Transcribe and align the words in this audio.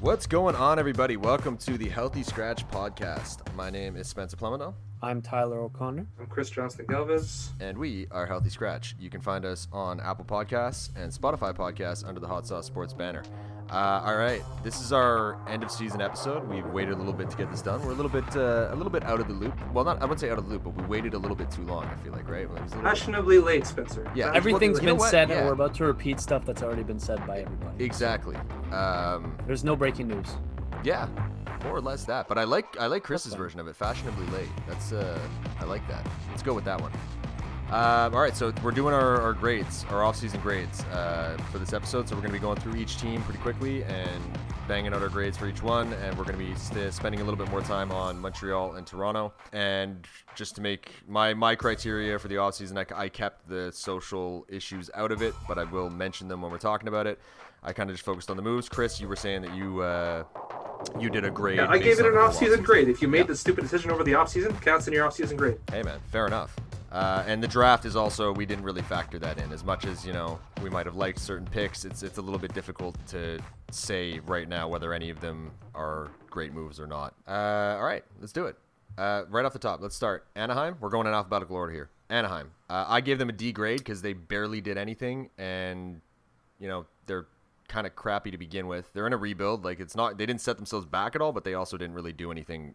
What's 0.00 0.26
going 0.26 0.54
on, 0.56 0.78
everybody? 0.78 1.16
Welcome 1.18 1.56
to 1.58 1.76
the 1.76 1.88
Healthy 1.88 2.22
Scratch 2.22 2.66
podcast. 2.68 3.40
My 3.54 3.68
name 3.68 3.96
is 3.96 4.08
Spencer 4.08 4.36
Plumino, 4.36 4.72
I'm 5.02 5.20
Tyler 5.20 5.60
O'Connor. 5.60 6.06
I'm 6.18 6.26
Chris 6.26 6.48
Johnston 6.50 6.86
Galvez. 6.86 7.50
and 7.60 7.76
we 7.76 8.06
are 8.10 8.26
Healthy 8.26 8.48
Scratch. 8.50 8.96
You 8.98 9.10
can 9.10 9.20
find 9.20 9.44
us 9.44 9.68
on 9.72 10.00
Apple 10.00 10.24
Podcasts 10.24 10.90
and 10.96 11.12
Spotify 11.12 11.54
Podcasts 11.54 12.06
under 12.06 12.18
the 12.20 12.28
Hot 12.28 12.46
Sauce 12.46 12.66
Sports 12.66 12.94
banner. 12.94 13.22
Uh, 13.70 14.02
all 14.04 14.16
right, 14.16 14.42
this 14.64 14.80
is 14.80 14.92
our 14.92 15.36
end 15.48 15.62
of 15.62 15.70
season 15.70 16.00
episode. 16.00 16.46
We've 16.48 16.66
waited 16.66 16.94
a 16.94 16.96
little 16.96 17.12
bit 17.12 17.30
to 17.30 17.36
get 17.36 17.50
this 17.52 17.62
done. 17.62 17.80
We're 17.84 17.92
a 17.92 17.94
little 17.94 18.10
bit, 18.10 18.24
uh, 18.36 18.68
a 18.70 18.74
little 18.74 18.90
bit 18.90 19.04
out 19.04 19.20
of 19.20 19.28
the 19.28 19.32
loop. 19.34 19.54
Well, 19.72 19.84
not 19.84 19.98
I 19.98 20.06
wouldn't 20.06 20.18
say 20.18 20.28
out 20.28 20.38
of 20.38 20.46
the 20.46 20.50
loop, 20.50 20.64
but 20.64 20.74
we 20.76 20.84
waited 20.86 21.14
a 21.14 21.18
little 21.18 21.36
bit 21.36 21.52
too 21.52 21.62
long. 21.62 21.84
I 21.84 21.94
feel 22.02 22.12
like, 22.12 22.28
right? 22.28 22.42
It 22.42 22.50
was 22.50 22.72
a 22.72 22.76
little 22.82 23.22
bit- 23.22 23.44
late, 23.44 23.66
Spencer. 23.66 24.10
Yeah, 24.14 24.32
everything's 24.34 24.74
what- 24.78 24.82
you 24.82 24.88
know 24.88 24.96
been 24.96 25.08
said, 25.08 25.28
Yeah. 25.28 25.36
and 25.36 25.46
we're 25.46 25.52
about 25.52 25.74
to 25.76 25.84
repeat 25.84 26.18
stuff 26.18 26.44
that's 26.44 26.64
already 26.64 26.82
been 26.82 26.98
said 26.98 27.24
by 27.28 27.38
everybody. 27.40 27.84
exactly. 27.84 28.36
Um, 28.72 29.36
There's 29.46 29.62
no 29.62 29.76
breaking 29.76 30.08
news. 30.08 30.26
Yeah, 30.82 31.06
more 31.62 31.76
or 31.76 31.80
less 31.80 32.04
that. 32.06 32.26
But 32.26 32.38
I 32.38 32.44
like 32.44 32.76
I 32.80 32.86
like 32.86 33.04
Chris's 33.04 33.34
version 33.34 33.60
of 33.60 33.68
it, 33.68 33.76
fashionably 33.76 34.26
late. 34.36 34.48
That's 34.66 34.92
uh, 34.92 35.18
I 35.60 35.64
like 35.64 35.86
that. 35.88 36.04
Let's 36.30 36.42
go 36.42 36.54
with 36.54 36.64
that 36.64 36.80
one. 36.80 36.90
Um, 37.70 38.14
all 38.16 38.20
right, 38.20 38.36
so 38.36 38.52
we're 38.64 38.72
doing 38.72 38.92
our, 38.92 39.20
our 39.20 39.32
grades, 39.32 39.86
our 39.90 40.02
off-season 40.02 40.40
grades 40.40 40.82
uh, 40.86 41.36
for 41.52 41.58
this 41.58 41.72
episode. 41.72 42.08
So 42.08 42.16
we're 42.16 42.22
going 42.22 42.32
to 42.32 42.38
be 42.38 42.42
going 42.42 42.58
through 42.58 42.74
each 42.74 42.98
team 42.98 43.22
pretty 43.22 43.38
quickly 43.38 43.84
and 43.84 44.20
banging 44.66 44.92
out 44.92 45.02
our 45.02 45.08
grades 45.08 45.36
for 45.36 45.46
each 45.46 45.62
one. 45.62 45.92
And 45.92 46.18
we're 46.18 46.24
going 46.24 46.36
to 46.36 46.44
be 46.44 46.52
st- 46.56 46.92
spending 46.92 47.20
a 47.20 47.24
little 47.24 47.38
bit 47.38 47.48
more 47.48 47.60
time 47.60 47.92
on 47.92 48.18
Montreal 48.18 48.74
and 48.74 48.84
Toronto. 48.84 49.32
And 49.52 50.04
just 50.34 50.56
to 50.56 50.60
make 50.60 50.90
my 51.06 51.32
my 51.32 51.54
criteria 51.54 52.18
for 52.18 52.26
the 52.26 52.38
off-season, 52.38 52.76
I, 52.76 52.86
I 52.92 53.08
kept 53.08 53.48
the 53.48 53.70
social 53.72 54.46
issues 54.48 54.90
out 54.94 55.12
of 55.12 55.22
it, 55.22 55.34
but 55.46 55.56
I 55.56 55.62
will 55.62 55.90
mention 55.90 56.26
them 56.26 56.42
when 56.42 56.50
we're 56.50 56.58
talking 56.58 56.88
about 56.88 57.06
it. 57.06 57.20
I 57.62 57.72
kind 57.72 57.88
of 57.88 57.94
just 57.94 58.04
focused 58.04 58.30
on 58.30 58.36
the 58.36 58.42
moves. 58.42 58.68
Chris, 58.68 59.00
you 59.00 59.06
were 59.06 59.14
saying 59.16 59.42
that 59.42 59.54
you 59.54 59.80
uh, 59.82 60.24
you 60.98 61.08
did 61.08 61.24
a 61.24 61.30
grade. 61.30 61.58
Yeah, 61.58 61.68
I 61.68 61.78
gave 61.78 62.00
it 62.00 62.06
an 62.06 62.14
the 62.14 62.18
whole 62.18 62.28
off-season 62.30 62.60
offseason. 62.60 62.64
grade. 62.64 62.88
If 62.88 63.00
you 63.00 63.06
made 63.06 63.18
Yeah. 63.18 63.24
the 63.26 63.36
stupid 63.36 63.60
decision 63.62 63.92
over 63.92 64.02
the 64.02 64.14
off-season, 64.14 64.56
counts 64.56 64.88
in 64.88 64.92
your 64.92 65.06
off-season 65.06 65.36
grade. 65.36 65.58
Hey 65.70 65.84
man, 65.84 66.00
fair 66.10 66.26
enough. 66.26 66.56
Uh, 66.92 67.22
and 67.26 67.42
the 67.42 67.48
draft 67.48 67.84
is 67.84 67.94
also 67.94 68.32
we 68.32 68.44
didn't 68.44 68.64
really 68.64 68.82
factor 68.82 69.18
that 69.18 69.38
in 69.38 69.52
as 69.52 69.64
much 69.64 69.84
as 69.84 70.04
you 70.04 70.12
know 70.12 70.40
we 70.60 70.68
might 70.68 70.86
have 70.86 70.96
liked 70.96 71.18
certain 71.18 71.46
picks. 71.46 71.84
It's 71.84 72.02
it's 72.02 72.18
a 72.18 72.22
little 72.22 72.38
bit 72.38 72.52
difficult 72.52 72.96
to 73.08 73.38
say 73.70 74.18
right 74.26 74.48
now 74.48 74.68
whether 74.68 74.92
any 74.92 75.10
of 75.10 75.20
them 75.20 75.52
are 75.74 76.10
great 76.28 76.52
moves 76.52 76.80
or 76.80 76.86
not. 76.86 77.14
Uh, 77.28 77.76
all 77.78 77.84
right, 77.84 78.04
let's 78.20 78.32
do 78.32 78.46
it. 78.46 78.56
Uh, 78.98 79.22
right 79.30 79.44
off 79.44 79.52
the 79.52 79.58
top, 79.58 79.80
let's 79.80 79.94
start 79.94 80.26
Anaheim. 80.34 80.76
We're 80.80 80.90
going 80.90 81.06
in 81.06 81.12
alphabetical 81.12 81.56
order 81.56 81.72
here. 81.72 81.90
Anaheim. 82.08 82.50
Uh, 82.68 82.84
I 82.88 83.00
gave 83.00 83.18
them 83.18 83.28
a 83.28 83.32
D 83.32 83.52
grade 83.52 83.78
because 83.78 84.02
they 84.02 84.12
barely 84.12 84.60
did 84.60 84.76
anything, 84.76 85.30
and 85.38 86.00
you 86.58 86.66
know 86.66 86.86
they're 87.06 87.26
kind 87.68 87.86
of 87.86 87.94
crappy 87.94 88.32
to 88.32 88.38
begin 88.38 88.66
with. 88.66 88.92
They're 88.92 89.06
in 89.06 89.12
a 89.12 89.16
rebuild. 89.16 89.64
Like 89.64 89.78
it's 89.78 89.94
not 89.94 90.18
they 90.18 90.26
didn't 90.26 90.40
set 90.40 90.56
themselves 90.56 90.86
back 90.86 91.14
at 91.14 91.22
all, 91.22 91.32
but 91.32 91.44
they 91.44 91.54
also 91.54 91.76
didn't 91.76 91.94
really 91.94 92.12
do 92.12 92.32
anything 92.32 92.74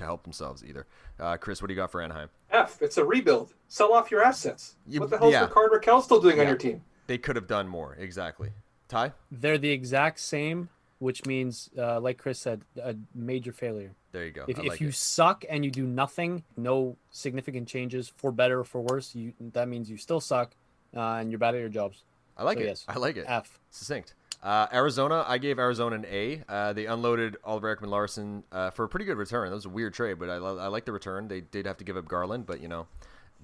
to 0.00 0.04
help 0.04 0.24
themselves 0.24 0.64
either. 0.64 0.86
Uh, 1.18 1.36
Chris, 1.36 1.62
what 1.62 1.68
do 1.68 1.74
you 1.74 1.80
got 1.80 1.90
for 1.92 2.02
Anaheim? 2.02 2.28
F. 2.50 2.82
It's 2.82 2.96
a 2.98 3.04
rebuild. 3.04 3.54
Sell 3.68 3.92
off 3.92 4.10
your 4.10 4.22
assets. 4.22 4.74
You- 4.86 5.00
what 5.00 5.10
the 5.10 5.18
hell's 5.18 5.32
yeah. 5.32 5.42
Rickard 5.42 5.70
Rakell 5.70 6.02
still 6.02 6.20
doing 6.20 6.36
Yeah. 6.36 6.42
on 6.42 6.48
your 6.48 6.56
team? 6.58 6.82
They 7.06 7.18
could 7.18 7.36
have 7.36 7.46
done 7.46 7.68
more. 7.68 7.94
Exactly. 7.98 8.50
Ty, 8.88 9.12
They're 9.30 9.58
the 9.58 9.70
exact 9.70 10.18
same, 10.18 10.68
which 10.98 11.24
means, 11.24 11.70
uh, 11.78 12.00
like 12.00 12.18
Chris 12.18 12.40
said, 12.40 12.62
a 12.82 12.96
major 13.14 13.52
failure. 13.52 13.92
there 14.12 14.24
you 14.24 14.32
go. 14.32 14.44
If, 14.48 14.58
I 14.58 14.62
if 14.62 14.68
like 14.68 14.80
you 14.80 14.88
it. 14.88 14.94
suck 14.96 15.44
and 15.48 15.64
you 15.64 15.70
do 15.70 15.86
nothing, 15.86 16.42
no 16.56 16.96
significant 17.10 17.68
changes 17.68 18.08
for 18.16 18.32
better 18.32 18.58
or 18.60 18.64
for 18.64 18.80
worse, 18.80 19.14
you 19.14 19.32
that 19.52 19.68
means 19.68 19.88
you 19.88 19.96
still 19.96 20.20
suck 20.20 20.50
uh, 20.96 21.00
and 21.20 21.30
you're 21.30 21.38
bad 21.38 21.54
at 21.54 21.60
your 21.60 21.68
jobs. 21.68 22.02
I 22.36 22.42
like 22.42 22.58
so 22.58 22.64
it. 22.64 22.66
yes. 22.66 22.84
I 22.88 22.98
like 22.98 23.16
it. 23.16 23.26
F. 23.28 23.60
Succinct. 23.70 24.14
Uh, 24.42 24.66
Arizona, 24.72 25.24
I 25.28 25.36
gave 25.38 25.58
Arizona 25.58 25.96
an 25.96 26.06
A. 26.10 26.42
Uh, 26.48 26.72
they 26.72 26.86
unloaded 26.86 27.36
Oliver 27.44 27.76
Ekman 27.76 27.88
Larsson 27.88 28.42
uh, 28.52 28.70
for 28.70 28.84
a 28.84 28.88
pretty 28.88 29.04
good 29.04 29.18
return. 29.18 29.48
That 29.50 29.54
was 29.54 29.66
a 29.66 29.70
weird 29.70 29.92
trade, 29.92 30.18
but 30.18 30.30
I, 30.30 30.38
lo- 30.38 30.58
I 30.58 30.68
like 30.68 30.86
the 30.86 30.92
return. 30.92 31.28
They 31.28 31.42
did 31.42 31.66
have 31.66 31.76
to 31.78 31.84
give 31.84 31.96
up 31.96 32.08
Garland, 32.08 32.46
but 32.46 32.60
you 32.60 32.68
know, 32.68 32.86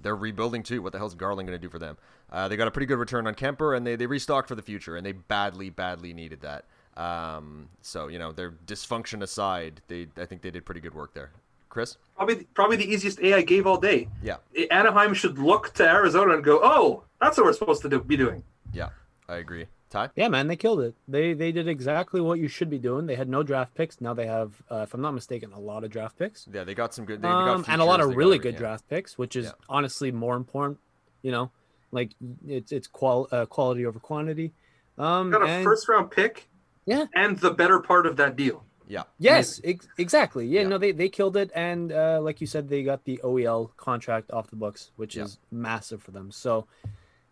they're 0.00 0.16
rebuilding 0.16 0.62
too. 0.62 0.80
What 0.80 0.92
the 0.92 0.98
hell's 0.98 1.14
Garland 1.14 1.46
going 1.48 1.58
to 1.60 1.62
do 1.64 1.70
for 1.70 1.78
them? 1.78 1.98
Uh, 2.32 2.48
they 2.48 2.56
got 2.56 2.66
a 2.66 2.70
pretty 2.70 2.86
good 2.86 2.98
return 2.98 3.26
on 3.26 3.34
Kuemper, 3.34 3.76
and 3.76 3.86
they, 3.86 3.94
they 3.96 4.06
restocked 4.06 4.48
for 4.48 4.54
the 4.54 4.62
future, 4.62 4.96
and 4.96 5.04
they 5.04 5.12
badly, 5.12 5.68
badly 5.70 6.14
needed 6.14 6.40
that. 6.40 6.64
Um, 7.00 7.68
so 7.82 8.08
you 8.08 8.18
know, 8.18 8.32
their 8.32 8.52
dysfunction 8.66 9.22
aside, 9.22 9.82
they 9.88 10.08
I 10.16 10.24
think 10.24 10.40
they 10.40 10.50
did 10.50 10.64
pretty 10.64 10.80
good 10.80 10.94
work 10.94 11.12
there. 11.12 11.30
Chris, 11.68 11.98
Probably, 12.16 12.36
probably 12.54 12.76
the 12.78 12.90
easiest 12.90 13.20
A 13.20 13.34
I 13.34 13.42
gave 13.42 13.66
all 13.66 13.76
day. 13.76 14.08
yeah, 14.22 14.36
Anaheim 14.70 15.12
should 15.12 15.38
look 15.38 15.74
to 15.74 15.86
Arizona 15.86 16.32
and 16.34 16.42
go, 16.42 16.58
"Oh, 16.62 17.04
that's 17.20 17.36
what 17.36 17.44
we're 17.44 17.52
supposed 17.52 17.82
to 17.82 17.90
do, 17.90 18.00
be 18.00 18.16
doing." 18.16 18.42
yeah, 18.72 18.88
I 19.28 19.36
agree. 19.36 19.66
Ty, 19.88 20.10
Yeah, 20.16 20.28
man, 20.28 20.48
they 20.48 20.56
killed 20.56 20.80
it. 20.80 20.94
They 21.06 21.32
they 21.32 21.52
did 21.52 21.68
exactly 21.68 22.20
what 22.20 22.38
you 22.40 22.48
should 22.48 22.68
be 22.68 22.78
doing. 22.78 23.06
They 23.06 23.14
had 23.14 23.28
no 23.28 23.42
draft 23.44 23.74
picks. 23.74 24.00
Now 24.00 24.14
they 24.14 24.26
have, 24.26 24.60
uh, 24.70 24.78
if 24.78 24.92
I'm 24.94 25.00
not 25.00 25.12
mistaken, 25.14 25.52
a 25.52 25.60
lot 25.60 25.84
of 25.84 25.90
draft 25.90 26.18
picks. 26.18 26.48
yeah, 26.52 26.64
they 26.64 26.74
got 26.74 26.92
some 26.92 27.04
good. 27.04 27.22
They 27.22 27.28
um, 27.28 27.62
got 27.62 27.68
and 27.68 27.80
a 27.80 27.84
lot 27.84 28.00
of 28.00 28.16
really 28.16 28.38
good 28.38 28.54
yeah. 28.54 28.58
draft 28.60 28.88
picks, 28.88 29.16
which 29.16 29.36
is 29.36 29.46
Yeah. 29.46 29.52
honestly 29.68 30.10
more 30.10 30.34
important. 30.36 30.78
You 31.22 31.30
know, 31.30 31.50
like 31.92 32.10
it's 32.46 32.72
it's 32.72 32.88
qual 32.88 33.28
uh, 33.30 33.46
quality 33.46 33.86
over 33.86 34.00
quantity. 34.00 34.52
Um, 34.98 35.30
Got 35.30 35.42
a 35.42 35.46
and- 35.46 35.64
first-round 35.64 36.10
pick. 36.10 36.48
Yeah. 36.84 37.06
And 37.14 37.38
the 37.38 37.50
better 37.50 37.78
part 37.80 38.06
of 38.06 38.16
that 38.16 38.36
deal. 38.36 38.64
Yeah, 38.88 39.02
yes, 39.18 39.60
ex- 39.64 39.88
exactly. 39.98 40.46
Yeah, 40.46 40.60
Yeah. 40.62 40.68
no, 40.68 40.78
they 40.78 40.92
they 40.92 41.08
killed 41.08 41.36
it, 41.36 41.50
and 41.54 41.90
uh, 41.92 42.20
like 42.22 42.40
you 42.40 42.46
said, 42.46 42.68
they 42.68 42.82
got 42.84 43.04
the 43.04 43.20
OEL 43.24 43.70
contract 43.76 44.30
off 44.32 44.48
the 44.50 44.54
books, 44.56 44.90
which 44.96 45.16
Yeah. 45.16 45.24
is 45.24 45.38
massive 45.52 46.02
for 46.02 46.10
them. 46.10 46.30
So. 46.32 46.66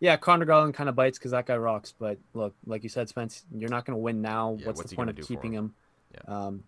Yeah, 0.05 0.17
Connor 0.17 0.45
Garland 0.45 0.75
kind 0.75 0.87
of 0.87 0.95
bites 0.95 1.17
because 1.17 1.31
that 1.31 1.47
guy 1.47 1.57
rocks. 1.57 1.91
But 1.97 2.19
look, 2.35 2.53
like 2.67 2.83
you 2.83 2.89
said, 2.89 3.09
Spence, 3.09 3.43
you're 3.51 3.71
not 3.71 3.85
going 3.85 3.95
to 3.95 4.01
win 4.01 4.21
now. 4.21 4.55
Yeah, 4.59 4.67
what's, 4.67 4.77
what's 4.77 4.89
the 4.91 4.95
point 4.95 5.09
of 5.09 5.19
keeping 5.27 5.51
him? 5.51 5.73
him? 6.13 6.31
Um, 6.31 6.63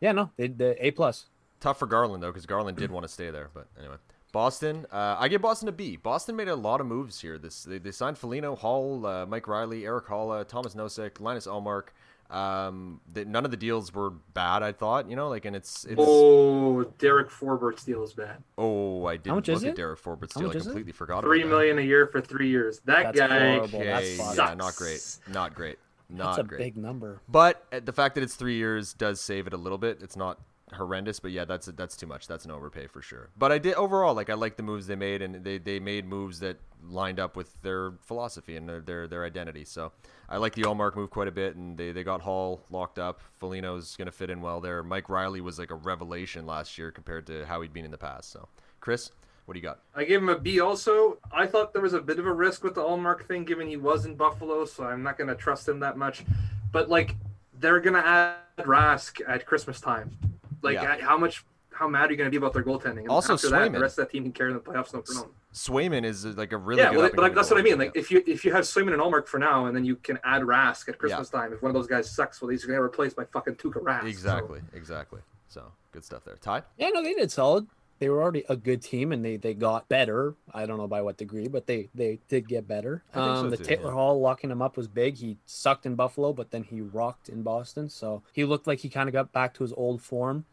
yeah, 0.00 0.12
no, 0.12 0.30
they, 0.36 0.46
the 0.46 0.86
A 0.86 0.92
plus. 0.92 1.26
Tough 1.58 1.80
for 1.80 1.86
Garland 1.86 2.22
though, 2.22 2.28
because 2.28 2.46
Garland 2.46 2.78
did 2.78 2.92
want 2.92 3.02
to 3.02 3.08
stay 3.08 3.30
there. 3.30 3.50
But 3.52 3.66
anyway, 3.76 3.96
Boston. 4.30 4.86
Uh, 4.92 5.16
I 5.18 5.26
give 5.26 5.42
Boston 5.42 5.68
a 5.68 5.72
B. 5.72 5.96
Boston 5.96 6.36
made 6.36 6.46
a 6.46 6.54
lot 6.54 6.80
of 6.80 6.86
moves 6.86 7.20
here. 7.20 7.38
This 7.38 7.64
they, 7.64 7.78
they 7.78 7.90
signed 7.90 8.16
Foligno, 8.16 8.54
Hall, 8.54 9.04
uh, 9.04 9.26
Mike 9.26 9.48
Reilly, 9.48 9.84
Erik 9.84 10.06
Haula, 10.06 10.46
Thomas 10.46 10.76
Nosek, 10.76 11.18
Linus 11.18 11.48
Ullmark. 11.48 11.88
Um, 12.30 13.00
that 13.12 13.26
none 13.26 13.44
of 13.44 13.50
the 13.50 13.56
deals 13.56 13.92
were 13.92 14.10
bad. 14.10 14.62
I 14.62 14.70
thought, 14.72 15.10
you 15.10 15.16
know, 15.16 15.28
like, 15.28 15.44
and 15.44 15.56
it's 15.56 15.84
it's. 15.84 15.96
Oh, 15.98 16.84
Derek 16.98 17.28
Forbort's 17.28 17.84
deal 17.84 18.04
is 18.04 18.14
bad. 18.14 18.42
Oh, 18.56 19.04
I 19.06 19.16
didn't 19.16 19.34
much 19.34 19.48
look 19.48 19.56
is 19.56 19.64
at 19.64 19.70
it? 19.70 19.76
Derek 19.76 20.00
Forbort's 20.00 20.34
deal. 20.34 20.48
I 20.48 20.52
is 20.52 20.62
it? 20.62 20.68
completely 20.68 20.92
forgot 20.92 21.24
Three 21.24 21.42
about 21.42 21.58
that. 21.58 21.78
a 21.78 21.82
year 21.82 22.06
for 22.06 22.20
three 22.20 22.48
years. 22.48 22.80
That 22.84 23.14
That's 23.14 23.18
guy. 23.18 23.54
horrible. 23.56 23.80
That's 23.80 24.20
Okay, 24.20 24.34
yeah, 24.36 24.54
not 24.54 24.76
great. 24.76 25.18
Not 25.28 25.54
great. 25.54 25.78
Not 26.08 26.36
That's 26.36 26.38
a 26.38 26.48
great. 26.48 26.58
big 26.58 26.76
number. 26.76 27.20
But 27.28 27.64
uh, 27.72 27.80
the 27.84 27.92
fact 27.92 28.14
that 28.16 28.22
it's 28.22 28.34
three 28.34 28.56
years 28.56 28.94
does 28.94 29.20
save 29.20 29.46
it 29.46 29.52
a 29.52 29.56
little 29.56 29.78
bit. 29.78 29.98
It's 30.02 30.16
not 30.16 30.38
horrendous, 30.72 31.20
but 31.20 31.30
yeah, 31.30 31.44
that's 31.44 31.66
that's 31.66 31.96
too 31.96 32.06
much. 32.06 32.26
That's 32.26 32.44
an 32.44 32.50
overpay 32.50 32.86
for 32.86 33.02
sure. 33.02 33.30
But 33.38 33.52
I 33.52 33.58
did 33.58 33.74
overall 33.74 34.14
like 34.14 34.30
I 34.30 34.34
like 34.34 34.56
the 34.56 34.62
moves 34.62 34.86
they 34.86 34.96
made, 34.96 35.22
and 35.22 35.44
they, 35.44 35.58
they 35.58 35.80
made 35.80 36.06
moves 36.06 36.40
that 36.40 36.58
lined 36.82 37.20
up 37.20 37.36
with 37.36 37.60
their 37.62 37.92
philosophy 38.00 38.56
and 38.56 38.68
their 38.68 38.80
their, 38.80 39.06
their 39.06 39.24
identity. 39.24 39.64
So 39.64 39.92
I 40.28 40.38
like 40.38 40.54
the 40.54 40.62
Ullmark 40.62 40.96
move 40.96 41.10
quite 41.10 41.28
a 41.28 41.32
bit, 41.32 41.56
and 41.56 41.76
they, 41.76 41.92
they 41.92 42.04
got 42.04 42.20
Hall 42.20 42.62
locked 42.70 42.98
up. 42.98 43.20
Foligno's 43.38 43.96
gonna 43.96 44.12
fit 44.12 44.30
in 44.30 44.40
well 44.40 44.60
there. 44.60 44.82
Mike 44.82 45.08
Reilly 45.08 45.40
was 45.40 45.58
like 45.58 45.70
a 45.70 45.76
revelation 45.76 46.46
last 46.46 46.78
year 46.78 46.90
compared 46.90 47.26
to 47.26 47.44
how 47.46 47.60
he'd 47.60 47.72
been 47.72 47.84
in 47.84 47.90
the 47.90 47.98
past. 47.98 48.30
So 48.30 48.48
Chris, 48.80 49.10
what 49.50 49.54
do 49.54 49.58
you 49.58 49.64
got? 49.64 49.80
I 49.96 50.04
gave 50.04 50.22
him 50.22 50.28
a 50.28 50.38
B 50.38 50.60
also. 50.60 51.18
I 51.32 51.44
thought 51.44 51.72
there 51.72 51.82
was 51.82 51.92
a 51.92 52.00
bit 52.00 52.20
of 52.20 52.26
a 52.26 52.32
risk 52.32 52.62
with 52.62 52.76
the 52.76 52.82
Ullmark 52.82 53.26
thing 53.26 53.44
given 53.44 53.66
he 53.66 53.76
was 53.76 54.04
in 54.04 54.14
Buffalo, 54.14 54.64
so 54.64 54.84
I'm 54.84 55.02
not 55.02 55.18
going 55.18 55.26
to 55.26 55.34
trust 55.34 55.68
him 55.68 55.80
that 55.80 55.96
much. 55.96 56.24
But, 56.70 56.88
like, 56.88 57.16
they're 57.58 57.80
going 57.80 57.94
to 57.94 58.06
add 58.06 58.36
Rask 58.60 59.20
at 59.26 59.46
Christmas 59.46 59.80
time. 59.80 60.16
Like, 60.62 60.74
Yeah. 60.74 61.00
How 61.00 61.16
much, 61.16 61.44
how 61.72 61.88
mad 61.88 62.08
are 62.08 62.12
you 62.12 62.16
going 62.16 62.26
to 62.26 62.30
be 62.30 62.36
about 62.36 62.52
their 62.52 62.62
goaltending? 62.62 62.98
And 63.00 63.08
Also 63.08 63.34
after 63.34 63.48
that, 63.50 63.72
the 63.72 63.80
rest 63.80 63.98
of 63.98 64.06
that 64.06 64.12
team 64.12 64.24
can 64.24 64.32
carry 64.32 64.52
them 64.52 64.58
in 64.58 64.64
the 64.64 64.70
playoffs 64.78 64.92
no 64.92 65.00
problem. 65.02 65.30
Swayman 65.52 66.04
is 66.04 66.24
uh, 66.26 66.32
like 66.36 66.52
a 66.52 66.56
really 66.56 66.80
Yeah, 66.82 66.90
good 66.90 66.98
well, 66.98 67.10
but 67.14 67.22
like, 67.22 67.34
that's 67.34 67.50
what 67.50 67.58
I 67.58 67.62
mean. 67.62 67.74
goalie. 67.74 67.78
Like, 67.78 67.96
if 67.96 68.10
you 68.10 68.22
if 68.26 68.44
you 68.44 68.52
have 68.52 68.64
Swayman 68.64 68.92
and 68.92 69.02
Ullmark 69.02 69.26
for 69.26 69.38
now, 69.38 69.66
and 69.66 69.74
then 69.74 69.84
you 69.84 69.96
can 69.96 70.18
add 70.22 70.42
Rask 70.42 70.88
at 70.88 70.98
Christmas 70.98 71.28
time, 71.28 71.52
if 71.52 71.60
one 71.62 71.70
of 71.70 71.74
those 71.74 71.88
guys 71.88 72.08
sucks, 72.10 72.40
well, 72.40 72.50
he's 72.50 72.64
going 72.64 72.76
to 72.76 72.82
replace 72.82 73.12
replaced 73.12 73.16
by 73.16 73.24
fucking 73.40 73.54
Tuukka 73.56 73.82
Rask. 73.82 74.02
Yeah. 74.02 74.08
exactly, 74.08 74.60
exactly. 74.74 75.20
So 75.48 75.72
good 75.92 76.04
stuff 76.04 76.24
there. 76.24 76.36
Ty. 76.36 76.62
Yeah, 76.78 76.90
no, 76.90 77.02
they 77.02 77.14
did 77.14 77.32
solid. 77.32 77.66
They 78.00 78.08
were 78.08 78.20
already 78.22 78.44
a 78.48 78.56
good 78.56 78.82
team, 78.82 79.12
and 79.12 79.24
they 79.24 79.36
they 79.36 79.54
got 79.54 79.88
better. 79.88 80.34
I 80.52 80.66
don't 80.66 80.78
know 80.78 80.88
by 80.88 81.02
what 81.02 81.16
degree, 81.18 81.46
but 81.48 81.66
they 81.66 81.90
they 81.94 82.18
did 82.28 82.48
get 82.48 82.66
better. 82.66 83.04
I 83.14 83.24
think 83.24 83.36
so 83.36 83.42
Um, 83.44 83.50
the 83.50 83.56
too, 83.58 83.64
Taylor 83.64 83.84
yeah. 83.88 83.92
Hall 83.92 84.20
locking 84.20 84.50
him 84.50 84.62
up 84.62 84.76
was 84.76 84.88
big. 84.88 85.16
He 85.16 85.36
sucked 85.46 85.86
in 85.86 85.94
Buffalo, 85.94 86.32
but 86.32 86.50
then 86.50 86.62
he 86.64 86.80
rocked 86.80 87.28
in 87.28 87.42
Boston. 87.42 87.88
So 87.88 88.22
he 88.32 88.44
looked 88.44 88.66
like 88.66 88.80
he 88.80 88.88
kind 88.88 89.08
of 89.08 89.12
got 89.12 89.32
back 89.32 89.54
to 89.54 89.62
his 89.62 89.72
old 89.74 90.00
form 90.02 90.46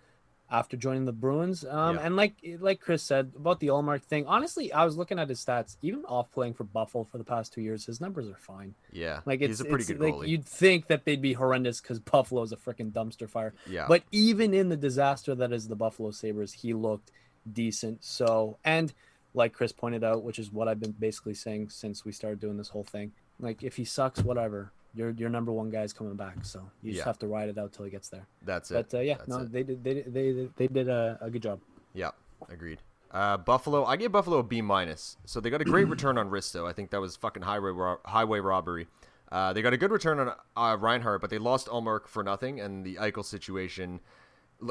after 0.49 0.77
joining 0.77 1.03
the 1.05 1.11
Bruins. 1.11 1.65
Um, 1.65 1.95
Yeah. 1.97 2.01
and 2.05 2.15
like 2.17 2.33
like 2.59 2.79
Chris 2.81 3.01
said 3.03 3.31
about 3.35 3.59
the 3.61 3.67
Ullmark 3.67 4.01
thing, 4.03 4.25
honestly, 4.27 4.71
I 4.73 4.83
was 4.85 4.97
looking 4.97 5.17
at 5.19 5.27
his 5.29 5.43
stats. 5.43 5.77
Even 5.81 6.03
off 6.05 6.29
playing 6.31 6.53
for 6.53 6.63
Buffalo 6.65 7.03
for 7.05 7.17
the 7.17 7.23
past 7.25 7.53
two 7.53 7.61
years, 7.61 7.85
his 7.85 7.99
numbers 8.01 8.27
are 8.29 8.35
fine. 8.37 8.75
Yeah, 8.91 9.21
Like 9.25 9.39
it's, 9.41 9.59
he's 9.59 9.61
a 9.61 9.65
pretty 9.65 9.85
good 9.85 9.99
like 10.01 10.13
goalie. 10.13 10.27
you'd 10.27 10.45
think 10.45 10.87
that 10.87 11.05
they'd 11.05 11.21
be 11.21 11.33
horrendous 11.33 11.79
because 11.79 11.99
Buffalo's 11.99 12.51
a 12.51 12.57
freaking 12.57 12.91
dumpster 12.91 13.29
fire. 13.29 13.53
yeah, 13.69 13.85
But 13.87 14.03
even 14.11 14.53
in 14.53 14.67
the 14.69 14.77
disaster 14.77 15.33
that 15.35 15.53
is 15.53 15.67
the 15.69 15.75
Buffalo 15.77 16.11
Sabres, 16.11 16.51
he 16.53 16.73
looked 16.73 17.11
decent. 17.53 18.03
So, 18.03 18.57
and 18.65 18.93
like 19.33 19.53
Chris 19.53 19.71
pointed 19.71 20.03
out, 20.03 20.23
which 20.23 20.39
is 20.39 20.51
what 20.51 20.67
I've 20.67 20.79
been 20.79 20.93
basically 20.93 21.33
saying 21.33 21.69
since 21.69 22.03
we 22.05 22.11
started 22.11 22.39
doing 22.39 22.57
this 22.57 22.69
whole 22.69 22.83
thing, 22.83 23.11
like 23.39 23.63
if 23.63 23.75
he 23.75 23.85
sucks, 23.85 24.21
whatever. 24.23 24.71
your 24.95 25.11
your 25.11 25.29
number 25.29 25.51
one 25.51 25.69
guy's 25.69 25.93
coming 25.93 26.15
back. 26.15 26.43
So 26.43 26.59
you 26.81 26.91
just 26.91 26.99
Yeah. 26.99 27.05
have 27.05 27.19
to 27.19 27.27
ride 27.27 27.49
it 27.49 27.57
out 27.57 27.71
till 27.73 27.85
he 27.85 27.91
gets 27.91 28.09
there. 28.09 28.25
That's 28.43 28.71
it. 28.71 28.73
But 28.89 28.97
uh, 28.97 29.01
yeah, 29.01 29.17
That's 29.17 29.29
no, 29.29 29.37
it. 29.41 29.51
they 29.51 29.63
did 29.63 29.83
they 29.83 30.01
they 30.01 30.49
they 30.55 30.67
did 30.67 30.89
a, 30.89 31.19
a 31.21 31.29
good 31.29 31.43
job. 31.43 31.59
Yeah, 31.93 32.11
agreed. 32.49 32.79
Uh, 33.11 33.37
Buffalo, 33.37 33.85
I 33.85 33.95
gave 33.95 34.11
Buffalo 34.11 34.39
a 34.39 34.43
B 34.43 34.61
minus. 34.61 35.17
So 35.25 35.39
they 35.39 35.49
got 35.49 35.61
a 35.61 35.65
great 35.65 35.87
return 35.87 36.17
on 36.17 36.29
Risto. 36.29 36.67
I 36.67 36.73
think 36.73 36.89
that 36.91 36.99
was 37.01 37.15
fucking 37.15 37.43
highway 37.43 37.71
ro- 37.71 37.99
highway 38.05 38.39
robbery. 38.39 38.87
Uh, 39.31 39.53
they 39.53 39.61
got 39.61 39.73
a 39.73 39.77
good 39.77 39.91
return 39.91 40.19
on 40.19 40.33
uh, 40.55 40.77
Reinhart, 40.77 41.21
but 41.21 41.29
they 41.29 41.37
lost 41.37 41.67
Ullmark 41.67 42.07
for 42.07 42.23
nothing. 42.23 42.59
And 42.59 42.85
the 42.85 42.95
Eichel 42.95 43.23
situation, 43.25 43.99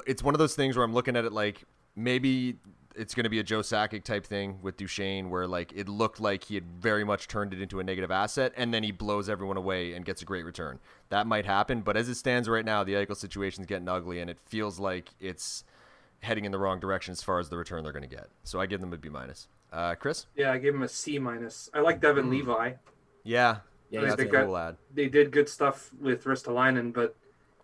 it's 0.07 0.23
one 0.23 0.35
of 0.35 0.39
those 0.39 0.55
things 0.55 0.77
where 0.77 0.85
I'm 0.85 0.93
looking 0.95 1.15
at 1.17 1.25
it 1.25 1.33
like 1.33 1.65
maybe 1.97 2.57
it's 2.95 3.15
going 3.15 3.25
to 3.25 3.31
be 3.31 3.39
a 3.41 3.43
Joe 3.43 3.61
Sakic 3.61 4.05
type 4.05 4.25
thing 4.25 4.59
with 4.63 4.77
Duchene, 4.77 5.29
where 5.29 5.47
like 5.47 5.73
it 5.75 5.89
looked 5.89 6.21
like 6.21 6.45
he 6.45 6.55
had 6.55 6.65
very 6.81 7.05
much 7.05 7.29
turned 7.29 7.53
it 7.53 7.61
into 7.61 7.81
a 7.81 7.85
negative 7.85 8.11
asset, 8.11 8.53
and 8.57 8.73
then 8.73 8.83
he 8.83 8.91
blows 8.93 9.29
everyone 9.29 9.57
away 9.57 9.93
and 9.93 10.05
gets 10.05 10.23
a 10.23 10.25
great 10.25 10.45
return. 10.45 10.79
That 11.11 11.27
might 11.27 11.45
happen, 11.45 11.81
but 11.83 11.97
as 11.97 12.09
it 12.09 12.15
stands 12.15 12.49
right 12.49 12.65
now, 12.65 12.85
the 12.85 12.93
Eichel 12.95 13.17
situation 13.17 13.63
is 13.63 13.67
getting 13.67 13.89
ugly, 13.89 14.21
and 14.21 14.31
it 14.31 14.39
feels 14.47 14.79
like 14.79 15.11
it's 15.21 15.65
heading 16.21 16.45
in 16.47 16.53
the 16.53 16.59
wrong 16.59 16.81
direction 16.81 17.13
as 17.13 17.23
far 17.23 17.39
as 17.39 17.49
the 17.51 17.57
return 17.59 17.83
they're 17.85 17.93
going 17.93 18.09
to 18.09 18.17
get. 18.17 18.29
So 18.45 18.61
I 18.61 18.67
give 18.67 18.81
them 18.81 18.93
a 18.93 18.97
B 18.97 19.09
minus. 19.11 19.49
Uh, 19.73 19.95
Chris? 19.95 20.27
Yeah, 20.35 20.53
I 20.53 20.59
gave 20.59 20.75
him 20.75 20.83
a 20.83 20.89
C 20.89 21.19
minus. 21.19 21.69
I 21.75 21.81
like 21.81 22.01
Devon 22.01 22.31
Levi. 22.31 22.73
Yeah, 23.25 23.57
Yeah, 23.91 24.01
They- 24.07 24.17
they 24.17 24.23
a 24.23 24.33
got- 24.33 24.47
cool 24.47 24.57
ad. 24.57 24.77
They 24.95 25.09
did 25.09 25.31
good 25.31 25.49
stuff 25.49 25.91
with 26.01 26.25
Ristolainen, 26.25 26.93
but 26.95 27.15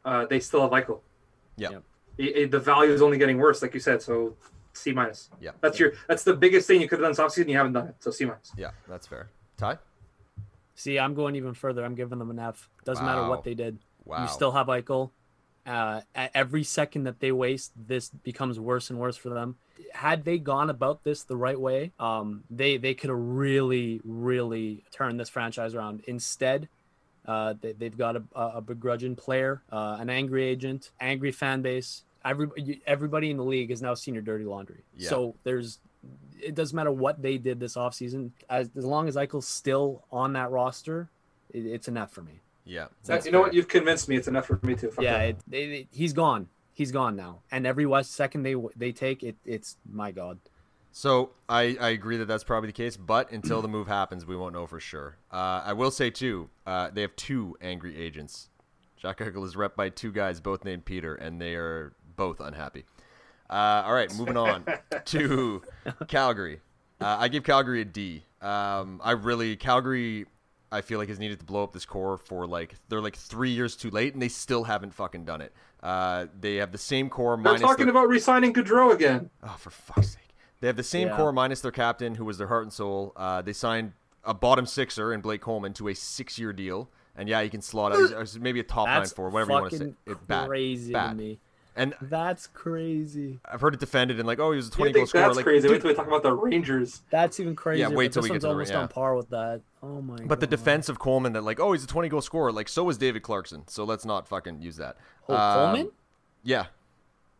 uh, 0.05 0.26
they 0.26 0.40
still 0.40 0.61
have 0.61 0.70
Eichel. 0.73 1.00
Yeah. 1.56 1.70
Yep. 1.70 1.82
It- 2.18 2.36
it- 2.36 2.50
the 2.50 2.58
value 2.60 2.92
is 2.92 3.02
only 3.02 3.18
getting 3.18 3.38
worse, 3.38 3.62
like 3.62 3.74
you 3.74 3.80
said. 3.80 4.02
So 4.02 4.36
C 4.72 4.92
minus. 4.92 5.30
Yeah. 5.40 5.52
That's 5.60 5.78
your. 5.78 5.92
That's 6.08 6.24
the 6.24 6.34
biggest 6.34 6.66
thing 6.66 6.80
you 6.80 6.88
could 6.88 6.98
have 7.00 7.04
done 7.04 7.12
this 7.12 7.20
offseason. 7.20 7.48
You 7.48 7.56
haven't 7.56 7.72
done 7.74 7.88
it. 7.88 7.96
So 8.00 8.10
C 8.10 8.24
minus. 8.24 8.52
Yeah, 8.56 8.70
that's 8.88 9.06
fair. 9.06 9.28
Ty? 9.56 9.78
See, 10.74 10.98
I'm 10.98 11.14
going 11.14 11.36
even 11.36 11.54
further. 11.54 11.84
I'm 11.84 11.94
giving 11.94 12.18
them 12.18 12.30
an 12.30 12.38
F. 12.38 12.68
Doesn't 12.84 13.04
matter 13.04 13.28
what 13.28 13.44
they 13.44 13.54
did. 13.54 13.78
Wow. 14.04 14.22
You 14.22 14.28
still 14.28 14.52
have 14.52 14.66
Eichel. 14.68 15.10
Uh, 15.64 16.00
at 16.14 16.32
every 16.34 16.64
second 16.64 17.04
that 17.04 17.20
they 17.20 17.30
waste, 17.30 17.70
this 17.76 18.08
becomes 18.08 18.58
worse 18.58 18.90
and 18.90 18.98
worse 18.98 19.16
for 19.16 19.28
them. 19.28 19.56
Had 19.92 20.24
they 20.24 20.38
gone 20.38 20.68
about 20.70 21.04
this 21.04 21.22
the 21.22 21.36
right 21.36 21.60
way, 21.60 21.92
um, 22.00 22.42
they 22.50 22.78
they 22.78 22.94
could 22.94 23.10
have 23.10 23.18
really, 23.18 24.00
really 24.04 24.82
turned 24.90 25.20
this 25.20 25.28
franchise 25.28 25.74
around. 25.76 26.02
Instead, 26.08 26.68
uh, 27.26 27.54
they, 27.60 27.72
they've 27.72 27.96
got 27.96 28.16
a, 28.16 28.22
a 28.34 28.60
begrudging 28.60 29.16
player, 29.16 29.62
uh, 29.70 29.96
an 30.00 30.10
angry 30.10 30.44
agent, 30.44 30.90
angry 31.00 31.32
fan 31.32 31.62
base. 31.62 32.02
Everybody, 32.24 32.80
everybody 32.86 33.30
in 33.30 33.36
the 33.36 33.44
league 33.44 33.70
is 33.70 33.82
now 33.82 33.94
seen 33.94 34.14
your 34.14 34.22
dirty 34.22 34.44
laundry. 34.44 34.82
Yeah. 34.96 35.08
So 35.08 35.34
there's, 35.44 35.78
it 36.40 36.54
doesn't 36.54 36.74
matter 36.74 36.92
what 36.92 37.20
they 37.22 37.36
did 37.38 37.58
this 37.60 37.74
offseason. 37.76 38.30
As, 38.48 38.70
as 38.76 38.84
long 38.84 39.08
as 39.08 39.16
Eichel's 39.16 39.46
still 39.48 40.04
on 40.12 40.32
that 40.34 40.50
roster, 40.50 41.08
it, 41.52 41.66
it's 41.66 41.88
enough 41.88 42.12
for 42.12 42.22
me. 42.22 42.40
Yeah. 42.64 42.86
That's 43.04 43.26
you 43.26 43.32
know 43.32 43.38
fair. 43.38 43.42
what? 43.46 43.54
You've 43.54 43.69
convinced 43.69 44.08
me. 44.08 44.16
It's 44.16 44.28
enough 44.28 44.46
for 44.46 44.60
me 44.62 44.76
too. 44.76 44.90
Fuck 44.90 45.02
yeah, 45.04 45.19
it, 45.22 45.36
it, 45.50 45.56
it- 45.56 45.88
he's 45.90 46.12
gone. 46.12 46.48
He's 46.74 46.90
gone 46.90 47.16
now, 47.16 47.40
and 47.50 47.66
every 47.66 47.84
West 47.84 48.12
second 48.14 48.44
they 48.44 48.54
they 48.76 48.92
take 48.92 49.22
it, 49.22 49.36
it's 49.44 49.76
my 49.92 50.10
god. 50.10 50.38
So 50.94 51.30
I, 51.48 51.76
I 51.80 51.88
agree 51.90 52.18
that 52.18 52.26
that's 52.26 52.44
probably 52.44 52.68
the 52.68 52.74
case, 52.74 52.96
but 52.98 53.30
until 53.32 53.62
the 53.62 53.68
move 53.68 53.88
happens, 53.88 54.26
we 54.26 54.36
won't 54.36 54.52
know 54.52 54.66
for 54.66 54.78
sure. 54.78 55.16
Uh, 55.32 55.62
I 55.64 55.72
will 55.72 55.90
say 55.90 56.10
too, 56.10 56.50
uh, 56.66 56.90
they 56.92 57.00
have 57.00 57.16
two 57.16 57.56
angry 57.62 57.96
agents. 57.96 58.50
Jack 58.98 59.18
Eichel 59.18 59.44
is 59.44 59.56
rep 59.56 59.74
by 59.74 59.88
two 59.88 60.12
guys, 60.12 60.40
both 60.40 60.64
named 60.64 60.84
Peter, 60.84 61.14
and 61.14 61.40
they 61.40 61.54
are 61.54 61.94
both 62.14 62.40
unhappy. 62.40 62.84
Uh, 63.50 63.82
all 63.86 63.94
right, 63.94 64.14
moving 64.16 64.36
on 64.36 64.64
to 65.06 65.62
Calgary. 66.08 66.60
Uh, 67.00 67.16
I 67.20 67.28
give 67.28 67.42
Calgary 67.42 67.80
a 67.80 67.84
D. 67.84 68.22
Um, 68.40 69.00
I 69.02 69.12
really 69.12 69.56
Calgary. 69.56 70.26
I 70.70 70.80
feel 70.80 70.98
like 70.98 71.08
has 71.08 71.18
needed 71.18 71.38
to 71.40 71.44
blow 71.44 71.62
up 71.64 71.72
this 71.72 71.84
core 71.84 72.16
for 72.16 72.46
like 72.46 72.76
they're 72.88 73.00
like 73.00 73.16
three 73.16 73.50
years 73.50 73.76
too 73.76 73.90
late, 73.90 74.12
and 74.12 74.22
they 74.22 74.28
still 74.28 74.64
haven't 74.64 74.94
fucking 74.94 75.24
done 75.24 75.40
it. 75.40 75.52
Uh, 75.82 76.26
they 76.40 76.56
have 76.56 76.70
the 76.70 76.78
same 76.78 77.10
core 77.10 77.36
They're 77.42 77.58
talking 77.58 77.86
their- 77.86 77.90
about 77.90 78.08
re-signing 78.08 78.52
Gaudreau 78.54 78.92
again. 78.94 79.30
Oh, 79.42 79.56
for 79.58 79.70
fuck's 79.70 80.10
sake. 80.10 80.18
They 80.62 80.68
have 80.68 80.76
the 80.76 80.82
same 80.84 81.08
Yeah. 81.08 81.16
core 81.16 81.32
minus 81.32 81.60
their 81.60 81.72
captain, 81.72 82.14
who 82.14 82.24
was 82.24 82.38
their 82.38 82.46
heart 82.46 82.62
and 82.62 82.72
soul. 82.72 83.12
Uh, 83.16 83.42
they 83.42 83.52
signed 83.52 83.92
a 84.24 84.32
bottom 84.32 84.64
sixer 84.64 85.12
in 85.12 85.20
Blake 85.20 85.40
Coleman 85.42 85.74
to 85.74 85.88
a 85.88 85.94
six 85.94 86.38
year 86.38 86.52
deal. 86.54 86.88
And 87.16 87.28
yeah, 87.28 87.42
he 87.42 87.50
can 87.50 87.60
slot 87.60 87.92
out. 87.92 88.18
He's 88.20 88.38
maybe 88.38 88.60
a 88.60 88.62
top 88.62 88.86
That's 88.86 89.10
nine 89.10 89.14
for 89.16 89.28
whatever 89.28 89.50
you 89.52 89.58
want 89.60 89.70
to 89.72 89.76
say. 89.76 89.84
fucking 89.84 89.96
It, 90.06 90.26
bad. 90.28 90.48
crazy 90.48 90.92
bad. 90.94 91.08
to 91.10 91.14
me. 91.16 91.38
And 91.74 91.94
That's 92.02 92.46
crazy. 92.46 93.40
I've 93.50 93.60
heard 93.60 93.74
it 93.74 93.80
defended 93.80 94.18
and 94.18 94.26
like, 94.26 94.38
oh, 94.38 94.52
he 94.52 94.56
was 94.56 94.68
a 94.68 94.70
20 94.70 94.92
goal 94.92 95.06
scorer. 95.06 95.24
that's 95.24 95.36
Like, 95.36 95.44
crazy? 95.44 95.68
Wait 95.68 95.80
till 95.80 95.90
we 95.90 95.94
talk 95.96 96.06
about 96.06 96.22
the 96.22 96.32
Rangers. 96.32 97.02
That's 97.10 97.40
even 97.40 97.56
crazy. 97.56 97.84
wait 97.86 98.12
till 98.12 98.22
this 98.22 98.30
we 98.30 98.34
get 98.34 98.34
one's 98.34 98.42
to 98.42 98.46
the- 98.46 98.52
almost 98.52 98.70
yeah. 98.72 98.80
on 98.82 98.88
par 98.88 99.14
with 99.16 99.30
that. 99.30 99.62
Oh 99.82 100.00
my. 100.00 100.16
but 100.24 100.38
the 100.40 100.46
defense 100.46 100.88
of 100.88 100.98
Coleman 100.98 101.32
that 101.32 101.42
like, 101.42 101.58
oh, 101.58 101.72
he's 101.72 101.82
a 101.82 101.88
20 101.88 102.08
goal 102.08 102.20
scorer. 102.20 102.52
Like, 102.52 102.68
so 102.68 102.84
was 102.84 102.98
David 102.98 103.22
Clarkson. 103.22 103.64
So 103.66 103.82
let's 103.84 104.04
not 104.04 104.28
fucking 104.28 104.62
use 104.62 104.76
that. 104.76 104.96
Oh, 105.28 105.34
Um, 105.34 105.54
Coleman. 105.74 105.92
Yeah. 106.44 106.66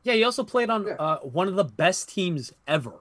Yeah, 0.03 0.15
he 0.15 0.25
also 0.25 0.43
played 0.43 0.69
on 0.71 0.87
Yeah. 0.87 0.95
uh, 0.95 1.19
one 1.21 1.47
of 1.47 1.55
the 1.55 1.65
best 1.65 2.09
teams 2.09 2.53
ever. 2.67 2.95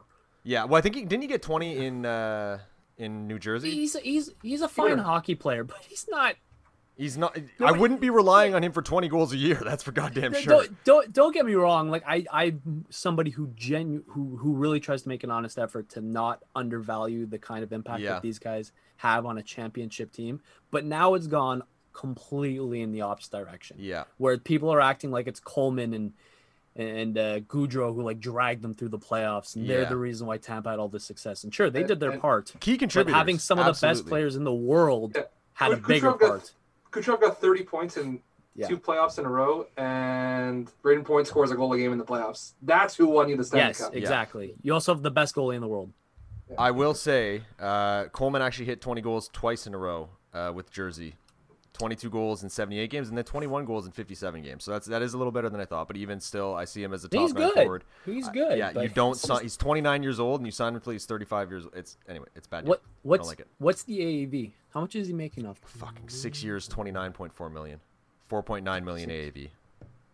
Yeah. 0.44 0.66
Well, 0.66 0.78
I 0.78 0.82
think 0.82 0.96
he 0.96 1.06
didn't 1.06 1.22
he 1.24 1.28
get 1.28 1.42
20 1.42 1.86
in 1.86 2.06
uh, 2.06 2.60
in 2.98 3.28
New 3.28 3.40
Jersey? 3.40 3.72
He's 3.72 3.96
he's 3.98 4.30
he's 4.42 4.62
a 4.62 4.68
fine 4.68 4.98
Yeah. 4.98 5.04
hockey 5.04 5.36
player, 5.36 5.64
but 5.66 5.78
he's 5.88 6.08
not. 6.10 6.36
He's 6.98 7.18
not. 7.18 7.36
No, 7.60 7.66
I 7.66 7.72
wouldn't 7.72 8.00
be 8.02 8.10
relying 8.12 8.54
on 8.54 8.64
him 8.64 8.74
for 8.74 8.82
20 8.84 9.08
goals 9.08 9.34
a 9.34 9.38
year. 9.38 9.56
That's 9.66 9.82
for 9.82 9.92
goddamn 9.92 10.34
sure. 10.34 10.54
Don't, 10.66 10.84
don't 10.84 11.14
don't 11.14 11.34
get 11.34 11.46
me 11.46 11.54
wrong. 11.56 11.90
Like 11.90 12.04
I 12.06 12.26
I 12.32 12.56
somebody 12.90 13.32
who 13.32 13.48
genu 13.56 14.04
who 14.08 14.38
who 14.38 14.54
really 14.54 14.80
tries 14.80 15.02
to 15.04 15.08
make 15.10 15.24
an 15.24 15.32
honest 15.32 15.58
effort 15.58 15.90
to 15.92 16.02
not 16.02 16.44
undervalue 16.56 17.26
the 17.26 17.40
kind 17.40 17.64
of 17.64 17.72
impact 17.72 18.02
Yeah. 18.02 18.14
that 18.14 18.22
these 18.22 18.38
guys 18.40 18.72
have 18.98 19.26
on 19.26 19.38
a 19.40 19.42
championship 19.44 20.12
team. 20.12 20.42
But 20.70 20.86
now 20.86 21.16
it's 21.16 21.28
gone 21.28 21.64
completely 21.94 22.82
in 22.82 22.92
the 22.92 23.02
opposite 23.02 23.32
direction. 23.32 23.78
Yeah. 23.80 24.04
where 24.18 24.38
people 24.38 24.72
are 24.72 24.82
acting 24.82 25.12
like 25.12 25.28
it's 25.28 25.40
Coleman 25.40 25.94
and 25.94 26.14
and 26.76 27.18
uh, 27.18 27.40
Gaudreau 27.42 27.94
who 27.94 28.02
like 28.02 28.20
dragged 28.20 28.62
them 28.62 28.74
through 28.74 28.90
the 28.90 29.00
playoffs, 29.00 29.56
and 29.56 29.70
they're 29.70 29.86
the 29.86 29.98
reason 29.98 30.28
why 30.28 30.38
Tampa 30.38 30.70
had 30.70 30.80
all 30.80 30.88
this 30.90 31.04
success. 31.04 31.44
And 31.44 31.54
sure, 31.54 31.70
they 31.70 31.80
And- 31.80 31.88
did 31.88 32.00
their 32.00 32.12
and- 32.12 32.22
part, 32.22 32.54
Key 32.60 32.74
but 32.74 32.80
contributors. 32.80 33.16
having 33.18 33.40
some 33.40 33.60
of 33.60 33.66
the 33.66 33.80
best 33.86 34.06
players 34.08 34.36
in 34.36 34.44
the 34.44 34.54
world 34.54 35.14
Yeah. 35.16 35.24
had 35.54 35.72
a 35.74 35.76
Kucherov 35.78 35.88
bigger 35.88 36.12
got- 36.12 36.20
part. 36.20 36.52
Kucherov 36.92 37.22
got 37.22 37.40
30 37.42 37.64
points 37.64 37.98
in 37.98 38.22
Yeah. 38.56 38.68
two 38.68 38.78
playoffs 38.78 39.18
in 39.20 39.26
a 39.26 39.30
row, 39.30 39.66
and 39.78 40.70
Brayden 40.84 41.06
Point 41.06 41.28
scores 41.28 41.52
a 41.52 41.56
goal 41.56 41.72
a 41.74 41.78
game 41.78 41.92
in 41.94 41.98
the 41.98 42.04
playoffs. 42.06 42.54
That's 42.62 42.96
who 42.96 43.08
won 43.08 43.30
you 43.30 43.38
the 43.38 43.44
Stanley 43.44 43.68
Yes, 43.68 43.80
Cup. 43.82 43.96
exactly. 43.96 44.56
You 44.62 44.74
also 44.74 44.94
have 44.94 45.02
the 45.04 45.12
best 45.12 45.36
goalie 45.36 45.56
in 45.56 45.62
the 45.62 45.68
world. 45.68 45.92
I 46.58 46.72
will 46.72 46.94
say, 46.94 47.44
uh, 47.62 48.06
Coleman 48.12 48.42
actually 48.42 48.66
hit 48.66 48.82
20 48.82 49.00
goals 49.02 49.30
twice 49.32 49.66
in 49.68 49.74
a 49.74 49.78
row 49.78 50.10
uh, 50.34 50.52
with 50.54 50.70
Jersey. 50.70 51.16
22 51.82 52.10
goals 52.12 52.44
in 52.44 52.50
78 52.50 52.92
games, 52.92 53.10
and 53.10 53.18
then 53.18 53.26
21 53.26 53.66
goals 53.66 53.88
in 53.88 53.92
57 53.92 54.44
games. 54.44 54.64
So 54.64 54.72
that's 54.72 54.86
that 54.86 55.02
is 55.02 55.16
a 55.16 55.18
little 55.18 55.32
better 55.32 55.50
than 55.50 55.60
I 55.60 55.66
thought. 55.66 55.88
But 55.88 55.98
even 55.98 56.20
still, 56.20 56.54
I 56.54 56.66
see 56.66 56.84
him 56.84 56.94
as 56.94 57.04
a 57.04 57.10
top 57.10 57.22
He's 57.22 57.34
nine 57.34 57.44
good. 57.44 57.54
forward. 57.56 57.84
He's 58.06 58.30
good. 58.30 58.58
yeah, 58.58 58.80
you 58.80 58.90
don't 58.90 59.14
it's 59.14 59.22
sign. 59.22 59.42
He's 59.42 59.58
29 59.58 60.04
years 60.04 60.20
old, 60.20 60.42
and 60.42 60.48
you 60.48 60.52
sign 60.52 60.70
him 60.70 60.76
until 60.76 60.94
he's 60.94 61.06
35 61.06 61.50
years. 61.50 61.66
It's 61.74 61.98
anyway. 62.08 62.28
It's 62.36 62.46
bad. 62.46 62.68
What 62.68 62.82
news. 62.82 62.88
what's 63.02 63.28
like 63.28 63.40
it. 63.40 63.48
what's 63.58 63.82
the 63.84 64.00
AAV? 64.00 64.52
How 64.76 64.82
much 64.82 64.96
is 64.96 65.08
he 65.08 65.14
making 65.14 65.48
off? 65.48 65.58
Fucking 65.66 66.08
six 66.08 66.44
years, 66.44 66.70
29.4 66.70 67.52
million, 67.52 67.80
4.9 68.30 68.84
million 68.84 69.10
AAV. 69.10 69.50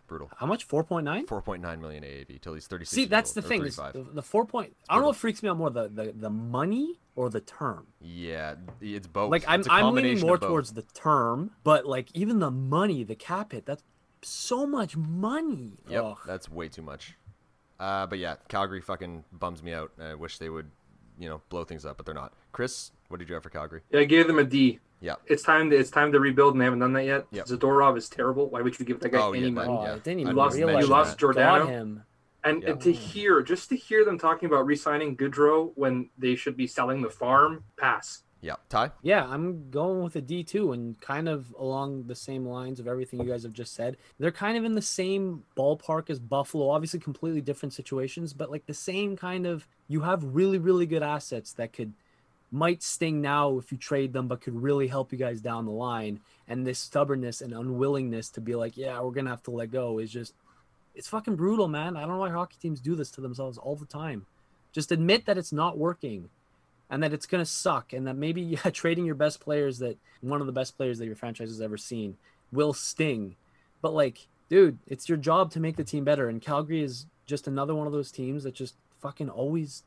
Brutal. 0.07 0.31
How 0.37 0.45
much? 0.45 0.63
Four 0.63 0.83
point 0.83 1.05
nine. 1.05 1.25
4.9 1.25 1.79
million 1.79 2.03
AAV 2.03 2.41
till 2.41 2.53
he's 2.53 2.65
36. 2.67 2.89
See, 2.89 3.05
that's 3.05 3.31
old, 3.31 3.43
the 3.43 3.47
thing. 3.47 3.61
The, 3.63 4.07
the 4.13 4.21
four 4.21 4.45
point. 4.45 4.75
I 4.89 4.93
don't 4.93 5.01
know 5.01 5.07
what 5.09 5.17
freaks 5.17 5.43
me 5.43 5.49
out 5.49 5.57
more 5.57 5.69
the, 5.69 5.89
the 5.89 6.13
the 6.15 6.29
money 6.29 6.99
or 7.15 7.29
the 7.29 7.41
term. 7.41 7.87
Yeah, 7.99 8.55
it's 8.81 9.07
both. 9.07 9.31
Like 9.31 9.43
I'm 9.47 9.59
It's 9.59 9.69
a 9.69 9.73
I'm 9.73 9.93
leaning 9.93 10.19
more 10.21 10.37
towards 10.37 10.73
the 10.73 10.83
term, 10.83 11.51
but 11.63 11.85
like 11.85 12.09
even 12.13 12.39
the 12.39 12.51
money, 12.51 13.03
the 13.03 13.15
cap 13.15 13.51
hit, 13.51 13.65
that's 13.65 13.83
so 14.21 14.65
much 14.65 14.95
money. 14.95 15.73
Yep, 15.89 16.03
Ugh. 16.03 16.17
that's 16.25 16.49
way 16.49 16.69
too 16.69 16.81
much. 16.81 17.15
Uh, 17.79 18.07
but 18.07 18.19
yeah, 18.19 18.35
Calgary 18.47 18.81
fucking 18.81 19.23
bums 19.31 19.61
me 19.61 19.73
out. 19.73 19.91
I 20.01 20.15
wish 20.15 20.39
they 20.39 20.49
would, 20.49 20.71
you 21.19 21.29
know, 21.29 21.41
blow 21.49 21.63
things 21.63 21.85
up, 21.85 21.97
but 21.97 22.05
they're 22.05 22.15
not. 22.15 22.33
Chris, 22.51 22.91
what 23.09 23.19
did 23.19 23.29
you 23.29 23.35
have 23.35 23.43
for 23.43 23.49
Calgary? 23.49 23.81
Yeah, 23.91 23.99
I 23.99 24.05
gave 24.05 24.27
them 24.27 24.39
a 24.39 24.43
D. 24.43 24.79
Yeah. 24.99 25.15
It's 25.27 25.43
time. 25.43 25.69
To, 25.69 25.75
it's 25.77 25.91
time 25.91 26.11
to 26.11 26.19
rebuild, 26.19 26.53
and 26.53 26.61
they 26.61 26.65
haven't 26.65 26.79
done 26.79 26.93
that 26.93 27.05
yet. 27.05 27.27
Yep. 27.31 27.45
Zadorov 27.45 27.97
is 27.97 28.09
terrible. 28.09 28.49
Why 28.49 28.61
would 28.61 28.79
you 28.79 28.85
give 28.85 28.99
that 29.01 29.09
guy 29.09 29.19
Oh, 29.21 29.31
any 29.33 29.45
yeah, 29.45 29.49
money? 29.51 29.69
Oh, 29.71 29.83
yeah. 29.83 29.93
I 29.93 29.99
didn't 29.99 30.19
I 30.19 30.21
even 30.21 30.35
lost- 30.35 30.57
you 30.57 30.65
lost 30.87 31.11
that. 31.11 31.19
Giordano? 31.19 31.67
Him. 31.67 32.03
And, 32.43 32.63
Yeah. 32.63 32.69
and 32.71 32.81
to 32.81 32.91
hear, 32.91 33.41
just 33.41 33.69
to 33.69 33.75
hear 33.75 34.05
them 34.05 34.17
talking 34.17 34.47
about 34.47 34.65
re-signing 34.65 35.15
Gaudreau 35.17 35.71
when 35.75 36.09
they 36.17 36.35
should 36.35 36.55
be 36.57 36.65
selling 36.65 37.01
the 37.01 37.09
farm, 37.09 37.63
pass. 37.77 38.23
Yeah, 38.39 38.55
Ty. 38.69 38.91
Yeah, 39.01 39.25
I'm 39.27 39.69
going 39.71 40.03
with 40.03 40.15
a 40.15 40.21
D 40.21 40.43
two, 40.43 40.71
and 40.71 40.99
kind 41.01 41.27
of 41.27 41.53
along 41.57 42.03
the 42.05 42.13
same 42.15 42.45
lines 42.45 42.79
of 42.79 42.87
everything 42.87 43.19
you 43.19 43.25
guys 43.27 43.41
have 43.43 43.51
just 43.51 43.73
said. 43.73 43.97
They're 44.19 44.31
kind 44.31 44.57
of 44.57 44.63
in 44.63 44.75
the 44.75 44.81
same 44.81 45.43
ballpark 45.57 46.11
as 46.11 46.19
Buffalo. 46.19 46.69
Obviously, 46.69 46.99
completely 46.99 47.41
different 47.41 47.73
situations, 47.73 48.33
but 48.33 48.51
like 48.51 48.67
the 48.67 48.75
same 48.75 49.17
kind 49.17 49.47
of. 49.47 49.67
You 49.87 50.01
have 50.01 50.23
really, 50.23 50.59
really 50.59 50.85
good 50.85 51.01
assets 51.01 51.51
that 51.53 51.73
could 51.73 51.93
might 52.51 52.81
sting 52.81 53.21
now 53.21 53.57
if 53.57 53.71
you 53.71 53.77
trade 53.77 54.13
them, 54.13 54.27
but 54.27 54.41
could 54.41 54.61
really 54.61 54.87
help 54.87 55.11
you 55.11 55.17
guys 55.17 55.41
down 55.41 55.65
the 55.65 55.71
line. 55.71 56.21
And 56.47 56.65
this 56.65 56.79
stubbornness 56.79 57.41
and 57.41 57.53
unwillingness 57.53 58.29
to 58.31 58.41
be 58.41 58.55
like, 58.55 58.77
yeah, 58.77 58.99
we're 59.01 59.11
gonna 59.11 59.29
have 59.29 59.43
to 59.43 59.51
let 59.51 59.71
go 59.71 59.99
is 59.99 60.11
just. 60.11 60.33
It's 60.95 61.09
fucking 61.09 61.35
brutal, 61.35 61.67
man. 61.67 61.95
I 61.95 62.01
don't 62.01 62.13
know 62.13 62.17
why 62.17 62.31
hockey 62.31 62.57
teams 62.59 62.79
do 62.79 62.95
this 62.95 63.11
to 63.11 63.21
themselves 63.21 63.59
all 63.59 63.75
the 63.75 63.85
time. 63.85 64.25
Just 64.71 64.91
admit 64.91 65.27
that 65.27 65.37
it's 65.37 65.51
not 65.51 65.77
working 65.77 66.29
and 66.89 67.03
that 67.03 67.13
it's 67.13 67.25
going 67.25 67.41
to 67.43 67.49
suck 67.49 67.93
and 67.93 68.07
that 68.07 68.15
maybe 68.15 68.41
yeah, 68.65 68.69
trading 68.71 69.05
your 69.05 69.15
best 69.15 69.39
players 69.39 69.79
that 69.79 69.97
one 70.21 70.41
of 70.41 70.47
the 70.47 70.53
best 70.53 70.77
players 70.77 70.97
that 70.99 71.05
your 71.05 71.15
franchise 71.15 71.49
has 71.49 71.61
ever 71.61 71.77
seen 71.77 72.17
will 72.51 72.73
sting. 72.73 73.35
But 73.81 73.93
like, 73.93 74.27
dude, 74.49 74.79
it's 74.87 75.09
your 75.09 75.17
job 75.17 75.51
to 75.51 75.59
make 75.59 75.75
the 75.75 75.83
team 75.83 76.03
better 76.03 76.29
and 76.29 76.41
Calgary 76.41 76.81
is 76.81 77.05
just 77.25 77.47
another 77.47 77.75
one 77.75 77.87
of 77.87 77.93
those 77.93 78.11
teams 78.11 78.43
that 78.43 78.55
just 78.55 78.75
fucking 79.01 79.29
always 79.29 79.83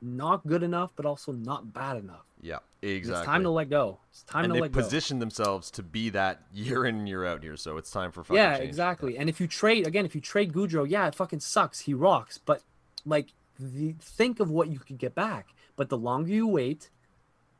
not 0.00 0.46
good 0.46 0.62
enough 0.62 0.92
but 0.96 1.06
also 1.06 1.32
not 1.32 1.72
bad 1.72 1.96
enough. 1.96 2.24
Yeah, 2.40 2.58
exactly. 2.82 3.20
It's 3.20 3.26
time 3.26 3.42
to 3.42 3.50
let 3.50 3.68
go. 3.68 3.98
It's 4.10 4.22
time 4.22 4.44
and 4.44 4.54
to 4.54 4.60
let 4.60 4.72
go. 4.72 4.76
They 4.80 4.82
position 4.84 5.18
themselves 5.18 5.70
to 5.72 5.82
be 5.82 6.10
that 6.10 6.42
year 6.52 6.86
in 6.86 6.96
and 6.96 7.08
year 7.08 7.24
out 7.24 7.42
here, 7.42 7.56
so 7.56 7.76
it's 7.78 7.90
time 7.90 8.12
for 8.12 8.22
fucking 8.22 8.36
Yeah, 8.36 8.56
change. 8.58 8.68
exactly. 8.68 9.18
And 9.18 9.28
if 9.28 9.40
you 9.40 9.46
trade 9.48 9.86
again, 9.86 10.04
if 10.04 10.14
you 10.14 10.20
trade 10.20 10.52
Gaudreau, 10.52 10.88
yeah, 10.88 11.08
it 11.08 11.14
fucking 11.14 11.40
sucks. 11.40 11.80
He 11.80 11.94
rocks, 11.94 12.38
but 12.38 12.62
like, 13.04 13.28
the, 13.58 13.96
think 14.00 14.38
of 14.38 14.50
what 14.50 14.68
you 14.68 14.78
could 14.78 14.98
get 14.98 15.14
back. 15.16 15.48
But 15.74 15.88
the 15.88 15.98
longer 15.98 16.32
you 16.32 16.46
wait, 16.46 16.90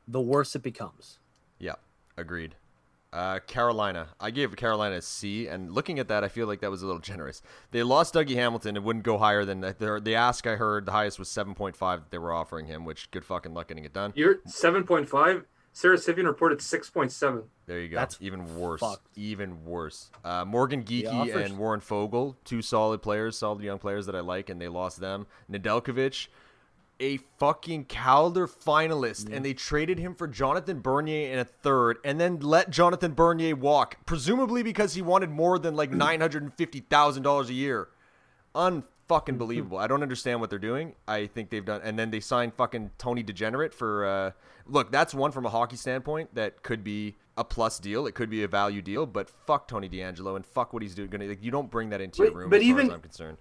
the 0.07 0.21
worse 0.21 0.55
it 0.55 0.63
becomes. 0.63 1.19
Yeah, 1.59 1.75
agreed. 2.17 2.55
Uh, 3.11 3.39
Carolina. 3.39 4.09
I 4.19 4.29
gave 4.29 4.55
Carolina 4.55 4.97
a 4.97 5.01
C, 5.01 5.47
and 5.47 5.71
looking 5.71 5.97
at 5.97 6.07
that, 6.09 6.23
I 6.23 6.27
feel 6.27 6.45
like 6.45 6.59
that 6.61 6.69
was 6.69 6.83
a 6.83 6.85
little 6.85 7.01
generous. 7.11 7.41
They 7.71 7.81
lost 7.81 8.13
Dougie 8.13 8.35
Hamilton. 8.35 8.75
It 8.75 8.83
wouldn't 8.83 9.03
go 9.03 9.17
higher 9.17 9.45
than 9.45 9.61
the, 9.61 9.99
the 10.03 10.13
ask 10.15 10.45
I 10.45 10.55
heard. 10.57 10.85
The 10.85 10.91
highest 10.91 11.17
was 11.17 11.27
7.5 11.29 11.77
that 11.79 12.11
they 12.11 12.19
were 12.19 12.31
offering 12.31 12.67
him, 12.67 12.85
which 12.85 13.09
good 13.11 13.25
fucking 13.25 13.53
luck 13.53 13.69
getting 13.69 13.85
it 13.85 13.93
done. 13.93 14.13
You're 14.15 14.37
seven 14.45 14.83
point 14.83 15.09
five. 15.09 15.45
Sarah 15.71 15.97
Sivian 15.97 16.25
reported 16.25 16.61
six 16.61 16.89
point 16.89 17.11
seven. 17.11 17.43
There 17.65 17.79
you 17.79 17.89
go. 17.89 17.95
That's 17.95 18.17
even 18.21 18.57
worse. 18.59 18.79
fucked. 18.81 19.07
Even 19.15 19.63
worse. 19.65 20.11
Uh, 20.23 20.43
Morgan 20.45 20.83
Geekie 20.83 21.11
offers- 21.11 21.49
and 21.49 21.57
Warren 21.57 21.79
Foegele, 21.79 22.35
two 22.43 22.61
solid 22.61 23.01
players, 23.01 23.37
solid 23.37 23.61
young 23.63 23.77
players 23.79 24.05
that 24.07 24.15
I 24.15 24.19
like, 24.19 24.49
and 24.49 24.59
they 24.61 24.67
lost 24.67 24.99
them. 24.99 25.25
Nedeljkovic, 25.51 26.27
a 26.99 27.17
fucking 27.37 27.85
Calder 27.85 28.47
finalist, 28.47 29.31
and 29.31 29.43
they 29.45 29.53
traded 29.53 29.99
him 29.99 30.15
for 30.15 30.27
Jonathan 30.27 30.81
Bernier 30.81 31.31
in 31.31 31.39
a 31.39 31.45
third, 31.45 31.97
and 32.03 32.19
then 32.19 32.39
let 32.39 32.69
Jonathan 32.69 33.13
Bernier 33.13 33.55
walk, 33.55 33.97
presumably 34.05 34.63
because 34.63 34.93
he 34.95 35.01
wanted 35.01 35.29
more 35.29 35.57
than 35.59 35.75
like 35.75 35.91
nine 36.05 36.19
hundred 36.21 36.43
and 36.43 36.53
fifty 36.53 36.81
thousand 36.81 37.23
dollars 37.23 37.49
a 37.49 37.53
year. 37.53 37.89
Unfucking 38.55 38.83
believable. 39.37 39.77
I 39.77 39.87
don't 39.87 40.03
understand 40.03 40.41
what 40.41 40.49
they're 40.49 40.59
doing. 40.59 40.95
I 41.07 41.27
think 41.27 41.49
they've 41.49 41.65
done, 41.65 41.81
and 41.83 41.97
then 41.97 42.11
they 42.11 42.19
signed 42.19 42.53
fucking 42.55 42.91
Tony 42.97 43.23
Degenerate 43.23 43.73
for. 43.73 44.05
Uh, 44.05 44.31
look, 44.65 44.91
that's 44.91 45.13
one 45.13 45.31
from 45.31 45.45
a 45.45 45.49
hockey 45.49 45.75
standpoint 45.75 46.35
that 46.35 46.63
could 46.63 46.83
be 46.83 47.15
a 47.37 47.43
plus 47.43 47.79
deal. 47.79 48.05
It 48.07 48.15
could 48.15 48.29
be 48.29 48.43
a 48.43 48.47
value 48.47 48.81
deal, 48.81 49.05
but 49.05 49.29
fuck 49.29 49.67
Tony 49.67 49.87
DeAngelo 49.87 50.35
and 50.35 50.45
fuck 50.45 50.73
what 50.73 50.81
he's 50.83 50.93
doing. 50.95 51.09
Like, 51.11 51.41
you 51.41 51.51
don't 51.51 51.71
bring 51.71 51.89
that 51.91 52.01
into 52.01 52.23
your 52.23 52.33
room. 52.33 52.49
but 52.49 52.57
as 52.57 52.63
far 52.63 52.69
even- 52.69 52.87
as 52.87 52.93
I'm 52.93 53.01
concerned. 53.01 53.37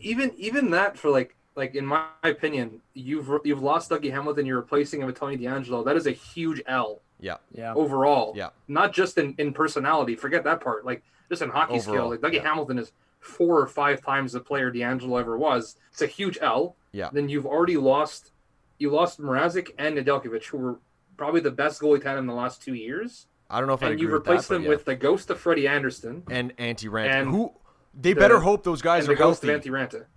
Even 0.00 0.32
even 0.36 0.70
that 0.70 0.96
for 0.96 1.10
like 1.10 1.34
like 1.58 1.74
in 1.74 1.84
my 1.84 2.04
opinion, 2.22 2.80
you've 2.94 3.28
you've 3.44 3.62
lost 3.62 3.90
Dougie 3.90 4.10
Hamilton. 4.10 4.46
You're 4.46 4.56
replacing 4.60 5.00
him 5.00 5.06
with 5.06 5.18
Tony 5.18 5.36
DeAngelo. 5.36 5.84
That 5.84 5.96
is 5.96 6.06
a 6.06 6.12
huge 6.12 6.62
L 6.66 7.02
Yeah, 7.20 7.36
Yeah. 7.52 7.74
overall. 7.74 8.32
Yeah. 8.36 8.50
Not 8.68 8.92
just 8.94 9.18
in 9.18 9.34
in 9.38 9.52
personality. 9.52 10.14
Forget 10.16 10.44
that 10.44 10.60
part. 10.60 10.86
Like 10.86 11.02
just 11.28 11.42
in 11.42 11.50
hockey 11.50 11.80
skill. 11.80 12.08
Like 12.10 12.20
Dougie 12.20 12.34
yeah. 12.34 12.42
Hamilton 12.48 12.78
is 12.78 12.92
four 13.20 13.58
or 13.60 13.66
five 13.66 14.00
times 14.02 14.32
the 14.32 14.40
player 14.40 14.72
DeAngelo 14.72 15.20
ever 15.20 15.36
was. 15.36 15.76
It's 15.92 16.00
a 16.02 16.06
huge 16.06 16.38
L. 16.40 16.76
yeah, 16.92 17.10
Then 17.12 17.28
you've 17.28 17.46
already 17.46 17.76
lost. 17.76 18.30
You 18.78 18.90
lost 18.90 19.20
Mrazek 19.20 19.70
and 19.76 19.98
Nedeljkovic, 19.98 20.44
who 20.44 20.58
were 20.58 20.78
probably 21.16 21.40
the 21.40 21.50
best 21.50 21.80
goalie 21.82 22.00
tandem 22.00 22.20
in 22.24 22.26
the 22.28 22.34
last 22.34 22.62
two 22.62 22.74
years. 22.74 23.26
I 23.50 23.58
don't 23.58 23.66
know 23.66 23.74
if 23.74 23.82
I 23.82 23.86
and 23.86 23.94
agree 23.94 24.02
you've 24.04 24.12
with 24.12 24.24
that, 24.24 24.30
replaced 24.30 24.48
them 24.50 24.62
yeah. 24.62 24.68
with 24.68 24.84
the 24.84 24.94
ghost 24.94 25.30
of 25.30 25.40
Freddie 25.40 25.66
Andersen 25.66 26.22
and 26.30 26.56
Antti 26.58 26.88
Raanta. 26.88 27.10
and 27.10 27.30
Who 27.30 27.52
they 27.94 28.12
the- 28.12 28.20
better 28.20 28.40
hope 28.40 28.62
those 28.64 28.82
guys 28.82 29.06
the 29.06 29.12
are 29.12 29.16
healthy. 29.16 29.48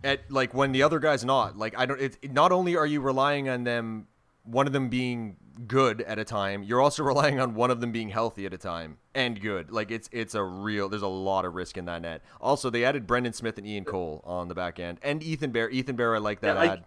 at 0.03 0.19
like 0.31 0.53
when 0.53 0.71
the 0.71 0.83
other 0.83 0.99
guy's 0.99 1.23
not 1.25 1.57
like 1.57 1.73
i 1.77 1.85
don't 1.85 1.99
it, 2.01 2.31
not 2.31 2.51
only 2.51 2.75
are 2.75 2.85
you 2.85 3.01
relying 3.01 3.47
on 3.49 3.63
them 3.63 4.07
one 4.43 4.67
of 4.67 4.73
them 4.73 4.89
being 4.89 5.37
good 5.67 6.01
at 6.01 6.17
a 6.19 6.23
time 6.25 6.63
you're 6.63 6.81
also 6.81 7.03
relying 7.11 7.39
on 7.39 7.53
one 7.55 7.69
of 7.71 7.81
them 7.81 7.91
being 7.91 8.09
healthy 8.09 8.45
at 8.45 8.53
a 8.53 8.57
time 8.57 8.97
and 9.13 9.39
good 9.41 9.71
like 9.71 9.91
it's 9.91 10.09
it's 10.11 10.33
a 10.35 10.43
real 10.43 10.89
there's 10.89 11.01
a 11.01 11.07
lot 11.07 11.45
of 11.45 11.53
risk 11.55 11.77
in 11.77 11.85
that 11.85 12.01
net 12.01 12.21
also 12.39 12.69
they 12.69 12.83
added 12.83 13.05
brendan 13.07 13.33
smith 13.33 13.57
and 13.57 13.67
ian 13.67 13.83
cole 13.85 14.21
on 14.25 14.47
the 14.47 14.55
back 14.55 14.79
end 14.79 14.97
and 15.03 15.21
ethan 15.23 15.51
bear 15.51 15.69
ethan 15.69 15.95
bear 15.95 16.15
i 16.15 16.17
like 16.19 16.39
that 16.41 16.55
Yeah, 16.55 16.61
I- 16.61 16.67
ad 16.73 16.83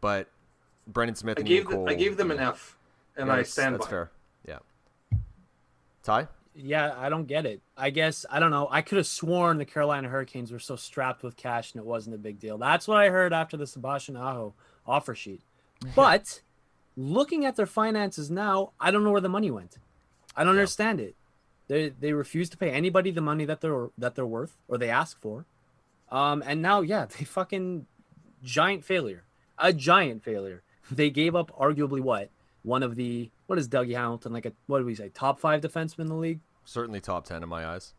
but 0.00 0.28
brendan 0.86 1.14
smith 1.16 1.38
I 1.38 1.40
and 1.40 1.48
gave 1.48 1.62
ian 1.62 1.70
them, 1.70 1.78
cole 1.78 1.88
I 1.90 1.94
gave 1.94 2.16
them 2.16 2.30
an. 2.30 2.38
F, 2.40 2.76
and 3.16 3.28
Yeah, 3.28 3.34
I 3.34 3.42
stand 3.44 3.74
that's 3.76 3.86
by. 3.86 3.90
fair 3.90 4.10
yeah 4.46 4.58
ty 6.02 6.26
Yeah, 6.54 6.94
I 6.98 7.08
don't 7.08 7.26
get 7.26 7.46
it. 7.46 7.62
I 7.76 7.90
guess 7.90 8.26
I 8.30 8.38
don't 8.38 8.50
know. 8.50 8.68
I 8.70 8.82
could 8.82 8.98
have 8.98 9.06
sworn 9.06 9.58
the 9.58 9.64
Carolina 9.64 10.08
Hurricanes 10.08 10.52
were 10.52 10.58
so 10.58 10.76
strapped 10.76 11.22
with 11.22 11.36
cash 11.36 11.72
and 11.72 11.80
it 11.80 11.86
wasn't 11.86 12.14
a 12.14 12.18
big 12.18 12.38
deal. 12.38 12.58
That's 12.58 12.86
what 12.86 12.98
I 12.98 13.08
heard 13.08 13.32
after 13.32 13.56
the 13.56 13.66
Sebastian 13.66 14.16
Aho 14.16 14.52
offer 14.86 15.14
sheet. 15.14 15.40
But 15.96 16.42
looking 16.96 17.46
at 17.46 17.56
their 17.56 17.66
finances 17.66 18.30
now, 18.30 18.72
I 18.78 18.90
don't 18.90 19.02
know 19.02 19.10
where 19.12 19.20
the 19.20 19.28
money 19.30 19.50
went. 19.50 19.78
I 20.36 20.44
don't 20.44 20.54
Yeah. 20.54 20.60
understand 20.60 21.00
it. 21.00 21.14
They 21.68 21.88
they 21.88 22.12
refuse 22.12 22.50
to 22.50 22.58
pay 22.58 22.70
anybody 22.70 23.10
the 23.10 23.20
money 23.22 23.44
that 23.46 23.60
they're 23.62 23.88
that 23.96 24.14
they're 24.14 24.26
worth 24.26 24.56
or 24.68 24.76
they 24.76 24.90
ask 24.90 25.18
for. 25.20 25.46
Um, 26.10 26.42
and 26.46 26.60
now 26.60 26.82
yeah, 26.82 27.06
they 27.18 27.24
fucking 27.24 27.86
giant 28.42 28.84
failure, 28.84 29.24
a 29.58 29.72
giant 29.72 30.22
failure. 30.22 30.62
They 30.90 31.08
gave 31.08 31.34
up 31.34 31.50
arguably 31.56 32.00
what 32.00 32.28
one 32.62 32.82
of 32.82 32.96
the 32.96 33.30
what 33.52 33.58
is 33.58 33.68
Dougie 33.68 33.94
Hamilton 33.94 34.32
like 34.32 34.46
a 34.46 34.52
what 34.66 34.78
do 34.78 34.86
we 34.86 34.94
say 34.94 35.10
top 35.10 35.38
five 35.38 35.60
defenseman 35.60 36.00
in 36.00 36.06
the 36.06 36.14
league? 36.14 36.40
certainly 36.64 37.00
top 37.02 37.26
10 37.26 37.42
in 37.42 37.48
my 37.50 37.66
eyes 37.66 37.92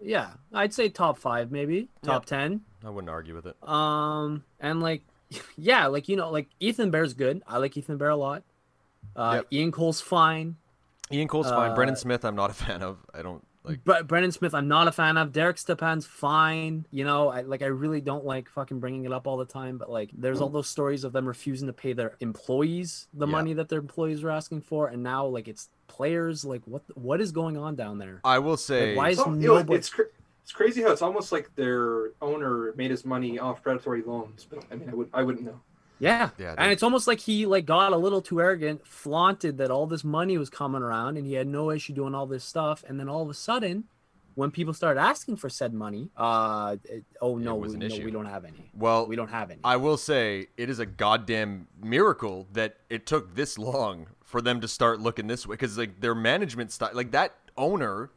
Yeah, 0.00 0.30
I'd 0.52 0.74
say 0.74 0.88
top 0.88 1.18
five, 1.18 1.52
maybe 1.52 1.88
top 2.02 2.24
ten. 2.24 2.62
i 2.84 2.90
wouldn't 2.90 3.08
argue 3.10 3.32
with 3.36 3.46
it 3.46 3.56
Um, 3.68 4.42
and 4.58 4.82
like, 4.82 5.02
yeah, 5.56 5.86
like 5.86 6.08
you 6.08 6.16
know, 6.16 6.30
like 6.30 6.48
Ethan 6.58 6.90
Bear's 6.90 7.14
good. 7.14 7.44
I 7.46 7.58
like 7.58 7.76
Ethan 7.76 7.96
Bear 7.96 8.08
a 8.10 8.16
lot. 8.16 8.42
Uh, 9.14 9.34
Yep. 9.36 9.46
Ian 9.52 9.70
Cole's 9.70 10.00
fine. 10.00 10.56
ian 11.12 11.28
cole's 11.28 11.48
fine 11.48 11.70
Uh, 11.70 11.74
brendan 11.76 11.94
smith 11.96 12.24
i'm 12.24 12.34
not 12.34 12.50
a 12.50 12.54
fan 12.54 12.82
of 12.82 12.96
i 13.14 13.20
don't 13.22 13.44
like 13.64 13.84
Bre- 13.84 14.02
Brendan 14.02 14.32
Smith, 14.32 14.54
I'm 14.54 14.68
not 14.68 14.88
a 14.88 14.92
fan 14.92 15.16
of. 15.16 15.32
Derek 15.32 15.56
Stepan's 15.56 16.06
fine. 16.06 16.86
You 16.90 17.04
know, 17.04 17.28
I 17.28 17.42
like. 17.42 17.62
I 17.62 17.66
really 17.66 18.00
don't 18.00 18.24
like 18.24 18.48
fucking 18.48 18.80
bringing 18.80 19.04
it 19.04 19.12
up 19.12 19.26
all 19.26 19.36
the 19.36 19.44
time. 19.44 19.78
But 19.78 19.90
like, 19.90 20.10
there's 20.12 20.38
mm. 20.38 20.42
all 20.42 20.48
those 20.48 20.68
stories 20.68 21.04
of 21.04 21.12
them 21.12 21.26
refusing 21.26 21.68
to 21.68 21.72
pay 21.72 21.92
their 21.92 22.16
employees 22.20 23.06
the 23.14 23.26
Yeah. 23.26 23.32
money 23.32 23.52
that 23.54 23.68
their 23.68 23.78
employees 23.78 24.22
were 24.22 24.30
asking 24.30 24.62
for, 24.62 24.88
and 24.88 25.02
now 25.02 25.26
like 25.26 25.48
it's 25.48 25.68
players. 25.86 26.44
Like, 26.44 26.62
what 26.64 26.82
what 26.96 27.20
is 27.20 27.30
going 27.30 27.56
on 27.56 27.76
down 27.76 27.98
there? 27.98 28.20
i 28.24 28.38
will 28.38 28.56
say 28.56 28.96
why 28.96 29.10
is 29.10 29.18
It's, 29.18 29.26
al- 29.26 29.34
know, 29.34 29.56
nobody- 29.58 29.78
it's 29.78 29.90
cra- 29.90 30.06
it's 30.42 30.52
crazy 30.52 30.82
how 30.82 30.90
it's 30.90 31.02
almost 31.02 31.30
like 31.30 31.54
their 31.54 32.10
owner 32.20 32.72
made 32.76 32.90
his 32.90 33.04
money 33.04 33.38
off 33.38 33.62
predatory 33.62 34.02
loans. 34.02 34.44
But 34.48 34.64
I 34.70 34.74
mean, 34.74 34.88
I 34.90 34.94
would 34.94 35.10
I 35.14 35.22
wouldn't 35.22 35.44
know. 35.44 35.60
Yeah. 36.02 36.30
Yeah, 36.38 36.54
and 36.58 36.72
it's 36.72 36.82
almost 36.82 37.06
like 37.06 37.20
he 37.20 37.46
like 37.46 37.64
got 37.64 37.92
a 37.92 37.96
little 37.96 38.20
too 38.20 38.40
arrogant, 38.40 38.86
flaunted 38.86 39.58
that 39.58 39.70
all 39.70 39.86
this 39.86 40.02
money 40.04 40.36
was 40.36 40.50
coming 40.50 40.82
around 40.82 41.16
and 41.16 41.26
he 41.26 41.34
had 41.34 41.46
no 41.46 41.70
issue 41.70 41.92
doing 41.92 42.14
all 42.14 42.26
this 42.26 42.44
stuff. 42.44 42.84
And 42.88 42.98
then 42.98 43.08
all 43.08 43.22
of 43.22 43.30
a 43.30 43.34
sudden, 43.34 43.84
when 44.34 44.50
people 44.50 44.74
started 44.74 44.98
asking 44.98 45.36
for 45.36 45.48
said 45.48 45.72
money, 45.72 46.10
uh 46.16 46.76
it- 46.84 47.04
oh 47.20 47.36
no, 47.38 47.54
was 47.54 47.76
we, 47.76 47.86
no, 47.86 48.04
we 48.04 48.10
don't 48.10 48.26
have 48.26 48.44
any. 48.44 48.70
well 48.74 49.06
We 49.06 49.14
don't 49.14 49.28
have 49.28 49.50
any. 49.50 49.60
I 49.62 49.76
will 49.76 49.96
say 49.96 50.48
it 50.56 50.68
is 50.68 50.78
a 50.78 50.86
goddamn 50.86 51.68
miracle 51.82 52.48
that 52.52 52.78
it 52.90 53.06
took 53.06 53.34
this 53.34 53.56
long 53.58 54.06
for 54.24 54.40
them 54.42 54.60
to 54.62 54.68
start 54.68 55.00
looking 55.00 55.26
this 55.28 55.46
way 55.46 55.54
because 55.54 55.78
like 55.78 56.00
their 56.00 56.14
management 56.14 56.72
style, 56.72 56.90
like 56.94 57.12
that 57.12 57.34
owner 57.56 58.10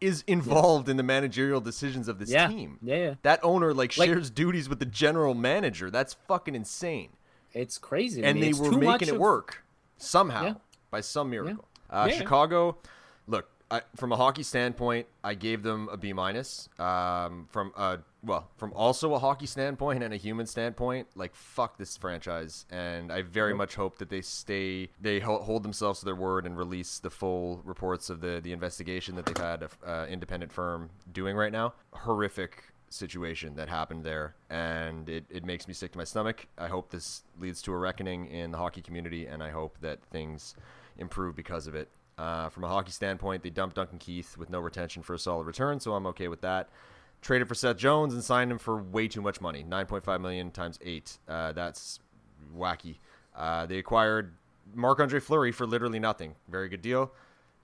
is 0.00 0.22
involved 0.26 0.88
in 0.88 0.96
the 0.96 1.02
managerial 1.02 1.60
decisions 1.60 2.08
of 2.08 2.18
this 2.18 2.28
yeah. 2.28 2.48
team. 2.48 2.78
Yeah, 2.82 2.96
yeah. 2.96 3.14
That 3.22 3.40
owner 3.42 3.72
like, 3.72 3.96
Like- 3.96 4.08
shares 4.08 4.30
duties 4.30 4.68
with 4.68 4.78
the 4.80 4.84
general 4.84 5.34
manager. 5.34 5.90
That's 5.90 6.14
fucking 6.14 6.54
insane. 6.54 7.10
It's 7.52 7.78
crazy. 7.78 8.22
And 8.24 8.42
they 8.42 8.52
were 8.52 8.72
making 8.72 9.08
it 9.08 9.14
of- 9.14 9.20
work 9.20 9.64
somehow 9.96 10.44
Yeah. 10.44 10.54
by 10.90 11.00
some 11.00 11.30
miracle. 11.30 11.64
Uh, 11.90 12.06
Yeah. 12.10 12.16
Chicago, 12.18 12.76
look, 13.26 13.48
I, 13.70 13.80
from 13.96 14.12
a 14.12 14.16
hockey 14.16 14.42
standpoint, 14.42 15.06
I 15.24 15.32
gave 15.34 15.62
them 15.62 15.88
a 15.90 15.96
B 15.96 16.12
minus. 16.12 16.68
Um, 16.78 17.48
from 17.50 17.72
uh, 17.74 17.98
well, 18.22 18.50
from 18.58 18.70
also 18.74 19.14
a 19.14 19.18
hockey 19.18 19.46
standpoint 19.46 20.02
and 20.04 20.12
a 20.12 20.16
human 20.18 20.44
standpoint, 20.46 21.08
like 21.16 21.34
fuck 21.34 21.78
this 21.78 21.96
franchise, 21.96 22.66
and 22.70 23.10
I 23.10 23.22
very 23.22 23.54
much 23.54 23.74
hope 23.74 23.96
that 23.98 24.10
they 24.10 24.20
stay, 24.20 24.90
they 25.00 25.20
ho- 25.20 25.40
hold 25.40 25.62
themselves 25.62 26.00
to 26.00 26.04
their 26.04 26.14
word 26.14 26.44
and 26.46 26.56
release 26.58 26.98
the 26.98 27.08
full 27.10 27.62
reports 27.64 28.10
of 28.10 28.20
the 28.20 28.40
the 28.42 28.52
investigation 28.52 29.16
that 29.16 29.24
they've 29.24 29.36
had 29.38 29.62
a 29.62 29.70
uh, 29.90 30.06
independent 30.06 30.52
firm 30.52 30.90
doing 31.10 31.34
right 31.34 31.52
now. 31.52 31.72
Horrific 31.94 32.64
situation 32.92 33.54
that 33.56 33.68
happened 33.68 34.04
there, 34.04 34.34
and 34.50 35.08
it, 35.08 35.24
it 35.30 35.44
makes 35.44 35.66
me 35.66 35.74
sick 35.74 35.92
to 35.92 35.98
my 35.98 36.04
stomach. 36.04 36.46
I 36.58 36.68
hope 36.68 36.90
this 36.90 37.22
leads 37.40 37.62
to 37.62 37.72
a 37.72 37.78
reckoning 37.78 38.26
in 38.26 38.50
the 38.50 38.58
hockey 38.58 38.82
community, 38.82 39.26
and 39.26 39.42
I 39.42 39.50
hope 39.50 39.78
that 39.80 40.02
things 40.04 40.54
improve 40.98 41.34
because 41.34 41.66
of 41.66 41.74
it. 41.74 41.88
Uh, 42.18 42.48
from 42.48 42.64
a 42.64 42.68
hockey 42.68 42.92
standpoint, 42.92 43.42
they 43.42 43.50
dumped 43.50 43.76
Duncan 43.76 43.98
Keith 43.98 44.36
with 44.36 44.50
no 44.50 44.60
retention 44.60 45.02
for 45.02 45.14
a 45.14 45.18
solid 45.18 45.46
return, 45.46 45.80
so 45.80 45.94
I'm 45.94 46.06
okay 46.08 46.28
with 46.28 46.42
that. 46.42 46.68
Traded 47.20 47.48
for 47.48 47.54
Seth 47.54 47.76
Jones 47.76 48.14
and 48.14 48.22
signed 48.22 48.50
him 48.50 48.58
for 48.58 48.82
way 48.82 49.08
too 49.08 49.22
much 49.22 49.40
money, 49.40 49.64
9.5 49.64 50.20
million 50.20 50.50
times 50.50 50.78
eight. 50.82 51.18
Uh, 51.28 51.52
that's 51.52 52.00
wacky. 52.56 52.96
Uh, 53.34 53.64
they 53.66 53.78
acquired 53.78 54.34
Marc 54.74 55.00
Andre 55.00 55.20
Fleury 55.20 55.52
for 55.52 55.66
literally 55.66 55.98
nothing. 55.98 56.34
Very 56.48 56.68
good 56.68 56.82
deal. 56.82 57.12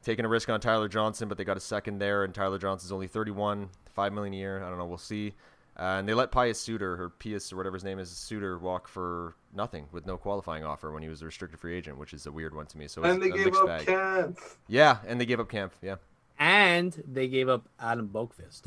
Taking 0.02 0.24
a 0.24 0.28
risk 0.28 0.48
on 0.48 0.60
Tyler 0.60 0.88
Johnson, 0.88 1.28
but 1.28 1.38
they 1.38 1.44
got 1.44 1.56
a 1.56 1.60
second 1.60 1.98
there, 1.98 2.24
and 2.24 2.32
Tyler 2.32 2.58
Johnson's 2.58 2.92
only 2.92 3.08
31, 3.08 3.68
five 3.98 4.12
million 4.12 4.32
a 4.32 4.36
year. 4.36 4.62
I 4.62 4.68
don't 4.68 4.78
know. 4.78 4.86
We'll 4.86 4.96
see. 4.98 5.34
Uh, 5.76 5.98
and 5.98 6.08
they 6.08 6.14
let 6.14 6.30
Pius 6.30 6.60
Suter, 6.60 7.02
or 7.02 7.08
Pius, 7.08 7.52
or 7.52 7.56
whatever 7.56 7.74
his 7.74 7.82
name 7.84 7.98
is, 7.98 8.08
Suter, 8.10 8.58
walk 8.58 8.86
for 8.86 9.34
nothing 9.52 9.86
with 9.90 10.06
no 10.06 10.16
qualifying 10.16 10.64
offer 10.64 10.92
when 10.92 11.02
he 11.02 11.08
was 11.08 11.20
a 11.22 11.24
restricted 11.24 11.58
free 11.58 11.74
agent, 11.76 11.98
which 11.98 12.12
is 12.14 12.26
a 12.26 12.32
weird 12.32 12.54
one 12.54 12.66
to 12.66 12.78
me. 12.78 12.86
So 12.86 13.02
And 13.02 13.20
they 13.20 13.30
gave 13.30 13.54
up 13.56 13.66
bag. 13.66 13.86
Camp. 13.86 14.38
Yeah, 14.68 14.98
and 15.06 15.20
they 15.20 15.26
gave 15.26 15.40
up 15.40 15.48
Camp. 15.48 15.72
Yeah, 15.82 15.96
And 16.38 17.00
they 17.12 17.26
gave 17.28 17.48
up 17.48 17.68
Adam 17.80 18.08
Boqvist. 18.08 18.62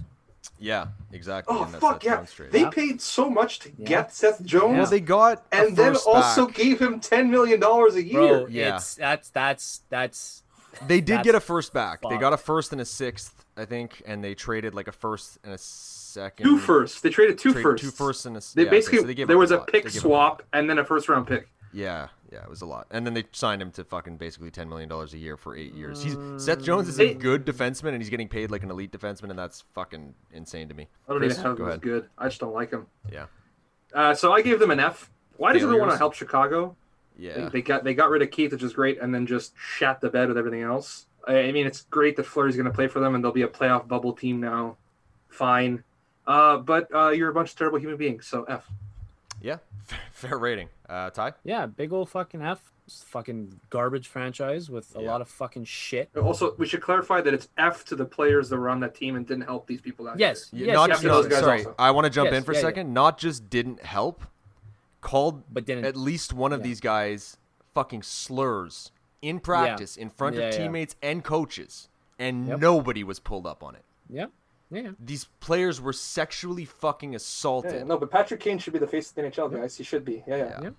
yeah, 0.60 0.88
exactly. 1.14 1.56
Oh 1.58 1.66
fuck 1.66 2.02
that's 2.04 2.38
yeah! 2.38 2.46
They 2.52 2.62
Yeah. 2.62 2.70
paid 2.70 3.02
so 3.02 3.30
much 3.30 3.60
to 3.60 3.72
Yeah. 3.78 3.88
get 3.88 4.14
Seth 4.14 4.44
Jones, 4.44 4.78
Well, 4.80 4.90
they 4.90 5.00
got 5.02 5.46
and 5.54 5.76
then 5.78 5.96
also 6.06 6.46
back. 6.48 6.56
gave 6.56 6.82
him 6.82 7.00
ten 7.00 7.30
million 7.32 7.60
dollars 7.62 7.96
a 7.96 8.04
year. 8.04 8.40
Bro, 8.40 8.48
Yeah. 8.50 8.76
it's 8.78 8.96
that's 8.96 9.30
that's 9.30 9.82
that's 9.90 10.44
They 10.88 11.02
did 11.02 11.18
That's 11.18 11.26
get 11.26 11.36
a 11.36 11.42
first 11.42 11.74
back. 11.74 12.02
They 12.10 12.18
got 12.18 12.32
a 12.32 12.38
first 12.38 12.72
and 12.72 12.80
a 12.80 12.86
sixth, 12.86 13.44
I 13.62 13.66
think, 13.66 14.02
and 14.06 14.24
they 14.24 14.34
traded 14.34 14.74
like 14.74 14.88
a 14.88 14.92
first 14.92 15.38
and 15.44 15.54
a 15.54 15.58
second. 15.58 16.46
Two 16.46 16.58
firsts. 16.58 17.02
They 17.02 17.10
traded 17.10 17.38
two 17.38 17.54
trade- 17.54 17.64
firsts. 17.64 17.86
Two 17.86 17.92
firsts 17.92 18.26
and 18.26 18.36
a. 18.36 18.42
They 18.54 18.64
yeah, 18.64 18.68
okay, 18.68 18.78
basically 18.78 19.00
so 19.00 19.06
they 19.08 19.14
gave 19.14 19.28
there 19.28 19.38
was 19.38 19.52
a 19.52 19.58
lot. 19.58 19.68
pick 19.68 19.84
They 19.84 19.90
swap 19.92 20.44
and 20.52 20.70
then 20.70 20.80
a 20.80 20.84
first 20.86 21.08
round 21.08 21.28
pick. 21.28 21.48
Yeah, 21.74 22.10
yeah, 22.32 22.44
it 22.44 22.50
was 22.50 22.62
a 22.62 22.66
lot. 22.66 22.88
And 22.92 23.06
then 23.06 23.14
they 23.14 23.24
signed 23.32 23.62
him 23.62 23.72
to 23.72 23.84
fucking 23.84 24.18
basically 24.18 24.52
ten 24.52 24.68
million 24.68 24.90
dollars 24.90 25.14
a 25.14 25.18
year 25.18 25.38
for 25.38 25.56
eight 25.56 25.74
years. 25.74 26.04
He's 26.04 26.18
Seth 26.38 26.62
Jones 26.64 26.90
is 26.90 27.00
a 27.00 27.14
good 27.14 27.46
defenseman, 27.46 27.90
and 27.90 27.98
he's 28.02 28.10
getting 28.10 28.28
paid 28.28 28.52
like 28.52 28.64
an 28.64 28.72
elite 28.72 28.92
defenseman, 28.92 29.30
and 29.30 29.40
that's 29.40 29.64
fucking 29.74 30.14
insane 30.34 30.68
to 30.68 30.74
me. 30.74 30.88
I 31.08 31.12
don't 31.14 31.22
Chris, 31.22 31.40
even 31.40 31.56
go 31.56 31.66
him 31.72 31.80
good. 31.80 32.10
I 32.18 32.28
just 32.28 32.42
don't 32.42 32.54
like 32.54 32.72
him. 32.72 32.88
Yeah, 33.12 33.26
Uh, 33.94 34.14
so 34.14 34.34
I 34.34 34.42
gave 34.42 34.60
them 34.60 34.72
an 34.72 34.80
F. 34.80 35.10
Why 35.38 35.54
does 35.54 35.64
everyone 35.64 35.88
want 35.88 35.92
to 35.94 35.98
help 35.98 36.14
Chicago? 36.14 36.76
yeah, 37.18 37.50
They 37.50 37.62
got 37.62 37.84
they 37.84 37.94
got 37.94 38.10
rid 38.10 38.22
of 38.22 38.32
Keith, 38.32 38.52
which 38.52 38.64
is 38.64 38.74
great, 38.74 39.00
and 39.02 39.14
then 39.16 39.26
just 39.26 39.54
shat 39.58 40.02
the 40.02 40.10
bed 40.10 40.28
with 40.28 40.38
everything 40.38 40.64
else. 40.64 41.06
I 41.28 41.40
I 41.40 41.52
mean, 41.52 41.66
it's 41.68 41.82
great 41.84 42.16
that 42.18 42.26
Fleury's 42.26 42.56
going 42.56 42.66
to 42.66 42.74
play 42.74 42.88
for 42.88 43.00
them, 43.00 43.16
and 43.16 43.24
they'll 43.24 43.32
be 43.32 43.44
a 43.44 43.48
playoff 43.48 43.88
bubble 43.88 44.14
team 44.14 44.40
now. 44.40 44.78
Fine, 45.30 45.84
uh, 46.28 46.58
but 46.58 46.94
uh, 46.94 47.10
you're 47.10 47.30
a 47.30 47.34
bunch 47.34 47.52
of 47.52 47.58
terrible 47.58 47.80
human 47.80 47.98
beings. 47.98 48.28
So 48.28 48.44
F. 48.44 48.68
yeah. 49.42 49.58
Fair 50.12 50.38
rating. 50.38 50.70
Uh, 50.88 51.10
Ty. 51.10 51.34
yeah, 51.44 51.66
big 51.66 51.92
old 51.94 52.10
fucking 52.10 52.42
F. 52.42 52.72
It's 52.86 53.04
fucking 53.04 53.60
garbage 53.70 54.08
franchise 54.08 54.70
with 54.70 54.96
a 54.96 55.02
Yeah. 55.02 55.10
lot 55.12 55.22
of 55.22 55.30
fucking 55.30 55.64
shit. 55.66 56.10
Also, 56.18 56.54
we 56.58 56.68
should 56.68 56.82
clarify 56.82 57.22
that 57.22 57.34
it's 57.34 57.48
F 57.58 57.86
to 57.86 57.96
the 57.96 58.06
players 58.06 58.50
that 58.50 58.58
were 58.58 58.70
on 58.70 58.82
that 58.82 58.94
team 58.96 59.16
and 59.16 59.26
didn't 59.26 59.46
help 59.46 59.66
these 59.68 59.80
people 59.82 60.08
out. 60.10 60.20
Yes, 60.20 60.50
Yeah, 60.52 60.68
yes, 60.68 60.74
not 60.76 60.90
yes, 60.90 60.98
just, 60.98 61.04
yes, 61.06 61.14
those 61.14 61.26
yes. 61.26 61.32
guys 61.34 61.40
sorry, 61.42 61.60
also. 61.60 61.76
I 61.80 61.92
want 61.92 62.06
to 62.06 62.10
jump 62.10 62.30
Yes, 62.32 62.38
in 62.40 62.44
for 62.44 62.52
a 62.52 62.56
yeah, 62.56 62.62
yeah. 62.62 62.68
second. 62.68 62.94
Not 62.94 63.18
just 63.18 63.50
didn't 63.50 63.82
help, 63.84 64.22
called 65.00 65.44
but 65.52 65.66
didn't 65.66 65.86
at 65.86 65.96
least 65.96 66.34
one 66.34 66.52
of 66.54 66.60
Yeah. 66.60 66.64
these 66.68 66.80
guys 66.82 67.38
fucking 67.74 68.04
slurs 68.04 68.92
in 69.22 69.40
practice 69.40 69.96
in 69.98 70.10
front 70.10 70.36
Yeah, 70.36 70.44
of 70.44 70.54
yeah. 70.54 70.60
teammates 70.60 70.96
and 71.02 71.24
coaches, 71.24 71.88
and 72.20 72.48
Yep. 72.48 72.60
nobody 72.60 73.04
was 73.04 73.20
pulled 73.20 73.46
up 73.48 73.64
on 73.64 73.76
it. 73.76 73.84
yeah, 74.10 74.26
yeah. 74.72 74.92
These 75.00 75.26
players 75.40 75.80
were 75.82 75.94
sexually 75.94 76.66
fucking 76.66 77.14
assaulted. 77.16 77.74
Yeah, 77.74 77.84
no, 77.84 77.98
but 77.98 78.10
Patrick 78.12 78.40
Kane 78.40 78.58
should 78.58 78.74
be 78.74 78.80
the 78.80 78.88
face 78.88 79.10
of 79.10 79.16
the 79.16 79.22
NHL, 79.24 79.50
guys. 79.52 79.78
He 79.78 79.84
should 79.84 80.04
be. 80.06 80.24
Yeah, 80.28 80.38
yeah. 80.38 80.60
Yeah. 80.64 80.70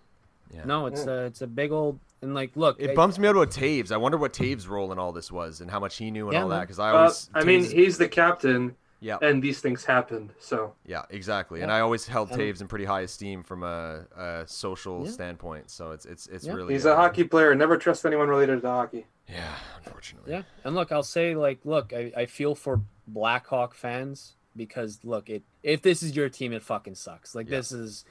Yeah. 0.55 0.65
No, 0.65 0.87
it's 0.87 1.07
Yeah. 1.07 1.13
a 1.13 1.25
it's 1.25 1.41
a 1.41 1.47
big 1.47 1.73
old 1.73 1.99
and 2.21 2.35
like 2.35 2.51
look. 2.57 2.77
It 2.79 2.91
I- 2.91 2.95
bums 2.95 3.19
me 3.19 3.27
out 3.29 3.37
about 3.37 3.51
Toews. 3.51 3.91
I 3.91 3.97
wonder 3.97 4.19
what 4.19 4.33
Toews' 4.35 4.69
role 4.69 4.93
in 4.93 4.99
all 4.99 5.13
this 5.13 5.33
was 5.33 5.61
and 5.63 5.71
how 5.71 5.81
much 5.81 5.97
he 5.97 6.11
knew 6.11 6.27
and 6.27 6.35
Yeah, 6.35 6.43
all 6.43 6.49
that. 6.51 6.61
Because 6.63 6.79
I 6.79 6.91
Uh, 6.91 6.95
always, 6.97 7.31
I 7.35 7.43
mean, 7.45 7.61
Toews- 7.63 7.73
he's 7.73 7.97
the 7.99 8.09
captain, 8.09 8.77
yeah, 9.03 9.19
and 9.21 9.43
these 9.43 9.61
things 9.61 9.85
happened. 9.85 10.33
So 10.39 10.75
yeah, 10.87 11.03
exactly. 11.11 11.61
And 11.61 11.71
I 11.71 11.81
always 11.81 12.07
held 12.07 12.31
And- 12.31 12.41
Toews 12.41 12.61
in 12.63 12.69
pretty 12.69 12.85
high 12.87 13.03
esteem 13.03 13.43
from 13.43 13.63
a, 13.63 14.07
a 14.17 14.45
social 14.47 15.05
Yeah. 15.05 15.11
standpoint. 15.11 15.71
So 15.71 15.91
it's 15.91 16.07
it's 16.07 16.27
it's 16.29 16.47
Yeah. 16.47 16.55
really 16.55 16.73
he's 16.75 16.87
uh, 16.87 16.93
a 16.93 16.97
hockey 16.97 17.25
player. 17.25 17.55
Never 17.55 17.77
trust 17.77 18.07
anyone 18.07 18.29
related 18.29 18.63
to 18.63 18.69
hockey. 18.69 19.07
Yeah, 19.29 19.55
unfortunately. 19.85 20.33
Yeah, 20.33 20.43
and 20.65 20.75
look, 20.75 20.93
I'll 20.93 21.03
say 21.03 21.35
like, 21.35 21.61
look, 21.65 21.93
I, 21.93 22.13
I 22.17 22.27
feel 22.27 22.55
for 22.55 22.81
Blackhawk 23.07 23.75
fans 23.75 24.35
because 24.57 25.01
look, 25.05 25.29
it 25.29 25.43
if 25.63 25.83
this 25.83 26.03
is 26.03 26.15
your 26.17 26.29
team, 26.29 26.53
it 26.53 26.63
fucking 26.63 26.95
sucks. 26.95 27.35
Like 27.35 27.49
Yeah. 27.51 27.59
this 27.59 27.73
is 27.73 28.05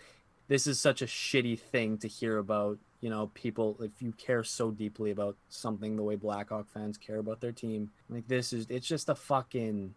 this 0.48 0.67
is 0.67 0.79
such 0.79 1.01
a 1.01 1.05
shitty 1.05 1.57
thing 1.60 1.98
to 2.00 2.07
hear 2.07 2.38
about. 2.38 2.77
You 3.00 3.10
know, 3.10 3.31
people 3.33 3.77
if 3.81 4.00
you 4.00 4.12
care 4.12 4.43
so 4.43 4.69
deeply 4.69 5.10
about 5.10 5.36
something 5.50 5.95
the 5.95 6.04
way 6.04 6.15
Blackhawk 6.15 6.69
fans 6.69 6.99
care 6.99 7.17
about 7.17 7.41
their 7.41 7.51
team, 7.51 7.89
like 8.10 8.27
this 8.27 8.54
is 8.54 8.67
it's 8.69 8.88
just 8.88 9.10
a 9.10 9.15
fucking 9.15 9.95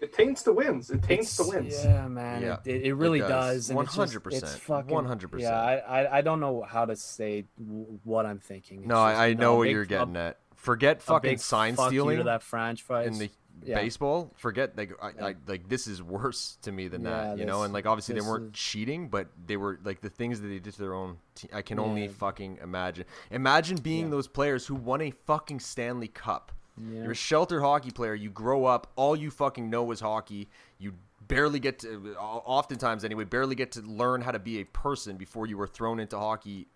It 0.00 0.12
taints 0.12 0.42
the 0.42 0.52
wins. 0.52 0.90
It 0.90 1.02
taints 1.02 1.36
the 1.36 1.48
wins. 1.48 1.74
Yeah, 1.84 2.06
man, 2.08 2.42
Yeah, 2.42 2.56
it, 2.64 2.76
it, 2.76 2.86
it 2.86 2.94
really 2.94 3.18
does. 3.20 3.68
does. 3.68 3.70
and 3.70 3.80
it's 3.80 3.94
just- 3.96 4.14
100%, 4.14 4.86
100%. 4.86 5.40
Yeah, 5.40 5.60
I, 5.60 5.76
I 6.02 6.18
I 6.18 6.20
don't 6.20 6.40
know 6.40 6.62
how 6.62 6.84
to 6.84 6.96
say 6.96 7.44
w- 7.58 7.98
what 8.04 8.26
I'm 8.26 8.38
thinking. 8.38 8.80
It's 8.80 8.88
No, 8.88 8.94
just, 8.94 9.18
I, 9.18 9.26
I 9.28 9.34
know 9.34 9.54
a 9.54 9.56
what 9.58 9.62
big- 9.64 9.72
you're 9.72 9.82
a- 9.82 9.86
getting 9.86 10.16
at. 10.16 10.38
Forget 10.54 11.02
fucking 11.02 11.38
sign 11.38 11.76
fuck 11.76 11.88
stealing 11.88 12.18
to 12.18 12.24
that 12.24 12.42
franchise. 12.42 13.06
in 13.06 13.18
the 13.18 13.30
Yeah. 13.64 13.76
baseball. 13.76 14.32
Forget 14.36 14.76
like 14.76 14.92
I, 15.02 15.28
I, 15.28 15.34
like 15.46 15.68
this 15.68 15.86
is 15.86 16.02
worse 16.02 16.58
to 16.62 16.72
me 16.72 16.88
than 16.88 17.04
Yeah, 17.04 17.10
that. 17.10 17.38
You 17.38 17.44
know, 17.44 17.62
and 17.62 17.72
like 17.72 17.86
obviously 17.86 18.14
they 18.14 18.20
weren't 18.20 18.54
is- 18.54 18.60
cheating, 18.60 19.08
but 19.08 19.28
they 19.46 19.56
were 19.56 19.78
like 19.84 20.00
the 20.00 20.10
things 20.10 20.40
that 20.40 20.48
they 20.48 20.58
did 20.58 20.72
to 20.74 20.78
their 20.80 20.94
own. 20.94 21.18
Te- 21.34 21.48
I 21.52 21.62
can 21.62 21.78
only 21.78 22.08
fucking 22.08 22.58
imagine. 22.62 23.04
Imagine 23.30 23.76
being 23.78 24.04
Yeah. 24.06 24.10
those 24.12 24.28
players 24.28 24.66
who 24.66 24.74
won 24.74 25.00
a 25.02 25.10
fucking 25.10 25.60
Stanley 25.60 26.08
Cup. 26.08 26.52
Yeah. 26.78 27.02
You're 27.02 27.12
a 27.12 27.14
shelter 27.14 27.60
hockey 27.60 27.90
player. 27.90 28.14
You 28.14 28.30
grow 28.30 28.64
up, 28.66 28.90
all 28.96 29.16
you 29.16 29.30
fucking 29.30 29.70
know 29.70 29.90
is 29.92 30.00
hockey. 30.00 30.48
You 30.78 30.94
barely 31.26 31.58
get 31.58 31.78
to, 31.80 32.14
oftentimes 32.18 33.04
anyway, 33.04 33.24
barely 33.24 33.54
get 33.54 33.72
to 33.72 33.80
learn 33.80 34.20
how 34.20 34.30
to 34.32 34.38
be 34.38 34.60
a 34.60 34.64
person 34.64 35.16
before 35.16 35.46
you 35.46 35.56
were 35.56 35.66
thrown 35.66 35.98
into 36.00 36.18
hockey 36.18 36.66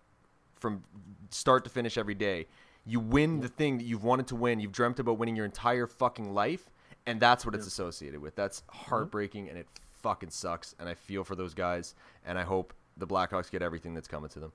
from 0.55 0.83
start 1.29 1.63
to 1.63 1.69
finish 1.69 1.97
every 1.97 2.15
day. 2.15 2.47
You 2.85 2.99
win 2.99 3.41
the 3.41 3.47
thing 3.47 3.77
that 3.77 3.83
you've 3.83 4.03
wanted 4.03 4.27
to 4.27 4.35
win. 4.35 4.59
You've 4.59 4.71
dreamt 4.71 4.99
about 4.99 5.17
winning 5.19 5.35
your 5.35 5.45
entire 5.45 5.85
fucking 5.85 6.33
life, 6.33 6.71
and 7.05 7.19
that's 7.19 7.45
what 7.45 7.53
it's 7.53 7.67
associated 7.67 8.21
with. 8.21 8.35
That's 8.35 8.63
heartbreaking, 8.69 9.49
and 9.49 9.57
it 9.57 9.67
fucking 10.01 10.31
sucks. 10.31 10.75
And 10.79 10.89
I 10.89 10.95
feel 10.95 11.23
for 11.23 11.35
those 11.35 11.53
guys, 11.53 11.93
and 12.25 12.39
I 12.39 12.43
hope 12.43 12.73
the 12.97 13.05
Blackhawks 13.05 13.51
get 13.51 13.61
everything 13.61 13.93
that's 13.93 14.07
coming 14.07 14.29
to 14.31 14.39
them. 14.39 14.51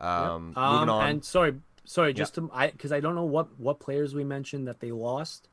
Um, 0.00 0.46
moving 0.46 0.56
Um, 0.56 0.90
on. 0.90 1.08
And 1.10 1.24
sorry, 1.24 1.54
sorry, 1.84 2.12
just 2.12 2.34
to 2.34 2.50
I 2.52 2.70
because 2.70 2.92
I 2.92 3.00
don't 3.00 3.14
know 3.14 3.24
what 3.24 3.58
what 3.58 3.80
players 3.80 4.14
we 4.14 4.24
mentioned 4.24 4.68
that 4.68 4.80
they 4.80 4.92
lost, 4.92 5.48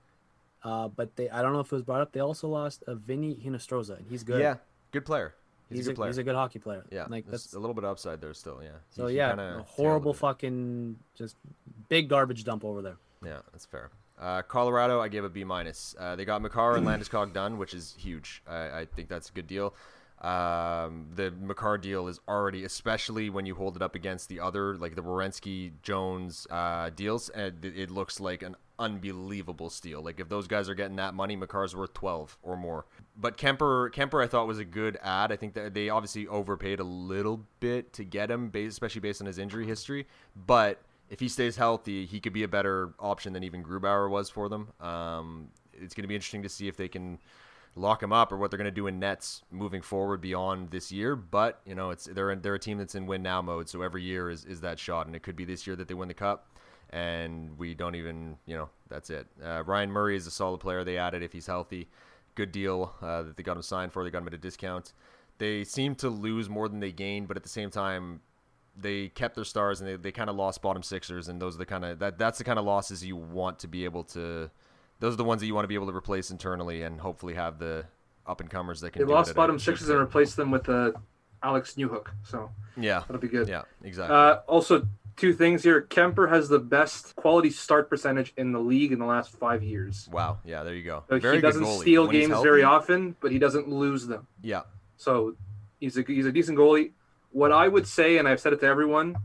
uh, 0.63 0.87
but 0.87 1.15
they 1.15 1.29
I 1.29 1.41
don't 1.41 1.53
know 1.53 1.59
if 1.59 1.67
it 1.67 1.75
was 1.75 1.83
brought 1.83 2.01
up. 2.01 2.11
They 2.11 2.19
also 2.19 2.47
lost 2.47 2.83
a 2.87 2.95
Vinny 2.95 3.35
Hinostroza, 3.35 3.97
and 3.97 4.07
he's 4.09 4.23
good. 4.23 4.41
Yeah, 4.41 4.55
good 4.91 5.05
player. 5.05 5.35
He's, 5.69 5.79
he's, 5.79 5.87
a 5.87 5.89
good 5.91 5.95
player. 5.95 6.09
he's 6.09 6.17
a 6.17 6.23
good 6.23 6.35
hockey 6.35 6.59
player. 6.59 6.85
Yeah, 6.91 7.05
like 7.07 7.25
there's 7.25 7.43
that's 7.43 7.53
a 7.53 7.59
little 7.59 7.73
bit 7.73 7.85
of 7.85 7.91
upside 7.91 8.19
there 8.19 8.33
still. 8.33 8.59
Yeah. 8.61 8.71
so 8.89 9.07
He- 9.07 9.15
yeah, 9.15 9.61
horrible 9.65 10.13
fucking 10.13 10.97
just 11.15 11.37
big 11.87 12.09
garbage 12.09 12.43
dump 12.43 12.65
over 12.65 12.81
there. 12.81 12.97
Yeah, 13.23 13.39
that's 13.51 13.65
fair. 13.65 13.91
Uh, 14.19 14.41
Colorado, 14.43 15.01
I 15.01 15.07
gave 15.07 15.23
a 15.23 15.29
B 15.29 15.43
minus. 15.43 15.95
Uh, 15.97 16.15
they 16.15 16.25
got 16.25 16.41
Makar 16.41 16.75
and 16.75 16.85
Landeskog 16.85 17.33
done, 17.33 17.57
which 17.57 17.73
is 17.73 17.95
huge. 17.97 18.43
I, 18.47 18.81
I 18.81 18.87
think 18.95 19.09
that's 19.09 19.29
a 19.29 19.33
good 19.33 19.47
deal. 19.47 19.73
Um, 20.21 21.07
the 21.15 21.31
Makar 21.31 21.79
deal 21.79 22.07
is 22.07 22.19
already, 22.27 22.63
especially 22.63 23.31
when 23.31 23.47
you 23.47 23.55
hold 23.55 23.75
it 23.75 23.81
up 23.81 23.95
against 23.95 24.29
the 24.29 24.39
other, 24.39 24.77
like 24.77 24.95
the 24.95 25.01
Werenski 25.01 25.71
Jones 25.81 26.45
uh, 26.51 26.91
deals, 26.91 27.29
it, 27.33 27.55
it 27.63 27.89
looks 27.89 28.19
like 28.19 28.43
an 28.43 28.55
unbelievable 28.77 29.71
steal. 29.71 30.03
Like 30.03 30.19
if 30.19 30.29
those 30.29 30.47
guys 30.47 30.69
are 30.69 30.75
getting 30.75 30.97
that 30.97 31.15
money, 31.15 31.35
Makar's 31.35 31.75
worth 31.75 31.95
twelve 31.95 32.37
or 32.43 32.55
more. 32.55 32.85
But 33.17 33.37
Kuemper, 33.37 33.91
Kuemper, 33.91 34.23
I 34.23 34.27
thought 34.27 34.45
was 34.45 34.59
a 34.59 34.65
good 34.65 34.99
ad. 35.01 35.31
I 35.31 35.37
think 35.37 35.55
that 35.55 35.73
they 35.73 35.89
obviously 35.89 36.27
overpaid 36.27 36.79
a 36.79 36.83
little 36.83 37.43
bit 37.59 37.91
to 37.93 38.03
get 38.03 38.29
him, 38.29 38.51
especially 38.53 39.01
based 39.01 39.21
on 39.21 39.27
his 39.27 39.39
injury 39.39 39.65
history. 39.65 40.07
But 40.35 40.81
if 41.09 41.19
he 41.19 41.29
stays 41.29 41.55
healthy, 41.55 42.05
he 42.05 42.19
could 42.19 42.33
be 42.33 42.43
a 42.43 42.47
better 42.47 42.93
option 42.99 43.33
than 43.33 43.43
even 43.43 43.63
Grubauer 43.63 44.09
was 44.09 44.29
for 44.29 44.49
them. 44.49 44.69
Um, 44.79 45.49
it's 45.73 45.95
going 45.95 46.03
to 46.03 46.07
be 46.07 46.15
interesting 46.15 46.43
to 46.43 46.49
see 46.49 46.67
if 46.67 46.77
they 46.77 46.87
can 46.87 47.17
lock 47.75 48.03
him 48.03 48.11
up 48.11 48.31
or 48.31 48.37
what 48.37 48.51
they're 48.51 48.57
going 48.57 48.65
to 48.65 48.71
do 48.71 48.87
in 48.87 48.99
nets 48.99 49.41
moving 49.49 49.81
forward 49.81 50.21
beyond 50.21 50.71
this 50.71 50.91
year. 50.91 51.15
But 51.15 51.61
you 51.65 51.75
know, 51.75 51.91
it's 51.91 52.05
they're 52.05 52.35
they're 52.35 52.55
a 52.55 52.59
team 52.59 52.77
that's 52.77 52.95
in 52.95 53.05
win 53.05 53.23
now 53.23 53.41
mode, 53.41 53.69
so 53.69 53.81
every 53.81 54.03
year 54.03 54.29
is, 54.29 54.45
is 54.45 54.61
that 54.61 54.79
shot, 54.79 55.07
and 55.07 55.15
it 55.15 55.23
could 55.23 55.35
be 55.35 55.45
this 55.45 55.65
year 55.65 55.75
that 55.75 55.87
they 55.87 55.93
win 55.93 56.07
the 56.07 56.13
cup. 56.13 56.47
And 56.89 57.57
we 57.57 57.73
don't 57.73 57.95
even, 57.95 58.37
you 58.45 58.57
know, 58.57 58.69
that's 58.89 59.09
it. 59.09 59.25
Uh, 59.41 59.63
Ryan 59.65 59.89
Murray 59.89 60.17
is 60.17 60.27
a 60.27 60.31
solid 60.31 60.59
player. 60.59 60.83
They 60.83 60.97
added 60.97 61.23
if 61.23 61.31
he's 61.31 61.47
healthy. 61.47 61.87
Good 62.35 62.51
deal 62.51 62.93
uh, 63.01 63.21
that 63.23 63.37
they 63.37 63.43
got 63.43 63.55
him 63.55 63.61
signed 63.61 63.93
for. 63.93 64.03
They 64.03 64.11
got 64.11 64.17
him 64.17 64.27
at 64.27 64.33
a 64.33 64.37
discount. 64.37 64.91
They 65.37 65.63
seem 65.63 65.95
to 65.95 66.09
lose 66.09 66.49
more 66.49 66.67
than 66.67 66.81
they 66.81 66.91
gain, 66.91 67.27
but 67.27 67.37
at 67.37 67.43
the 67.43 67.49
same 67.49 67.69
time, 67.69 68.19
they 68.75 69.07
kept 69.07 69.35
their 69.35 69.45
stars 69.45 69.79
and 69.79 69.89
they, 69.89 69.95
they 69.95 70.11
kind 70.11 70.29
of 70.29 70.35
lost 70.35 70.61
bottom 70.61 70.83
sixers 70.83 71.27
and 71.27 71.41
those 71.41 71.55
are 71.55 71.57
the 71.57 71.65
kind 71.65 71.83
of 71.83 71.99
that 71.99 72.17
that's 72.17 72.37
the 72.37 72.43
kind 72.43 72.57
of 72.57 72.63
losses 72.63 73.03
you 73.03 73.17
want 73.17 73.59
to 73.59 73.67
be 73.67 73.83
able 73.83 74.01
to 74.03 74.49
those 75.01 75.13
are 75.13 75.17
the 75.17 75.23
ones 75.25 75.41
that 75.41 75.47
you 75.47 75.53
want 75.53 75.65
to 75.65 75.67
be 75.67 75.75
able 75.75 75.87
to 75.87 75.95
replace 75.95 76.31
internally 76.31 76.83
and 76.83 77.01
hopefully 77.01 77.33
have 77.33 77.59
the 77.59 77.83
up 78.25 78.39
and 78.39 78.49
comers 78.49 78.79
that 78.81 78.91
can 78.93 79.05
They 79.05 79.11
lost 79.13 79.35
bottom 79.35 79.59
sixes 79.59 79.89
and 79.89 79.99
replaced 79.99 80.37
them 80.37 80.49
with 80.51 80.69
uh, 80.69 80.91
Alex 81.43 81.73
Newhook. 81.77 82.07
So 82.23 82.49
yeah 82.77 82.99
that'll 83.01 83.17
be 83.19 83.27
good. 83.27 83.49
yeah 83.49 83.63
exactly 83.83 84.15
Uh, 84.15 84.35
also, 84.47 84.87
two 85.17 85.33
things 85.33 85.61
here. 85.63 85.81
Kuemper 85.81 86.29
has 86.29 86.47
the 86.49 86.59
best 86.59 87.15
quality 87.17 87.49
start 87.49 87.89
percentage 87.89 88.31
in 88.37 88.53
the 88.53 88.59
league 88.59 88.91
in 88.93 88.99
the 88.99 89.05
last 89.05 89.31
five 89.31 89.61
years. 89.63 90.07
wow 90.11 90.37
yeah 90.45 90.63
there 90.63 90.75
you 90.75 90.83
go 90.83 91.03
So 91.09 91.19
he 91.33 91.41
doesn't 91.41 91.65
steal 91.65 92.07
When 92.07 92.15
games 92.15 92.39
very 92.41 92.63
often, 92.63 93.15
but 93.19 93.31
he 93.31 93.39
doesn't 93.39 93.67
lose 93.67 94.07
them. 94.07 94.27
yeah 94.41 94.61
So 94.97 95.35
he's 95.79 95.97
a 95.97 96.03
he's 96.07 96.25
a 96.27 96.31
decent 96.31 96.57
goalie. 96.57 96.91
What 97.31 97.51
I 97.51 97.67
would 97.67 97.87
say, 97.87 98.17
and 98.17 98.27
I've 98.27 98.39
said 98.41 98.51
it 98.53 98.59
to 98.59 98.65
everyone, 98.67 99.15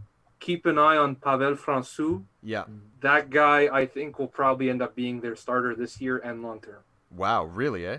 keep 0.40 0.64
an 0.64 0.78
eye 0.78 0.96
on 0.96 1.16
Pavel 1.16 1.54
Francouz. 1.54 2.24
yeah 2.42 2.64
That 3.06 3.30
guy, 3.30 3.68
I 3.72 3.86
think, 3.86 4.18
will 4.18 4.26
probably 4.26 4.68
end 4.68 4.82
up 4.82 4.96
being 4.96 5.20
their 5.20 5.36
starter 5.36 5.76
this 5.76 6.00
year 6.00 6.18
and 6.18 6.42
long 6.42 6.60
term. 6.60 6.82
wow 7.12 7.44
really 7.44 7.86
eh 7.86 7.98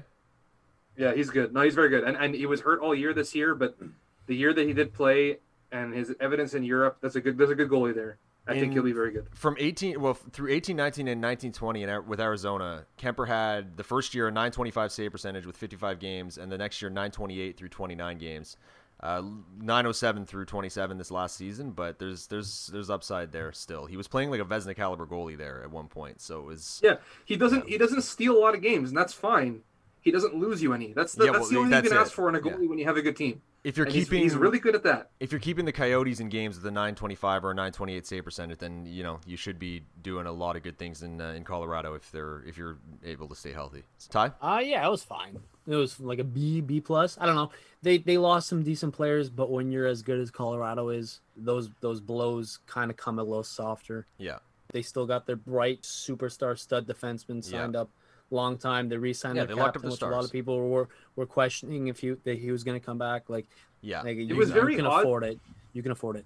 Yeah, 0.98 1.14
he's 1.14 1.30
good. 1.30 1.54
No, 1.54 1.62
he's 1.62 1.76
very 1.76 1.88
good. 1.88 2.04
And 2.04 2.18
and 2.18 2.36
he 2.36 2.46
was 2.46 2.60
hurt 2.60 2.82
all 2.82 2.94
year 2.94 3.14
this 3.14 3.34
year, 3.34 3.56
but 3.56 3.78
the 4.26 4.36
year 4.36 4.52
that 4.54 4.68
he 4.68 4.74
did 4.74 4.94
play 4.94 5.38
and 5.72 5.94
his 5.94 6.14
evidence 6.20 6.54
in 6.54 6.64
Europe, 6.66 6.98
that's 7.02 7.16
a 7.16 7.22
good 7.22 7.38
there's 7.38 7.52
a 7.52 7.56
good 7.56 7.70
goalie 7.70 7.96
there. 7.96 8.18
I 8.50 8.54
In- 8.54 8.60
think 8.60 8.74
he'll 8.74 8.84
be 8.84 8.92
very 8.92 9.12
good. 9.12 9.28
From 9.34 9.56
18, 9.60 10.02
well, 10.02 10.14
through 10.14 10.52
18, 10.52 10.76
19, 10.76 11.08
and 11.10 11.20
19, 11.22 11.52
20 11.54 11.84
in, 11.84 11.90
Ar- 11.90 12.02
with 12.02 12.20
Arizona, 12.22 12.86
Kuemper 12.98 13.28
had 13.28 13.76
the 13.78 13.84
first 13.84 14.14
year 14.16 14.28
a 14.28 14.32
925 14.32 14.92
save 14.92 15.12
percentage 15.12 15.46
with 15.46 15.56
55 15.58 16.00
games, 16.00 16.38
and 16.38 16.50
the 16.52 16.58
next 16.58 16.82
year 16.82 16.90
928 16.90 17.58
through 17.58 17.68
29 17.70 18.18
games. 18.18 18.56
Uh, 19.00 19.22
907 19.60 20.26
through 20.26 20.46
27 20.46 20.98
this 20.98 21.12
last 21.12 21.36
season, 21.36 21.70
but 21.72 22.00
there's 22.00 22.26
there's 22.28 22.68
there's 22.74 22.90
upside 22.90 23.32
there 23.32 23.52
still. 23.52 23.86
He 23.86 23.96
was 23.96 24.08
playing 24.08 24.32
like 24.32 24.42
a 24.42 24.46
Vezina 24.46 24.76
caliber 24.76 25.06
goalie 25.06 25.38
there 25.38 25.62
at 25.64 25.70
one 25.70 25.88
point, 25.88 26.20
so 26.20 26.40
it 26.40 26.46
was 26.46 26.82
Yeah, 26.84 26.96
he 27.24 27.36
doesn't 27.36 27.68
he 27.70 27.78
doesn't 27.78 28.02
steal 28.02 28.36
a 28.36 28.40
lot 28.40 28.56
of 28.56 28.62
games, 28.62 28.90
and 28.90 28.98
that's 28.98 29.14
fine. 29.14 29.62
He 30.02 30.10
doesn't 30.10 30.36
lose 30.36 30.64
you 30.64 30.74
any. 30.74 30.94
That's 30.94 31.14
the, 31.14 31.26
Yeah, 31.26 31.32
that's 31.34 31.42
well, 31.44 31.50
the 31.52 31.58
only 31.58 31.70
thing 31.72 31.84
you 31.84 31.90
can 31.92 31.98
it. 32.00 32.02
ask 32.02 32.12
for 32.14 32.28
in 32.30 32.36
a 32.36 32.40
Yeah. 32.40 32.54
goalie 32.54 32.68
when 32.68 32.80
you 32.80 32.86
have 32.86 32.98
a 32.98 33.02
good 33.04 33.16
team. 33.18 33.42
If 33.64 33.76
you're 33.76 33.86
And 33.86 33.94
keeping 33.96 34.22
he's, 34.22 34.36
really 34.36 34.60
good 34.60 34.76
at 34.76 34.84
that. 34.84 35.10
if 35.20 35.32
you're 35.32 35.42
keeping 35.42 35.66
the 35.66 35.72
Coyotes 35.72 36.20
in 36.20 36.30
games 36.30 36.56
with 36.56 36.66
a 36.66 36.72
925 36.72 37.44
or 37.44 37.52
a 37.52 37.54
928 37.54 38.06
save 38.08 38.24
percentage, 38.24 38.60
then 38.60 38.86
you 38.86 39.04
know 39.04 39.20
you 39.26 39.36
should 39.38 39.60
be 39.60 39.84
doing 40.02 40.26
a 40.26 40.32
lot 40.32 40.56
of 40.56 40.64
good 40.64 40.78
things 40.78 41.04
in 41.04 41.20
uh, 41.20 41.30
in 41.32 41.44
Colorado 41.44 41.94
if 41.96 42.12
they're 42.12 42.44
if 42.48 42.58
you're 42.58 42.78
able 43.04 43.28
to 43.28 43.36
stay 43.36 43.52
healthy. 43.52 43.84
So, 43.98 44.10
Ty, 44.12 44.32
Uh 44.42 44.60
yeah, 44.60 44.86
it 44.86 44.90
was 44.90 45.04
fine. 45.04 45.40
It 45.68 45.76
was 45.76 46.00
like 46.00 46.20
a 46.20 46.24
B, 46.24 46.62
B 46.62 46.80
plus. 46.80 47.18
I 47.20 47.26
don't 47.26 47.36
know. 47.36 47.52
They 47.82 47.98
they 47.98 48.18
lost 48.18 48.48
some 48.48 48.64
decent 48.64 48.94
players, 48.94 49.30
but 49.30 49.52
when 49.52 49.72
you're 49.72 49.88
as 49.88 50.02
good 50.02 50.20
as 50.20 50.32
Colorado 50.32 50.90
is, 50.90 51.20
those 51.36 51.70
those 51.82 52.00
blows 52.00 52.60
kind 52.68 52.90
of 52.90 52.96
come 52.98 53.20
a 53.20 53.24
little 53.24 53.44
softer. 53.44 54.06
yeah, 54.18 54.38
They 54.72 54.82
still 54.82 55.06
got 55.06 55.26
their 55.26 55.36
bright 55.36 55.82
superstar 55.82 56.58
stud 56.58 56.88
defenseman 56.88 57.44
Yeah. 57.44 57.60
signed 57.64 57.76
up 57.76 57.90
long 58.30 58.58
time. 58.58 58.90
They 58.90 58.98
re-signed 58.98 59.36
Yeah, 59.38 59.46
their 59.46 59.56
they 59.56 59.62
locked 59.62 59.70
up 59.78 59.84
captain, 59.84 59.90
the 59.90 59.96
which 59.96 60.02
a 60.02 60.08
lot 60.08 60.24
of 60.26 60.32
people 60.32 60.68
were 60.70 60.88
were 61.16 61.26
questioning 61.26 61.88
if 61.88 62.00
he 62.00 62.12
that 62.24 62.38
he 62.38 62.52
was 62.52 62.64
going 62.64 62.80
to 62.80 62.86
come 62.86 62.98
back. 62.98 63.30
Like, 63.30 63.46
yeah, 63.82 64.02
like 64.02 64.18
you, 64.18 64.36
was 64.36 64.50
you 64.50 64.54
very 64.56 64.76
can 64.76 64.86
odd. 64.86 65.02
afford 65.02 65.24
it. 65.24 65.40
You 65.74 65.82
can 65.84 65.92
afford 65.92 66.16
it. 66.18 66.26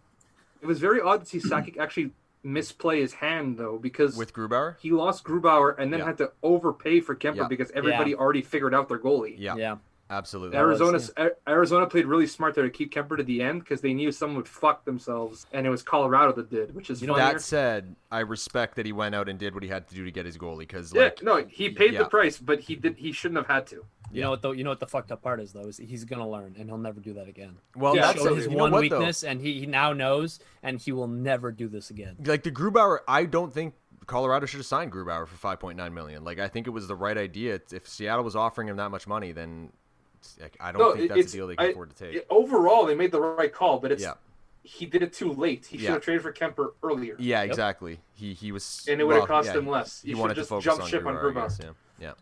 It 0.61 0.65
was 0.67 0.79
very 0.79 1.01
odd 1.01 1.21
to 1.21 1.25
see 1.25 1.39
Sakic 1.39 1.77
actually 1.77 2.11
misplay 2.43 3.01
his 3.01 3.13
hand 3.13 3.57
though, 3.57 3.77
because 3.77 4.17
with 4.17 4.33
Grubauer, 4.33 4.75
he 4.79 4.91
lost 4.91 5.23
Grubauer 5.23 5.75
and 5.77 5.91
then 5.93 5.99
Yeah. 5.99 6.05
had 6.07 6.17
to 6.19 6.31
overpay 6.41 6.99
for 7.01 7.15
Kuemper 7.15 7.35
Yeah. 7.35 7.47
because 7.47 7.69
everybody 7.71 8.15
already 8.15 8.41
figured 8.41 8.73
out 8.73 8.87
their 8.89 8.99
goalie. 8.99 9.35
yeah, 9.37 9.55
yeah. 9.55 9.75
Absolutely. 10.11 10.57
That 10.57 10.63
was- 10.65 10.81
Arizona 11.17 11.31
Arizona 11.47 11.87
played 11.87 12.05
really 12.05 12.27
smart 12.27 12.53
there 12.53 12.65
to 12.65 12.69
keep 12.69 12.93
Kuemper 12.93 13.15
to 13.17 13.23
the 13.23 13.41
end 13.41 13.61
because 13.61 13.79
they 13.81 13.93
knew 13.93 14.11
someone 14.11 14.37
would 14.37 14.47
fuck 14.47 14.83
themselves, 14.83 15.47
and 15.53 15.65
it 15.65 15.69
was 15.69 15.81
Colorado 15.81 16.33
that 16.33 16.49
did, 16.49 16.75
which 16.75 16.89
is 16.89 17.01
You 17.01 17.07
know. 17.07 17.15
That 17.15 17.41
said, 17.41 17.95
I 18.11 18.19
respect 18.19 18.75
that 18.75 18.85
he 18.85 18.91
went 18.91 19.15
out 19.15 19.29
and 19.29 19.39
did 19.39 19.53
what 19.53 19.63
he 19.63 19.69
had 19.69 19.87
to 19.87 19.95
do 19.95 20.03
to 20.03 20.11
get 20.11 20.25
his 20.25 20.37
goalie 20.37 20.59
because 20.59 20.93
yeah, 20.93 21.03
like 21.03 21.23
no, 21.23 21.37
he 21.47 21.69
paid 21.69 21.93
yeah. 21.93 21.99
the 21.99 22.05
price, 22.09 22.37
but 22.37 22.59
he 22.59 22.75
did 22.75 22.97
he 22.97 23.11
shouldn't 23.13 23.37
have 23.37 23.47
had 23.47 23.65
to. 23.67 23.75
You 23.77 23.85
Yeah. 24.11 24.23
know 24.25 24.29
what 24.31 24.41
though? 24.41 24.51
You 24.51 24.65
know 24.65 24.71
what 24.71 24.81
the 24.81 24.87
fucked 24.87 25.13
up 25.13 25.21
part 25.21 25.39
is 25.39 25.53
though 25.53 25.61
is 25.61 25.77
he's 25.77 26.03
gonna 26.03 26.29
learn 26.29 26.55
and 26.59 26.67
he'll 26.67 26.77
never 26.77 26.99
do 26.99 27.13
that 27.13 27.29
again. 27.29 27.55
well 27.77 27.95
Yeah, 27.95 28.07
that's 28.07 28.21
Showed 28.21 28.35
his 28.35 28.49
one 28.49 28.71
what, 28.71 28.71
though? 28.89 28.97
weakness, 28.99 29.23
and 29.23 29.39
he, 29.39 29.61
he 29.61 29.65
now 29.65 29.93
knows, 29.93 30.39
and 30.61 30.77
he 30.81 30.91
will 30.91 31.07
never 31.07 31.53
do 31.53 31.69
this 31.69 31.89
again. 31.89 32.17
like 32.25 32.43
the 32.43 32.51
Grubauer, 32.51 32.99
I 33.07 33.23
don't 33.23 33.53
think 33.53 33.75
Colorado 34.07 34.45
should 34.45 34.57
have 34.57 34.65
signed 34.65 34.91
Grubauer 34.91 35.25
for 35.27 35.37
5.9 35.37 35.93
million. 35.93 36.25
Like 36.25 36.39
I 36.39 36.49
think 36.49 36.67
it 36.67 36.71
was 36.71 36.87
the 36.89 36.95
right 36.95 37.17
idea. 37.17 37.61
If 37.71 37.87
Seattle 37.87 38.25
was 38.25 38.35
offering 38.35 38.67
him 38.67 38.75
that 38.75 38.89
much 38.91 39.07
money, 39.07 39.31
then 39.31 39.71
like, 40.41 40.57
I 40.59 40.71
don't 40.71 40.81
No, 40.81 40.93
think 40.95 41.09
that's 41.09 41.33
a 41.33 41.37
deal 41.37 41.47
they 41.47 41.55
can 41.55 41.65
I- 41.67 41.69
afford 41.69 41.95
to 41.95 42.11
take. 42.11 42.25
Overall, 42.29 42.85
they 42.85 42.95
made 42.95 43.11
the 43.11 43.21
right 43.21 43.53
call, 43.53 43.79
but 43.79 43.91
it's 43.91 44.01
Yeah. 44.03 44.13
he 44.63 44.85
did 44.85 45.01
it 45.03 45.13
too 45.13 45.31
late. 45.33 45.65
He 45.65 45.77
should 45.77 45.89
have 45.89 46.01
traded 46.01 46.21
for 46.21 46.31
Kuemper 46.33 46.73
earlier, 46.83 47.15
Yeah, 47.19 47.41
exactly. 47.41 47.99
He 48.13 48.33
he 48.33 48.51
was, 48.51 48.85
and 48.89 49.01
it 49.01 49.03
would 49.05 49.13
have 49.15 49.21
well, 49.21 49.27
cost 49.27 49.47
yeah, 49.47 49.57
him 49.59 49.67
less. 49.67 50.01
He, 50.01 50.09
He, 50.09 50.13
should 50.13 50.21
wanted 50.21 50.35
just 50.35 50.47
to 50.49 50.55
focus 50.55 50.65
jump 50.65 50.81
on 50.83 50.87
ship 50.89 51.05
on 51.05 51.15
Grubauer, 51.15 51.19
I 51.19 51.23
Grubauer. 51.33 51.47
guess, 51.47 51.59
yeah, 51.99 52.07
yeah. 52.07 52.13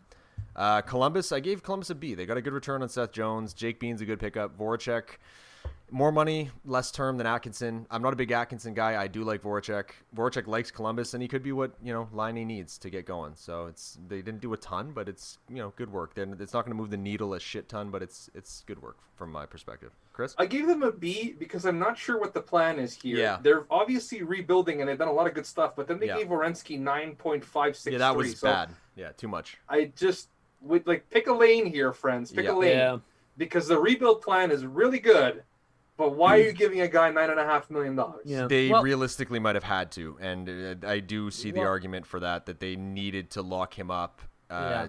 Uh, 0.56 0.80
Columbus, 0.82 1.32
I 1.32 1.40
gave 1.40 1.62
Columbus 1.62 1.90
a 1.90 1.94
B. 1.94 2.14
They 2.14 2.26
got 2.26 2.36
a 2.36 2.42
good 2.42 2.52
return 2.52 2.82
on 2.82 2.88
Seth 2.88 3.12
Jones. 3.12 3.54
Jake 3.54 3.78
Bean's 3.78 4.00
a 4.00 4.04
good 4.04 4.18
pickup. 4.18 4.58
Voracek, 4.58 5.04
more 5.90 6.12
money, 6.12 6.50
less 6.64 6.90
term 6.90 7.16
than 7.18 7.26
Atkinson. 7.26 7.86
I'm 7.90 8.02
not 8.02 8.12
a 8.12 8.16
big 8.16 8.30
Atkinson 8.30 8.74
guy. 8.74 9.00
I 9.00 9.06
do 9.08 9.24
like 9.24 9.42
Voracek. 9.42 9.90
Voracek 10.14 10.46
likes 10.46 10.70
Columbus, 10.70 11.14
and 11.14 11.22
he 11.22 11.28
could 11.28 11.42
be 11.42 11.52
what 11.52 11.72
you 11.82 11.92
know 11.92 12.08
Laine 12.12 12.46
needs 12.46 12.78
to 12.78 12.90
get 12.90 13.06
going. 13.06 13.32
So 13.34 13.66
it's 13.66 13.98
they 14.08 14.22
didn't 14.22 14.40
do 14.40 14.52
a 14.52 14.56
ton, 14.56 14.92
but 14.92 15.08
it's 15.08 15.38
you 15.48 15.56
know 15.56 15.72
good 15.76 15.92
work. 15.92 16.14
Then 16.14 16.36
it's 16.40 16.52
not 16.52 16.64
going 16.64 16.76
to 16.76 16.80
move 16.80 16.90
the 16.90 16.96
needle 16.96 17.34
a 17.34 17.40
shit 17.40 17.68
ton, 17.68 17.90
but 17.90 18.02
it's 18.02 18.30
it's 18.34 18.62
good 18.66 18.80
work 18.82 18.98
from 19.16 19.30
my 19.32 19.46
perspective. 19.46 19.92
Chris, 20.12 20.34
I 20.38 20.46
gave 20.46 20.66
them 20.66 20.82
a 20.82 20.90
B 20.92 21.34
because 21.38 21.64
I'm 21.66 21.78
not 21.78 21.96
sure 21.98 22.18
what 22.18 22.34
the 22.34 22.40
plan 22.40 22.78
is 22.78 22.94
here. 22.94 23.18
Yeah. 23.18 23.38
They're 23.42 23.66
obviously 23.70 24.22
rebuilding 24.22 24.80
and 24.80 24.88
they've 24.88 24.98
done 24.98 25.08
a 25.08 25.12
lot 25.12 25.26
of 25.26 25.34
good 25.34 25.46
stuff, 25.46 25.74
but 25.76 25.86
then 25.86 25.98
they 25.98 26.06
Yeah. 26.06 26.18
gave 26.18 26.28
Werenski 26.28 26.80
9.563. 26.80 27.92
yeah, 27.92 27.98
that 27.98 28.16
was 28.16 28.38
so 28.38 28.48
bad. 28.48 28.70
Yeah, 28.96 29.12
too 29.12 29.28
much. 29.28 29.58
I 29.68 29.92
just 29.96 30.28
would 30.62 30.86
like 30.86 31.08
pick 31.10 31.26
a 31.26 31.32
lane 31.32 31.66
here, 31.66 31.92
friends. 31.92 32.32
Pick 32.32 32.44
Yeah. 32.46 32.52
a 32.52 32.54
lane 32.54 32.76
Yeah, 32.78 32.98
because 33.36 33.68
the 33.68 33.78
rebuild 33.78 34.22
plan 34.22 34.50
is 34.50 34.64
really 34.66 34.98
good. 34.98 35.42
But 36.00 36.16
why 36.16 36.38
are 36.38 36.42
you 36.42 36.52
giving 36.52 36.80
a 36.80 36.88
guy 36.88 37.10
nine 37.10 37.28
and 37.28 37.38
a 37.38 37.44
half 37.44 37.68
million 37.70 37.94
dollars? 37.94 38.22
yeah. 38.24 38.46
They 38.46 38.70
Well, 38.70 38.82
realistically 38.82 39.38
might 39.38 39.54
have 39.54 39.64
had 39.64 39.90
to, 39.92 40.16
and 40.18 40.48
uh, 40.82 40.88
I 40.88 40.98
do 41.00 41.30
see 41.30 41.50
the 41.50 41.60
Well- 41.60 41.68
argument 41.68 42.06
for 42.06 42.18
that 42.20 42.46
that 42.46 42.58
they 42.58 42.74
needed 42.74 43.30
to 43.32 43.42
lock 43.42 43.78
him 43.78 43.90
up. 43.90 44.22
Uh, 44.48 44.88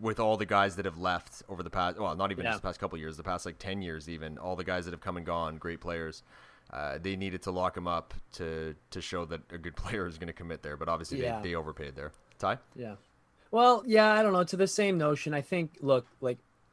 With 0.00 0.18
all 0.18 0.38
the 0.38 0.46
guys 0.46 0.76
that 0.76 0.86
have 0.86 0.96
left 0.96 1.42
over 1.50 1.62
the 1.62 1.68
past, 1.68 1.98
well, 1.98 2.16
not 2.16 2.30
even 2.32 2.44
Yeah. 2.46 2.52
just 2.52 2.62
the 2.62 2.68
past 2.68 2.80
couple 2.80 2.96
of 2.96 3.00
years, 3.00 3.18
the 3.18 3.22
past 3.22 3.44
like 3.44 3.58
ten 3.58 3.82
years, 3.82 4.08
even 4.08 4.38
all 4.38 4.56
the 4.56 4.64
guys 4.64 4.86
that 4.86 4.92
have 4.92 5.02
come 5.02 5.18
and 5.18 5.26
gone, 5.26 5.58
great 5.58 5.80
players. 5.82 6.22
Uh, 6.70 6.96
they 6.96 7.14
needed 7.16 7.42
to 7.42 7.50
lock 7.50 7.76
him 7.76 7.86
up 7.86 8.14
to 8.32 8.74
to 8.90 9.00
show 9.02 9.26
that 9.26 9.42
a 9.52 9.58
good 9.58 9.76
player 9.82 10.06
is 10.06 10.16
going 10.16 10.28
to 10.28 10.32
commit 10.32 10.62
there. 10.62 10.78
But 10.78 10.88
obviously, 10.88 11.20
Yeah. 11.20 11.40
they, 11.42 11.50
they 11.50 11.54
overpaid 11.54 11.94
there. 11.96 12.12
Ty, 12.38 12.56
Yeah. 12.74 12.94
Well, 13.50 13.82
yeah, 13.86 14.14
I 14.14 14.22
don't 14.22 14.32
know. 14.32 14.44
To 14.44 14.56
the 14.56 14.66
same 14.66 14.96
notion, 14.96 15.34
I 15.34 15.42
think. 15.42 15.76
Look, 15.82 16.06
like, 16.22 16.38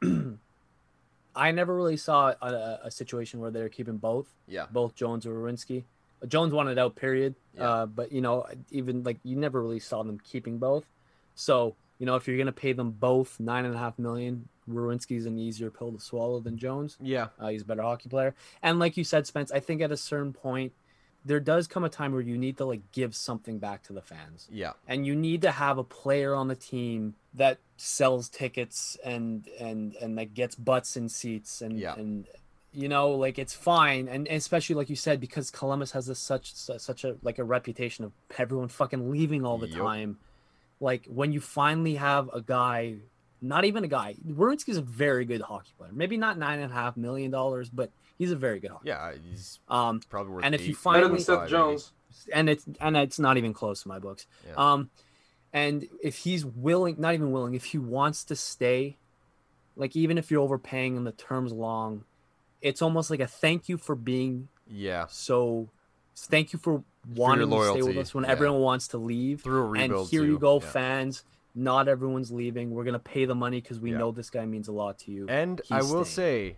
I 1.36 1.50
never 1.52 1.74
really 1.76 1.96
saw 1.98 2.32
a, 2.40 2.80
a 2.84 2.90
situation 2.90 3.40
where 3.40 3.50
they're 3.50 3.68
keeping 3.68 3.98
both, 3.98 4.26
yeah, 4.48 4.66
both 4.72 4.94
Jones 4.94 5.26
or 5.26 5.34
Werenski. 5.34 5.84
Jones 6.26 6.52
wanted 6.52 6.78
out, 6.78 6.96
period. 6.96 7.34
Yeah. 7.54 7.62
Uh, 7.68 7.86
but 7.86 8.10
you 8.10 8.20
know, 8.22 8.46
even 8.70 9.02
like 9.02 9.18
you 9.22 9.36
never 9.36 9.60
really 9.62 9.80
saw 9.80 10.02
them 10.02 10.18
keeping 10.18 10.58
both. 10.58 10.86
So 11.34 11.76
you 11.98 12.06
know, 12.06 12.16
if 12.16 12.26
you're 12.26 12.38
gonna 12.38 12.52
pay 12.52 12.72
them 12.72 12.90
both 12.90 13.38
nine 13.38 13.64
and 13.66 13.74
a 13.74 13.78
half 13.78 13.98
million, 13.98 14.48
Werenski's 14.68 15.26
an 15.26 15.38
easier 15.38 15.70
pill 15.70 15.92
to 15.92 16.00
swallow 16.00 16.40
than 16.40 16.56
Jones. 16.58 16.96
yeah, 17.00 17.28
Uh, 17.38 17.48
he's 17.48 17.62
a 17.62 17.64
better 17.64 17.82
hockey 17.82 18.08
player. 18.08 18.34
And 18.62 18.78
like 18.78 18.96
you 18.96 19.04
said, 19.04 19.26
Spence, 19.26 19.52
I 19.52 19.60
think 19.60 19.80
at 19.82 19.92
a 19.92 19.96
certain 19.96 20.32
point, 20.32 20.72
there 21.26 21.40
does 21.40 21.66
come 21.66 21.82
a 21.84 21.88
time 21.88 22.12
where 22.12 22.20
you 22.20 22.38
need 22.38 22.56
to 22.58 22.64
like 22.64 22.80
give 22.92 23.14
something 23.14 23.58
back 23.58 23.82
to 23.84 23.92
the 23.92 24.00
fans. 24.00 24.48
Yeah, 24.50 24.72
and 24.86 25.04
you 25.06 25.14
need 25.16 25.42
to 25.42 25.50
have 25.50 25.76
a 25.76 25.84
player 25.84 26.34
on 26.34 26.48
the 26.48 26.54
team 26.56 27.14
that 27.34 27.58
sells 27.76 28.28
tickets 28.28 28.96
and 29.04 29.46
and 29.60 29.94
and 29.96 30.16
that 30.18 30.32
gets 30.34 30.54
butts 30.54 30.96
in 30.96 31.08
seats 31.08 31.60
and 31.60 31.78
Yeah. 31.78 31.94
and 31.96 32.26
you 32.72 32.88
know 32.88 33.10
like 33.10 33.38
it's 33.38 33.54
fine. 33.54 34.06
And, 34.08 34.26
and 34.28 34.36
especially 34.38 34.76
like 34.76 34.88
you 34.88 34.96
said 34.96 35.20
because 35.20 35.50
Columbus 35.50 35.90
has 35.92 36.06
this 36.06 36.18
such 36.18 36.54
such 36.54 37.04
a 37.04 37.16
like 37.22 37.38
a 37.38 37.44
reputation 37.44 38.04
of 38.04 38.12
everyone 38.38 38.68
fucking 38.68 39.10
leaving 39.10 39.44
all 39.44 39.58
the 39.58 39.68
Yup. 39.68 39.78
time. 39.78 40.18
Like 40.80 41.06
when 41.06 41.32
you 41.32 41.40
finally 41.40 41.96
have 41.96 42.30
a 42.32 42.40
guy 42.40 42.96
not 43.42 43.64
even 43.64 43.82
a 43.84 43.88
guy 43.88 44.14
Werenski's 44.26 44.76
a 44.78 44.82
very 44.82 45.24
good 45.24 45.40
hockey 45.42 45.72
player. 45.76 45.90
Maybe 45.92 46.16
not 46.16 46.38
nine 46.38 46.60
and 46.60 46.70
a 46.70 46.74
half 46.74 46.96
million 46.96 47.30
dollars 47.30 47.68
but 47.68 47.90
he's 48.18 48.30
a 48.32 48.36
very 48.36 48.60
good 48.60 48.70
hockey 48.70 48.88
yeah. 48.88 49.12
He's 49.30 49.60
um 49.68 50.00
probably 50.08 50.32
worth. 50.34 50.44
And 50.44 50.54
if 50.54 50.62
you 50.62 50.70
eight, 50.70 50.76
finally- 50.76 51.02
Better 51.02 51.14
than 51.16 51.24
Seth 51.24 51.38
maybe. 51.40 51.50
Jones. 51.50 51.92
and 52.32 52.48
it's 52.50 52.64
and 52.80 52.96
it's 52.96 53.18
not 53.18 53.36
even 53.36 53.52
close 53.52 53.82
to 53.82 53.88
my 53.88 53.98
books. 53.98 54.26
Yeah. 54.46 54.54
Um, 54.56 54.90
and 55.52 55.86
if 56.02 56.18
he's 56.18 56.44
willing, 56.44 56.96
not 56.98 57.14
even 57.14 57.30
willing, 57.32 57.54
if 57.54 57.64
he 57.64 57.78
wants 57.78 58.24
to 58.24 58.36
stay, 58.36 58.96
like 59.76 59.96
even 59.96 60.18
if 60.18 60.30
you're 60.30 60.42
overpaying 60.42 60.96
and 60.96 61.06
the 61.06 61.12
term's 61.12 61.52
long, 61.52 62.04
it's 62.60 62.82
almost 62.82 63.10
like 63.10 63.20
a 63.20 63.26
thank 63.26 63.68
you 63.68 63.76
for 63.76 63.94
being 63.94 64.48
Yeah, 64.68 65.06
so. 65.08 65.68
Thank 66.18 66.54
you 66.54 66.58
for 66.58 66.82
wanting 67.14 67.50
to 67.50 67.64
stay 67.72 67.82
with 67.82 67.98
us 67.98 68.14
when 68.14 68.24
yeah. 68.24 68.30
everyone 68.30 68.60
wants 68.62 68.88
to 68.88 68.96
leave. 68.98 69.42
through 69.42 69.74
a 69.76 69.78
And 69.78 69.92
here 70.08 70.22
too. 70.22 70.26
you 70.26 70.38
go, 70.38 70.54
Yeah. 70.60 70.66
fans. 70.66 71.24
Not 71.54 71.88
everyone's 71.88 72.32
leaving. 72.32 72.70
We're 72.70 72.84
gonna 72.84 72.98
pay 72.98 73.26
the 73.26 73.34
money 73.34 73.60
because 73.60 73.80
we 73.80 73.92
Yeah. 73.92 73.98
know 73.98 74.12
this 74.12 74.30
guy 74.30 74.46
means 74.46 74.68
a 74.68 74.72
lot 74.72 74.98
to 75.00 75.10
you. 75.12 75.26
And 75.28 75.60
He's 75.60 75.70
I 75.70 75.82
will 75.82 76.06
staying. 76.06 76.54
say, 76.54 76.56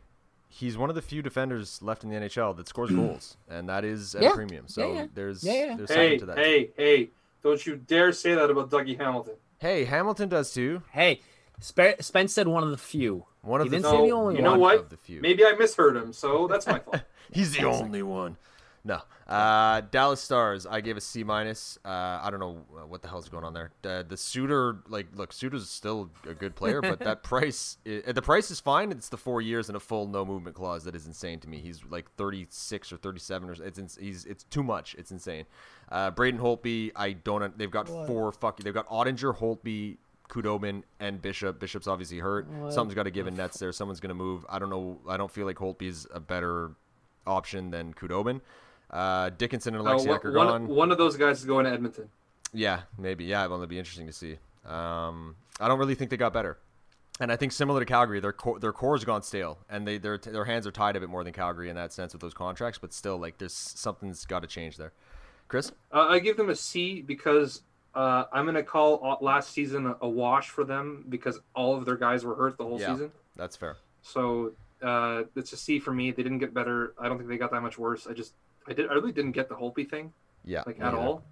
he's 0.48 0.76
one 0.78 0.88
of 0.90 0.96
the 0.96 1.02
few 1.02 1.22
defenders 1.22 1.80
left 1.82 2.02
in 2.04 2.10
the 2.10 2.16
NHL 2.16 2.56
that 2.56 2.68
scores 2.68 2.90
goals, 2.94 3.36
and 3.48 3.68
that 3.68 3.84
is 3.84 4.14
at 4.14 4.22
Yeah. 4.22 4.30
a 4.30 4.34
premium. 4.34 4.68
So 4.68 4.88
Yeah, 4.92 4.94
yeah. 5.02 5.06
there's 5.14 5.44
Yeah, 5.44 5.52
yeah. 5.52 5.76
there's 5.76 5.90
Hey, 5.90 6.18
something 6.18 6.18
to 6.20 6.26
that. 6.26 6.38
hey, 6.38 6.70
hey! 6.76 7.10
Don't 7.42 7.64
you 7.66 7.76
dare 7.76 8.12
say 8.12 8.34
that 8.34 8.50
about 8.50 8.68
Dougie 8.70 8.98
Hamilton. 8.98 9.34
Hey, 9.58 9.84
Hamilton 9.84 10.28
does 10.28 10.52
too. 10.52 10.82
Hey, 10.90 11.20
Spe- 11.60 12.00
Spence 12.00 12.32
said 12.32 12.48
one 12.48 12.62
of 12.62 12.70
the 12.70 12.76
few. 12.76 13.24
One 13.42 13.60
of 13.60 13.66
He 13.66 13.70
the 13.70 13.76
didn't 13.76 13.90
few. 13.90 13.98
say 14.00 14.06
the 14.08 14.14
only 14.14 14.36
you 14.36 14.42
know 14.42 14.58
what? 14.58 14.76
Of 14.78 14.88
the 14.90 14.96
few. 14.96 15.20
Maybe 15.20 15.44
I 15.44 15.52
misheard 15.52 15.96
him, 15.96 16.12
so 16.12 16.46
that's 16.48 16.66
my 16.66 16.78
fault. 16.80 17.02
He's 17.32 17.52
the 17.56 17.64
only 17.64 18.02
one. 18.02 18.36
No. 18.84 19.00
Uh, 19.26 19.82
Dallas 19.90 20.20
Stars. 20.20 20.66
I 20.66 20.80
gave 20.80 20.96
a 20.96 21.00
C 21.00 21.22
minus. 21.24 21.78
Uh, 21.84 21.88
I 22.22 22.28
don't 22.30 22.40
know 22.40 22.64
uh, 22.74 22.86
what 22.86 23.02
the 23.02 23.08
hell's 23.08 23.28
going 23.28 23.44
on 23.44 23.52
there. 23.52 23.70
Uh, 23.84 24.02
the 24.02 24.16
Suter, 24.16 24.78
like, 24.88 25.06
look, 25.14 25.32
Suter's 25.32 25.68
still 25.68 26.10
a 26.28 26.34
good 26.34 26.54
player, 26.54 26.80
but 26.80 26.98
that 27.00 27.22
price, 27.22 27.76
i 27.86 28.12
the 28.12 28.22
price 28.22 28.50
is 28.50 28.60
fine. 28.60 28.90
It's 28.90 29.08
the 29.08 29.16
four 29.16 29.42
years 29.42 29.68
and 29.68 29.76
a 29.76 29.80
full 29.80 30.06
no 30.06 30.24
movement 30.24 30.56
clause 30.56 30.84
that 30.84 30.94
is 30.94 31.06
insane 31.06 31.40
to 31.40 31.48
me. 31.48 31.58
He's 31.58 31.82
like 31.90 32.10
36 32.16 32.92
or 32.92 32.96
37 32.96 33.50
or 33.50 33.52
it's 33.64 33.78
ins- 33.78 33.98
he's 34.00 34.24
it's 34.24 34.44
too 34.44 34.62
much. 34.62 34.94
It's 34.96 35.10
insane. 35.10 35.44
Uh, 35.90 36.10
Braden 36.10 36.40
Holtby. 36.40 36.92
I 36.96 37.12
don't. 37.12 37.56
They've 37.58 37.70
got 37.70 37.88
What? 37.88 38.06
four 38.06 38.32
fucking. 38.32 38.64
They've 38.64 38.74
got 38.74 38.88
Oettinger, 38.88 39.36
Holtby, 39.36 39.96
Khudobin 40.28 40.82
and 41.00 41.20
Bishop. 41.20 41.58
Bishop's 41.58 41.86
obviously 41.86 42.18
hurt. 42.18 42.48
What 42.48 42.72
Something's 42.72 42.94
got 42.94 43.04
to 43.04 43.10
give 43.10 43.26
in 43.26 43.36
nets 43.36 43.58
there. 43.58 43.72
Someone's 43.72 44.00
going 44.00 44.10
to 44.10 44.14
move. 44.14 44.44
I 44.48 44.58
don't 44.58 44.70
know. 44.70 44.98
I 45.08 45.16
don't 45.16 45.30
feel 45.30 45.46
like 45.46 45.56
Holtby's 45.56 46.06
a 46.12 46.20
better 46.20 46.72
option 47.26 47.70
than 47.70 47.94
Khudobin. 47.94 48.40
Uh, 48.90 49.30
Dickinson 49.30 49.74
and 49.74 49.86
Uh, 49.86 49.90
Oleksiak 49.92 50.24
are 50.24 50.32
one, 50.32 50.46
gone. 50.46 50.66
one 50.68 50.90
of 50.92 50.98
those 50.98 51.16
guys 51.16 51.38
is 51.40 51.44
going 51.44 51.64
to 51.66 51.70
Edmonton. 51.70 52.08
Yeah, 52.52 52.82
maybe. 52.98 53.24
Yeah, 53.24 53.42
well, 53.46 53.54
it'll 53.56 53.66
be 53.66 53.78
interesting 53.78 54.06
to 54.06 54.12
see. 54.12 54.38
Um, 54.66 55.36
I 55.60 55.68
don't 55.68 55.78
really 55.78 55.94
think 55.94 56.10
they 56.10 56.16
got 56.16 56.32
better, 56.32 56.56
and 57.20 57.30
I 57.30 57.36
think 57.36 57.52
similar 57.52 57.80
to 57.80 57.86
Calgary, 57.86 58.20
their 58.20 58.32
core, 58.32 58.58
their 58.58 58.72
core's 58.72 59.04
gone 59.04 59.22
stale, 59.22 59.58
and 59.68 59.86
they 59.86 59.98
their 59.98 60.16
their 60.18 60.44
hands 60.46 60.66
are 60.66 60.70
tied 60.72 60.96
a 60.96 61.00
bit 61.00 61.08
more 61.10 61.22
than 61.24 61.32
Calgary 61.32 61.68
in 61.68 61.76
that 61.76 61.92
sense 61.92 62.12
with 62.14 62.22
those 62.22 62.34
contracts. 62.34 62.78
But 62.78 62.92
still, 62.94 63.18
like, 63.18 63.36
there's 63.38 63.52
something's 63.54 64.24
got 64.24 64.40
to 64.40 64.46
change 64.48 64.76
there. 64.78 64.92
Chris, 65.48 65.72
Uh, 65.92 66.06
I 66.08 66.18
give 66.18 66.36
them 66.36 66.48
a 66.50 66.54
C 66.56 67.00
because 67.02 67.62
uh, 67.94 68.24
I'm 68.32 68.44
going 68.44 68.54
to 68.54 68.62
call 68.62 69.18
last 69.22 69.50
season 69.52 69.86
a, 69.86 69.96
a 70.02 70.08
wash 70.08 70.48
for 70.50 70.64
them 70.64 71.04
because 71.08 71.38
all 71.54 71.74
of 71.76 71.84
their 71.86 71.96
guys 71.96 72.24
were 72.24 72.34
hurt 72.34 72.56
the 72.58 72.64
whole 72.64 72.78
Yeah. 72.80 72.92
season. 72.92 73.12
that's 73.36 73.56
fair. 73.56 73.76
So 74.02 74.52
uh, 74.82 75.22
it's 75.36 75.52
a 75.52 75.56
C 75.56 75.78
for 75.78 75.92
me. 75.92 76.10
They 76.10 76.22
didn't 76.22 76.38
get 76.38 76.52
better. 76.54 76.92
I 76.98 77.08
don't 77.08 77.16
think 77.18 77.28
they 77.30 77.38
got 77.38 77.50
that 77.52 77.62
much 77.62 77.78
worse. 77.78 78.06
I 78.06 78.12
just 78.12 78.32
I 78.68 78.72
did 78.74 78.88
I 78.90 78.94
really 78.94 79.12
didn't 79.12 79.32
get 79.32 79.48
the 79.48 79.54
Holtby 79.54 79.88
thing 79.90 80.12
Yeah, 80.44 80.62
like 80.66 80.76
at 80.76 80.92
neither. 80.92 80.96
all. 80.98 81.22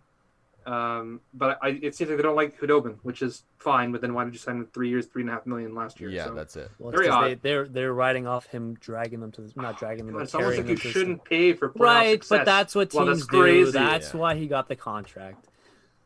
Um, 0.66 1.20
but 1.32 1.58
I, 1.62 1.78
it 1.80 1.94
seems 1.94 2.10
like 2.10 2.16
they 2.16 2.24
don't 2.24 2.34
like 2.34 2.58
Khudobin, 2.58 2.96
which 3.02 3.22
is 3.22 3.44
fine. 3.58 3.92
But 3.92 4.00
then 4.00 4.14
why 4.14 4.24
did 4.24 4.32
you 4.32 4.38
sign 4.40 4.56
him 4.56 4.68
three 4.74 4.88
years, 4.88 5.06
three 5.06 5.22
and 5.22 5.30
a 5.30 5.34
half 5.34 5.46
million 5.46 5.74
last 5.76 6.00
year? 6.00 6.10
Yeah, 6.10 6.24
so. 6.24 6.34
that's 6.34 6.56
it. 6.56 6.70
Well, 6.80 6.90
it's 6.90 6.98
Very 6.98 7.08
'cause 7.10 7.20
they, 7.20 7.34
odd. 7.34 7.42
they're 7.42 7.68
they're 7.68 7.94
riding 7.94 8.26
off 8.26 8.46
him, 8.46 8.74
dragging 8.74 9.20
them 9.20 9.30
to 9.32 9.42
the 9.42 9.60
not 9.60 9.78
dragging 9.78 10.06
them, 10.06 10.14
but 10.16 10.24
it's 10.24 10.34
almost 10.34 10.58
like 10.58 10.68
you 10.68 10.74
them 10.74 10.76
to 10.76 10.88
the 10.88 10.92
shouldn't 10.92 11.24
pay 11.24 11.52
for 11.52 11.68
playoff 11.68 11.80
Right, 11.80 12.10
success. 12.12 12.28
but 12.38 12.44
that's 12.44 12.74
what 12.74 12.92
Well, 12.92 13.06
teams 13.06 13.18
that's 13.18 13.28
do. 13.28 13.38
crazy. 13.38 13.72
That's 13.72 14.12
Yeah. 14.12 14.20
why 14.20 14.34
he 14.34 14.48
got 14.48 14.68
the 14.68 14.76
contract. 14.76 15.46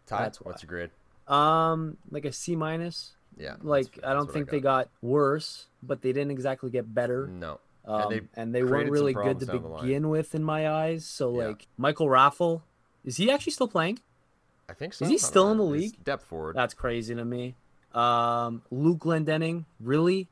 Ty, 0.06 0.24
That's 0.24 0.40
why. 0.40 0.50
what's 0.50 0.62
your 0.62 0.68
grade? 0.68 0.90
Um, 1.26 1.96
like 2.10 2.24
a 2.26 2.32
C 2.32 2.54
minus. 2.56 3.14
Yeah, 3.38 3.56
Like 3.62 3.98
I 4.04 4.12
don't 4.12 4.26
what 4.26 4.34
think 4.34 4.50
they 4.50 4.60
got 4.60 4.88
worse, 5.00 5.68
but 5.82 6.02
they 6.02 6.12
didn't 6.12 6.32
exactly 6.32 6.70
get 6.70 6.92
better. 6.92 7.28
No, 7.28 7.60
Um, 7.84 8.12
And 8.12 8.28
and 8.34 8.54
they 8.54 8.60
they, 8.60 8.64
weren't 8.64 8.90
really 8.90 9.12
good 9.14 9.40
to 9.40 9.46
down 9.46 9.62
the 9.62 9.68
line. 9.68 9.82
begin 9.84 10.08
with 10.08 10.34
in 10.34 10.42
my 10.44 10.68
eyes. 10.70 11.04
So 11.06 11.38
Yeah. 11.40 11.48
like 11.48 11.66
Michael 11.76 12.06
Raffl, 12.06 12.62
is 13.04 13.16
he 13.16 13.30
actually 13.30 13.52
still 13.52 13.68
playing? 13.68 13.98
I 14.68 14.74
think 14.74 14.94
so. 14.94 15.04
Is 15.04 15.10
he 15.10 15.18
still 15.18 15.50
in 15.50 15.58
the 15.58 15.64
He's 15.64 15.92
league? 15.92 16.04
Depth 16.04 16.24
forward. 16.24 16.54
That's 16.56 16.74
crazy 16.74 17.14
to 17.14 17.24
me. 17.24 17.56
Um, 17.92 18.62
Luke 18.70 18.98
Glendening, 19.00 19.64
really? 19.80 20.28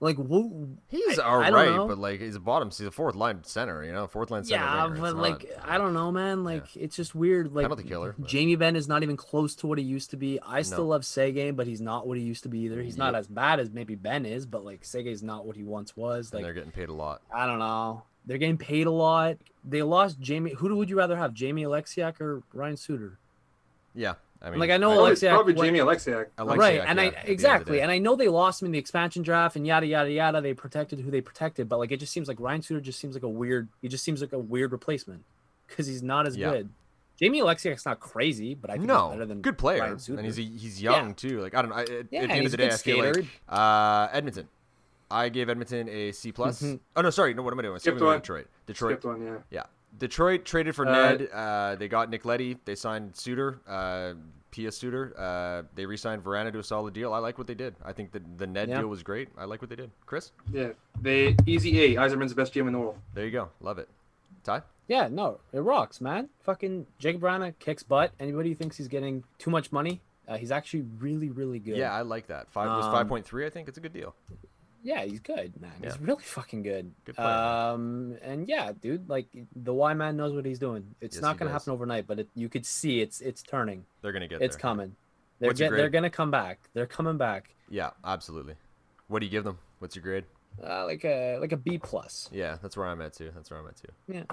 Like, 0.00 0.14
who? 0.16 0.76
He's 0.86 1.18
I- 1.18 1.24
all 1.24 1.40
I 1.42 1.50
right, 1.50 1.76
but 1.88 1.98
like 1.98 2.20
he's 2.20 2.36
a 2.36 2.40
bottom. 2.40 2.68
He's 2.68 2.82
a 2.82 2.90
fourth 2.92 3.16
line 3.16 3.42
center. 3.42 3.82
You 3.82 3.92
know, 3.92 4.06
fourth 4.06 4.30
line 4.30 4.44
center. 4.44 4.62
Yeah, 4.64 4.82
winger. 4.84 4.94
It's 4.94 5.00
but 5.00 5.12
not- 5.14 5.22
like, 5.22 5.50
I 5.64 5.76
don't 5.76 5.92
know, 5.92 6.12
man. 6.12 6.44
Like, 6.44 6.76
it's 6.76 6.94
just 6.94 7.16
weird. 7.16 7.52
Like, 7.52 7.64
Penalty 7.64 7.82
killer, 7.82 8.14
but- 8.16 8.28
Jamie 8.28 8.54
Benn 8.54 8.76
is 8.76 8.86
not 8.86 9.02
even 9.02 9.16
close 9.16 9.56
to 9.56 9.66
what 9.66 9.76
he 9.78 9.82
used 9.84 10.10
to 10.10 10.16
be. 10.16 10.38
I 10.46 10.62
still 10.62 10.84
No. 10.84 10.90
love 10.90 11.02
Sege, 11.02 11.54
but 11.56 11.66
he's 11.66 11.80
not 11.80 12.06
what 12.06 12.16
he 12.16 12.22
used 12.22 12.44
to 12.44 12.48
be 12.48 12.60
either. 12.60 12.80
He's 12.80 12.96
not 12.96 13.16
as 13.16 13.26
bad 13.26 13.58
as 13.58 13.70
maybe 13.70 13.96
Benn 13.96 14.24
is, 14.24 14.46
but 14.46 14.64
like 14.64 14.82
Sege's 14.82 15.22
not 15.24 15.44
what 15.46 15.56
he 15.56 15.64
once 15.64 15.96
was. 15.96 16.26
and 16.30 16.34
Like, 16.34 16.44
they're 16.44 16.54
getting 16.54 16.70
paid 16.70 16.90
a 16.90 16.94
lot. 16.94 17.20
I 17.34 17.46
don't 17.46 17.58
know. 17.58 18.02
They're 18.24 18.38
getting 18.38 18.58
paid 18.58 18.86
a 18.86 18.90
lot. 18.92 19.38
They 19.64 19.82
lost 19.82 20.20
Jamie. 20.20 20.52
Who 20.58 20.76
would 20.76 20.88
you 20.90 20.96
rather 20.96 21.16
have, 21.16 21.34
Jamie 21.34 21.64
Oleksiak 21.64 22.20
or 22.20 22.42
Ryan 22.52 22.76
Suter? 22.76 23.18
Yeah, 23.94 24.14
I 24.40 24.50
mean, 24.50 24.60
Like, 24.60 24.70
I 24.70 24.76
know 24.76 24.94
Probably, 24.94 25.12
Oleksiak 25.14 25.30
probably 25.30 25.52
went- 25.54 25.66
Jamie 25.66 25.78
Oleksiak. 25.80 26.26
Oleksiak, 26.38 26.56
right, 26.56 26.80
and 26.86 26.98
yeah, 26.98 27.02
I 27.04 27.06
at 27.06 27.12
the 27.12 27.16
end 27.16 27.16
of 27.16 27.26
the 27.26 27.32
exactly, 27.32 27.80
and 27.80 27.90
I 27.90 27.98
know 27.98 28.14
they 28.14 28.28
lost 28.28 28.62
him 28.62 28.66
in 28.66 28.72
the 28.72 28.78
expansion 28.78 29.22
draft 29.22 29.56
and 29.56 29.66
yada 29.66 29.86
yada 29.86 30.10
yada. 30.12 30.40
They 30.40 30.54
protected 30.54 31.00
who 31.00 31.10
they 31.10 31.20
protected, 31.20 31.68
but 31.68 31.78
like 31.78 31.90
it 31.90 31.96
just 31.98 32.12
seems 32.12 32.28
like 32.28 32.38
Ryan 32.38 32.62
Suter 32.62 32.80
just 32.80 33.00
seems 33.00 33.14
like 33.14 33.24
a 33.24 33.28
weird. 33.28 33.68
He 33.82 33.88
just 33.88 34.04
seems 34.04 34.20
like 34.20 34.32
a 34.32 34.38
weird 34.38 34.70
replacement 34.72 35.24
because 35.66 35.86
he's 35.88 36.02
not 36.02 36.26
as 36.26 36.36
Yeah. 36.36 36.50
good. 36.52 36.68
Jamie 37.18 37.40
Oleksiak's 37.40 37.84
not 37.84 37.98
crazy, 37.98 38.54
but 38.54 38.70
I 38.70 38.74
think 38.74 38.82
he's 38.84 38.88
no, 38.88 39.08
better 39.10 39.26
than 39.26 39.40
good 39.42 39.58
player, 39.58 39.80
Ryan 39.80 39.98
Suter. 39.98 40.18
and 40.18 40.26
he's 40.26 40.36
he's 40.36 40.80
young 40.80 41.08
Yeah. 41.08 41.14
too. 41.14 41.40
Like 41.40 41.54
I 41.56 41.62
don't 41.62 41.70
know. 41.70 41.76
I, 41.76 41.82
at, 41.82 41.88
Yeah, 41.88 42.20
at 42.22 42.28
the 42.28 42.34
end 42.34 42.46
of 42.46 42.52
the 42.52 42.56
day, 42.58 42.64
good 42.68 42.72
I 42.74 42.76
feel 42.76 43.02
skater. 43.02 43.20
like 43.22 43.26
uh, 43.48 44.08
Edmonton. 44.12 44.48
I 45.10 45.30
gave 45.30 45.48
Edmonton 45.48 45.88
a 45.88 46.12
C 46.12 46.30
plus. 46.30 46.62
Mhm. 46.62 46.78
Oh 46.94 47.00
no, 47.00 47.10
sorry. 47.10 47.34
No, 47.34 47.42
what 47.42 47.52
am 47.52 47.58
I 47.58 47.62
doing? 47.62 47.78
Skipped 47.78 47.82
Skipping 47.96 48.02
over 48.02 48.12
one. 48.12 48.18
Detroit. 48.20 48.46
Detroit. 48.66 48.92
Skipped 48.92 49.04
one, 49.06 49.22
yeah. 49.26 49.36
Yeah. 49.50 49.62
Detroit 49.98 50.44
traded 50.44 50.74
for 50.74 50.86
Uh, 50.86 50.92
Ned. 50.92 51.28
Uh, 51.32 51.74
they 51.76 51.88
got 51.88 52.10
Nick 52.10 52.24
Leddy. 52.24 52.58
They 52.64 52.74
signed 52.74 53.16
Suter, 53.16 53.60
uh, 53.66 54.14
Pia 54.50 54.70
Suter. 54.72 55.12
Uh, 55.18 55.62
they 55.74 55.84
re-signed 55.86 56.22
Vrana 56.24 56.52
to 56.52 56.58
a 56.58 56.62
solid 56.64 56.94
deal. 56.94 57.12
I 57.12 57.18
like 57.18 57.36
what 57.38 57.46
they 57.46 57.54
did. 57.54 57.74
I 57.84 57.92
think 57.92 58.12
the 58.12 58.22
the 58.36 58.46
Ned 58.46 58.68
Yeah. 58.68 58.78
deal 58.78 58.88
was 58.88 59.02
great. 59.02 59.28
I 59.36 59.44
like 59.44 59.60
what 59.60 59.68
they 59.70 59.76
did. 59.76 59.90
Chris, 60.06 60.32
Yeah. 60.52 60.70
They 61.00 61.36
easy 61.46 61.80
A. 61.82 61.96
Yzerman's 61.96 62.30
the 62.30 62.36
best 62.36 62.52
GM 62.54 62.66
in 62.66 62.72
the 62.72 62.78
world. 62.78 62.98
there 63.14 63.24
you 63.24 63.30
go. 63.30 63.50
Love 63.60 63.78
it. 63.78 63.88
Ty, 64.44 64.62
Yeah, 64.86 65.08
no, 65.08 65.40
it 65.52 65.60
rocks, 65.60 66.00
man. 66.00 66.30
Fucking 66.44 66.86
Jakub 67.00 67.18
Vrana 67.20 67.52
kicks 67.58 67.82
butt. 67.82 68.12
Anybody 68.18 68.48
who 68.50 68.54
thinks 68.54 68.76
he's 68.78 68.88
getting 68.88 69.24
too 69.38 69.50
much 69.50 69.70
money, 69.72 70.00
uh, 70.26 70.38
he's 70.38 70.50
actually 70.50 70.82
really, 70.98 71.28
really 71.28 71.58
good. 71.58 71.76
yeah, 71.76 71.92
I 71.92 72.00
like 72.02 72.28
that. 72.28 72.48
Five 72.50 72.68
was 72.68 72.86
Um, 72.86 72.92
five 72.92 73.08
point 73.08 73.26
three. 73.26 73.44
I 73.44 73.50
think 73.50 73.68
it's 73.68 73.76
a 73.76 73.80
good 73.82 73.92
deal. 73.92 74.14
Yeah, 74.88 75.02
he's 75.04 75.20
good, 75.20 75.60
man. 75.60 75.70
He's 75.82 76.00
really 76.00 76.22
fucking 76.22 76.62
good. 76.62 76.90
Good 77.04 77.16
player. 77.16 77.28
um, 77.28 78.16
and 78.22 78.48
yeah, 78.48 78.72
dude, 78.72 79.06
like 79.08 79.26
the 79.54 79.74
Y 79.74 79.92
man 79.92 80.16
knows 80.16 80.32
what 80.34 80.46
he's 80.46 80.58
doing. 80.58 80.94
It's 81.02 81.16
Yes, 81.16 81.22
not 81.22 81.36
gonna 81.36 81.50
does. 81.50 81.60
happen 81.62 81.74
overnight, 81.74 82.06
but 82.06 82.20
it, 82.20 82.28
you 82.34 82.48
could 82.48 82.64
see 82.64 83.00
it's 83.02 83.20
it's 83.20 83.42
turning. 83.42 83.84
They're 84.00 84.12
gonna 84.12 84.28
get 84.28 84.40
It's 84.40 84.56
there. 84.56 84.60
coming. 84.62 84.96
They're 85.40 85.52
get, 85.52 85.72
they're 85.72 85.90
gonna 85.90 86.08
come 86.08 86.30
back. 86.30 86.56
They're 86.72 86.86
coming 86.86 87.18
back. 87.18 87.54
Yeah, 87.68 87.90
absolutely. 88.02 88.54
What 89.08 89.18
do 89.20 89.26
you 89.26 89.30
give 89.30 89.44
them? 89.44 89.58
What's 89.78 89.94
your 89.94 90.02
grade? 90.02 90.24
Uh, 90.66 90.86
like 90.86 91.04
a 91.04 91.36
like 91.38 91.52
a 91.52 91.56
B 91.58 91.76
plus. 91.76 92.30
Yeah, 92.32 92.56
that's 92.62 92.74
where 92.76 92.86
I'm 92.86 93.02
at 93.02 93.12
too. 93.12 93.30
That's 93.34 93.50
where 93.50 93.60
I'm 93.60 93.66
at 93.68 93.76
too. 93.76 93.92
Yeah. 94.08 94.24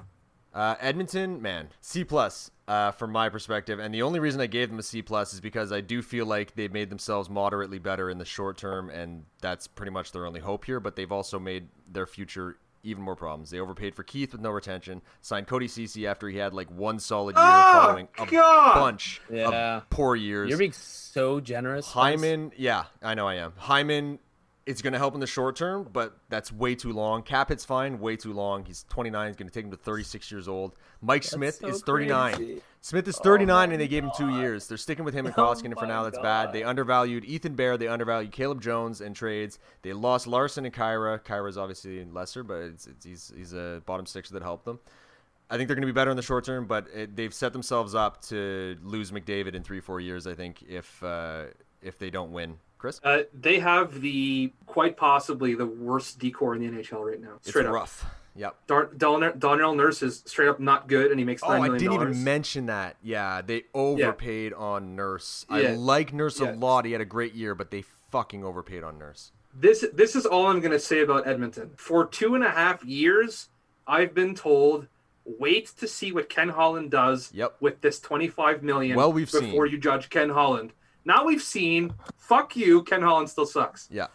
Uh, 0.56 0.76
Edmonton, 0.80 1.42
man, 1.42 1.68
C 1.82 2.06
plus 2.06 2.50
uh, 2.70 2.92
from 2.92 3.12
my 3.12 3.28
perspective, 3.28 3.78
and 3.78 3.94
the 3.94 4.02
only 4.02 4.22
reason 4.22 4.40
I 4.40 4.48
gave 4.48 4.70
them 4.70 4.80
a 4.80 4.84
C 4.84 5.02
plus 5.02 5.34
is 5.34 5.42
because 5.42 5.74
I 5.74 5.82
do 5.82 6.02
feel 6.02 6.26
like 6.26 6.56
they've 6.56 6.72
made 6.72 6.90
themselves 6.90 7.30
moderately 7.30 7.78
better 7.78 8.10
in 8.10 8.18
the 8.20 8.26
short 8.26 8.58
term, 8.58 8.90
and 8.90 9.26
that's 9.42 9.68
pretty 9.68 9.92
much 9.92 10.14
their 10.14 10.26
only 10.26 10.40
hope 10.40 10.64
here. 10.64 10.80
But 10.80 10.96
they've 10.96 11.12
also 11.12 11.40
made 11.40 11.68
their 11.92 12.06
future 12.06 12.56
even 12.84 13.04
more 13.04 13.16
problems. 13.18 13.50
They 13.50 13.60
overpaid 13.60 13.96
for 13.96 14.04
Keith 14.04 14.32
with 14.32 14.40
no 14.42 14.52
retention, 14.52 15.02
signed 15.22 15.48
Cody 15.48 15.68
Ceci 15.68 16.08
after 16.08 16.30
he 16.30 16.38
had 16.38 16.54
like 16.54 16.70
one 16.72 17.00
solid 17.00 17.36
year 17.36 17.44
Oh, 17.46 17.72
following 17.74 18.08
a 18.20 18.26
God! 18.28 18.76
bunch 18.76 19.22
Yeah. 19.30 19.78
of 19.78 19.90
poor 19.90 20.16
years. 20.16 20.48
You're 20.50 20.58
being 20.60 20.72
so 20.72 21.40
generous. 21.42 21.86
Spence. 21.88 22.22
Hyman, 22.22 22.52
yeah, 22.56 22.86
I 23.02 23.14
know 23.16 23.28
I 23.28 23.36
am. 23.36 23.54
Hyman, 23.58 24.20
it's 24.66 24.82
going 24.82 24.94
to 24.94 25.00
help 25.00 25.14
in 25.14 25.20
the 25.20 25.28
short 25.28 25.56
term, 25.56 25.88
but 25.94 26.18
that's 26.30 26.52
way 26.52 26.74
too 26.74 26.92
long. 26.92 27.22
Cap 27.22 27.50
hit's 27.50 27.64
fine, 27.64 28.00
way 28.00 28.16
too 28.16 28.34
long. 28.34 28.66
He's 28.66 28.84
29. 28.90 29.28
He's 29.28 29.36
going 29.36 29.48
to 29.48 29.54
take 29.54 29.66
him 29.66 29.72
to 29.72 29.78
36 29.78 30.32
years 30.32 30.48
old. 30.48 30.76
Mike 31.02 31.24
Smith 31.24 31.60
so 31.62 31.68
is 31.68 31.84
39. 31.84 32.34
crazy. 32.34 32.62
Smith 32.82 33.08
is 33.08 33.18
Oh 33.20 33.24
39, 33.24 33.48
my 33.70 33.74
and 33.74 33.82
they 33.82 33.88
gave 33.88 34.04
him 34.04 34.12
two 34.18 34.30
years. 34.40 34.68
They're 34.68 34.78
sticking 34.78 35.06
with 35.06 35.14
him 35.14 35.28
and 35.28 35.36
Oh 35.38 35.42
Koskinen 35.42 35.78
for 35.78 35.86
now. 35.86 36.04
That's 36.04 36.18
God. 36.18 36.24
bad. 36.24 36.54
They 36.54 36.64
undervalued 36.64 37.26
Ethan 37.26 37.54
Bear. 37.54 37.78
They 37.78 37.88
undervalued 37.88 38.32
Caleb 38.32 38.62
Jones 38.62 39.02
in 39.02 39.14
trades. 39.14 39.60
They 39.84 39.94
lost 39.94 40.26
Larsson 40.26 40.66
and 40.66 40.74
Khaira. 40.74 41.20
Khaira's 41.24 41.58
obviously 41.58 42.04
lesser, 42.06 42.44
but 42.44 42.62
it's, 42.62 42.88
it's, 42.88 43.06
he's, 43.06 43.32
he's 43.36 43.54
a 43.54 43.84
bottom 43.86 44.08
sixer 44.08 44.34
that 44.34 44.42
helped 44.42 44.66
them. 44.66 44.80
I 45.48 45.58
think 45.58 45.68
they're 45.68 45.76
going 45.76 45.88
to 45.88 45.94
be 45.94 45.96
better 45.96 46.10
in 46.10 46.18
the 46.18 46.24
short 46.24 46.44
term, 46.44 46.66
but 46.66 46.88
it, 46.92 47.16
they've 47.16 47.34
set 47.34 47.54
themselves 47.54 47.94
up 47.94 48.22
to 48.24 48.78
lose 48.82 49.12
McDavid 49.12 49.54
in 49.54 49.62
three, 49.62 49.80
four 49.80 50.00
years. 50.00 50.26
I 50.26 50.34
think 50.34 50.64
if 50.68 51.04
uh, 51.04 51.46
if 51.84 52.00
they 52.00 52.10
don't 52.10 52.32
win, 52.32 52.58
Chris. 52.78 53.00
Uh, 53.04 53.24
they 53.34 53.60
have 53.60 54.02
the 54.02 54.54
quite 54.66 54.98
possibly 54.98 55.56
the 55.56 55.66
worst 55.66 56.20
decor 56.20 56.56
in 56.56 56.62
the 56.62 56.68
NHL 56.82 57.04
right 57.10 57.22
now. 57.22 57.38
Straight 57.42 57.62
it's 57.62 57.68
up. 57.70 57.74
rough. 57.74 58.06
Yep. 58.38 58.56
Dar- 58.68 58.90
Donnell, 58.98 59.32
Donnell 59.38 59.76
Nurse 59.76 60.02
is 60.04 60.22
straight 60.26 60.50
up 60.50 60.60
not 60.60 60.88
good, 60.90 61.10
and 61.10 61.18
he 61.20 61.26
makes 61.26 61.42
Oh, 61.42 61.48
I 61.50 61.70
didn't 61.70 61.94
even 61.94 62.24
mention 62.24 62.66
that. 62.66 62.98
Yeah, 63.02 63.42
they 63.42 63.64
overpaid 63.74 64.52
on 64.54 64.96
Nurse. 64.96 65.46
I 65.50 65.62
Yeah. 65.62 65.76
like 65.78 66.12
Nurse 66.14 66.42
Yeah. 66.42 66.52
a 66.52 66.56
lot. 66.56 66.84
He 66.86 66.92
had 66.92 67.00
a 67.02 67.06
great 67.06 67.34
year, 67.34 67.56
but 67.56 67.72
they 67.72 67.84
fucking 68.12 68.44
overpaid 68.44 68.84
on 68.84 68.98
Nurse. 68.98 69.32
This 69.58 69.86
this 69.94 70.18
is 70.18 70.26
all 70.26 70.48
I'm 70.48 70.60
going 70.60 70.74
to 70.74 70.80
say 70.80 71.00
about 71.02 71.26
Edmonton. 71.26 71.72
For 71.78 72.06
two 72.06 72.36
and 72.36 72.44
a 72.44 72.50
half 72.50 72.84
years, 72.84 73.48
I've 73.88 74.14
been 74.14 74.36
told 74.36 74.88
wait 75.24 75.68
to 75.78 75.88
see 75.88 76.12
what 76.12 76.28
Ken 76.30 76.50
Holland 76.50 76.92
does 76.92 77.32
Yep. 77.34 77.56
with 77.62 77.82
this 77.82 78.00
25 78.02 78.62
million. 78.64 78.96
Well, 78.98 79.12
we've 79.14 79.32
before 79.32 79.66
seen. 79.66 79.72
you 79.74 79.78
judge 79.80 80.10
Ken 80.10 80.30
Holland. 80.30 80.74
Now 81.06 81.26
we've 81.26 81.42
seen. 81.42 81.94
Fuck 82.18 82.56
you, 82.56 82.84
Ken 82.84 83.02
Holland 83.02 83.30
still 83.30 83.46
sucks. 83.46 83.88
Yeah. 83.92 84.08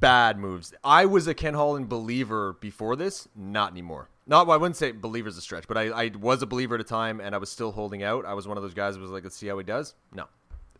Bad 0.00 0.38
moves. 0.38 0.74
I 0.84 1.06
was 1.06 1.26
a 1.26 1.34
Ken 1.34 1.54
Holland 1.54 1.88
believer 1.88 2.52
before 2.60 2.96
this, 2.96 3.28
not 3.34 3.72
anymore. 3.72 4.08
Not, 4.26 4.46
well, 4.46 4.54
I 4.54 4.58
wouldn't 4.58 4.76
say 4.76 4.92
believer's 4.92 5.38
a 5.38 5.40
stretch, 5.40 5.66
but 5.68 5.78
I, 5.78 5.84
I 5.88 6.10
was 6.20 6.42
a 6.42 6.46
believer 6.46 6.74
at 6.74 6.80
a 6.80 6.84
time, 6.84 7.20
and 7.20 7.34
I 7.34 7.38
was 7.38 7.48
still 7.50 7.72
holding 7.72 8.02
out. 8.02 8.26
I 8.26 8.34
was 8.34 8.46
one 8.46 8.56
of 8.56 8.62
those 8.62 8.74
guys 8.74 8.96
who 8.96 9.00
was 9.00 9.10
like, 9.10 9.22
let's 9.24 9.36
see 9.36 9.46
how 9.46 9.56
he 9.56 9.64
does. 9.64 9.94
No. 10.12 10.26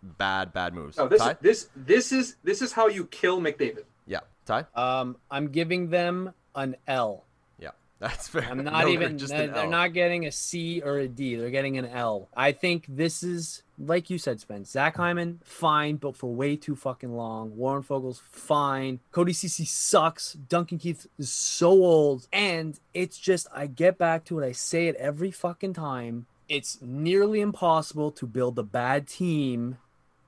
Bad, 0.03 0.53
bad 0.53 0.75
moves. 0.75 0.99
No, 0.99 1.09
this 1.09 1.21
Ty? 1.23 1.37
this 1.41 1.69
this 1.75 2.13
is 2.13 2.37
this 2.45 2.61
is 2.61 2.73
how 2.73 2.87
you 2.89 3.07
kill 3.07 3.41
McDavid. 3.41 3.85
Yeah. 4.07 4.21
Ty? 4.45 4.67
Um, 4.75 5.17
I'm 5.31 5.49
giving 5.49 5.89
them 5.91 6.33
an 6.55 6.77
L. 6.87 7.25
Yeah. 7.59 7.71
That's 7.99 8.29
fair. 8.29 8.47
I'm 8.49 8.63
not 8.63 8.85
No, 8.85 8.89
even. 8.89 9.17
just 9.19 9.33
they're 9.33 9.49
they're 9.49 9.67
not 9.67 9.95
getting 9.95 10.27
a 10.27 10.33
C 10.33 10.83
or 10.83 10.99
a 10.99 11.09
D. 11.09 11.37
They're 11.37 11.51
getting 11.51 11.79
an 11.79 11.87
L. 11.87 12.29
I 12.37 12.53
think 12.53 12.85
this 12.89 13.23
is 13.23 13.63
like 13.79 14.11
you 14.11 14.19
said, 14.19 14.41
Spence. 14.41 14.71
Zach 14.71 14.95
mm. 14.95 14.99
Hyman, 14.99 15.41
fine, 15.45 15.97
but 15.97 16.17
for 16.17 16.33
way 16.33 16.57
too 16.57 16.77
fucking 16.77 17.15
long. 17.15 17.57
Warren 17.57 17.83
Foegele's 17.83 18.23
fine. 18.31 19.01
Cody 19.13 19.33
Ceci 19.33 19.65
sucks. 19.65 20.33
Duncan 20.35 20.79
Keith 20.79 21.07
is 21.19 21.31
so 21.31 21.71
old, 21.71 22.29
and 22.33 22.79
it's 22.95 23.19
just 23.19 23.47
I 23.55 23.67
get 23.67 23.99
back 23.99 24.25
to 24.27 24.41
it. 24.41 24.47
I 24.47 24.53
say 24.53 24.89
it 24.89 24.97
every 24.97 25.31
fucking 25.31 25.75
time. 25.75 26.27
It's 26.49 26.79
nearly 26.81 27.41
impossible 27.41 28.13
to 28.13 28.27
build 28.27 28.59
a 28.59 28.63
bad 28.63 29.09
team 29.09 29.79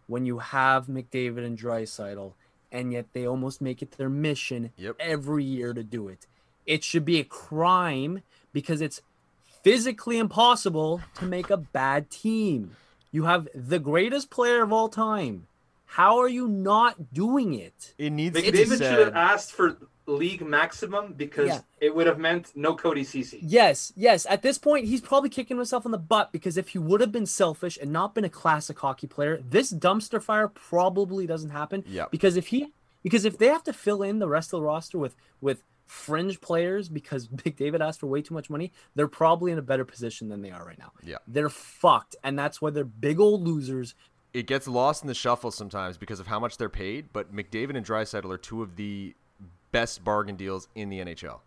when 0.08 0.26
you 0.26 0.38
have 0.38 0.86
McDavid 0.86 1.44
and 1.44 1.56
Draisaitl, 1.56 2.32
and 2.72 2.92
yet 2.92 3.06
they 3.12 3.26
almost 3.26 3.60
make 3.60 3.82
it 3.82 3.92
their 3.92 4.08
mission 4.08 4.72
Yep. 4.76 4.96
every 4.98 5.44
year 5.44 5.72
to 5.72 5.84
do 5.84 6.08
it. 6.08 6.26
It 6.66 6.82
should 6.82 7.04
be 7.04 7.20
a 7.20 7.24
crime 7.24 8.22
because 8.52 8.80
it's 8.80 9.00
physically 9.62 10.18
impossible 10.18 11.00
to 11.14 11.24
make 11.24 11.50
a 11.50 11.56
bad 11.56 12.10
team. 12.10 12.76
You 13.10 13.24
have 13.24 13.48
the 13.54 13.78
greatest 13.78 14.30
player 14.30 14.62
of 14.62 14.72
all 14.72 14.88
time. 14.88 15.46
How 15.86 16.18
are 16.18 16.28
you 16.28 16.46
not 16.46 17.14
doing 17.14 17.54
it? 17.54 17.94
It 17.96 18.10
needs 18.10 18.36
to 18.36 18.42
be 18.52 18.58
McDavid 18.58 18.78
should 18.78 18.98
have 19.06 19.16
asked 19.16 19.52
for 19.52 19.78
league 20.06 20.46
maximum 20.46 21.14
because 21.14 21.48
Yeah. 21.48 21.60
it 21.80 21.94
would 21.94 22.06
have 22.06 22.18
meant 22.18 22.52
no 22.54 22.74
Cody 22.74 23.04
Ceci. 23.04 23.40
Yes, 23.42 23.92
yes. 23.96 24.26
At 24.28 24.42
this 24.42 24.58
point, 24.58 24.86
he's 24.86 25.00
probably 25.00 25.30
kicking 25.30 25.56
himself 25.56 25.84
in 25.86 25.90
the 25.92 25.98
butt 25.98 26.30
because 26.32 26.56
if 26.58 26.68
he 26.68 26.78
would 26.78 27.00
have 27.00 27.12
been 27.12 27.26
selfish 27.26 27.78
and 27.80 27.90
not 27.92 28.14
been 28.14 28.24
a 28.24 28.30
classic 28.30 28.78
hockey 28.78 29.06
player, 29.06 29.38
this 29.42 29.72
dumpster 29.72 30.22
fire 30.22 30.48
probably 30.48 31.26
doesn't 31.26 31.50
happen. 31.50 31.84
Yeah. 31.86 32.06
Because 32.10 32.36
if 32.36 32.48
he, 32.48 32.72
because 33.02 33.24
if 33.24 33.38
they 33.38 33.46
have 33.48 33.64
to 33.64 33.72
fill 33.72 34.02
in 34.02 34.18
the 34.18 34.28
rest 34.28 34.52
of 34.52 34.60
the 34.60 34.66
roster 34.66 34.98
with 34.98 35.14
with 35.40 35.62
fringe 35.88 36.40
players 36.40 36.88
because 36.88 37.26
McDavid 37.42 37.80
asked 37.80 37.98
for 37.98 38.06
way 38.06 38.22
too 38.22 38.34
much 38.34 38.48
money, 38.48 38.70
they're 38.94 39.08
probably 39.08 39.50
in 39.50 39.58
a 39.58 39.62
better 39.62 39.84
position 39.84 40.28
than 40.28 40.42
they 40.42 40.50
are 40.52 40.64
right 40.64 40.78
now. 40.78 40.92
Yeah. 41.02 41.16
They're 41.26 41.48
fucked, 41.48 42.14
and 42.22 42.38
that's 42.38 42.62
why 42.62 42.70
they're 42.70 42.84
big 42.84 43.18
old 43.18 43.42
losers. 43.46 43.94
it 44.32 44.46
gets 44.46 44.68
lost 44.68 45.02
in 45.02 45.08
the 45.08 45.14
shuffle 45.14 45.50
sometimes 45.50 45.96
because 45.98 46.20
of 46.20 46.26
how 46.28 46.38
much 46.38 46.58
they're 46.58 46.68
paid. 46.68 47.06
But 47.12 47.34
McDavid 47.34 47.76
and 47.76 47.84
Draisaitl 47.84 48.30
are 48.30 48.38
two 48.38 48.62
of 48.62 48.76
the 48.76 49.14
best 49.72 50.04
bargain 50.04 50.36
deals 50.36 50.68
in 50.74 50.88
the 50.90 50.98
NHL, 51.00 51.40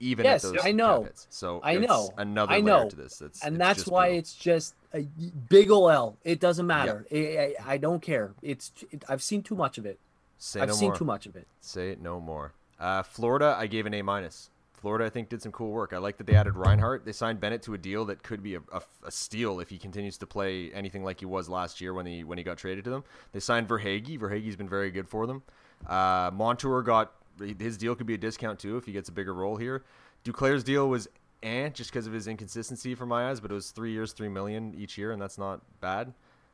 even 0.00 0.24
Yes, 0.24 0.44
at 0.44 0.52
those 0.54 0.64
I 0.64 0.72
know. 0.72 0.98
cap 1.00 1.08
hits. 1.08 1.26
So 1.30 1.60
I 1.62 1.76
know. 1.76 2.10
another 2.16 2.52
I 2.52 2.56
layer 2.60 2.84
know. 2.84 2.88
to 2.88 2.96
this. 2.96 3.20
It's, 3.20 3.44
and 3.44 3.56
it's 3.56 3.58
that's 3.58 3.86
why 3.86 4.06
brutal. 4.06 4.18
it's 4.20 4.34
just 4.34 4.74
a 4.94 5.00
big 5.48 5.70
ol' 5.70 5.90
L. 5.90 6.16
It 6.24 6.38
doesn't 6.40 6.66
matter. 6.66 7.04
I, 7.12 7.54
I, 7.68 7.72
I 7.74 7.76
don't 7.78 8.00
care. 8.00 8.32
It's 8.42 8.72
it, 8.90 9.04
I've 9.08 9.22
seen 9.22 9.42
too 9.42 9.54
much 9.56 9.76
of 9.78 9.84
it. 9.86 9.98
Say 10.38 10.60
I've 10.60 10.68
no 10.68 10.74
seen 10.74 10.88
more. 10.90 10.96
too 10.96 11.04
much 11.04 11.26
of 11.26 11.34
it. 11.36 11.48
Say 11.60 11.90
it 11.90 12.00
no 12.00 12.20
more. 12.20 12.52
Uh, 12.78 13.02
Florida, 13.02 13.56
I 13.58 13.66
gave 13.66 13.86
an 13.86 13.94
A 13.94 14.02
minus. 14.02 14.50
Florida, 14.72 15.04
I 15.04 15.10
think, 15.10 15.28
did 15.28 15.42
some 15.42 15.50
cool 15.50 15.72
work. 15.72 15.92
I 15.92 15.98
like 15.98 16.18
that 16.18 16.26
they 16.28 16.36
added 16.36 16.54
Reinhart. 16.54 17.04
They 17.04 17.10
signed 17.12 17.40
Bennett 17.40 17.62
to 17.62 17.74
a 17.74 17.78
deal 17.78 18.04
that 18.04 18.22
could 18.22 18.42
be 18.44 18.54
a, 18.54 18.60
a, 18.72 18.80
a 19.04 19.10
steal 19.10 19.58
if 19.58 19.68
he 19.68 19.76
continues 19.76 20.16
to 20.18 20.26
play 20.26 20.70
anything 20.72 21.02
like 21.02 21.18
he 21.18 21.26
was 21.26 21.48
last 21.48 21.80
year 21.80 21.92
when 21.92 22.06
he 22.06 22.22
when 22.22 22.38
he 22.38 22.44
got 22.44 22.58
traded 22.58 22.84
to 22.84 22.90
them. 22.90 23.02
They 23.32 23.40
signed 23.40 23.66
Verhaeghe. 23.68 24.18
Verhaeghe's 24.18 24.54
been 24.54 24.68
very 24.68 24.92
good 24.92 25.08
for 25.08 25.26
them. 25.26 25.42
Uh, 25.86 26.30
Montour 26.32 26.82
got 26.82 27.12
his 27.58 27.76
deal 27.76 27.94
could 27.94 28.06
be 28.06 28.14
a 28.14 28.18
discount 28.18 28.58
too 28.58 28.76
if 28.76 28.84
he 28.84 28.92
gets 28.92 29.08
a 29.08 29.12
bigger 29.12 29.34
role 29.34 29.56
here. 29.56 29.82
Duclair's 30.24 30.64
deal 30.64 30.88
was 30.88 31.08
eh, 31.42 31.68
just 31.70 31.90
because 31.90 32.06
of 32.06 32.12
his 32.12 32.26
inconsistency 32.26 32.94
for 32.94 33.06
my 33.06 33.30
eyes, 33.30 33.40
but 33.40 33.50
it 33.50 33.54
was 33.54 33.70
three 33.70 33.92
years, 33.92 34.12
three 34.12 34.28
million 34.28 34.74
each 34.76 34.98
year, 34.98 35.12
and 35.12 35.20
that's 35.20 35.38
not 35.38 35.60
bad. 35.80 36.12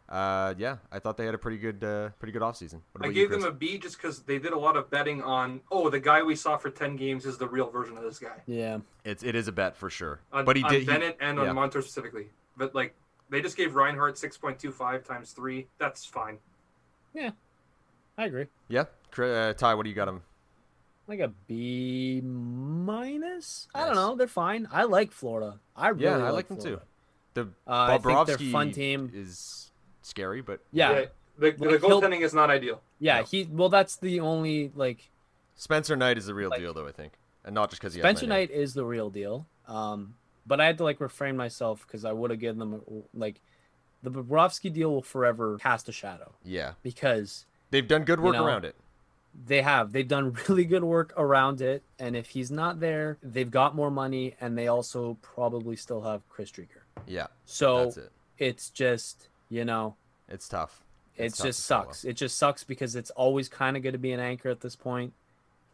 Uh, 0.09 0.53
yeah, 0.59 0.77
I 0.93 0.99
thought 0.99 1.17
they 1.17 1.25
had 1.25 1.35
a 1.35 1.39
pretty 1.39 1.57
good, 1.57 1.83
uh, 1.83 2.11
pretty 2.19 2.33
good 2.33 2.43
offseason. 2.43 2.81
What 2.93 3.03
I 3.03 3.07
about 3.07 3.15
you, 3.17 3.23
gave 3.27 3.31
them 3.31 3.45
a 3.45 3.51
B 3.51 3.79
just 3.79 3.97
because 3.97 4.21
they 4.23 4.39
did 4.39 4.53
a 4.53 4.59
lot 4.59 4.77
of 4.77 4.91
betting 4.91 5.23
on. 5.23 5.63
Oh, 5.71 5.89
the 5.89 5.99
guy 5.99 6.23
we 6.23 6.37
saw 6.37 6.57
for 6.59 6.69
ten 6.71 6.97
games 6.97 7.25
is 7.25 7.39
the 7.39 7.49
real 7.49 7.71
version 7.71 7.97
of 7.97 8.03
this 8.05 8.19
guy. 8.19 8.43
Yeah. 8.47 8.79
It's 9.05 9.23
it 9.23 9.35
is 9.35 9.49
a 9.49 9.53
bet 9.53 9.77
for 9.77 9.89
sure. 9.89 10.21
On, 10.33 10.45
but 10.45 10.57
he 10.57 10.63
on 10.63 10.71
did. 10.71 10.81
he- 10.81 10.87
Bennett 10.87 11.17
and 11.21 11.39
yeah. 11.39 11.49
on 11.49 11.55
Montour 11.55 11.81
specifically. 11.81 12.29
But 12.57 12.75
like, 12.75 12.95
they 13.31 13.41
just 13.41 13.57
gave 13.57 13.75
Reinhart 13.75 14.19
six 14.19 14.37
point 14.37 14.59
two 14.59 14.73
five 14.73 15.05
times 15.05 15.33
three. 15.33 15.69
That's 15.79 16.05
fine. 16.05 16.39
Yeah, 17.15 17.31
I 18.19 18.27
agree. 18.27 18.47
yeah, 18.69 18.85
uh, 19.19 19.53
Ty, 19.55 19.75
what 19.75 19.85
do 19.85 19.89
you 19.89 19.95
got 19.97 20.09
him? 20.09 20.21
Like 21.09 21.21
a 21.21 21.29
B 21.29 22.21
minus. 22.23 23.69
I 23.75 23.85
don't 23.87 23.95
know. 23.95 24.17
They're 24.17 24.27
fine. 24.27 24.69
I 24.71 24.85
like 24.85 25.13
Florida. 25.13 25.61
I 25.77 25.89
really 25.89 26.05
Yeah, 26.05 26.17
I 26.19 26.23
like 26.25 26.33
like 26.33 26.49
them 26.49 26.57
Florida. 26.59 26.83
too. 27.35 27.43
The 27.43 27.71
Uh, 27.71 27.87
I 27.91 27.99
think 27.99 28.27
they're 28.27 28.39
fun 28.53 28.73
team. 28.73 29.11
is 29.15 29.71
scary, 30.05 30.41
but 30.43 30.61
Yeah. 30.73 30.93
the, 30.93 31.47
Like, 31.47 31.59
the 31.59 31.69
he'll- 31.79 32.01
goaltending 32.01 32.21
is 32.21 32.33
not 32.35 32.51
ideal. 32.51 32.81
Yeah. 32.99 33.19
No. 33.21 33.25
He. 33.25 33.45
Well, 33.51 33.69
that's 33.69 33.97
the 33.97 34.21
only 34.21 34.71
like 34.75 35.11
Spencer 35.57 35.97
Knight 35.97 36.19
is 36.19 36.27
the 36.27 36.35
real 36.35 36.51
Like- 36.51 36.61
deal, 36.61 36.73
though. 36.75 36.87
I 36.87 36.93
think, 36.93 37.15
and 37.45 37.55
not 37.55 37.71
just 37.71 37.81
because 37.81 37.95
he 37.95 38.01
has 38.01 38.05
Spencer 38.05 38.27
my 38.27 38.37
name. 38.41 38.49
Knight 38.49 38.57
is 38.57 38.75
the 38.75 38.85
real 38.85 39.11
deal. 39.11 39.47
Um, 39.67 40.17
but 40.47 40.61
I 40.61 40.67
had 40.67 40.79
to 40.79 40.85
like 40.85 41.01
refrain 41.01 41.37
myself 41.37 41.87
because 41.87 42.05
I 42.05 42.13
would 42.13 42.31
have 42.31 42.39
given 42.41 42.59
them 42.59 42.83
like 43.15 43.41
the 44.03 44.11
Bobrovsky 44.11 44.71
deal 44.73 44.91
will 44.93 45.03
forever 45.03 45.57
cast 45.59 45.89
a 45.89 45.93
shadow 45.93 46.33
Yeah, 46.45 46.73
because 46.83 47.47
they've 47.71 47.89
done 47.89 48.05
good 48.05 48.19
You 48.19 48.25
work 48.27 48.35
know, 48.35 48.45
around 48.45 48.67
it. 48.67 48.77
they 49.47 49.63
have 49.63 49.93
they've 49.93 50.07
done 50.07 50.37
really 50.49 50.67
good 50.67 50.85
work 50.85 51.15
around 51.17 51.63
it 51.63 51.83
and 51.99 52.15
if 52.15 52.29
he's 52.29 52.51
not 52.51 52.79
there 52.81 53.17
they've 53.23 53.51
got 53.51 53.75
more 53.75 53.91
money 53.91 54.37
and 54.41 54.57
they 54.59 54.69
also 54.69 55.17
probably 55.23 55.77
still 55.77 56.03
have 56.03 56.21
chris 56.29 56.51
Driedger. 56.53 56.83
Yeah, 57.07 57.29
so 57.47 57.85
that's 57.85 57.97
it. 57.97 58.13
it's 58.37 58.69
just 58.69 59.29
you 59.49 59.65
know 59.65 59.95
It's 60.29 60.49
tough. 60.49 60.83
it 61.17 61.35
tough 61.35 61.47
just 61.47 61.69
follow. 61.69 61.85
sucks 61.85 62.05
it 62.05 62.15
just 62.15 62.39
sucks 62.39 62.65
because 62.65 62.97
it's 62.97 63.11
always 63.11 63.49
kind 63.49 63.77
of 63.77 63.83
going 63.83 63.93
to 63.93 63.99
be 63.99 64.13
an 64.13 64.21
anchor 64.21 64.49
at 64.51 64.61
this 64.61 64.77
point 64.77 65.13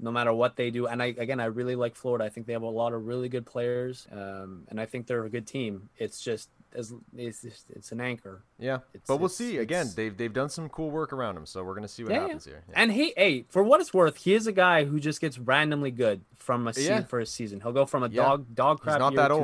no 0.03 0.11
matter 0.11 0.33
what 0.33 0.57
they 0.57 0.71
do 0.71 0.87
and 0.87 1.03
i 1.03 1.07
again 1.07 1.41
i 1.41 1.45
really 1.45 1.77
like 1.77 1.95
florida 1.95 2.25
i 2.25 2.29
think 2.29 2.47
they 2.47 2.53
have 2.55 2.63
a 2.63 2.67
lot 2.69 2.93
of 2.95 3.07
really 3.07 3.29
good 3.29 3.45
players 3.47 4.07
um, 4.13 4.63
and 4.69 4.81
i 4.81 4.87
think 4.87 5.07
they're 5.07 5.25
a 5.25 5.31
good 5.31 5.47
team 5.47 5.89
it's 5.99 6.21
just 6.21 6.49
as 6.75 6.95
it's, 7.17 7.43
just- 7.43 7.69
it's 7.71 7.91
an 7.91 8.01
anchor 8.01 8.43
Yeah, 8.59 8.77
It's- 8.95 9.03
but 9.09 9.17
we'll 9.17 9.29
see. 9.29 9.57
Again, 9.59 9.89
they've 9.97 10.17
they've 10.17 10.33
done 10.33 10.49
some 10.49 10.69
cool 10.69 10.89
work 10.93 11.13
around 11.13 11.37
him, 11.37 11.45
so 11.45 11.65
we're 11.65 11.75
gonna 11.75 11.89
see 11.89 12.05
what 12.05 12.13
Yeah, 12.13 12.19
yeah. 12.19 12.23
happens 12.27 12.45
here. 12.45 12.63
Yeah. 12.69 12.75
and 12.81 12.93
he 12.93 13.13
hey 13.17 13.45
for 13.49 13.65
what 13.65 13.81
it's 13.81 13.93
worth 13.93 14.19
he 14.19 14.35
is 14.35 14.47
a 14.47 14.53
guy 14.53 14.85
who 14.85 15.01
just 15.01 15.21
gets 15.21 15.37
randomly 15.37 15.91
good 15.91 16.21
from 16.37 16.69
a 16.69 16.73
season 16.73 16.99
Yeah. 16.99 17.03
for 17.07 17.19
a 17.19 17.27
season 17.27 17.61
he'll 17.61 17.73
go 17.73 17.87
from 17.87 18.05
a 18.05 18.09
Yeah. 18.09 18.23
dog 18.23 18.55
dog 18.55 18.79
He's 18.85 18.97
not 18.99 19.17
that 19.17 19.29
to 19.29 19.35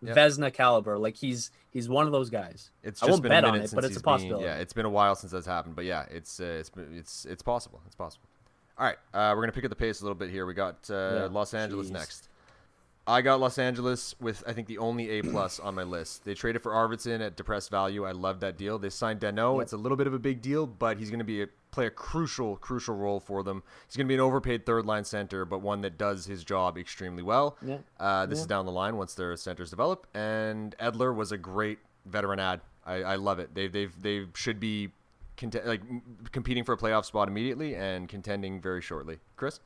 Yeah. 0.00 0.14
Vezina 0.14 0.52
caliber 0.52 0.96
like 0.98 1.16
he's 1.16 1.50
he's 1.70 1.88
one 1.88 2.06
of 2.06 2.12
those 2.12 2.30
guys 2.30 2.70
It's 2.84 3.02
I 3.02 3.06
won't 3.06 3.20
been 3.22 3.30
bet 3.30 3.44
a 3.44 3.48
on 3.48 3.54
it, 3.56 3.70
but 3.74 3.84
it's 3.84 3.86
a 3.86 3.88
he's 3.88 3.96
been- 3.96 4.02
possibility. 4.02 4.44
yeah, 4.44 4.56
it's 4.58 4.72
been 4.72 4.86
a 4.86 4.90
while 4.90 5.14
since 5.16 5.32
that's 5.32 5.46
happened, 5.46 5.74
but 5.76 5.84
yeah, 5.84 6.04
it's 6.10 6.38
uh, 6.40 6.44
it's 6.60 6.70
it's 6.92 7.24
it's 7.24 7.42
possible. 7.42 7.80
It's 7.86 7.96
possible. 7.96 8.26
All 8.78 8.86
right, 8.86 8.96
uh, 9.12 9.32
we're 9.34 9.42
gonna 9.42 9.52
pick 9.52 9.64
up 9.64 9.70
the 9.70 9.76
pace 9.76 10.00
a 10.00 10.04
little 10.04 10.14
bit 10.14 10.30
here. 10.30 10.46
We 10.46 10.54
got 10.54 10.88
uh, 10.88 10.94
Yeah, 10.94 11.28
Los 11.30 11.52
Angeles 11.54 11.88
jeez. 11.88 11.92
next. 11.92 12.28
I 13.08 13.22
got 13.22 13.40
Los 13.40 13.58
Angeles 13.58 14.14
with 14.20 14.44
I 14.46 14.52
think 14.52 14.68
the 14.68 14.78
only 14.78 15.08
A 15.18 15.22
plus 15.22 15.58
on 15.58 15.74
my 15.74 15.82
list. 15.82 16.24
They 16.26 16.34
traded 16.34 16.62
for 16.62 16.72
Arvidsson 16.72 17.20
at 17.24 17.36
depressed 17.36 17.70
value. 17.70 18.04
I 18.04 18.12
love 18.12 18.40
that 18.40 18.58
deal. 18.58 18.78
They 18.78 18.90
signed 18.90 19.20
Danault. 19.20 19.56
Yep. 19.56 19.62
It's 19.62 19.72
a 19.72 19.78
little 19.78 19.96
bit 19.96 20.06
of 20.06 20.12
a 20.14 20.18
big 20.18 20.42
deal, 20.42 20.66
but 20.66 20.98
he's 20.98 21.08
going 21.08 21.18
to 21.20 21.24
be 21.24 21.42
a, 21.42 21.46
play 21.70 21.86
a 21.86 21.90
crucial 21.90 22.56
crucial 22.56 22.94
role 22.94 23.20
for 23.20 23.42
them. 23.42 23.62
He's 23.86 23.96
going 23.96 24.06
to 24.06 24.08
be 24.08 24.14
an 24.14 24.20
overpaid 24.20 24.64
third 24.66 24.86
line 24.86 25.04
center, 25.04 25.44
but 25.44 25.60
one 25.60 25.80
that 25.82 25.98
does 25.98 26.26
his 26.26 26.44
job 26.44 26.78
extremely 26.78 27.22
well. 27.22 27.56
Yeah. 27.64 27.78
Uh, 27.98 28.26
this 28.26 28.38
Yeah. 28.38 28.42
is 28.42 28.46
down 28.46 28.66
the 28.66 28.72
line 28.72 28.96
once 28.96 29.14
their 29.14 29.36
centers 29.36 29.70
develop. 29.70 30.06
And 30.14 30.74
Edler 30.80 31.14
was 31.14 31.32
a 31.32 31.38
great 31.38 31.78
veteran 32.06 32.38
ad. 32.40 32.60
I, 32.86 33.02
I 33.02 33.14
love 33.16 33.38
it. 33.38 33.54
They 33.54 33.68
they 33.68 33.86
they 34.00 34.26
should 34.34 34.58
be 34.58 34.90
cont- 35.36 35.66
like 35.66 35.80
m- 35.82 36.02
competing 36.32 36.64
for 36.64 36.72
a 36.72 36.76
playoff 36.76 37.04
spot 37.04 37.28
immediately 37.28 37.74
and 37.74 38.08
contending 38.08 38.60
very 38.60 38.80
shortly. 38.80 39.18
Chris, 39.36 39.60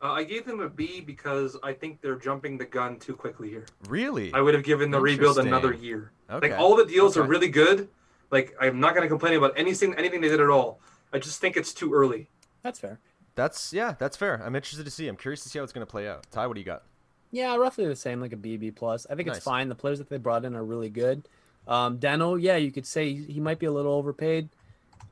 Uh, 0.00 0.12
I 0.12 0.24
gave 0.24 0.46
them 0.46 0.60
a 0.60 0.68
B 0.68 1.00
because 1.00 1.56
I 1.62 1.72
think 1.72 2.00
they're 2.00 2.16
jumping 2.16 2.56
the 2.58 2.64
gun 2.64 2.98
too 2.98 3.14
quickly 3.14 3.50
here. 3.50 3.66
really? 3.88 4.32
I 4.32 4.40
would 4.40 4.54
have 4.54 4.64
given 4.64 4.90
the 4.90 5.00
rebuild 5.00 5.38
another 5.38 5.72
year. 5.72 6.12
Okay. 6.30 6.50
Like 6.50 6.58
all 6.60 6.76
the 6.76 6.84
deals 6.86 7.16
are 7.16 7.24
really 7.24 7.48
good. 7.48 7.88
Like 8.30 8.54
I'm 8.60 8.78
not 8.80 8.94
going 8.94 9.02
to 9.02 9.08
complain 9.08 9.34
about 9.34 9.52
anything 9.56 9.94
anything 9.96 10.20
they 10.20 10.28
did 10.28 10.40
at 10.40 10.48
all. 10.48 10.78
I 11.12 11.18
just 11.18 11.40
think 11.40 11.56
it's 11.56 11.72
too 11.74 11.92
early. 11.94 12.28
that's 12.62 12.78
fair 12.78 12.98
That's 13.34 13.72
yeah, 13.72 13.94
that's 13.98 14.16
fair. 14.16 14.42
I'm 14.44 14.54
interested 14.56 14.84
to 14.84 14.90
see. 14.90 15.08
I'm 15.08 15.16
curious 15.16 15.42
to 15.42 15.48
see 15.48 15.58
how 15.58 15.62
it's 15.64 15.72
going 15.72 15.86
to 15.86 15.90
play 15.90 16.08
out. 16.08 16.26
Ty, 16.30 16.46
what 16.46 16.54
do 16.54 16.60
you 16.60 16.66
got? 16.66 16.82
Yeah, 17.30 17.56
roughly 17.56 17.86
the 17.86 17.96
same, 17.96 18.20
like 18.20 18.32
a 18.32 18.36
BB 18.36 18.74
plus. 18.74 19.06
I 19.08 19.14
think 19.14 19.26
Nice. 19.28 19.38
it's 19.38 19.44
fine. 19.44 19.68
The 19.70 19.74
players 19.74 19.98
that 19.98 20.10
they 20.10 20.18
brought 20.18 20.44
in 20.44 20.54
are 20.54 20.64
really 20.64 20.90
good. 20.90 21.22
Um, 21.66 21.98
Danault, 21.98 22.42
yeah, 22.42 22.56
you 22.56 22.70
could 22.70 22.86
say 22.86 23.14
he 23.14 23.40
might 23.40 23.58
be 23.58 23.66
a 23.66 23.72
little 23.72 23.92
overpaid, 23.94 24.48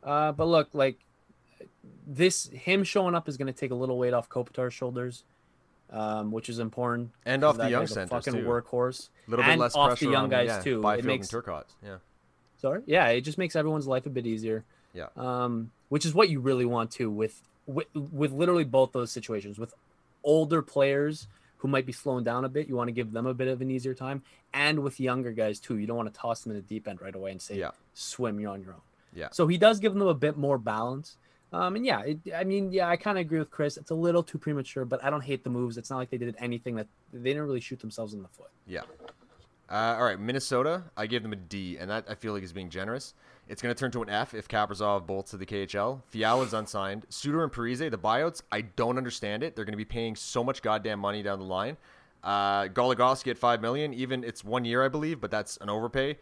uh, 0.02 0.32
but 0.32 0.46
look, 0.46 0.68
like 0.74 0.98
this, 2.06 2.48
him 2.48 2.84
showing 2.84 3.14
up 3.14 3.28
is 3.28 3.36
going 3.36 3.46
to 3.46 3.58
take 3.58 3.70
a 3.70 3.74
little 3.74 3.96
weight 3.98 4.12
off 4.12 4.28
Kopitar's 4.28 4.74
shoulders, 4.74 5.24
um, 5.90 6.30
which 6.32 6.48
is 6.48 6.58
important. 6.58 7.12
And 7.24 7.44
off 7.44 7.56
the 7.56 7.70
young 7.70 7.82
guy's 7.82 7.92
a 7.92 7.94
centers 7.94 8.10
fucking 8.10 8.42
too. 8.42 8.46
workhorse. 8.48 9.08
A 9.26 9.30
little 9.30 9.44
bit 9.44 9.52
and 9.52 9.60
less 9.60 9.74
off 9.74 9.90
pressure 9.90 10.06
the 10.06 10.10
young 10.12 10.24
on, 10.24 10.30
guys 10.30 10.48
yeah, 10.48 10.60
too. 10.60 10.82
Byfield 10.82 11.04
It 11.04 11.08
makes 11.08 11.32
and 11.32 11.44
Turcotte. 11.44 11.64
Yeah. 11.84 11.96
Sorry, 12.58 12.82
yeah, 12.84 13.06
it 13.08 13.22
just 13.22 13.38
makes 13.38 13.56
everyone's 13.56 13.86
life 13.86 14.04
a 14.06 14.10
bit 14.10 14.26
easier. 14.26 14.64
Yeah. 14.92 15.06
Um, 15.16 15.70
which 15.90 16.06
is 16.06 16.14
what 16.14 16.30
you 16.30 16.40
really 16.40 16.64
want 16.64 16.90
to 16.92 17.10
with 17.10 17.42
with, 17.66 17.86
with 17.94 18.32
literally 18.32 18.64
both 18.64 18.92
those 18.92 19.12
situations 19.12 19.58
with 19.58 19.74
older 20.24 20.62
players 20.62 21.28
who 21.58 21.68
might 21.68 21.84
be 21.84 21.92
slowing 21.92 22.24
down 22.24 22.44
a 22.44 22.48
bit. 22.48 22.68
You 22.68 22.74
want 22.74 22.88
to 22.88 22.92
give 22.92 23.12
them 23.12 23.26
a 23.26 23.34
bit 23.34 23.46
of 23.48 23.60
an 23.60 23.70
easier 23.70 23.92
time, 23.94 24.22
and 24.54 24.80
with 24.82 24.98
younger 24.98 25.30
guys 25.32 25.60
too. 25.60 25.76
You 25.76 25.86
don't 25.86 25.96
want 25.96 26.12
to 26.12 26.18
toss 26.18 26.42
them 26.42 26.52
in 26.52 26.56
the 26.56 26.62
deep 26.62 26.88
end 26.88 27.02
right 27.02 27.14
away 27.14 27.30
and 27.32 27.40
say, 27.42 27.58
Yeah. 27.58 27.72
"Swim, 27.92 28.40
you're 28.40 28.50
on 28.50 28.62
your 28.62 28.72
own." 28.72 28.80
Yeah. 29.14 29.28
So 29.32 29.46
he 29.46 29.58
does 29.58 29.78
give 29.78 29.92
them 29.92 30.02
a 30.08 30.14
bit 30.14 30.36
more 30.38 30.56
balance. 30.56 31.16
Um, 31.52 31.74
and 31.74 31.84
yeah, 31.84 32.00
it, 32.02 32.18
I 32.34 32.44
mean, 32.44 32.70
yeah, 32.72 32.88
I 32.88 32.96
kind 32.96 33.18
of 33.18 33.22
agree 33.22 33.40
with 33.40 33.50
Chris. 33.50 33.76
It's 33.76 33.90
a 33.90 33.94
little 33.94 34.22
too 34.22 34.38
premature, 34.38 34.84
but 34.84 35.02
I 35.04 35.10
don't 35.10 35.22
hate 35.22 35.42
the 35.42 35.50
moves. 35.50 35.76
It's 35.76 35.90
not 35.90 35.96
like 35.96 36.08
they 36.10 36.16
did 36.16 36.36
anything 36.38 36.76
that 36.76 36.86
they 37.12 37.30
didn't 37.30 37.42
really 37.42 37.60
shoot 37.60 37.80
themselves 37.80 38.14
in 38.14 38.22
the 38.22 38.28
foot. 38.28 38.50
Yeah. 38.68 38.82
Uh, 39.68 39.96
all 39.98 40.04
right, 40.04 40.18
Minnesota. 40.18 40.84
I 40.96 41.06
gave 41.06 41.22
them 41.22 41.32
a 41.32 41.36
D, 41.36 41.76
and 41.76 41.90
that 41.90 42.04
I 42.08 42.14
feel 42.14 42.32
like 42.32 42.42
is 42.42 42.52
being 42.52 42.70
generous. 42.70 43.14
It's 43.50 43.60
going 43.60 43.74
to 43.74 43.78
turn 43.78 43.90
to 43.90 44.02
an 44.02 44.08
F 44.08 44.32
if 44.32 44.46
Kaprizov 44.46 45.08
bolts 45.08 45.32
to 45.32 45.36
the 45.36 45.44
KHL. 45.44 46.02
Fiala's 46.06 46.54
unsigned. 46.54 47.04
Suter 47.08 47.42
and 47.42 47.52
Parise, 47.52 47.90
the 47.90 47.98
buyouts, 47.98 48.42
I 48.52 48.60
don't 48.60 48.96
understand 48.96 49.42
it. 49.42 49.56
They're 49.56 49.64
going 49.64 49.72
to 49.72 49.76
be 49.76 49.84
paying 49.84 50.14
so 50.14 50.44
much 50.44 50.62
goddamn 50.62 51.00
money 51.00 51.20
down 51.24 51.40
the 51.40 51.44
line. 51.44 51.76
Uh, 52.22 52.68
Goligoski 52.68 53.28
at 53.32 53.38
five 53.38 53.60
million, 53.60 53.92
even 53.92 54.22
it's 54.22 54.44
one 54.44 54.64
year, 54.64 54.84
I 54.84 54.88
believe, 54.88 55.20
but 55.20 55.32
that's 55.32 55.56
an 55.56 55.68
overpay. 55.68 56.16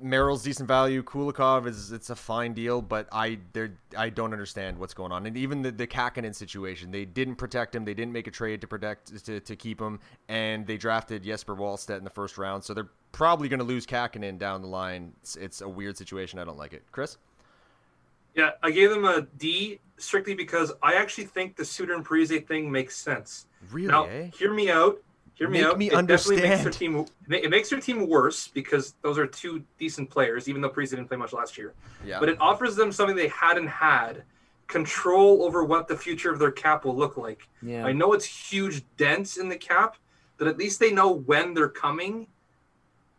Merrill's 0.00 0.42
decent 0.42 0.66
value. 0.66 1.02
Kulikov 1.02 1.66
is 1.66 1.92
it's 1.92 2.08
a 2.08 2.16
fine 2.16 2.54
deal, 2.54 2.80
but 2.80 3.08
I 3.12 3.38
there 3.52 3.74
I 3.96 4.08
don't 4.08 4.32
understand 4.32 4.78
what's 4.78 4.94
going 4.94 5.12
on. 5.12 5.26
And 5.26 5.36
even 5.36 5.60
the 5.60 5.70
the 5.70 5.86
Kahkonen 5.86 6.34
situation, 6.34 6.90
they 6.90 7.04
didn't 7.04 7.36
protect 7.36 7.74
him. 7.74 7.84
They 7.84 7.94
didn't 7.94 8.12
make 8.12 8.26
a 8.26 8.30
trade 8.30 8.62
to 8.62 8.66
protect 8.66 9.24
to, 9.26 9.38
to 9.38 9.56
keep 9.56 9.80
him, 9.80 10.00
and 10.28 10.66
they 10.66 10.78
drafted 10.78 11.24
Jesper 11.24 11.54
Wallstedt 11.54 11.98
in 11.98 12.04
the 12.04 12.10
first 12.10 12.38
round. 12.38 12.64
So 12.64 12.72
they're 12.72 12.88
probably 13.12 13.48
going 13.48 13.60
to 13.60 13.64
lose 13.64 13.86
Kahkonen 13.86 14.38
down 14.38 14.62
the 14.62 14.68
line. 14.68 15.12
It's, 15.22 15.36
it's 15.36 15.60
a 15.60 15.68
weird 15.68 15.96
situation. 15.96 16.38
I 16.38 16.44
don't 16.44 16.58
like 16.58 16.72
it. 16.72 16.82
Chris. 16.90 17.18
Yeah, 18.34 18.50
I 18.62 18.70
gave 18.70 18.90
them 18.90 19.04
a 19.04 19.22
D 19.36 19.78
strictly 19.98 20.34
because 20.34 20.72
I 20.82 20.94
actually 20.94 21.26
think 21.26 21.56
the 21.56 21.64
Suter 21.64 21.94
and 21.94 22.04
Parise 22.04 22.46
thing 22.46 22.72
makes 22.72 22.96
sense. 22.96 23.46
Really? 23.70 23.88
Now, 23.88 24.04
eh? 24.04 24.30
hear 24.34 24.52
me 24.52 24.70
out. 24.70 24.98
Hear 25.34 25.48
me 25.48 25.58
Make 25.58 25.66
out. 25.66 25.78
me 25.78 25.86
it 25.90 26.06
definitely 26.06 26.48
makes 26.48 26.62
their 26.62 26.72
team. 26.72 27.06
It 27.28 27.50
makes 27.50 27.70
their 27.70 27.80
team 27.80 28.08
worse 28.08 28.48
because 28.48 28.94
those 29.02 29.18
are 29.18 29.26
two 29.26 29.64
decent 29.78 30.10
players, 30.10 30.48
even 30.48 30.60
though 30.60 30.70
Parise 30.70 30.90
didn't 30.90 31.08
play 31.08 31.16
much 31.16 31.32
last 31.32 31.56
year. 31.56 31.74
Yeah. 32.04 32.20
But 32.20 32.28
it 32.28 32.40
offers 32.40 32.76
them 32.76 32.92
something 32.92 33.16
they 33.16 33.28
hadn't 33.28 33.66
had: 33.66 34.24
control 34.66 35.42
over 35.42 35.64
what 35.64 35.88
the 35.88 35.96
future 35.96 36.30
of 36.30 36.38
their 36.38 36.50
cap 36.50 36.84
will 36.84 36.96
look 36.96 37.16
like. 37.16 37.48
Yeah. 37.62 37.84
I 37.84 37.92
know 37.92 38.12
it's 38.12 38.24
huge 38.24 38.84
dents 38.96 39.36
in 39.36 39.48
the 39.48 39.56
cap, 39.56 39.96
but 40.36 40.48
at 40.48 40.58
least 40.58 40.80
they 40.80 40.92
know 40.92 41.10
when 41.12 41.54
they're 41.54 41.68
coming. 41.68 42.26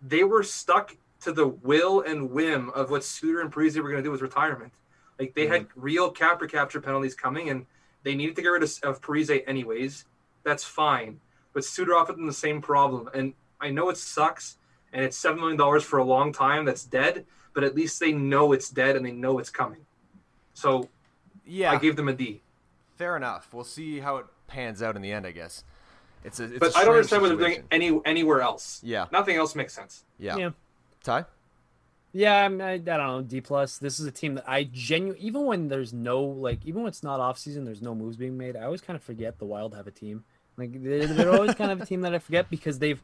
They 0.05 0.23
were 0.23 0.43
stuck 0.43 0.95
to 1.21 1.31
the 1.31 1.47
will 1.47 2.01
and 2.01 2.29
whim 2.29 2.69
of 2.71 2.91
what 2.91 3.03
Suter 3.03 3.39
and 3.41 3.51
Parise 3.51 3.77
were 3.77 3.89
going 3.89 4.03
to 4.03 4.03
do 4.03 4.11
with 4.11 4.21
retirement. 4.21 4.73
Like 5.17 5.33
they 5.33 5.47
had 5.47 5.69
mm-hmm. 5.69 5.81
real 5.81 6.11
cap 6.11 6.41
recapture 6.41 6.81
penalties 6.81 7.15
coming, 7.15 7.49
and 7.49 7.65
they 8.03 8.15
needed 8.15 8.35
to 8.35 8.41
get 8.41 8.49
rid 8.49 8.63
of, 8.63 8.71
of 8.83 9.01
Parise 9.01 9.43
anyways. 9.47 10.05
That's 10.43 10.63
fine, 10.63 11.21
but 11.53 11.63
Suter 11.63 11.95
offered 11.95 12.17
them 12.17 12.27
the 12.27 12.33
same 12.33 12.61
problem, 12.61 13.09
and 13.13 13.33
I 13.61 13.69
know 13.69 13.89
it 13.89 13.97
sucks, 13.97 14.57
and 14.91 15.03
it's 15.05 15.15
seven 15.15 15.39
million 15.39 15.57
dollars 15.57 15.83
for 15.83 15.99
a 15.99 16.03
long 16.03 16.33
time. 16.33 16.65
That's 16.65 16.83
dead, 16.83 17.25
but 17.53 17.63
at 17.63 17.75
least 17.75 17.99
they 17.99 18.11
know 18.11 18.51
it's 18.51 18.69
dead 18.69 18.97
and 18.97 19.05
they 19.05 19.11
know 19.11 19.39
it's 19.39 19.49
coming. 19.49 19.85
So 20.53 20.89
yeah. 21.45 21.71
I 21.71 21.77
gave 21.77 21.95
them 21.95 22.09
a 22.09 22.13
D. 22.13 22.41
Fair 22.97 23.15
enough. 23.15 23.53
We'll 23.53 23.63
see 23.63 23.99
how 23.99 24.17
it 24.17 24.25
pans 24.47 24.83
out 24.83 24.95
in 24.95 25.01
the 25.01 25.11
end. 25.11 25.25
I 25.25 25.31
guess. 25.31 25.63
It's 26.23 26.39
a. 26.39 26.45
It's 26.45 26.59
But 26.59 26.75
I 26.75 26.81
I 26.81 26.85
don't 26.85 26.95
understand 26.95 27.21
what 27.21 27.29
they're 27.29 27.37
doing 27.37 27.63
any 27.71 27.99
anywhere 28.05 28.41
else. 28.41 28.81
Yeah. 28.83 29.07
Nothing 29.11 29.35
else 29.35 29.55
makes 29.55 29.73
sense. 29.73 30.03
Yeah. 30.17 30.37
Yeah. 30.37 30.49
Ty. 31.03 31.25
Yeah, 32.15 32.45
I, 32.45 32.47
mean, 32.47 32.61
I, 32.61 32.73
I 32.73 32.77
don't 32.77 32.97
know. 32.99 33.21
D 33.23 33.41
plus. 33.41 33.79
This 33.79 33.99
is 33.99 34.05
a 34.05 34.11
team 34.11 34.35
that 34.35 34.47
I 34.47 34.65
genuinely, 34.71 35.25
even 35.25 35.45
when 35.45 35.67
there's 35.67 35.93
no 35.93 36.21
like, 36.21 36.63
even 36.63 36.83
when 36.83 36.89
it's 36.89 37.01
not 37.01 37.19
off 37.19 37.39
season, 37.39 37.65
there's 37.65 37.81
no 37.81 37.95
moves 37.95 38.17
being 38.17 38.37
made. 38.37 38.55
I 38.55 38.63
always 38.63 38.81
kind 38.81 38.95
of 38.95 39.01
forget 39.01 39.39
the 39.39 39.45
Wild 39.45 39.73
have 39.75 39.87
a 39.87 39.91
team. 39.91 40.23
Like 40.55 40.83
they're, 40.83 41.07
they're 41.07 41.31
always 41.31 41.55
kind 41.55 41.71
of 41.71 41.81
a 41.81 41.85
team 41.85 42.01
that 42.01 42.13
I 42.13 42.19
forget 42.19 42.51
because 42.51 42.77
they've 42.77 43.01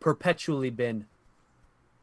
perpetually 0.00 0.70
been 0.70 1.04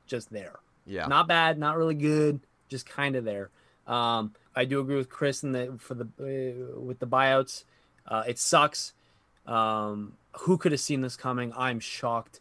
just 0.05 0.31
there. 0.31 0.59
Yeah. 0.85 1.07
Not 1.07 1.27
bad, 1.27 1.57
not 1.57 1.75
really 1.77 1.95
good, 1.95 2.39
just 2.69 2.87
kind 2.87 3.15
of 3.15 3.23
there. 3.23 3.49
Um, 3.87 4.33
I 4.55 4.65
do 4.65 4.79
agree 4.79 4.97
with 4.97 5.09
Chris 5.09 5.43
in 5.43 5.51
the 5.51 5.75
for 5.79 5.95
the 5.95 6.05
uh, 6.19 6.79
with 6.79 6.99
the 6.99 7.07
buyouts. 7.07 7.63
Uh, 8.07 8.23
it 8.27 8.37
sucks. 8.37 8.93
Um, 9.47 10.13
who 10.39 10.57
could 10.57 10.71
have 10.71 10.81
seen 10.81 11.01
this 11.01 11.15
coming? 11.15 11.53
I'm 11.55 11.79
shocked, 11.79 12.39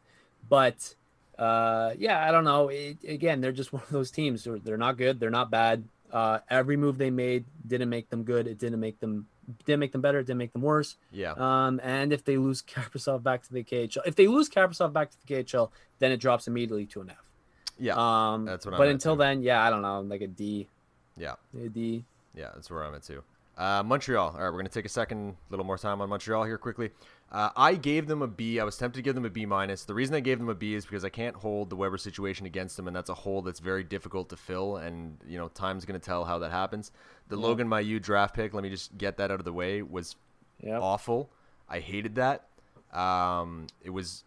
but 0.48 0.94
uh, 1.38 1.92
yeah, 1.98 2.26
I 2.26 2.32
don't 2.32 2.44
know. 2.44 2.68
It, 2.68 2.98
again, 3.07 3.40
they're 3.40 3.52
just 3.52 3.72
one 3.72 3.82
of 3.82 3.90
those 3.90 4.11
teams. 4.11 4.44
They're, 4.44 4.59
they're 4.59 4.76
not 4.76 4.96
good. 4.96 5.20
They're 5.20 5.30
not 5.30 5.50
bad. 5.50 5.84
Uh, 6.12 6.38
every 6.48 6.76
move 6.76 6.96
they 6.96 7.11
made 7.11 7.44
didn't 7.66 7.88
make 7.88 8.09
them 8.09 8.22
good. 8.22 8.46
It 8.46 8.59
didn't 8.59 8.80
make 8.80 9.00
them 9.00 9.26
didn't 9.66 9.80
make 9.80 9.92
them 9.92 10.00
better. 10.00 10.20
It 10.20 10.26
didn't 10.26 10.38
make 10.38 10.52
them 10.52 10.62
worse. 10.62 10.96
Yeah. 11.12 11.32
Um, 11.32 11.80
and 11.82 12.12
if 12.12 12.24
they 12.24 12.36
lose 12.36 12.62
Kaprizov 12.66 13.22
back 13.22 13.42
to 13.42 13.52
the 13.52 13.62
KHL, 13.62 14.07
if 14.07 14.14
they 14.14 14.26
lose 14.26 14.48
Kaprizov 14.48 14.92
back 14.92 15.11
to 15.11 15.16
the 15.26 15.34
KHL, 15.34 15.70
then 15.98 16.12
it 16.12 16.18
drops 16.18 16.46
immediately 16.46 16.86
to 16.86 17.00
an 17.02 17.11
F. 17.11 17.30
Yeah. 17.78 17.94
Um, 17.96 18.44
That's 18.44 18.64
what 18.64 18.74
I'm 18.74 18.78
but 18.78 18.88
until 18.88 19.14
too. 19.14 19.18
then, 19.18 19.42
yeah, 19.42 19.62
I 19.62 19.70
don't 19.70 19.82
know, 19.82 20.00
like 20.00 20.20
a 20.20 20.28
D, 20.28 20.68
yeah. 21.16 21.34
a 21.61 21.68
D. 21.68 22.05
Yeah, 22.36 22.50
that's 22.55 22.70
where 22.70 22.84
I'm 22.84 22.94
at 22.94 23.02
too. 23.02 23.22
Uh, 23.57 23.82
Montreal. 23.84 24.30
All 24.30 24.32
right, 24.42 24.50
we're 24.50 24.59
gonna 24.59 24.68
take 24.68 24.84
a 24.84 24.88
second, 24.88 25.30
a 25.30 25.50
little 25.50 25.64
more 25.64 25.78
time 25.78 26.00
on 26.00 26.09
Montreal 26.09 26.44
here 26.44 26.59
quickly. 26.59 26.90
Uh, 27.30 27.50
I 27.57 27.74
gave 27.74 28.07
them 28.07 28.22
a 28.22 28.26
B. 28.26 28.61
I 28.61 28.64
was 28.64 28.76
tempted 28.76 28.98
to 28.98 29.02
give 29.02 29.14
them 29.14 29.24
a 29.24 29.30
B 29.30 29.46
minus. 29.46 29.84
The 29.84 29.94
reason 29.94 30.14
I 30.14 30.20
gave 30.20 30.38
them 30.38 30.48
a 30.48 30.55
B 30.55 30.74
is 30.74 30.84
because 30.84 31.05
I 31.05 31.09
can't 31.09 31.34
hold 31.36 31.70
the 31.70 31.76
Weber 31.76 31.98
situation 31.98 32.46
against 32.46 32.76
them, 32.76 32.86
and 32.86 32.94
that's 32.96 33.11
a 33.11 33.14
hole 33.14 33.42
that's 33.42 33.61
very 33.61 33.82
difficult 33.84 34.28
to 34.30 34.36
fill. 34.36 34.76
And 34.76 35.18
you 35.26 35.38
know, 35.38 35.48
time's 35.48 35.84
gonna 35.84 35.98
tell 36.00 36.24
how 36.24 36.38
that 36.40 36.50
happens. 36.50 36.90
The 37.28 37.36
Logan 37.36 37.68
Mailloux 37.68 38.00
draft 38.02 38.34
pick. 38.34 38.55
Let 38.55 38.62
me 38.62 38.70
just 38.70 38.96
get 38.98 39.16
that 39.18 39.30
out 39.30 39.38
of 39.40 39.44
the 39.44 39.52
way. 39.52 39.82
Was 39.82 40.16
Yep. 40.61 40.80
awful. 40.82 41.30
I 41.68 41.80
hated 41.80 42.14
that. 42.16 42.48
Um, 42.92 43.66
it 43.82 43.90
was, 43.90 44.24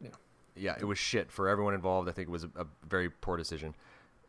Yeah. 0.00 0.10
yeah, 0.54 0.76
it 0.78 0.84
was 0.84 0.98
shit 0.98 1.30
for 1.32 1.48
everyone 1.48 1.74
involved. 1.74 2.08
I 2.08 2.12
think 2.12 2.28
it 2.28 2.32
was 2.32 2.44
a, 2.44 2.50
a 2.56 2.66
very 2.88 3.10
poor 3.10 3.36
decision. 3.36 3.74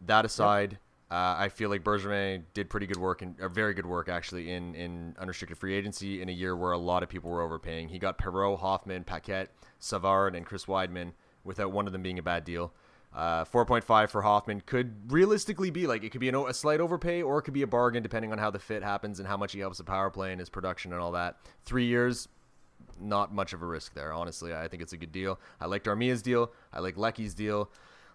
That 0.02 0.26
aside, 0.26 0.80
uh, 1.12 1.36
I 1.38 1.50
feel 1.50 1.70
like 1.70 1.84
Bergevin 1.84 2.44
did 2.54 2.70
pretty 2.70 2.88
good 2.88 2.98
work 2.98 3.22
and 3.22 3.38
very 3.38 3.76
good 3.76 3.86
work 3.86 4.10
actually 4.10 4.52
in 4.52 4.74
in 4.74 5.16
unrestricted 5.20 5.58
free 5.58 5.76
agency 5.76 6.22
in 6.22 6.30
a 6.30 6.32
year 6.32 6.56
where 6.56 6.72
a 6.72 6.78
lot 6.78 7.04
of 7.04 7.10
people 7.10 7.30
were 7.30 7.42
overpaying. 7.42 7.90
He 7.90 8.00
got 8.00 8.18
Perreault, 8.18 8.60
Hoffman, 8.60 9.04
Paquette, 9.04 9.50
Savard, 9.80 10.36
and 10.36 10.46
Chris 10.46 10.66
Wideman 10.66 11.12
without 11.44 11.72
one 11.72 11.86
of 11.86 11.94
them 11.94 12.02
being 12.02 12.18
a 12.18 12.24
bad 12.24 12.44
deal. 12.44 12.74
Uh, 13.14 13.46
4.5 13.46 14.10
for 14.10 14.24
Hoffman 14.24 14.62
could 14.66 15.10
realistically 15.10 15.70
be 15.70 15.88
like 15.88 16.04
it 16.04 16.10
could 16.10 16.20
be 16.20 16.28
an, 16.28 16.36
a 16.36 16.54
slight 16.54 16.82
overpay 16.82 17.22
or 17.22 17.38
it 17.38 17.44
could 17.44 17.54
be 17.54 17.62
a 17.62 17.68
bargain 17.68 18.04
depending 18.04 18.34
on 18.34 18.38
how 18.40 18.52
the 18.52 18.60
fit 18.60 18.84
happens 18.84 19.20
and 19.20 19.28
how 19.28 19.38
much 19.38 19.54
he 19.54 19.60
helps 19.60 19.78
the 19.78 19.86
power 19.86 20.10
play 20.10 20.32
and 20.32 20.40
his 20.40 20.50
production 20.50 20.92
and 20.92 21.00
all 21.00 21.14
that. 21.14 21.38
Three 21.64 21.86
years, 21.86 22.28
not 23.00 23.34
much 23.34 23.54
of 23.54 23.62
a 23.62 23.66
risk 23.66 23.94
there. 23.94 24.12
Honestly, 24.12 24.54
I 24.54 24.68
think 24.68 24.82
it's 24.82 24.92
a 24.92 24.98
good 24.98 25.12
deal. 25.12 25.40
I 25.62 25.68
liked 25.68 25.88
Armia's 25.88 26.22
deal. 26.22 26.52
I 26.74 26.80
like 26.80 26.98
Lecky's 26.98 27.34
deal. 27.34 27.70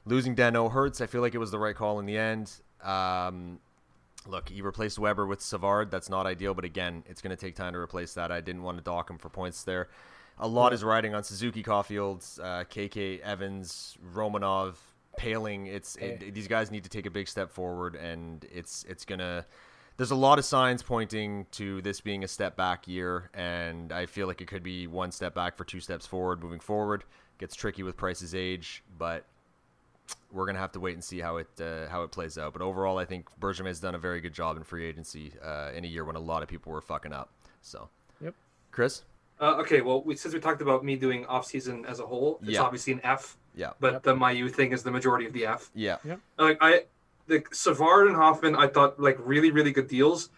Losing 0.05 0.35
Danault 0.35 0.73
hurts. 0.73 1.01
I 1.01 1.07
feel 1.07 1.21
like 1.21 1.35
it 1.35 1.39
was 1.39 1.51
the 1.51 1.59
right 1.59 1.77
call 1.77 1.99
in 1.99 2.05
the 2.05 2.19
end. 2.19 2.53
Um, 2.85 3.61
look, 4.27 4.49
he 4.49 4.63
replaced 4.63 4.99
Weber 4.99 5.27
with 5.27 5.41
Savard. 5.41 5.91
That's 5.91 6.09
not 6.09 6.27
ideal, 6.27 6.55
but 6.55 6.65
again, 6.65 7.05
it's 7.09 7.21
going 7.21 7.35
to 7.35 7.41
take 7.41 7.55
time 7.55 7.73
to 7.73 7.79
replace 7.79 8.15
that. 8.15 8.31
I 8.31 8.41
didn't 8.41 8.63
want 8.63 8.79
to 8.79 8.85
dock 8.85 9.11
him 9.11 9.19
for 9.19 9.29
points 9.29 9.63
there. 9.65 9.89
A 10.39 10.49
lot 10.49 10.73
is 10.73 10.83
riding 10.83 11.15
on 11.15 11.23
Suzuki, 11.23 11.63
Caulfield, 11.63 12.25
uh, 12.41 12.65
KK, 12.65 13.21
Evans, 13.21 13.99
Romanov, 14.15 14.77
Poehling. 15.19 15.67
It's 15.67 15.97
it, 15.97 16.35
these 16.35 16.49
guys 16.49 16.71
need 16.71 16.85
to 16.85 16.91
take 16.91 17.05
a 17.05 17.11
big 17.11 17.29
step 17.29 17.51
forward, 17.51 17.95
and 17.95 18.47
it's 18.51 18.85
it's 18.89 19.05
gonna. 19.05 19.45
There's 19.99 20.13
a 20.13 20.17
lot 20.17 20.39
of 20.39 20.47
signs 20.47 20.83
pointing 20.83 21.45
to 21.53 21.83
this 21.83 22.01
being 22.01 22.25
a 22.25 22.29
step 22.29 22.57
back 22.57 22.89
year, 22.89 23.29
and 23.35 23.93
I 23.93 24.07
feel 24.07 24.27
like 24.27 24.41
it 24.41 24.49
could 24.49 24.63
be 24.63 24.87
one 24.87 25.13
step 25.13 25.35
back 25.35 25.59
for 25.59 25.65
two 25.65 25.81
steps 25.81 26.07
forward 26.07 26.43
moving 26.43 26.61
forward. 26.61 27.05
Gets 27.37 27.55
tricky 27.55 27.83
with 27.83 27.99
Price's 27.99 28.35
age, 28.35 28.83
but 28.97 29.27
we're 30.33 30.47
gonna 30.47 30.59
have 30.59 30.73
to 30.73 30.81
wait 30.81 30.95
and 30.95 31.03
see 31.05 31.21
how 31.21 31.37
it 31.39 31.49
uh, 31.61 31.89
how 31.89 32.03
it 32.03 32.11
plays 32.11 32.39
out. 32.39 32.53
But 32.53 32.63
overall, 32.63 32.99
I 32.99 33.05
think 33.05 33.27
Bergevin 33.41 33.67
has 33.67 33.81
done 33.81 33.95
a 33.95 33.99
very 33.99 34.21
good 34.21 34.33
job 34.33 34.57
in 34.57 34.63
free 34.65 34.85
agency 34.87 35.33
uh, 35.45 35.71
in 35.75 35.85
a 35.85 35.89
year 35.89 36.05
when 36.05 36.17
a 36.17 36.21
lot 36.21 36.43
of 36.43 36.49
people 36.49 36.73
were 36.73 36.81
fucking 36.81 37.13
up. 37.13 37.31
So, 37.63 37.89
Yep. 38.21 38.35
Chris, 38.71 39.03
Uh, 39.41 39.57
okay, 39.61 39.81
well, 39.81 40.03
we, 40.03 40.15
since 40.17 40.35
we 40.35 40.41
talked 40.41 40.61
about 40.63 40.85
me 40.85 40.97
doing 40.97 41.25
off 41.27 41.47
season 41.47 41.85
as 41.87 41.99
a 42.01 42.07
whole, 42.07 42.39
it's 42.43 42.53
Yeah. 42.53 42.63
obviously 42.63 42.93
an 42.93 43.01
F. 43.03 43.37
Yeah. 43.55 43.71
But 43.81 43.93
Yep. 43.95 44.03
the 44.05 44.15
Mailloux 44.15 44.51
thing 44.55 44.73
is 44.73 44.83
the 44.83 44.91
majority 44.91 45.27
of 45.27 45.33
the 45.33 45.47
F. 45.47 45.71
yeah, 45.75 45.97
Like 46.39 46.59
I, 46.61 46.85
the 47.27 47.43
Savard 47.53 48.07
and 48.09 48.17
Hoffman, 48.17 48.55
I 48.57 48.67
thought 48.67 49.01
like 49.01 49.17
really 49.21 49.51
really 49.51 49.73
good 49.73 49.89
deals. 49.89 50.31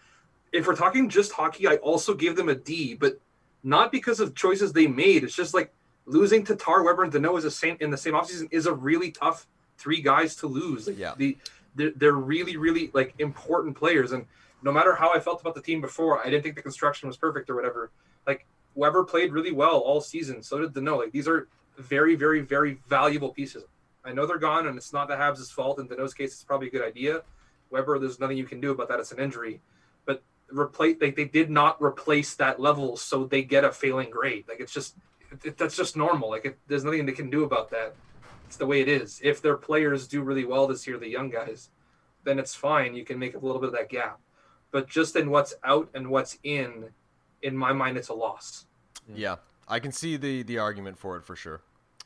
If 0.51 0.67
we're 0.67 0.75
talking 0.75 1.09
just 1.09 1.31
hockey, 1.33 1.67
I 1.67 1.75
also 1.77 2.13
gave 2.13 2.35
them 2.35 2.47
a 2.49 2.55
D, 2.55 2.93
but 2.93 3.19
not 3.63 3.91
because 3.91 4.19
of 4.19 4.35
choices 4.35 4.71
they 4.73 4.87
made. 4.87 5.23
It's 5.23 5.35
just 5.35 5.53
like 5.53 5.73
losing 6.05 6.43
Tatar 6.43 6.83
Weber 6.83 7.03
and 7.03 7.11
Danault 7.13 7.37
is 7.37 7.43
the 7.43 7.51
same 7.51 7.77
in 7.79 7.89
the 7.91 7.97
same 7.97 8.13
offseason 8.13 8.47
is 8.51 8.65
a 8.67 8.73
really 8.73 9.11
tough 9.11 9.47
three 9.77 10.01
guys 10.01 10.35
to 10.37 10.47
lose. 10.47 10.87
Like, 10.87 10.97
Yeah. 10.97 11.13
the 11.17 11.37
they're, 11.75 11.91
they're 11.95 12.11
really 12.13 12.55
really 12.57 12.91
like 12.93 13.15
important 13.19 13.75
players, 13.77 14.11
and 14.11 14.25
no 14.61 14.71
matter 14.71 14.95
how 14.95 15.11
I 15.13 15.19
felt 15.19 15.41
about 15.41 15.55
the 15.55 15.61
team 15.61 15.81
before, 15.81 16.19
I 16.25 16.29
didn't 16.29 16.43
think 16.43 16.55
the 16.55 16.61
construction 16.61 17.07
was 17.07 17.17
perfect 17.17 17.49
or 17.49 17.55
whatever. 17.55 17.91
Like 18.27 18.45
Weber 18.75 19.03
played 19.03 19.33
really 19.33 19.51
well 19.51 19.77
all 19.79 19.99
season. 20.01 20.41
So 20.43 20.59
did 20.59 20.73
Danault. 20.73 20.99
Like 20.99 21.11
these 21.11 21.27
are 21.27 21.47
very 21.77 22.15
very 22.15 22.41
very 22.41 22.79
valuable 22.87 23.29
pieces. 23.29 23.63
I 24.05 24.13
know 24.13 24.25
they're 24.25 24.37
gone, 24.37 24.67
and 24.67 24.77
it's 24.77 24.93
not 24.93 25.07
the 25.07 25.15
Habs' 25.15 25.49
fault. 25.51 25.79
In 25.79 25.87
Danault's 25.87 26.13
case, 26.13 26.33
it's 26.33 26.43
probably 26.43 26.67
a 26.67 26.71
good 26.71 26.83
idea. 26.85 27.21
Weber, 27.71 27.97
there's 27.99 28.19
nothing 28.19 28.37
you 28.37 28.45
can 28.45 28.59
do 28.61 28.71
about 28.71 28.87
that. 28.89 28.99
It's 28.99 29.11
an 29.11 29.19
injury. 29.19 29.61
But 30.05 30.21
replace 30.49 30.97
like 31.01 31.15
they 31.15 31.25
did 31.25 31.49
not 31.49 31.81
replace 31.81 32.35
that 32.35 32.59
level, 32.59 32.97
so 32.97 33.25
they 33.25 33.41
get 33.43 33.63
a 33.63 33.71
failing 33.71 34.09
grade. 34.11 34.45
Like 34.47 34.59
it's 34.59 34.73
just 34.73 34.95
it, 35.31 35.45
it- 35.45 35.57
that's 35.57 35.75
just 35.75 35.97
normal. 35.97 36.29
Like 36.29 36.45
it, 36.45 36.59
there's 36.67 36.83
nothing 36.83 37.05
they 37.05 37.13
can 37.13 37.29
do 37.31 37.43
about 37.43 37.71
that. 37.71 37.95
It's 38.45 38.57
the 38.57 38.65
way 38.65 38.81
it 38.81 38.87
is. 38.87 39.19
If 39.23 39.41
their 39.41 39.57
players 39.57 40.07
do 40.07 40.21
really 40.21 40.45
well 40.45 40.67
this 40.67 40.85
year, 40.85 40.97
the 40.97 41.07
young 41.07 41.29
guys, 41.29 41.69
then 42.23 42.39
it's 42.39 42.53
fine. 42.55 42.93
You 42.95 43.03
can 43.03 43.17
make 43.19 43.35
up 43.35 43.43
a 43.43 43.45
little 43.45 43.61
bit 43.61 43.69
of 43.69 43.75
that 43.75 43.89
gap. 43.89 44.19
But 44.71 44.87
just 44.87 45.15
in 45.15 45.29
what's 45.29 45.53
out 45.63 45.89
and 45.93 46.09
what's 46.09 46.37
in, 46.43 46.89
in 47.41 47.55
my 47.57 47.73
mind, 47.73 47.97
it's 47.97 48.09
a 48.09 48.13
loss. 48.13 48.65
yeah. 49.13 49.37
I 49.67 49.79
can 49.79 49.93
see 49.93 50.17
the 50.17 50.43
the 50.43 50.57
argument 50.57 50.97
for 50.99 51.15
it 51.15 51.23
for 51.23 51.37
sure. 51.37 51.61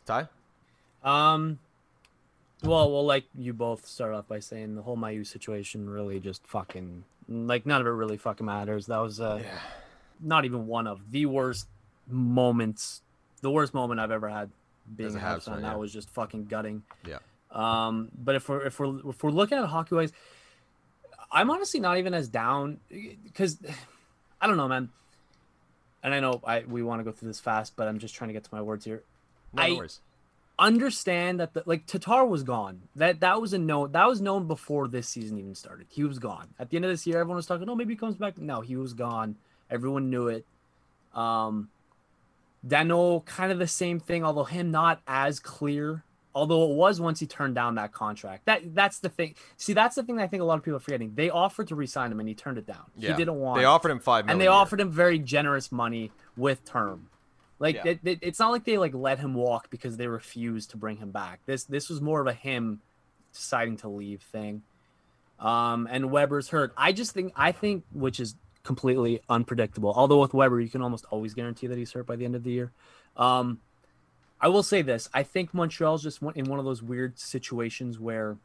Ty, 0.06 0.30
Um, 1.04 1.58
well, 2.64 2.92
well, 2.92 3.06
like 3.06 3.26
you 3.36 3.52
both 3.54 3.88
start 3.88 4.14
off 4.14 4.28
by 4.28 4.40
saying 4.40 4.76
the 4.76 4.84
whole 4.84 4.96
Mailloux 4.96 5.26
situation 5.26 5.90
really 5.90 6.20
just 6.20 6.46
fucking 6.46 7.04
like 7.28 7.66
none 7.66 7.82
of 7.82 7.88
it 7.88 7.92
really 7.92 8.18
fucking 8.18 8.46
matters. 8.46 8.86
That 8.86 9.00
was 9.00 9.20
uh, 9.20 9.42
yeah, 9.44 9.60
not 10.22 10.46
even 10.46 10.68
one 10.68 10.86
of 10.86 11.12
the 11.12 11.26
worst 11.26 11.68
moments, 12.08 13.02
the 13.42 13.52
worst 13.52 13.74
moment 13.74 14.00
I've 14.00 14.12
ever 14.12 14.30
had 14.30 14.52
being 14.96 15.16
a 15.16 15.20
Habs 15.20 15.44
fan. 15.44 15.56
fan, 15.56 15.62
That 15.64 15.80
was 15.80 15.92
just 15.92 16.10
fucking 16.10 16.46
gutting. 16.46 16.84
Yeah. 17.08 17.20
Um, 17.52 18.10
but 18.18 18.36
if 18.36 18.50
we're 18.50 18.66
if 18.66 18.80
we're 18.80 19.10
if 19.10 19.24
we're 19.24 19.32
looking 19.32 19.58
at 19.58 19.66
hockey 19.66 19.96
wise, 19.96 20.12
I'm 21.32 21.50
honestly 21.50 21.80
not 21.80 21.98
even 21.98 22.14
as 22.14 22.28
down 22.28 22.80
because 23.24 23.58
I 24.42 24.48
don't 24.48 24.58
know, 24.58 24.68
man. 24.68 24.90
And 26.04 26.14
I 26.14 26.20
know 26.20 26.42
I 26.46 26.64
we 26.68 26.84
want 26.84 27.00
to 27.00 27.04
go 27.04 27.12
through 27.12 27.30
this 27.30 27.40
fast, 27.40 27.76
but 27.76 27.88
I'm 27.88 28.00
just 28.00 28.16
trying 28.16 28.30
to 28.30 28.34
get 28.34 28.44
to 28.44 28.54
my 28.54 28.62
words 28.62 28.86
here. 28.86 29.04
No, 29.54 29.64
I-. 29.64 29.80
Understand 30.60 31.40
that 31.40 31.54
the, 31.54 31.62
like 31.68 31.86
Tatar 31.86 32.26
was 32.26 32.42
gone. 32.42 32.82
That 32.96 33.20
that 33.20 33.40
was 33.40 33.54
a 33.54 33.60
known 33.60 33.92
that 33.92 34.08
was 34.08 34.22
known 34.22 34.48
before 34.48 34.88
this 34.88 35.08
season 35.08 35.38
even 35.38 35.54
started. 35.54 35.86
He 35.90 36.04
was 36.04 36.18
gone. 36.18 36.48
At 36.58 36.70
the 36.70 36.78
end 36.78 36.86
of 36.86 36.90
this 36.90 37.06
year, 37.06 37.20
everyone 37.20 37.36
was 37.36 37.46
talking, 37.46 37.70
oh, 37.70 37.76
maybe 37.76 37.94
he 37.94 37.98
comes 37.98 38.16
back. 38.16 38.40
No, 38.40 38.62
he 38.62 38.76
was 38.76 38.94
gone. 38.94 39.36
Everyone 39.70 40.10
knew 40.10 40.30
it. 40.30 40.46
Um 41.14 41.70
Danault, 42.66 43.26
kind 43.26 43.52
of 43.52 43.60
the 43.60 43.68
same 43.68 44.00
thing, 44.00 44.24
although 44.24 44.44
him 44.44 44.72
not 44.72 45.02
as 45.08 45.40
clear. 45.40 46.04
Although 46.36 46.72
it 46.72 46.76
was 46.76 47.02
once 47.02 47.20
he 47.20 47.26
turned 47.26 47.56
down 47.56 47.76
that 47.76 47.92
contract. 47.94 48.46
That 48.46 48.76
that's 48.76 49.00
the 49.00 49.10
thing. 49.10 49.34
See, 49.56 49.74
that's 49.74 49.96
the 49.96 50.04
thing 50.04 50.18
that 50.18 50.24
I 50.24 50.28
think 50.28 50.42
a 50.42 50.46
lot 50.46 50.60
of 50.60 50.64
people 50.64 50.78
are 50.78 50.82
forgetting. 50.82 51.14
They 51.16 51.32
offered 51.32 51.70
to 51.70 51.76
re-sign 51.76 52.12
him 52.12 52.20
and 52.20 52.30
he 52.30 52.36
turned 52.36 52.60
it 52.60 52.68
down. 52.68 52.84
Yeah. 52.96 53.12
He 53.12 53.18
didn't 53.18 53.36
want 53.40 53.60
They 53.60 53.66
offered 53.66 53.90
him 53.90 54.00
five 54.00 54.26
million. 54.26 54.36
and 54.36 54.42
they 54.42 54.48
offered 54.48 54.80
him 54.80 54.92
very 54.92 55.18
generous 55.18 55.72
money 55.72 56.12
with 56.36 56.64
term. 56.64 57.10
Like 57.58 57.78
Yeah. 57.78 57.88
it, 57.88 58.00
it- 58.04 58.20
it's 58.22 58.38
not 58.40 58.52
like 58.52 58.66
they 58.66 58.78
like 58.78 58.94
let 58.94 59.18
him 59.18 59.34
walk 59.34 59.72
because 59.72 59.98
they 59.98 60.06
refused 60.08 60.70
to 60.72 60.78
bring 60.78 60.98
him 60.98 61.10
back. 61.10 61.40
This 61.48 61.64
this 61.64 61.90
was 61.90 62.02
more 62.02 62.22
of 62.22 62.28
a 62.28 62.34
him 62.34 62.82
deciding 63.34 63.78
to 63.78 63.90
leave 63.90 64.22
thing. 64.22 64.62
Um, 65.40 65.88
and 65.90 66.12
Weber's 66.12 66.50
hurt. 66.50 66.72
I 66.78 66.92
just 66.92 67.14
think 67.14 67.34
I 67.36 67.52
think 67.52 67.84
which 67.92 68.20
is 68.20 68.36
completely 68.68 69.22
unpredictable. 69.30 69.94
Although 69.96 70.20
with 70.20 70.34
Weber, 70.34 70.60
you 70.60 70.70
can 70.70 70.82
almost 70.82 71.06
always 71.10 71.34
guarantee 71.34 71.68
that 71.68 71.78
he's 71.78 71.94
hurt 71.94 72.06
by 72.06 72.18
the 72.18 72.26
end 72.26 72.36
of 72.36 72.44
the 72.44 72.52
year. 72.52 72.72
Um, 73.16 73.62
I 74.40 74.50
will 74.50 74.62
say 74.62 74.84
this: 74.84 75.10
I 75.14 75.24
think 75.24 75.54
Montreal's 75.54 76.04
just 76.04 76.22
in 76.36 76.46
one 76.46 76.60
of 76.60 76.66
those 76.66 76.84
weird 76.84 77.18
situations 77.18 77.98
where, 77.98 78.38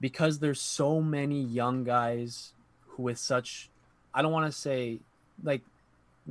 because 0.00 0.38
there's 0.38 0.60
so 0.60 1.02
many 1.02 1.40
young 1.40 1.84
guys 1.84 2.54
who 2.88 3.04
with 3.04 3.18
such, 3.18 3.70
I 4.14 4.22
don't 4.22 4.32
want 4.32 4.50
to 4.50 4.58
say 4.58 5.00
like 5.44 5.62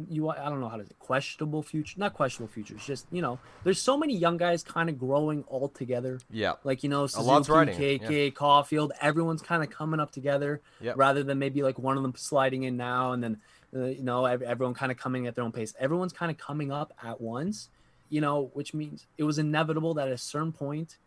you 0.10 0.30
I 0.30 0.50
don't 0.50 0.60
know 0.62 0.70
how 0.70 0.78
to 0.78 0.86
say 0.86 0.92
questionable 1.00 1.64
future, 1.64 1.96
not 2.00 2.14
questionable 2.14 2.52
futures, 2.54 2.86
just 2.86 3.06
you 3.12 3.22
know, 3.22 3.40
there's 3.64 3.82
so 3.82 3.98
many 3.98 4.16
young 4.16 4.38
guys 4.38 4.64
kind 4.64 4.90
of 4.90 4.98
growing 4.98 5.44
all 5.48 5.68
together. 5.70 6.20
Yeah. 6.32 6.54
Like 6.64 6.84
you 6.84 6.90
know, 6.90 7.08
Suzuki, 7.08 8.00
KK, 8.00 8.34
Caulfield, 8.36 8.94
everyone's 9.02 9.42
kind 9.42 9.64
of 9.64 9.70
coming 9.70 10.00
up 10.00 10.12
together 10.12 10.62
Yep. 10.82 10.96
rather 10.98 11.24
than 11.24 11.40
maybe 11.40 11.64
like 11.64 11.80
one 11.80 11.98
of 11.98 12.04
them 12.04 12.14
sliding 12.16 12.64
in 12.64 12.78
now 12.78 13.12
and 13.12 13.24
then 13.24 13.38
uh, 13.76 13.86
you 13.86 14.04
know 14.04 14.26
everyone 14.26 14.74
kind 14.74 14.92
of 14.92 14.98
coming 14.98 15.28
at 15.28 15.36
their 15.36 15.44
own 15.44 15.52
pace. 15.52 15.74
Everyone's 15.80 16.14
kind 16.14 16.32
of 16.32 16.38
coming 16.38 16.72
up 16.72 16.94
at 17.04 17.20
once, 17.20 17.70
you 18.10 18.22
know, 18.22 18.52
which 18.54 18.74
means 18.74 19.06
it 19.18 19.24
was 19.24 19.38
inevitable 19.40 19.94
that 19.96 20.08
at 20.08 20.14
a 20.14 20.18
certain 20.18 20.52
point, 20.52 20.98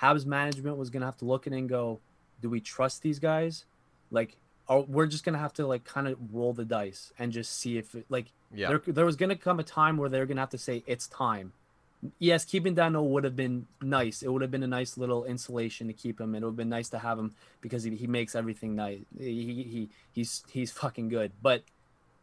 Habs 0.00 0.26
management 0.26 0.76
was 0.76 0.90
gonna 0.90 1.06
have 1.06 1.16
to 1.18 1.24
look 1.24 1.46
at 1.46 1.52
it 1.52 1.56
and 1.56 1.68
go, 1.68 2.00
do 2.42 2.50
we 2.50 2.60
trust 2.60 3.02
these 3.02 3.18
guys? 3.18 3.64
Like, 4.10 4.36
are, 4.68 4.80
we're 4.82 5.06
just 5.06 5.24
gonna 5.24 5.38
have 5.38 5.52
to 5.54 5.66
like 5.66 5.84
kind 5.84 6.08
of 6.08 6.16
roll 6.32 6.52
the 6.52 6.64
dice 6.64 7.12
and 7.18 7.32
just 7.32 7.58
see 7.58 7.78
if 7.78 7.94
it, 7.94 8.06
like 8.08 8.26
Yeah. 8.54 8.68
there, 8.68 8.82
there 8.86 9.06
was 9.06 9.16
going 9.16 9.30
to 9.30 9.36
come 9.36 9.58
a 9.60 9.62
time 9.62 9.96
where 9.96 10.08
they're 10.08 10.26
going 10.26 10.36
to 10.36 10.42
have 10.42 10.50
to 10.50 10.58
say 10.58 10.82
it's 10.86 11.06
time. 11.08 11.52
Yes, 12.18 12.44
keeping 12.44 12.74
Danault 12.76 13.08
would 13.08 13.24
have 13.24 13.34
been 13.34 13.66
nice. 13.80 14.22
It 14.22 14.28
would 14.28 14.42
have 14.42 14.50
been 14.50 14.62
a 14.62 14.68
nice 14.68 14.96
little 14.96 15.24
insulation 15.24 15.86
to 15.88 15.92
keep 15.92 16.20
him. 16.20 16.34
It 16.34 16.42
would 16.42 16.48
have 16.50 16.56
been 16.56 16.68
nice 16.68 16.88
to 16.90 16.98
have 16.98 17.18
him 17.18 17.34
because 17.60 17.82
he, 17.84 17.96
he 17.96 18.06
makes 18.06 18.34
everything 18.34 18.76
nice. 18.76 19.00
He, 19.18 19.24
he 19.64 19.88
he's 20.12 20.44
he's 20.50 20.70
fucking 20.70 21.08
good. 21.08 21.32
But 21.42 21.62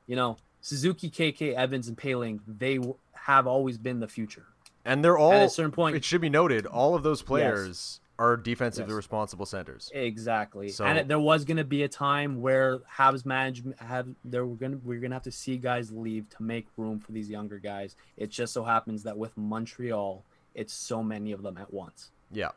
you 0.08 0.16
know, 0.16 0.38
Suzuki, 0.62 1.10
KK, 1.10 1.54
Evans, 1.56 1.88
and 1.88 1.98
Poehling, 1.98 2.40
they 2.48 2.80
have 3.14 3.48
always 3.48 3.78
been 3.78 4.00
the 4.00 4.08
future. 4.08 4.46
And 4.86 5.04
they're 5.04 5.18
all 5.18 5.34
At 5.34 5.44
a 5.44 5.50
certain 5.50 5.72
point, 5.72 5.96
It 5.96 6.04
should 6.06 6.22
be 6.22 6.30
noted, 6.30 6.66
all 6.66 6.94
of 6.94 7.04
those 7.04 7.22
players 7.22 8.00
are 8.20 8.38
defensively 8.38 8.92
Yes. 8.92 8.98
responsible 8.98 9.46
centers. 9.46 9.90
Exactly. 9.94 10.70
So- 10.70 10.86
and 10.86 11.00
it, 11.00 11.08
there 11.08 11.20
was 11.20 11.46
going 11.46 11.58
to 11.58 11.64
be 11.64 11.84
a 11.84 11.88
time 11.90 12.42
where 12.42 12.80
Habs 12.98 13.26
management 13.26 13.80
have 13.82 14.08
there 14.24 14.46
were 14.46 14.56
going 14.56 14.74
to 14.74 14.78
we're 14.84 15.00
going 15.00 15.10
to 15.12 15.16
have 15.16 15.24
to 15.24 15.32
see 15.32 15.58
guys 15.58 15.92
leave 15.92 16.30
to 16.30 16.44
make 16.44 16.68
room 16.78 17.00
for 17.00 17.12
these 17.12 17.30
younger 17.30 17.58
guys. 17.60 17.96
It 18.16 18.30
just 18.30 18.54
so 18.54 18.64
happens 18.64 19.04
that 19.04 19.18
with 19.18 19.36
Montreal, 19.36 20.24
it's 20.54 20.74
so 20.74 21.02
many 21.04 21.32
of 21.32 21.42
them 21.42 21.58
at 21.58 21.74
once. 21.74 22.12
Yeah. 22.32 22.50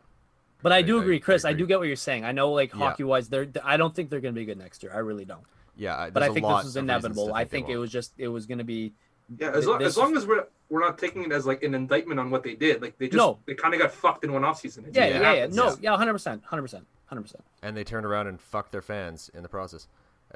But 0.62 0.72
I 0.72 0.78
I- 0.78 0.82
do 0.82 0.98
agree, 1.00 1.16
I 1.16 1.20
Chris. 1.20 1.44
I, 1.44 1.50
agree. 1.50 1.62
do 1.62 1.66
get 1.68 1.78
what 1.78 1.86
you're 1.88 1.96
saying. 1.96 2.24
I 2.24 2.32
know, 2.32 2.52
like 2.52 2.72
Yeah. 2.72 2.78
hockey 2.78 3.04
wise, 3.04 3.28
they're. 3.28 3.46
I 3.64 3.76
don't 3.78 3.94
think 3.94 4.10
they're 4.10 4.20
going 4.20 4.34
to 4.34 4.38
be 4.38 4.44
good 4.44 4.58
next 4.58 4.82
year. 4.82 4.92
I 4.94 4.98
really 4.98 5.24
don't. 5.24 5.44
Yeah. 5.76 6.10
But 6.10 6.22
I 6.22 6.26
think 6.26 6.36
this 6.36 6.42
was 6.42 6.52
of 6.52 6.56
reasons 6.56 6.74
to 6.74 6.78
inevitable. 6.80 7.34
I 7.34 7.44
think 7.46 7.68
it 7.70 7.78
was 7.78 7.90
just 7.90 8.12
it 8.18 8.28
was 8.28 8.46
going 8.46 8.58
to 8.58 8.64
be. 8.64 8.92
Yeah, 9.38 9.50
as 9.50 9.66
long, 9.66 9.82
as 9.82 9.96
long 9.96 10.16
as 10.16 10.24
we're 10.26 10.46
we're 10.68 10.80
not 10.80 10.98
taking 10.98 11.24
it 11.24 11.32
as 11.32 11.46
like 11.46 11.62
an 11.62 11.74
indictment 11.74 12.18
on 12.20 12.30
what 12.30 12.42
they 12.42 12.54
did. 12.54 12.82
Like 12.82 12.98
they 12.98 13.06
just 13.06 13.16
No. 13.16 13.38
they 13.46 13.54
kind 13.54 13.74
of 13.74 13.80
got 13.80 13.92
fucked 13.92 14.24
in 14.24 14.32
one 14.32 14.42
offseason. 14.42 14.86
It 14.88 14.94
Yeah, 14.96 15.08
just 15.10 15.22
yeah, 15.22 15.32
yeah. 15.34 15.46
No, 15.50 15.76
yeah, 15.80 15.96
hundred 15.96 16.12
percent, 16.14 16.42
hundred 16.44 16.62
percent, 16.62 16.86
hundred 17.06 17.22
percent. 17.22 17.44
and 17.62 17.76
they 17.76 17.84
turned 17.84 18.06
around 18.06 18.26
and 18.26 18.40
fucked 18.40 18.72
their 18.72 18.82
fans 18.82 19.30
in 19.34 19.42
the 19.42 19.48
process 19.48 19.86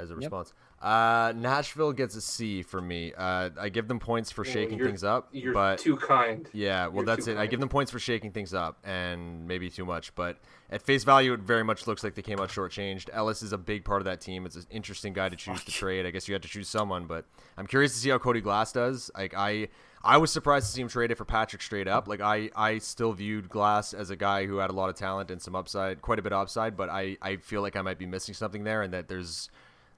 as 0.01 0.11
a 0.11 0.15
Yep. 0.15 0.19
response. 0.19 0.53
Uh, 0.81 1.33
Nashville 1.37 1.93
gets 1.93 2.17
a 2.17 2.23
C 2.23 2.63
for 2.63 2.81
me. 2.81 3.13
Uh, 3.15 3.51
I 3.61 3.69
give 3.69 3.87
them 3.87 3.99
points 3.99 4.31
for 4.33 4.41
Oh, 4.41 4.45
shaking 4.45 4.79
you're- 4.79 4.89
things 4.91 5.05
up, 5.05 5.29
You're 5.31 5.53
but 5.53 5.79
too 5.79 5.97
kind. 5.99 6.49
yeah, 6.55 6.87
well 6.87 6.97
you're 6.97 7.05
that's 7.05 7.27
too 7.27 7.33
it. 7.33 7.37
I 7.39 7.47
give 7.47 7.61
them 7.61 7.69
points 7.69 7.91
for 7.93 7.99
shaking 7.99 8.33
things 8.33 8.55
up 8.55 8.79
and 8.83 9.47
maybe 9.47 9.69
too 9.69 9.85
much, 9.85 10.15
but 10.15 10.39
at 10.71 10.81
face 10.81 11.05
value, 11.05 11.35
it 11.35 11.41
very 11.41 11.63
much 11.65 11.87
looks 11.87 12.03
like 12.03 12.15
they 12.15 12.23
came 12.23 12.41
out 12.41 12.49
shortchanged. 12.49 13.11
Ellis 13.13 13.43
is 13.43 13.53
a 13.53 13.59
big 13.59 13.85
part 13.85 14.01
of 14.01 14.07
that 14.07 14.23
team. 14.23 14.47
It's 14.47 14.57
an 14.57 14.65
interesting 14.71 15.13
guy 15.13 15.29
to 15.29 15.37
choose 15.37 15.63
to 15.65 15.71
trade. 15.71 16.07
I 16.07 16.11
guess 16.13 16.29
you 16.29 16.35
had 16.35 16.43
to 16.43 16.49
choose 16.49 16.69
someone, 16.69 17.05
but 17.07 17.27
I'm 17.59 17.67
curious 17.67 17.93
to 17.93 17.99
see 17.99 18.09
how 18.09 18.17
Cody 18.19 18.41
Glass 18.41 18.73
does. 18.73 19.11
Like 19.15 19.35
I, 19.37 19.69
I 20.03 20.17
was 20.17 20.31
surprised 20.33 20.65
to 20.69 20.73
see 20.73 20.81
him 20.81 20.89
traded 20.89 21.19
for 21.19 21.27
Patrick 21.27 21.61
straight 21.61 21.89
up. 21.89 22.09
Like 22.09 22.23
I, 22.23 22.49
I 22.57 22.79
still 22.79 23.13
viewed 23.13 23.51
Glass 23.51 23.93
as 23.93 24.09
a 24.09 24.17
guy 24.17 24.47
who 24.47 24.57
had 24.57 24.71
a 24.71 24.73
lot 24.73 24.89
of 24.89 24.95
talent 24.97 25.31
and 25.31 25.43
some 25.43 25.55
upside, 25.55 26.01
quite 26.01 26.19
a 26.19 26.23
bit 26.23 26.33
of 26.33 26.41
upside, 26.41 26.75
but 26.75 26.89
I, 26.89 27.19
I 27.21 27.37
feel 27.37 27.61
like 27.61 27.77
I 27.77 27.83
might 27.83 27.99
be 27.99 28.07
missing 28.07 28.35
something 28.35 28.65
there, 28.65 28.81
and 28.81 28.95
that 28.95 29.09
there's, 29.09 29.51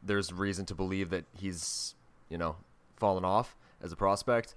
there's 0.03 0.33
reason 0.33 0.67
to 0.67 0.75
believe 0.75 1.11
that 1.11 1.25
he's, 1.39 1.95
you 2.29 2.39
know, 2.39 2.57
fallen 2.97 3.25
off 3.25 3.57
as 3.83 3.93
a 3.93 3.97
prospect. 3.97 4.55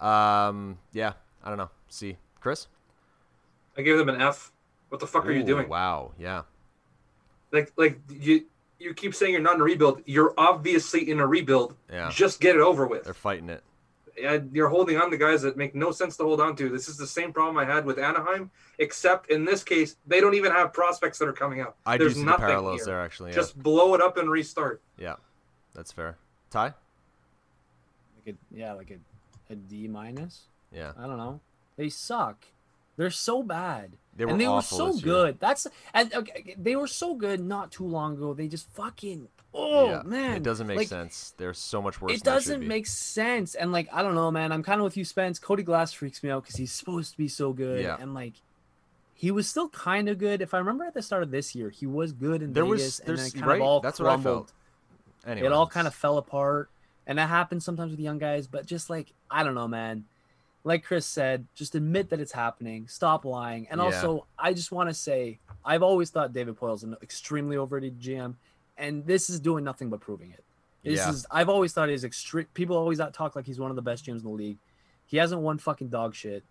Um, 0.00 0.78
yeah, 0.92 1.12
I 1.42 1.48
don't 1.48 1.58
know. 1.58 1.70
See, 1.88 2.16
Chris. 2.40 2.68
I 3.76 3.82
gave 3.82 3.98
them 3.98 4.08
an 4.08 4.20
F. 4.20 4.52
What 4.88 5.00
the 5.00 5.06
fuck 5.06 5.26
are 5.26 5.32
you 5.32 5.42
doing? 5.42 5.68
Wow. 5.68 6.12
Yeah. 6.18 6.42
Like 7.52 7.72
like 7.76 8.00
you 8.08 8.44
you 8.78 8.94
keep 8.94 9.14
saying 9.14 9.32
you're 9.32 9.40
not 9.40 9.54
in 9.54 9.60
a 9.60 9.64
rebuild. 9.64 10.02
You're 10.06 10.34
obviously 10.36 11.10
in 11.10 11.20
a 11.20 11.26
rebuild. 11.26 11.74
Yeah. 11.90 12.10
Just 12.12 12.40
get 12.40 12.56
it 12.56 12.62
over 12.62 12.86
with. 12.86 13.04
They're 13.04 13.14
fighting 13.14 13.48
it. 13.48 13.62
And 14.22 14.50
you're 14.54 14.68
holding 14.68 14.96
on 14.96 15.10
to 15.10 15.16
guys 15.16 15.42
that 15.42 15.56
make 15.56 15.74
no 15.74 15.90
sense 15.92 16.16
to 16.16 16.24
hold 16.24 16.40
on 16.40 16.56
to. 16.56 16.68
This 16.68 16.88
is 16.88 16.96
the 16.96 17.06
same 17.06 17.32
problem 17.32 17.56
I 17.58 17.64
had 17.64 17.84
with 17.84 17.98
Anaheim, 17.98 18.50
except 18.78 19.30
in 19.30 19.44
this 19.44 19.62
case, 19.62 19.96
they 20.06 20.20
don't 20.20 20.34
even 20.34 20.52
have 20.52 20.72
prospects 20.72 21.18
that 21.18 21.28
are 21.28 21.32
coming 21.32 21.60
up. 21.60 21.76
I 21.84 21.96
do 21.98 22.04
There's 22.04 22.14
see 22.14 22.20
the 22.20 22.26
nothing 22.26 22.46
parallels 22.46 22.76
here. 22.80 22.86
there, 22.86 23.00
actually. 23.02 23.30
Yeah. 23.30 23.36
Just 23.36 23.62
blow 23.62 23.94
it 23.94 24.00
up 24.00 24.16
and 24.16 24.30
restart. 24.30 24.80
yeah. 24.98 25.16
That's 25.74 25.92
fair. 25.92 26.16
Ty. 26.50 26.72
Like 28.24 28.34
a, 28.34 28.56
yeah, 28.56 28.72
like 28.72 28.90
a, 28.90 29.52
a 29.52 29.56
D 29.56 29.88
minus. 29.88 30.44
Yeah. 30.72 30.92
I 30.98 31.06
don't 31.06 31.18
know. 31.18 31.40
They 31.76 31.90
suck. 31.90 32.46
They're 32.96 33.10
so 33.10 33.42
bad. 33.42 33.98
They 34.16 34.24
were 34.24 34.30
and 34.30 34.40
they 34.40 34.48
were 34.48 34.54
awful 34.54 34.78
so 34.78 34.86
this 34.92 34.96
year. 35.04 35.04
good. 35.04 35.40
That's 35.40 35.66
and 35.92 36.14
okay, 36.14 36.56
they 36.58 36.76
were 36.76 36.86
so 36.86 37.14
good 37.14 37.40
not 37.44 37.70
too 37.70 37.84
long 37.86 38.14
ago. 38.14 38.32
They 38.32 38.48
just 38.48 38.70
fucking 38.70 39.28
oh 39.56 39.88
yeah. 39.90 40.02
man, 40.04 40.36
It 40.36 40.42
doesn't 40.42 40.66
make 40.66 40.76
Like, 40.76 40.88
sense. 40.88 41.34
They're 41.36 41.54
so 41.54 41.80
much 41.82 42.00
worse. 42.00 42.12
It 42.12 42.22
doesn't 42.22 42.66
make 42.66 42.86
sense. 42.86 43.54
And 43.54 43.72
like 43.72 43.88
I 43.92 44.02
don't 44.02 44.14
know, 44.14 44.30
man. 44.30 44.52
I'm 44.52 44.62
kind 44.62 44.80
of 44.80 44.84
with 44.84 44.96
you, 44.96 45.04
Spence. 45.04 45.38
Cody 45.38 45.62
Glass 45.62 45.92
freaks 45.92 46.22
me 46.22 46.30
out 46.30 46.42
because 46.42 46.56
he's 46.56 46.72
supposed 46.72 47.12
to 47.12 47.16
be 47.18 47.28
so 47.28 47.52
good. 47.52 47.82
Yeah. 47.82 47.96
And 47.98 48.14
like 48.14 48.34
he 49.14 49.30
was 49.30 49.48
still 49.48 49.68
kind 49.70 50.08
of 50.08 50.18
good. 50.18 50.42
If 50.42 50.52
I 50.52 50.58
remember 50.58 50.84
at 50.84 50.92
the 50.94 51.00
start 51.02 51.22
of 51.22 51.30
this 51.30 51.54
year, 51.54 51.70
he 51.70 51.86
was 51.86 52.12
good 52.12 52.42
in 52.42 52.52
There 52.52 52.64
Vegas, 52.64 52.82
was- 52.82 52.98
and 53.00 53.08
then 53.08 53.16
there's- 53.16 53.32
kind 53.32 53.46
right? 53.46 53.56
of 53.60 53.62
all 53.66 53.80
That's 53.80 53.98
what 53.98 54.06
I 54.08 54.12
crumbled. 54.14 54.48
felt. 54.48 54.52
Anyway, 55.26 55.46
it 55.46 55.52
all 55.52 55.66
kind 55.66 55.86
of 55.86 55.94
fell 55.94 56.18
apart 56.18 56.68
and 57.06 57.18
that 57.18 57.28
happens 57.28 57.64
sometimes 57.64 57.90
with 57.92 57.98
young 58.00 58.18
guys 58.18 58.46
but 58.48 58.64
just 58.66 58.90
like 58.90 59.12
i 59.30 59.42
don't 59.44 59.54
know 59.56 59.66
man 59.68 60.04
like 60.64 60.84
chris 60.84 61.04
said 61.06 61.46
just 61.54 61.74
admit 61.76 62.10
that 62.10 62.20
it's 62.20 62.30
happening 62.32 62.86
stop 62.88 63.24
lying 63.24 63.66
and 63.70 63.78
Yeah. 63.80 63.86
also 63.86 64.26
i 64.38 64.52
just 64.52 64.70
want 64.72 64.88
to 64.88 64.94
say 64.94 65.38
i've 65.64 65.82
always 65.84 66.10
thought 66.10 66.32
david 66.32 66.56
poile's 66.56 66.82
an 66.84 66.96
extremely 67.02 67.56
overrated 67.56 68.00
gm 68.00 68.34
and 68.78 69.06
this 69.06 69.28
is 69.30 69.40
doing 69.40 69.64
nothing 69.64 69.88
but 69.90 70.00
proving 70.00 70.30
it 70.30 70.44
this 70.84 70.98
Yeah. 70.98 71.10
is 71.10 71.26
i've 71.30 71.48
always 71.48 71.72
thought 71.72 71.88
he's 71.88 72.04
extreme 72.04 72.46
people 72.54 72.76
always 72.76 73.00
talk 73.12 73.34
like 73.36 73.46
he's 73.46 73.58
one 73.58 73.70
of 73.70 73.76
the 73.76 73.82
best 73.82 74.04
gms 74.06 74.18
in 74.18 74.22
the 74.22 74.28
league 74.30 74.58
he 75.06 75.16
hasn't 75.16 75.40
won 75.40 75.58
fucking 75.58 75.88
dog 75.88 76.14
shit 76.14 76.42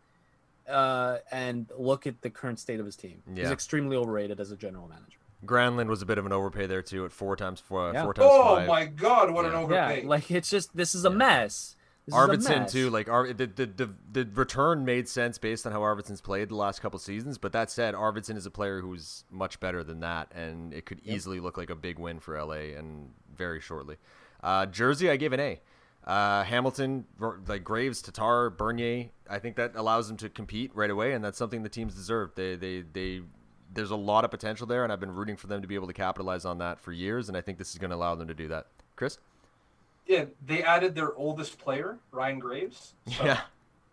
uh, 0.67 1.17
and 1.31 1.67
look 1.77 2.07
at 2.07 2.21
the 2.21 2.29
current 2.29 2.59
state 2.59 2.79
of 2.79 2.87
his 2.87 2.95
team. 2.95 3.21
He's 3.35 3.51
extremely 3.51 3.95
overrated 3.95 4.39
as 4.39 4.51
a 4.51 4.55
general 4.57 4.87
manager. 4.87 5.17
Granlund 5.45 5.87
was 5.89 6.01
a 6.01 6.07
bit 6.07 6.17
of 6.17 6.25
an 6.25 6.31
overpay 6.31 6.65
there 6.65 6.81
too, 6.81 7.05
at 7.05 7.11
four 7.11 7.35
times 7.35 7.59
four, 7.59 7.91
Yeah. 7.93 8.01
four 8.03 8.15
times 8.15 8.29
Oh 8.31 8.55
five. 8.55 8.67
my 8.67 8.85
god, 8.85 9.29
what 9.29 9.43
Yeah. 9.45 9.49
an 9.51 9.69
Yeah, 9.69 9.85
overpay! 9.85 10.05
like 10.07 10.31
it's 10.31 10.49
just 10.49 10.75
this 10.75 10.95
is 10.95 11.05
a 11.05 11.09
Yeah. 11.09 11.15
mess. 11.17 11.75
This 12.05 12.13
Arvidsson 12.13 12.69
too, 12.71 12.89
like 12.91 13.09
Ar- 13.09 13.33
the, 13.33 13.47
the 13.47 13.65
the 13.65 13.89
the 14.11 14.29
return 14.33 14.85
made 14.85 15.09
sense 15.09 15.37
based 15.39 15.65
on 15.65 15.71
how 15.71 15.79
Arvidsson's 15.81 16.21
played 16.21 16.49
the 16.49 16.55
last 16.55 16.79
couple 16.81 16.99
seasons. 16.99 17.37
But 17.39 17.51
that 17.53 17.71
said, 17.71 17.95
Arvidsson 17.95 18.37
is 18.37 18.45
a 18.45 18.51
player 18.51 18.79
who's 18.81 19.23
much 19.31 19.59
better 19.59 19.83
than 19.83 20.01
that, 20.01 20.31
and 20.35 20.71
it 20.73 20.85
could 20.85 21.01
Yep. 21.03 21.15
easily 21.15 21.39
look 21.39 21.57
like 21.57 21.71
a 21.71 21.75
big 21.75 21.97
win 21.97 22.19
for 22.19 22.35
LA 22.37 22.75
and 22.77 23.09
very 23.35 23.59
shortly. 23.59 23.97
Uh, 24.43 24.67
Jersey, 24.67 25.09
I 25.09 25.17
gave 25.17 25.33
an 25.33 25.39
A. 25.39 25.61
Uh, 26.05 26.43
Hamilton, 26.43 27.05
like 27.47 27.63
Graves, 27.63 28.03
Tatar, 28.03 28.51
Bernier, 28.51 29.09
I 29.27 29.39
think 29.39 29.55
that 29.55 29.71
allows 29.75 30.07
them 30.07 30.17
to 30.17 30.29
compete 30.29 30.69
right 30.75 30.91
away, 30.91 31.13
and 31.13 31.25
that's 31.25 31.39
something 31.39 31.63
the 31.63 31.69
teams 31.69 31.95
deserve. 31.95 32.35
They, 32.35 32.55
they, 32.55 32.81
they. 32.81 33.21
There's 33.73 33.89
a 33.89 33.95
lot 33.95 34.23
of 34.23 34.29
potential 34.29 34.67
there, 34.67 34.83
and 34.83 34.93
I've 34.93 34.99
been 34.99 35.15
rooting 35.15 35.35
for 35.35 35.47
them 35.47 35.63
to 35.63 35.67
be 35.67 35.73
able 35.73 35.87
to 35.87 35.93
capitalize 35.93 36.45
on 36.45 36.59
that 36.59 36.79
for 36.79 36.91
years, 36.91 37.27
and 37.27 37.35
I 37.35 37.41
think 37.41 37.57
this 37.57 37.71
is 37.71 37.79
going 37.79 37.89
to 37.89 37.95
allow 37.95 38.13
them 38.13 38.27
to 38.27 38.35
do 38.35 38.47
that. 38.49 38.67
Chris? 38.95 39.17
Yeah, 40.05 40.25
they 40.45 40.61
added 40.63 40.93
their 40.95 41.13
oldest 41.15 41.57
player, 41.57 41.97
Ryan 42.11 42.39
Graves. 42.39 42.93
So, 43.07 43.25
yeah, 43.25 43.41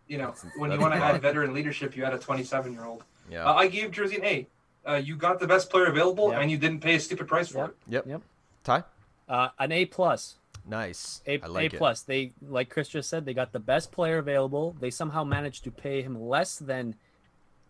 You 0.09 0.19
know, 0.19 0.27
That's- 0.33 0.53
when 0.59 0.71
you 0.73 0.79
want 0.81 0.93
to 0.95 1.01
add 1.01 1.21
veteran 1.23 1.55
leadership, 1.55 1.97
you 1.97 2.05
add 2.05 2.13
a 2.13 2.19
27 2.19 2.73
year 2.73 2.85
old. 2.85 3.05
yeah. 3.31 3.45
Uh, 3.49 3.55
I 3.55 3.69
gave 3.69 3.91
Jersey 3.93 4.17
an 4.17 4.25
A. 4.25 4.47
Uh, 4.87 4.95
you 4.97 5.17
got 5.17 5.39
the 5.41 5.47
best 5.47 5.71
player 5.71 5.87
available, 5.87 6.31
Yep. 6.33 6.41
and 6.43 6.51
you 6.51 6.59
didn't 6.59 6.81
pay 6.81 6.97
a 6.97 7.01
stupid 7.01 7.29
price 7.29 7.49
for 7.49 7.59
Yep. 7.59 7.69
it. 7.71 7.77
yep. 7.89 8.07
Yep. 8.07 8.23
Ty? 8.65 8.85
Uh, 9.29 9.49
an 9.59 9.73
A 9.73 9.87
plus. 9.87 10.37
Nice. 10.67 11.23
A, 11.27 11.41
I 11.41 11.47
like 11.47 11.73
A 11.73 11.77
it. 11.77 11.79
plus. 11.79 12.03
They 12.03 12.33
like 12.47 12.69
Chris 12.69 12.89
just 12.89 13.09
said, 13.09 13.25
they 13.25 13.33
got 13.33 13.53
the 13.53 13.59
best 13.61 13.91
player 13.91 14.19
available. 14.19 14.77
They 14.79 14.91
somehow 14.91 15.25
managed 15.25 15.65
to 15.65 15.71
pay 15.71 16.03
him 16.03 16.21
less 16.21 16.57
than 16.59 16.95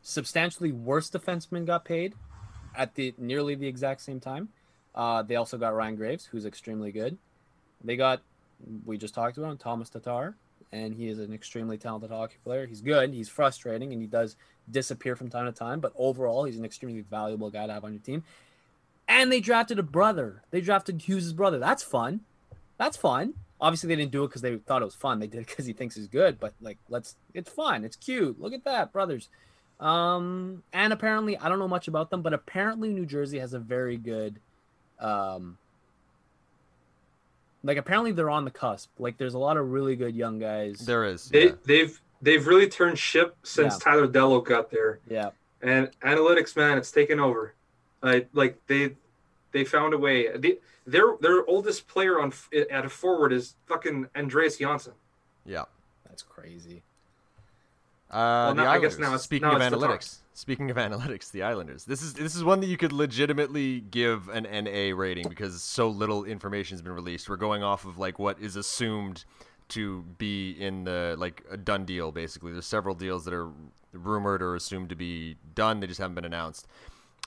substantially 0.00 0.72
worse 0.72 1.10
defensemen 1.10 1.64
got 1.64 1.84
paid 1.84 2.14
at 2.74 2.94
the 2.94 3.14
nearly 3.18 3.54
the 3.54 3.68
exact 3.68 4.00
same 4.00 4.18
time. 4.20 4.48
Uh, 4.94 5.22
they 5.22 5.36
also 5.36 5.56
got 5.58 5.74
Ryan 5.74 5.96
Graves, 5.96 6.26
who's 6.26 6.44
extremely 6.44 6.90
good. 6.92 7.18
They 7.84 7.96
got 7.96 8.22
we 8.84 8.98
just 8.98 9.14
talked 9.14 9.36
about 9.38 9.50
him, 9.50 9.58
Thomas 9.58 9.90
Tatar, 9.90 10.36
and 10.72 10.94
he 10.94 11.08
is 11.08 11.18
an 11.18 11.32
extremely 11.32 11.78
talented 11.78 12.10
hockey 12.10 12.36
player. 12.44 12.66
He's 12.66 12.80
good. 12.80 13.12
He's 13.12 13.28
frustrating, 13.28 13.92
and 13.92 14.00
he 14.00 14.06
does 14.06 14.36
disappear 14.70 15.16
from 15.16 15.28
time 15.30 15.46
to 15.46 15.52
time. 15.52 15.80
But 15.80 15.92
overall, 15.96 16.44
he's 16.44 16.58
an 16.58 16.64
extremely 16.64 17.02
valuable 17.02 17.50
guy 17.50 17.66
to 17.66 17.72
have 17.72 17.84
on 17.84 17.92
your 17.92 18.02
team. 18.02 18.24
And 19.08 19.30
they 19.30 19.40
drafted 19.40 19.78
a 19.78 19.82
brother. 19.82 20.42
They 20.50 20.60
drafted 20.60 21.02
Hughes' 21.02 21.32
brother. 21.32 21.58
That's 21.58 21.82
fun. 21.82 22.20
That's 22.78 22.96
fun. 22.96 23.34
Obviously, 23.60 23.88
they 23.88 23.96
didn't 23.96 24.12
do 24.12 24.24
it 24.24 24.28
because 24.28 24.42
they 24.42 24.56
thought 24.56 24.82
it 24.82 24.86
was 24.86 24.94
fun. 24.94 25.20
They 25.20 25.26
did 25.26 25.40
it 25.40 25.46
because 25.48 25.66
he 25.66 25.72
thinks 25.72 25.94
he's 25.94 26.08
good. 26.08 26.40
But 26.40 26.54
like, 26.60 26.78
let's. 26.88 27.16
It's 27.34 27.50
fun. 27.50 27.84
It's 27.84 27.96
cute. 27.96 28.40
Look 28.40 28.52
at 28.52 28.64
that, 28.64 28.92
brothers. 28.92 29.28
Um, 29.78 30.62
and 30.72 30.92
apparently, 30.92 31.36
I 31.36 31.48
don't 31.48 31.58
know 31.58 31.68
much 31.68 31.88
about 31.88 32.10
them, 32.10 32.22
but 32.22 32.32
apparently, 32.32 32.90
New 32.90 33.06
Jersey 33.06 33.38
has 33.40 33.52
a 33.52 33.58
very 33.58 33.96
good, 33.96 34.40
um, 35.00 35.58
like 37.62 37.76
apparently 37.76 38.12
they're 38.12 38.30
on 38.30 38.44
the 38.44 38.50
cusp. 38.50 38.90
Like, 38.98 39.16
there's 39.18 39.34
a 39.34 39.38
lot 39.38 39.56
of 39.56 39.70
really 39.70 39.96
good 39.96 40.14
young 40.14 40.38
guys. 40.38 40.78
There 40.80 41.04
is. 41.04 41.28
They, 41.28 41.46
yeah. 41.46 41.52
They've 41.64 42.00
they've 42.20 42.46
really 42.46 42.68
turned 42.68 42.98
ship 42.98 43.36
since 43.42 43.74
Yeah. 43.74 43.78
Tyler 43.80 44.08
Dellow 44.08 44.44
got 44.44 44.70
there, 44.70 44.98
yeah, 45.08 45.30
and 45.62 45.90
analytics, 46.02 46.56
man, 46.56 46.78
it's 46.78 46.90
taken 46.90 47.20
over. 47.20 47.54
Uh, 48.02 48.20
like 48.32 48.58
they 48.66 48.96
they 49.52 49.64
found 49.64 49.94
a 49.94 49.98
way. 49.98 50.36
They, 50.36 50.58
their 50.86 51.16
their 51.20 51.44
oldest 51.46 51.86
player 51.86 52.20
on 52.20 52.32
at 52.70 52.84
a 52.84 52.88
forward 52.88 53.32
is 53.32 53.54
fucking 53.66 54.08
Andreas 54.16 54.56
Johnsson. 54.58 54.94
Yeah. 55.46 55.64
that's 56.08 56.22
crazy. 56.22 56.82
Uh, 58.10 58.52
the 58.52 58.62
now- 58.64 58.70
I 58.70 58.78
guess 58.78 58.98
now 58.98 59.06
it's- 59.08 59.22
Speaking 59.22 59.48
now 59.48 59.56
of 59.56 59.62
it's 59.62 59.70
the 59.70 59.76
analytics, 59.76 60.18
speaking 60.34 60.70
of 60.70 60.76
analytics, 60.76 61.30
the 61.30 61.42
Islanders. 61.42 61.84
This 61.84 62.02
is 62.02 62.14
this 62.14 62.34
is 62.34 62.44
one 62.44 62.60
that 62.60 62.66
you 62.66 62.76
could 62.76 62.92
legitimately 62.92 63.80
give 63.80 64.28
an 64.28 64.44
NA 64.44 64.94
rating 64.96 65.28
because 65.28 65.62
so 65.62 65.88
little 65.88 66.24
information 66.24 66.74
has 66.74 66.82
been 66.82 66.92
released. 66.92 67.28
We're 67.28 67.36
going 67.36 67.62
off 67.62 67.84
of 67.84 67.98
like 67.98 68.18
what 68.18 68.40
is 68.40 68.56
assumed 68.56 69.24
to 69.68 70.02
be 70.18 70.50
in 70.52 70.84
the 70.84 71.14
like 71.18 71.42
a 71.50 71.56
done 71.56 71.84
deal. 71.84 72.12
Basically, 72.12 72.52
there's 72.52 72.66
several 72.66 72.94
deals 72.94 73.24
that 73.24 73.34
are 73.34 73.50
rumored 73.92 74.42
or 74.42 74.54
assumed 74.54 74.88
to 74.90 74.96
be 74.96 75.36
done. 75.54 75.80
They 75.80 75.86
just 75.86 76.00
haven't 76.00 76.14
been 76.14 76.24
announced. 76.24 76.66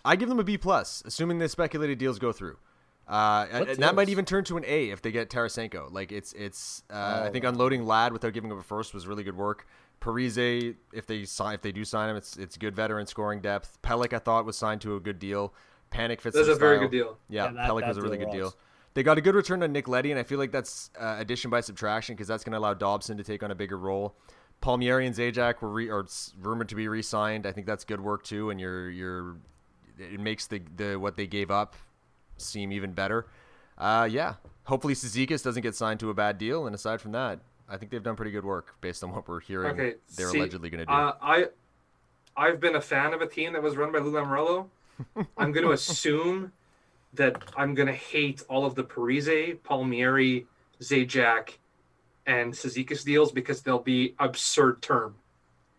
I 0.03 0.15
give 0.15 0.29
them 0.29 0.39
a 0.39 0.43
B 0.43 0.57
plus, 0.57 1.01
assuming 1.05 1.39
the 1.39 1.49
speculated 1.49 1.97
deals 1.97 2.19
go 2.19 2.31
through. 2.31 2.57
Uh, 3.07 3.45
and, 3.51 3.67
that 3.77 3.93
might 3.93 4.09
even 4.09 4.25
turn 4.25 4.43
to 4.45 4.57
an 4.57 4.63
A 4.65 4.89
if 4.89 5.01
they 5.01 5.11
get 5.11 5.29
Tarasenko. 5.29 5.91
Like 5.91 6.11
it's 6.11 6.33
it's. 6.33 6.83
Uh, 6.89 6.93
I 6.95 7.27
Oh, 7.27 7.31
think 7.31 7.45
unloading 7.45 7.85
Ladd 7.85 8.13
without 8.13 8.33
giving 8.33 8.51
up 8.51 8.59
a 8.59 8.63
first 8.63 8.93
was 8.93 9.05
really 9.05 9.23
good 9.23 9.37
work. 9.37 9.67
Parise, 10.01 10.75
if 10.93 11.05
they 11.07 11.25
sign, 11.25 11.55
if 11.55 11.61
they 11.61 11.71
do 11.71 11.83
sign 11.85 12.09
him, 12.09 12.15
it's 12.15 12.37
it's 12.37 12.57
good 12.57 12.75
veteran 12.75 13.05
scoring 13.07 13.41
depth. 13.41 13.77
Pelech, 13.81 14.13
I 14.13 14.19
thought 14.19 14.45
was 14.45 14.57
signed 14.57 14.81
to 14.81 14.95
a 14.95 14.99
good 14.99 15.19
deal. 15.19 15.53
Panik 15.91 16.21
fits. 16.21 16.35
That's 16.35 16.47
their 16.47 16.55
a 16.55 16.59
very 16.59 16.79
good 16.79 16.91
deal. 16.91 17.17
Yeah, 17.29 17.45
Yeah, 17.45 17.51
that- 17.53 17.69
Pelech 17.69 17.79
that 17.81 17.87
was 17.89 17.97
a 17.97 18.01
really 18.01 18.17
deal 18.17 18.27
good 18.27 18.33
deal. 18.37 18.53
They 18.93 19.03
got 19.03 19.17
a 19.17 19.21
good 19.21 19.35
return 19.35 19.61
on 19.61 19.73
Nick 19.73 19.89
Leddy, 19.89 20.11
and 20.11 20.19
I 20.19 20.23
feel 20.23 20.39
like 20.39 20.51
that's 20.53 20.89
uh, 20.97 21.17
addition 21.19 21.51
by 21.51 21.59
subtraction 21.59 22.15
because 22.15 22.27
that's 22.29 22.45
going 22.45 22.53
to 22.53 22.57
allow 22.59 22.73
Dobson 22.73 23.17
to 23.17 23.23
take 23.25 23.43
on 23.43 23.51
a 23.51 23.55
bigger 23.55 23.77
role. 23.77 24.15
Palmieri 24.61 25.05
and 25.05 25.13
Zajac 25.13 25.61
were 25.61 25.69
re- 25.69 25.89
are 25.89 26.05
rumored 26.41 26.69
to 26.69 26.75
be 26.75 26.87
re-signed. 26.87 27.45
I 27.45 27.51
think 27.51 27.67
that's 27.67 27.83
good 27.83 27.99
work 27.99 28.23
too, 28.23 28.49
and 28.51 28.59
you're 28.59 28.89
you're 28.89 29.35
it 29.99 30.19
makes 30.19 30.47
the 30.47 30.61
the 30.77 30.95
what 30.95 31.15
they 31.17 31.27
gave 31.27 31.51
up 31.51 31.75
seem 32.37 32.71
even 32.71 32.93
better. 32.93 33.27
Uh, 33.77 34.07
yeah, 34.09 34.35
hopefully 34.63 34.93
Cizikas 34.93 35.43
doesn't 35.43 35.61
get 35.61 35.75
signed 35.75 35.99
to 35.99 36.09
a 36.09 36.13
bad 36.13 36.37
deal, 36.37 36.65
and 36.65 36.73
aside 36.73 37.01
from 37.01 37.11
that, 37.11 37.39
I 37.69 37.77
think 37.77 37.91
they've 37.91 38.03
done 38.03 38.15
pretty 38.15 38.31
good 38.31 38.45
work 38.45 38.75
based 38.81 39.03
on 39.03 39.11
what 39.13 39.27
we're 39.27 39.39
hearing. 39.39 39.71
Okay, 39.71 39.95
they're 40.15 40.29
see, 40.29 40.37
allegedly 40.39 40.69
going 40.69 40.79
to 40.79 40.85
do. 40.85 40.91
Uh, 40.91 41.13
I 41.21 41.47
I've 42.37 42.59
been 42.59 42.75
a 42.75 42.81
fan 42.81 43.13
of 43.13 43.21
a 43.21 43.27
team 43.27 43.53
that 43.53 43.63
was 43.63 43.75
run 43.77 43.91
by 43.91 43.99
Lou 43.99 44.11
Lamoriello. 44.11 44.67
I'm 45.37 45.51
going 45.51 45.65
to 45.65 45.71
assume 45.71 46.51
that 47.13 47.41
I'm 47.57 47.73
going 47.73 47.87
to 47.87 47.93
hate 47.93 48.43
all 48.49 48.65
of 48.65 48.75
the 48.75 48.83
Parise, 48.83 49.61
Palmieri, 49.63 50.45
Zajac, 50.81 51.51
and 52.25 52.53
Cizikas 52.53 53.03
deals 53.05 53.31
because 53.31 53.61
they'll 53.61 53.79
be 53.79 54.15
absurd 54.19 54.81
term. 54.81 55.15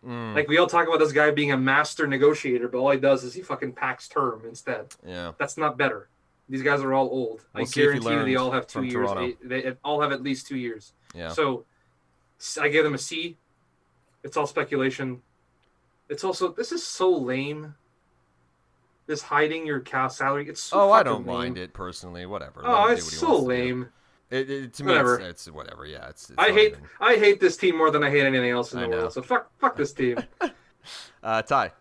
Mm, 0.05 0.35
Like 0.35 0.47
we 0.47 0.57
all 0.57 0.67
talk 0.67 0.87
about 0.87 0.99
this 0.99 1.11
guy 1.11 1.31
being 1.31 1.51
a 1.51 1.57
master 1.57 2.07
negotiator, 2.07 2.67
but 2.67 2.79
all 2.79 2.91
he 2.91 2.99
does 2.99 3.23
is 3.23 3.33
he 3.33 3.41
fucking 3.41 3.73
packs 3.73 4.07
term 4.07 4.41
instead. 4.47 4.93
yeah, 5.05 5.33
That's 5.37 5.57
not 5.57 5.77
better. 5.77 6.07
These 6.49 6.63
guys 6.63 6.81
are 6.81 6.93
all 6.93 7.07
old. 7.09 7.43
We'll 7.53 7.63
I 7.63 7.65
see 7.65 7.81
if 7.81 7.93
he 7.93 7.99
guarantee 7.99 8.19
you 8.19 8.25
they 8.25 8.35
all 8.37 8.51
have 8.51 8.67
two 8.67 8.83
years. 8.83 9.09
They, 9.43 9.61
they 9.61 9.73
all 9.83 10.01
have 10.01 10.11
at 10.11 10.21
least 10.23 10.47
two 10.47 10.57
years. 10.57 10.93
yeah. 11.13 11.29
So 11.29 11.65
I 12.59 12.69
gave 12.69 12.83
them 12.83 12.93
a 12.93 12.97
C. 12.97 13.37
It's 14.23 14.37
all 14.37 14.47
speculation. 14.47 15.21
It's 16.09 16.23
also 16.23 16.49
this 16.51 16.71
is 16.71 16.85
so 16.85 17.11
lame. 17.11 17.75
This 19.05 19.21
hiding 19.21 19.65
your 19.65 19.79
cow 19.79 20.07
salary. 20.09 20.47
It's 20.49 20.61
so 20.61 20.81
oh, 20.81 20.91
I 20.91 21.03
don't 21.03 21.25
lame. 21.25 21.37
mind 21.37 21.57
it 21.57 21.73
personally. 21.73 22.25
Whatever. 22.25 22.61
Oh, 22.65 22.87
him 22.87 22.93
it's 22.97 23.05
what 23.05 23.13
so 23.13 23.27
wants 23.29 23.41
to 23.43 23.47
lame. 23.47 23.89
It, 24.29 24.49
it, 24.49 24.73
to 24.73 24.83
me, 24.83 24.89
Whatever. 24.89 25.19
It's, 25.19 25.47
it's 25.47 25.55
whatever. 25.55 25.85
Yeah, 25.85 26.09
it's. 26.09 26.29
it's 26.29 26.37
I 26.37 26.51
hate 26.51 26.73
even- 26.73 26.83
I 26.99 27.15
hate 27.15 27.39
this 27.39 27.55
team 27.55 27.77
more 27.77 27.91
than 27.91 28.03
I 28.03 28.09
hate 28.09 28.25
anything 28.25 28.49
else 28.49 28.73
in 28.73 28.79
I 28.79 28.81
the 28.83 28.87
know. 28.89 28.97
world. 28.97 29.13
So 29.13 29.21
fuck 29.21 29.49
fuck 29.59 29.75
this 29.75 29.93
team. 29.93 30.17
Uh, 31.21 31.41
Ty, 31.41 31.73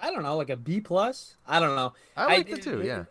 I 0.00 0.12
don't 0.12 0.22
know, 0.22 0.36
like 0.36 0.50
a 0.50 0.56
B 0.56 0.80
plus. 0.80 1.34
I 1.48 1.58
don't 1.58 1.74
know. 1.74 1.94
I 2.16 2.26
like 2.26 2.48
it 2.48 2.62
too. 2.62 2.82
Yeah. 2.84 3.06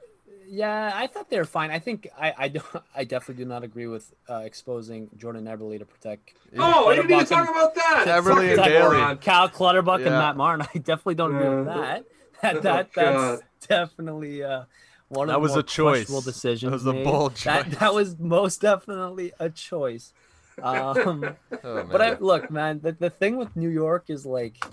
Yeah, 0.50 0.92
I 0.96 1.08
thought 1.08 1.30
they 1.30 1.38
were 1.38 1.46
fine. 1.46 1.72
I 1.72 1.80
think 1.80 2.08
I 2.20 2.34
I, 2.38 2.48
don't, 2.48 2.66
I 2.96 3.04
definitely 3.04 3.44
do 3.44 3.50
not 3.50 3.64
agree 3.64 3.88
with 3.88 4.14
uh, 4.30 4.42
exposing 4.46 5.10
Jordan 5.18 5.46
Eberle 5.46 5.78
to 5.80 5.86
protect 5.86 6.34
oh, 6.58 6.88
I 6.90 6.96
didn't 6.96 7.12
even 7.12 7.26
talk 7.26 7.50
about 7.50 7.76
that. 7.76 8.06
Eberle 8.08 8.48
and 8.48 8.56
Fucking 8.58 8.72
Bailey. 8.74 9.18
Cal 9.18 9.50
Clutterbuck 9.50 10.02
and 10.02 10.12
Matt 10.12 10.38
Martin. 10.38 10.66
I 10.76 10.78
definitely 10.78 11.16
don't 11.16 11.36
agree 11.36 11.50
with 11.50 11.68
Yeah. 11.68 11.74
that. 11.76 12.06
That 12.42 12.56
Oh, 12.58 12.60
that 12.62 12.94
that's 12.94 13.42
definitely 13.68 14.44
uh, 14.44 14.66
one 15.10 15.24
of 15.28 15.34
That 15.34 15.34
the 15.38 15.40
was 15.40 15.52
more 15.54 15.60
a 15.60 15.64
choice. 15.64 15.98
questionable 16.06 16.22
decisions. 16.22 16.70
That 16.70 16.72
was 16.72 16.86
a 16.86 16.94
made. 16.94 17.04
bold 17.04 17.36
That 17.38 17.66
choice. 17.66 17.80
that 17.80 17.94
was 17.96 18.20
most 18.20 18.62
definitely 18.62 19.34
a 19.40 19.50
choice. 19.50 20.14
Um, 20.62 21.36
Oh, 21.64 21.84
but 21.84 22.02
I 22.02 22.18
look, 22.20 22.52
man, 22.52 22.80
the, 22.82 22.92
the 22.92 23.10
thing 23.10 23.38
with 23.38 23.56
New 23.56 23.70
York 23.70 24.06
is 24.10 24.26
like, 24.26 24.64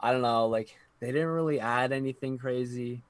I 0.00 0.12
don't 0.12 0.22
know, 0.22 0.46
like 0.46 0.74
they 1.00 1.08
didn't 1.12 1.28
really 1.28 1.60
add 1.60 1.92
anything 1.92 2.38
crazy. 2.38 3.02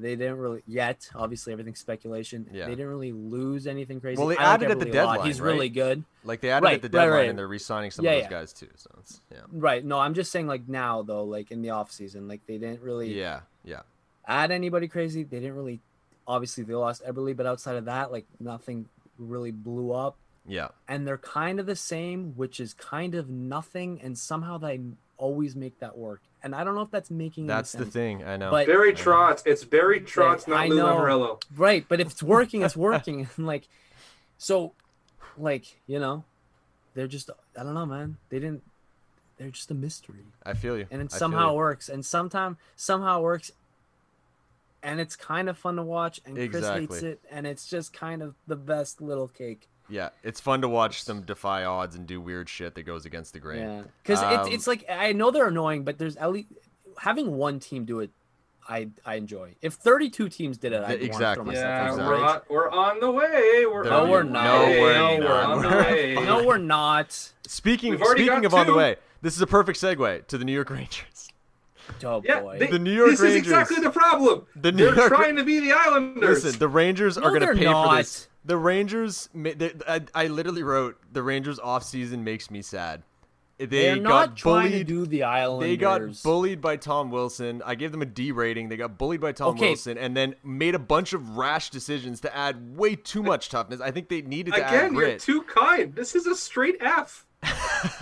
They 0.00 0.16
didn't 0.16 0.38
really 0.38 0.62
yet. 0.66 1.08
Obviously, 1.14 1.52
everything's 1.52 1.78
speculation. 1.80 2.46
Yeah. 2.52 2.64
They 2.66 2.72
didn't 2.72 2.88
really 2.88 3.12
lose 3.12 3.66
anything 3.66 4.00
crazy. 4.00 4.18
Well, 4.18 4.28
they 4.28 4.36
I 4.36 4.54
added 4.54 4.70
at 4.70 4.78
the 4.78 4.84
a 4.84 4.86
lot. 4.86 4.92
deadline, 4.92 5.26
He's 5.26 5.40
right? 5.40 5.46
really 5.52 5.68
good. 5.68 6.04
like 6.24 6.40
they 6.40 6.50
added 6.50 6.64
Right, 6.64 6.74
at 6.74 6.82
the 6.82 6.88
deadline, 6.88 7.10
right. 7.12 7.28
and 7.28 7.38
they're 7.38 7.48
re-signing 7.48 7.90
some 7.90 8.04
Yeah, 8.04 8.12
of 8.12 8.22
those 8.24 8.30
guys 8.30 8.52
too. 8.52 8.68
So 8.76 8.90
it's 8.98 9.20
yeah, 9.30 9.38
Right. 9.52 9.84
No, 9.84 9.98
I'm 9.98 10.14
just 10.14 10.32
saying 10.32 10.46
like 10.46 10.68
now 10.68 11.02
though, 11.02 11.24
like 11.24 11.50
in 11.50 11.62
the 11.62 11.70
off 11.70 11.90
season, 11.92 12.28
like 12.28 12.40
they 12.46 12.58
didn't 12.58 12.82
really 12.82 13.12
yeah, 13.18 13.40
yeah. 13.64 13.80
add 14.26 14.50
anybody 14.50 14.88
crazy. 14.88 15.22
They 15.22 15.40
didn't 15.40 15.56
really. 15.56 15.80
Obviously, 16.26 16.62
they 16.64 16.74
lost 16.74 17.04
Eberle, 17.04 17.36
but 17.36 17.46
outside 17.46 17.76
of 17.76 17.86
that, 17.86 18.12
like 18.12 18.24
nothing 18.38 18.86
really 19.18 19.50
blew 19.50 19.92
up. 19.92 20.16
Yeah, 20.46 20.68
And 20.88 21.06
they're 21.06 21.18
kind 21.18 21.60
of 21.60 21.66
the 21.66 21.76
same, 21.76 22.32
which 22.34 22.60
is 22.60 22.72
kind 22.74 23.14
of 23.14 23.28
nothing, 23.28 24.00
and 24.02 24.16
somehow 24.18 24.56
they 24.58 24.80
always 25.18 25.54
make 25.54 25.78
that 25.80 25.96
work. 25.98 26.22
And 26.42 26.54
I 26.54 26.64
don't 26.64 26.74
know 26.74 26.82
if 26.82 26.90
that's 26.90 27.10
making. 27.10 27.44
any 27.44 27.48
that's 27.48 27.72
the 27.72 27.84
thing. 27.84 28.24
I 28.24 28.36
know. 28.36 28.50
But- 28.50 28.66
Barry 28.66 28.92
Trotz. 28.92 29.42
It's 29.46 29.64
Barry 29.64 30.00
Trotz, 30.00 30.48
not 30.48 30.60
I 30.60 30.66
Lou 30.68 30.76
know. 30.76 30.86
Lamoriello. 30.86 31.42
Right, 31.56 31.84
but 31.88 32.00
if 32.00 32.08
it's 32.12 32.22
working, 32.22 32.62
it's 32.62 32.76
working. 32.88 33.28
Like, 33.38 33.68
so, 34.38 34.72
like 35.36 35.76
you 35.86 35.98
know, 35.98 36.24
they're 36.94 37.06
just 37.08 37.30
I 37.58 37.62
don't 37.62 37.74
know, 37.74 37.86
man. 37.86 38.16
They 38.30 38.38
didn't. 38.38 38.62
They're 39.36 39.50
just 39.50 39.70
a 39.70 39.74
mystery, 39.74 40.24
I 40.44 40.52
feel 40.52 40.76
you. 40.76 40.86
and 40.90 41.00
I 41.00 41.04
it 41.06 41.10
feel 41.10 41.18
somehow 41.18 41.54
works, 41.54 41.88
and 41.88 42.04
sometime 42.04 42.58
somehow 42.76 43.20
it 43.20 43.22
works, 43.22 43.50
and 44.82 45.00
it's 45.00 45.16
kind 45.16 45.48
of 45.48 45.56
fun 45.56 45.76
to 45.76 45.82
watch. 45.82 46.20
And 46.26 46.36
Chris 46.50 46.68
hates 46.68 47.02
it, 47.02 47.20
and 47.30 47.46
it's 47.46 47.66
just 47.66 47.92
kind 47.94 48.22
of 48.22 48.34
the 48.46 48.56
best 48.56 49.00
little 49.00 49.28
cake. 49.28 49.66
Yeah, 49.90 50.10
it's 50.22 50.40
fun 50.40 50.60
to 50.62 50.68
watch 50.68 51.04
them 51.04 51.22
defy 51.22 51.64
odds 51.64 51.96
and 51.96 52.06
do 52.06 52.20
weird 52.20 52.48
shit 52.48 52.74
that 52.74 52.82
goes 52.82 53.04
against 53.06 53.32
the 53.32 53.40
grain. 53.40 53.60
Yeah, 53.62 53.82
because 54.02 54.22
Um, 54.22 54.40
it's 54.46 54.54
it's 54.54 54.66
like 54.66 54.84
I 54.88 55.12
know 55.12 55.30
they're 55.30 55.48
annoying, 55.48 55.84
but 55.84 55.98
there's 55.98 56.16
at 56.16 56.30
least 56.32 56.48
having 56.98 57.32
one 57.32 57.60
team 57.60 57.84
do 57.84 58.00
it 58.00 58.10
I 58.68 58.88
I 59.04 59.14
enjoy. 59.16 59.56
If 59.62 59.74
32 59.74 60.28
teams 60.28 60.56
did 60.58 60.72
it, 60.72 60.82
I'd 60.84 61.02
Exactly. 61.02 61.44
want 61.44 61.56
to 61.56 61.60
throw 61.62 61.66
myself 61.72 61.98
Yeah, 61.98 62.04
in 62.04 62.08
we're 62.08 62.24
on, 62.24 62.40
we're 62.48 62.70
on 62.70 63.00
the 63.00 63.10
way. 63.10 63.66
We're 63.66 63.82
No, 63.84 64.06
we're 64.08 64.22
not. 64.22 64.44
No, 64.44 64.66
we're 64.68 65.18
We're 65.18 65.18
not. 65.28 65.50
on 65.50 65.62
the 65.62 65.68
way. 65.68 66.14
No, 66.24 66.44
we're 66.46 66.58
not. 66.58 67.12
Speaking 67.46 67.98
speaking 67.98 68.26
got 68.26 68.44
of 68.44 68.54
on 68.54 68.66
the 68.66 68.74
way, 68.74 68.96
this 69.22 69.34
is 69.34 69.42
a 69.42 69.46
perfect 69.46 69.80
segue 69.80 70.26
to 70.28 70.38
the 70.38 70.44
New 70.44 70.52
York 70.52 70.70
Rangers. 70.70 71.29
Oh 72.04 72.22
Yeah, 72.24 72.40
boy. 72.40 72.58
they- 72.58 72.66
The 72.68 72.78
New 72.78 72.92
York 72.92 73.10
this 73.10 73.20
Rangers. 73.20 73.36
is 73.46 73.52
exactly 73.52 73.80
the 73.80 73.90
problem. 73.90 74.46
The 74.56 74.72
New 74.72 74.86
They're 74.86 74.94
York- 74.96 75.08
trying 75.08 75.36
to 75.36 75.44
be 75.44 75.60
the 75.60 75.72
Islanders. 75.72 76.44
Listen, 76.44 76.58
the 76.58 76.68
Rangers 76.68 77.16
No, 77.16 77.24
are 77.24 77.28
going 77.30 77.40
to 77.40 77.46
they're 77.46 77.54
pay 77.56 77.64
for 77.72 77.96
this. 77.96 78.28
The 78.44 78.56
Rangers, 78.56 79.28
they- 79.34 79.72
I, 79.86 80.00
I 80.14 80.26
literally 80.28 80.62
wrote 80.62 80.96
the 81.12 81.22
Rangers 81.22 81.58
off 81.58 81.84
season 81.84 82.24
makes 82.24 82.50
me 82.50 82.62
sad. 82.62 83.02
They 83.58 83.66
They're 83.66 83.96
got 83.96 84.02
not 84.02 84.36
trying 84.38 84.70
to 84.70 84.70
bullied. 84.70 84.86
do 84.86 85.04
the 85.06 85.24
Islanders. 85.24 85.68
They 85.68 85.76
got 85.76 86.00
bullied 86.22 86.62
by 86.62 86.76
Tom 86.76 87.10
Wilson. 87.10 87.60
I 87.66 87.74
gave 87.74 87.92
them 87.92 88.00
a 88.00 88.06
D 88.06 88.32
rating. 88.32 88.70
They 88.70 88.78
got 88.78 88.96
bullied 88.96 89.20
by 89.20 89.32
Tom 89.32 89.48
Okay. 89.48 89.66
Wilson, 89.68 89.98
and 89.98 90.16
then 90.16 90.34
made 90.42 90.74
a 90.74 90.78
bunch 90.78 91.12
of 91.12 91.36
rash 91.36 91.68
decisions 91.68 92.22
to 92.22 92.34
add 92.34 92.74
way 92.78 92.96
too 92.96 93.22
much 93.22 93.50
toughness. 93.50 93.82
I 93.82 93.90
think 93.90 94.08
they 94.08 94.22
needed 94.22 94.54
to 94.54 94.64
add 94.66 94.86
Again, 94.86 94.94
you're 94.94 95.18
too 95.18 95.42
kind. 95.42 95.94
This 95.94 96.14
is 96.14 96.26
a 96.26 96.34
straight 96.34 96.78
F. 96.80 97.26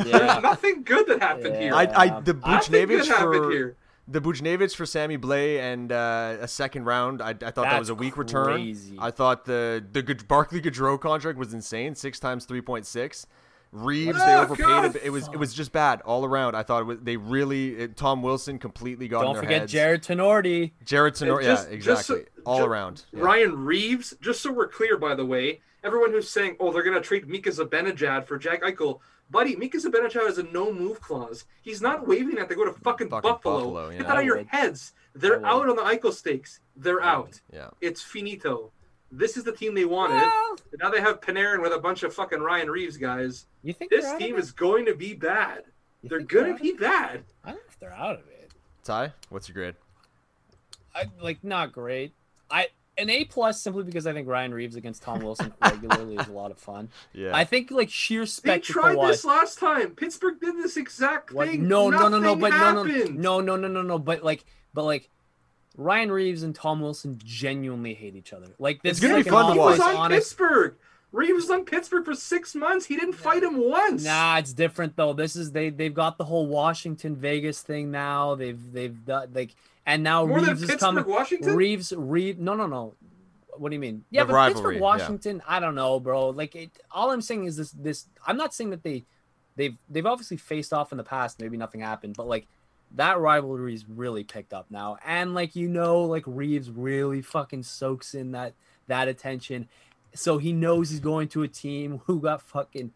Yeah. 0.05 0.19
There's 0.19 0.43
nothing 0.43 0.83
good 0.85 1.07
that 1.09 1.21
happened 1.23 1.55
Yeah. 1.55 1.61
here. 1.61 1.75
I, 1.75 1.83
I 1.95 2.21
the 2.21 2.35
Nothing 2.35 2.73
Buchnevich 2.89 3.07
happened 3.09 3.35
for 3.45 3.51
here. 3.51 3.77
the 4.07 4.21
Buchnevich 4.21 4.75
for 4.75 4.87
Sammy 4.87 5.19
Blais 5.19 5.59
and 5.61 5.93
uh, 5.93 6.37
a 6.41 6.49
second 6.49 6.85
round. 6.85 7.21
I, 7.23 7.31
I 7.31 7.35
thought 7.51 7.55
that 7.65 7.79
was 7.79 7.91
a 7.91 7.95
weak 7.95 8.17
return. 8.17 8.77
I 8.99 9.11
thought 9.11 9.45
the 9.45 9.85
the 9.93 10.03
Good- 10.03 10.27
Barclay 10.29 10.61
Goodrow 10.61 11.01
contract 11.01 11.39
was 11.39 11.53
insane. 11.55 11.95
Six 11.95 12.19
times 12.19 12.45
three 12.45 12.61
point 12.63 12.87
six. 12.87 13.27
Reaves 13.71 14.17
they 14.19 14.35
Oh, 14.35 14.43
overpaid. 14.45 14.67
God. 14.67 14.97
It 15.05 15.11
was 15.11 15.29
it 15.29 15.37
was 15.37 15.53
just 15.53 15.73
bad 15.73 16.01
all 16.07 16.25
around. 16.25 16.55
I 16.55 16.63
thought 16.63 16.81
it 16.81 16.85
was, 16.87 16.99
they 17.03 17.19
really 17.19 17.77
it, 17.77 17.97
Tom 17.99 18.23
Wilson 18.23 18.59
completely 18.59 19.09
got 19.09 19.19
in 19.21 19.25
Don't 19.27 19.35
their 19.35 19.43
forget 19.43 19.61
heads. 19.61 19.73
Jarred 19.73 20.03
Tinordi. 20.03 20.71
Jared 20.87 21.15
Tenor, 21.17 21.43
just- 21.43 21.71
yeah, 21.71 21.77
just 21.79 22.07
so- 22.07 22.15
exactly, 22.15 22.43
all 22.47 22.59
ju- 22.61 22.65
around. 22.65 23.05
Yeah. 23.13 23.21
Ryan 23.21 23.65
Reaves, 23.67 24.15
just 24.23 24.41
so 24.41 24.51
we're 24.53 24.69
clear, 24.69 24.97
by 24.97 25.15
the 25.15 25.27
way, 25.27 25.61
everyone 25.85 26.13
who's 26.13 26.31
saying, 26.31 26.57
oh, 26.61 26.73
they're 26.73 26.83
going 26.83 26.95
to 26.97 27.03
trade 27.07 27.29
Mika 27.29 27.51
Zibanejad 27.51 28.25
for 28.27 28.39
Jack 28.39 28.63
Eichel. 28.63 29.01
Buddy, 29.31 29.57
Mika 29.57 29.77
Zibanejad 29.79 30.27
has 30.27 30.39
a 30.39 30.43
no 30.45 30.73
move 30.73 31.01
clause. 31.01 31.45
He's 31.63 31.83
not 31.83 32.07
waiving 32.07 32.37
that 32.37 32.49
they 32.49 32.55
go 32.55 32.65
to 32.65 32.73
fucking, 32.73 33.09
Fucking 33.11 33.31
Buffalo. 33.31 33.57
Buffalo, 33.59 33.91
Get 33.91 33.99
that 34.01 34.09
out 34.11 34.19
of 34.21 34.25
your 34.25 34.45
heads. 34.45 34.95
They're 35.15 35.39
would. 35.39 35.45
out 35.47 35.69
on 35.69 35.77
the 35.77 35.83
Eichel 35.83 36.13
stakes. 36.13 36.61
They're 36.77 37.03
out. 37.03 37.41
Yeah, 37.53 37.69
It's 37.81 38.03
finito. 38.03 38.73
This 39.11 39.37
is 39.37 39.45
the 39.45 39.53
team 39.53 39.75
they 39.75 39.85
wanted. 39.87 40.17
Well, 40.17 40.57
now 40.81 40.91
they 40.91 41.01
have 41.01 41.21
Panarin 41.21 41.63
with 41.63 41.73
a 41.73 41.79
bunch 41.79 42.03
of 42.03 42.15
fucking 42.15 42.41
Ryan 42.41 42.71
Reaves 42.71 42.97
guys. 42.97 43.47
you 43.63 43.73
think 43.73 43.91
This 43.91 44.13
team 44.19 44.37
is 44.37 44.53
going 44.53 44.85
to 44.87 44.95
be 44.95 45.15
bad. 45.15 45.65
You 46.03 46.09
They're 46.11 46.19
think 46.19 46.31
going 46.31 46.53
out 46.53 46.59
to 46.59 46.63
be 46.63 46.73
bad. 46.73 47.25
I 47.45 47.49
don't 47.51 47.57
know 47.57 47.63
if 47.69 47.79
they're 47.81 47.93
out 47.93 48.17
of 48.21 48.29
it. 48.29 48.53
Ty, 48.85 49.13
what's 49.31 49.49
your 49.49 49.55
grade? 49.55 49.75
I 50.95 51.05
like 51.21 51.43
not 51.45 51.73
great. 51.73 52.13
I 52.51 52.69
an 52.99 53.09
A 53.11 53.25
plus 53.25 53.63
simply 53.63 53.85
because 53.85 54.07
I 54.07 54.13
think 54.13 54.29
Ryan 54.29 54.53
Reaves 54.53 54.77
against 54.77 55.03
Tom 55.03 55.21
Wilson 55.21 55.53
regularly 55.63 56.17
is 56.17 56.27
a 56.27 56.33
lot 56.33 56.51
of 56.51 56.59
fun. 56.59 56.89
Yeah, 57.13 57.31
I 57.35 57.45
think 57.45 57.71
like 57.71 57.91
sheer 57.91 58.27
spectacle. 58.27 58.83
They 58.83 58.95
tried 58.95 59.09
this 59.09 59.25
last 59.25 59.59
time. 59.59 59.91
Pittsburgh 59.93 60.41
did 60.41 60.57
this 60.57 60.77
exact 60.77 61.33
What? 61.33 61.49
thing. 61.49 61.69
No, 61.69 61.91
no, 61.91 62.09
no, 62.09 62.19
no, 62.19 62.35
but 62.37 62.51
no, 62.51 62.83
no, 62.83 62.83
no, 62.83 63.41
no, 63.41 63.57
no, 63.57 63.69
no, 63.69 63.83
no. 63.83 63.99
But 63.99 64.23
like, 64.25 64.45
but 64.75 64.85
like, 64.85 65.09
Ryan 65.77 66.11
Reaves 66.11 66.43
and 66.43 66.55
Tom 66.55 66.81
Wilson 66.81 67.21
genuinely 67.25 67.95
hate 67.95 68.17
each 68.17 68.33
other. 68.33 68.49
Like 68.59 68.83
this 68.83 68.99
It's 68.99 69.01
gonna 69.01 69.15
be 69.17 69.23
second 69.23 69.33
fun 69.33 69.45
to 69.45 69.49
off 69.51 69.55
He 69.55 69.59
watch. 69.61 69.71
was 69.71 69.79
is 69.79 69.85
on 69.85 69.97
honest. 69.97 70.31
Pittsburgh. 70.31 70.75
Reaves 71.11 71.33
was 71.35 71.51
on 71.51 71.65
Pittsburgh 71.65 72.05
for 72.05 72.15
six 72.15 72.55
months. 72.55 72.85
He 72.85 72.95
didn't 72.97 73.15
fight 73.15 73.43
him 73.43 73.57
once. 73.57 74.05
Nah, 74.05 74.37
it's 74.39 74.53
different 74.53 74.95
though. 74.95 75.15
This 75.15 75.37
is 75.37 75.53
they 75.53 75.71
they've 75.71 75.95
got 75.95 76.19
the 76.19 76.25
whole 76.25 76.47
Washington 76.47 77.17
Vegas 77.17 77.63
thing 77.63 77.91
now. 77.91 78.35
They've 78.35 78.61
they've 78.73 79.05
done 79.07 79.29
like 79.35 79.55
and 79.89 80.03
now 80.05 80.25
More 80.27 80.41
than 80.41 80.51
Reaves 80.51 80.63
is 80.63 80.71
Pittsburgh, 80.71 80.95
coming. 80.97 81.05
Washington. 81.07 81.57
Reaves 81.57 81.93
Reaves 81.97 82.39
no 82.39 82.55
no 82.55 82.67
no. 82.67 82.95
What 83.57 83.71
do 83.71 83.75
you 83.75 83.81
mean? 83.81 84.05
Yeah, 84.11 84.23
The 84.23 84.29
but 84.29 84.35
rivalry, 84.35 84.55
Pittsburgh 84.55 84.75
yeah. 84.77 84.81
Washington. 84.83 85.43
I 85.49 85.59
don't 85.59 85.75
know, 85.75 85.99
bro. 85.99 86.29
Like 86.31 86.55
it, 86.55 86.71
all 86.93 87.11
I'm 87.11 87.21
saying 87.23 87.45
is 87.47 87.57
this 87.57 87.73
this. 87.73 88.07
I'm 88.27 88.37
not 88.37 88.55
saying 88.55 88.71
that 88.71 88.83
they 88.85 89.05
they've 89.57 89.77
they've 89.89 90.07
obviously 90.07 90.37
faced 90.37 90.73
off 90.73 90.93
in 90.93 90.99
the 90.99 91.05
past. 91.05 91.41
Maybe 91.41 91.57
nothing 91.57 91.81
happened, 91.81 92.15
but 92.17 92.29
like 92.29 92.47
that 92.95 93.19
rivalry's 93.19 93.85
really 93.89 94.25
picked 94.25 94.53
up 94.55 94.67
now. 94.71 94.97
And 95.05 95.35
like 95.35 95.57
you 95.57 95.69
know, 95.69 96.03
like 96.03 96.23
Reaves 96.27 96.71
really 96.71 97.21
fucking 97.23 97.63
soaks 97.65 98.15
in 98.15 98.33
that 98.33 98.53
that 98.87 99.09
attention. 99.09 99.69
So 100.15 100.39
he 100.39 100.53
knows 100.53 100.91
he's 100.91 101.01
going 101.01 101.29
to 101.29 101.43
a 101.43 101.49
team 101.49 102.01
who 102.07 102.21
got 102.21 102.43
fucking 102.43 102.93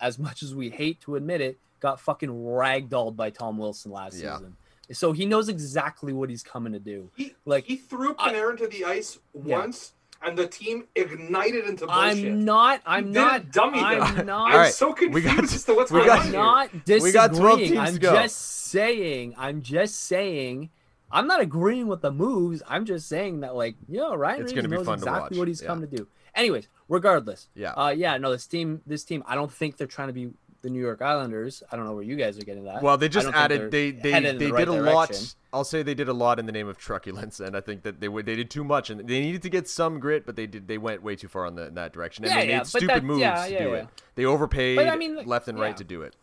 as 0.00 0.18
much 0.18 0.42
as 0.42 0.54
we 0.54 0.70
hate 0.70 1.00
to 1.02 1.16
admit 1.16 1.40
it, 1.40 1.58
got 1.80 1.98
fucking 2.00 2.28
ragdolled 2.30 3.16
by 3.16 3.30
Tom 3.30 3.58
Wilson 3.58 3.90
last 3.90 4.18
Yeah. 4.20 4.36
season. 4.36 4.56
So 4.92 5.12
he 5.12 5.24
knows 5.26 5.48
exactly 5.48 6.12
what 6.12 6.28
he's 6.30 6.42
coming 6.42 6.72
to 6.72 6.78
do. 6.78 7.10
He, 7.16 7.34
Like 7.44 7.64
he 7.64 7.76
threw 7.76 8.14
I- 8.18 8.32
Panarin 8.32 8.58
to 8.58 8.66
the 8.66 8.84
ice 8.84 9.18
Yeah. 9.34 9.58
once, 9.58 9.92
and 10.22 10.36
the 10.38 10.46
team 10.46 10.84
ignited 10.94 11.64
into 11.66 11.86
bullshit. 11.86 12.24
I'm 12.26 12.44
not. 12.44 12.80
I'm 12.86 13.12
didn't 13.12 13.52
dummy 13.52 13.78
them. 13.80 14.02
I'm 14.02 14.26
not. 14.26 14.46
I'm 14.48 14.52
All 14.52 14.58
right, 14.58 14.72
so 14.74 14.92
confused 14.92 15.14
we 15.14 15.20
got- 15.22 15.44
as 15.44 15.64
to 15.64 15.74
what's 15.74 15.90
we 15.90 15.98
going 16.04 16.08
got- 16.08 16.18
on 16.20 16.26
I'm 16.26 16.32
not 16.32 16.84
disagreeing. 16.84 17.02
We 17.02 17.12
got 17.12 17.34
12 17.34 17.58
teams 17.60 17.78
I'm 17.78 17.94
to 17.94 17.98
go. 18.00 18.14
just 18.14 18.36
saying. 18.38 19.34
I'm 19.38 19.62
just 19.62 19.96
saying. 20.00 20.70
I'm 21.10 21.26
not 21.28 21.40
agreeing 21.40 21.86
with 21.86 22.00
the 22.00 22.10
moves. 22.10 22.62
I'm 22.66 22.84
just 22.84 23.06
saying 23.08 23.40
that, 23.40 23.54
like, 23.54 23.76
you 23.88 23.98
know, 23.98 24.14
Ryan 24.16 24.42
It's 24.42 24.52
Reaves 24.52 24.66
be 24.68 24.76
knows 24.76 24.86
fun 24.86 24.98
exactly 24.98 25.36
watch. 25.36 25.38
what 25.38 25.48
he's 25.48 25.60
Yeah. 25.62 25.68
come 25.68 25.80
to 25.82 25.86
do. 25.86 26.08
Anyways, 26.34 26.66
regardless, 26.88 27.48
yeah. 27.54 27.72
uh, 27.74 27.90
yeah, 27.90 28.16
no, 28.16 28.32
this 28.32 28.48
team, 28.48 28.80
this 28.84 29.04
team, 29.04 29.22
I 29.26 29.36
don't 29.36 29.52
think 29.52 29.76
they're 29.76 29.86
trying 29.86 30.08
to 30.08 30.12
be 30.14 30.32
the 30.64 30.70
New 30.70 30.80
York 30.80 31.00
Islanders. 31.02 31.62
I 31.70 31.76
don't 31.76 31.84
know 31.84 31.92
where 31.94 32.02
you 32.02 32.16
guys 32.16 32.36
are 32.38 32.44
getting 32.44 32.64
that. 32.64 32.82
Well, 32.82 32.96
they 32.96 33.08
just 33.08 33.28
added 33.28 33.70
they 33.70 33.92
they 33.92 34.14
in 34.14 34.22
they 34.24 34.32
the 34.32 34.38
did 34.38 34.52
right 34.52 34.66
a 34.66 34.72
lot. 34.72 35.34
I'll 35.52 35.62
say 35.62 35.84
they 35.84 35.94
did 35.94 36.08
a 36.08 36.12
lot 36.12 36.40
in 36.40 36.46
the 36.46 36.52
name 36.52 36.66
of 36.66 36.78
truculence, 36.78 37.38
and 37.38 37.56
I 37.56 37.60
think 37.60 37.82
that 37.82 38.00
they 38.00 38.08
would 38.08 38.26
they 38.26 38.34
did 38.34 38.50
too 38.50 38.64
much, 38.64 38.90
and 38.90 39.00
they 39.06 39.20
needed 39.20 39.42
to 39.42 39.50
get 39.50 39.68
some 39.68 40.00
grit, 40.00 40.26
but 40.26 40.34
they 40.34 40.46
did 40.48 40.66
they 40.66 40.78
went 40.78 41.02
way 41.02 41.14
too 41.14 41.28
far 41.28 41.46
on 41.46 41.54
the, 41.54 41.66
in 41.66 41.74
that 41.74 41.92
direction, 41.92 42.24
and 42.24 42.32
Yeah, 42.34 42.40
they 42.40 42.48
yeah, 42.48 42.58
made 42.58 42.66
stupid 42.66 42.88
that- 42.88 43.04
moves 43.04 43.20
yeah, 43.20 43.46
to 43.46 43.58
do 43.58 43.74
it. 43.74 43.88
They 44.16 44.24
overpaid 44.24 44.76
But 44.76 44.88
I 44.88 44.96
mean, 44.96 45.14
like, 45.14 45.26
left 45.26 45.46
and 45.46 45.58
right 45.60 45.76
to 45.76 45.84
do 45.84 46.02
it. 46.02 46.16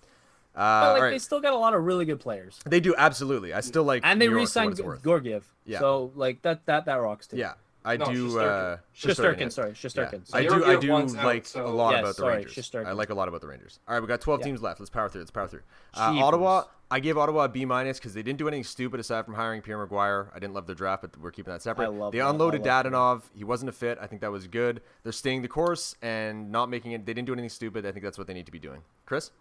Uh, 0.53 0.81
but 0.81 0.93
like, 0.93 1.01
right. 1.03 1.09
they 1.11 1.19
still 1.19 1.39
got 1.39 1.53
a 1.53 1.57
lot 1.57 1.73
of 1.73 1.83
really 1.85 2.03
good 2.03 2.19
players, 2.19 2.59
They 2.65 2.81
do 2.81 2.93
absolutely. 2.97 3.53
I 3.53 3.61
still 3.61 3.83
like 3.83 4.01
and 4.03 4.19
they 4.19 4.25
New 4.27 4.31
York 4.31 4.41
re-signed. 4.41 4.81
Georgiev. 5.01 5.45
Yeah. 5.65 5.79
So 5.79 6.11
like 6.15 6.41
that, 6.41 6.65
that, 6.65 6.85
that 6.85 6.95
rocks 6.95 7.27
too. 7.27 7.37
Yeah, 7.37 7.53
I 7.83 7.97
No, 7.97 8.05
do. 8.05 8.27
Shesterkin. 8.29 8.73
Uh, 8.73 8.77
Shesterkin, 8.95 9.39
yeah. 9.39 9.49
sorry, 9.49 9.69
Yeah. 9.69 9.73
Shesterkin. 9.75 10.29
I 10.33 10.43
do. 10.43 10.65
I 10.65 10.75
do 10.75 10.91
one's 10.91 11.15
out, 11.15 11.25
like 11.25 11.45
so- 11.47 11.65
a 11.65 11.67
lot 11.67 11.91
Yes, 11.91 11.99
about 12.01 12.07
the 12.09 12.13
sorry, 12.13 12.35
Rangers. 12.35 12.53
Shesterkin. 12.69 12.85
I 12.85 12.91
like 12.91 13.09
a 13.09 13.15
lot 13.15 13.27
about 13.27 13.41
the 13.41 13.47
Rangers. 13.47 13.79
All 13.87 13.95
right, 13.95 14.01
we 14.01 14.07
got 14.07 14.21
12 14.21 14.41
Yeah. 14.41 14.45
teams 14.45 14.61
left. 14.61 14.79
Let's 14.79 14.89
power 14.91 15.09
through. 15.09 15.21
Let's 15.21 15.31
power 15.31 15.47
through. 15.47 15.61
Uh, 15.95 16.19
Ottawa. 16.21 16.63
I 16.93 16.99
gave 16.99 17.17
Ottawa 17.17 17.45
a 17.45 17.49
B 17.49 17.63
minus 17.65 17.97
because 17.99 18.13
they 18.13 18.21
didn't 18.21 18.37
do 18.37 18.47
anything 18.49 18.65
stupid 18.65 18.99
aside 18.99 19.23
from 19.25 19.33
hiring 19.35 19.61
Pierre 19.61 19.85
McGuire. 19.87 20.27
I 20.35 20.39
didn't 20.39 20.53
love 20.53 20.65
their 20.67 20.75
draft, 20.75 21.01
but 21.03 21.17
we're 21.17 21.31
keeping 21.31 21.53
that 21.53 21.61
separate. 21.61 21.85
I 21.85 21.87
love 21.87 22.11
they 22.11 22.19
that. 22.19 22.29
Unloaded 22.29 22.65
love 22.65 22.83
that. 22.83 22.91
Dadonov. 22.91 23.21
He 23.33 23.43
wasn't 23.45 23.69
a 23.69 23.71
fit. 23.71 23.97
I 24.01 24.07
think 24.07 24.21
that 24.21 24.31
was 24.31 24.45
good. 24.47 24.81
They're 25.03 25.13
staying 25.13 25.41
the 25.41 25.47
course 25.47 25.95
and 26.01 26.51
not 26.51 26.69
making 26.69 26.91
it. 26.91 27.05
They 27.05 27.13
didn't 27.13 27.27
do 27.27 27.33
anything 27.33 27.49
stupid. 27.49 27.85
I 27.85 27.91
think 27.93 28.03
that's 28.03 28.17
what 28.17 28.27
they 28.27 28.33
need 28.33 28.45
to 28.45 28.51
be 28.51 28.59
doing. 28.59 28.81
Chris. 29.05 29.31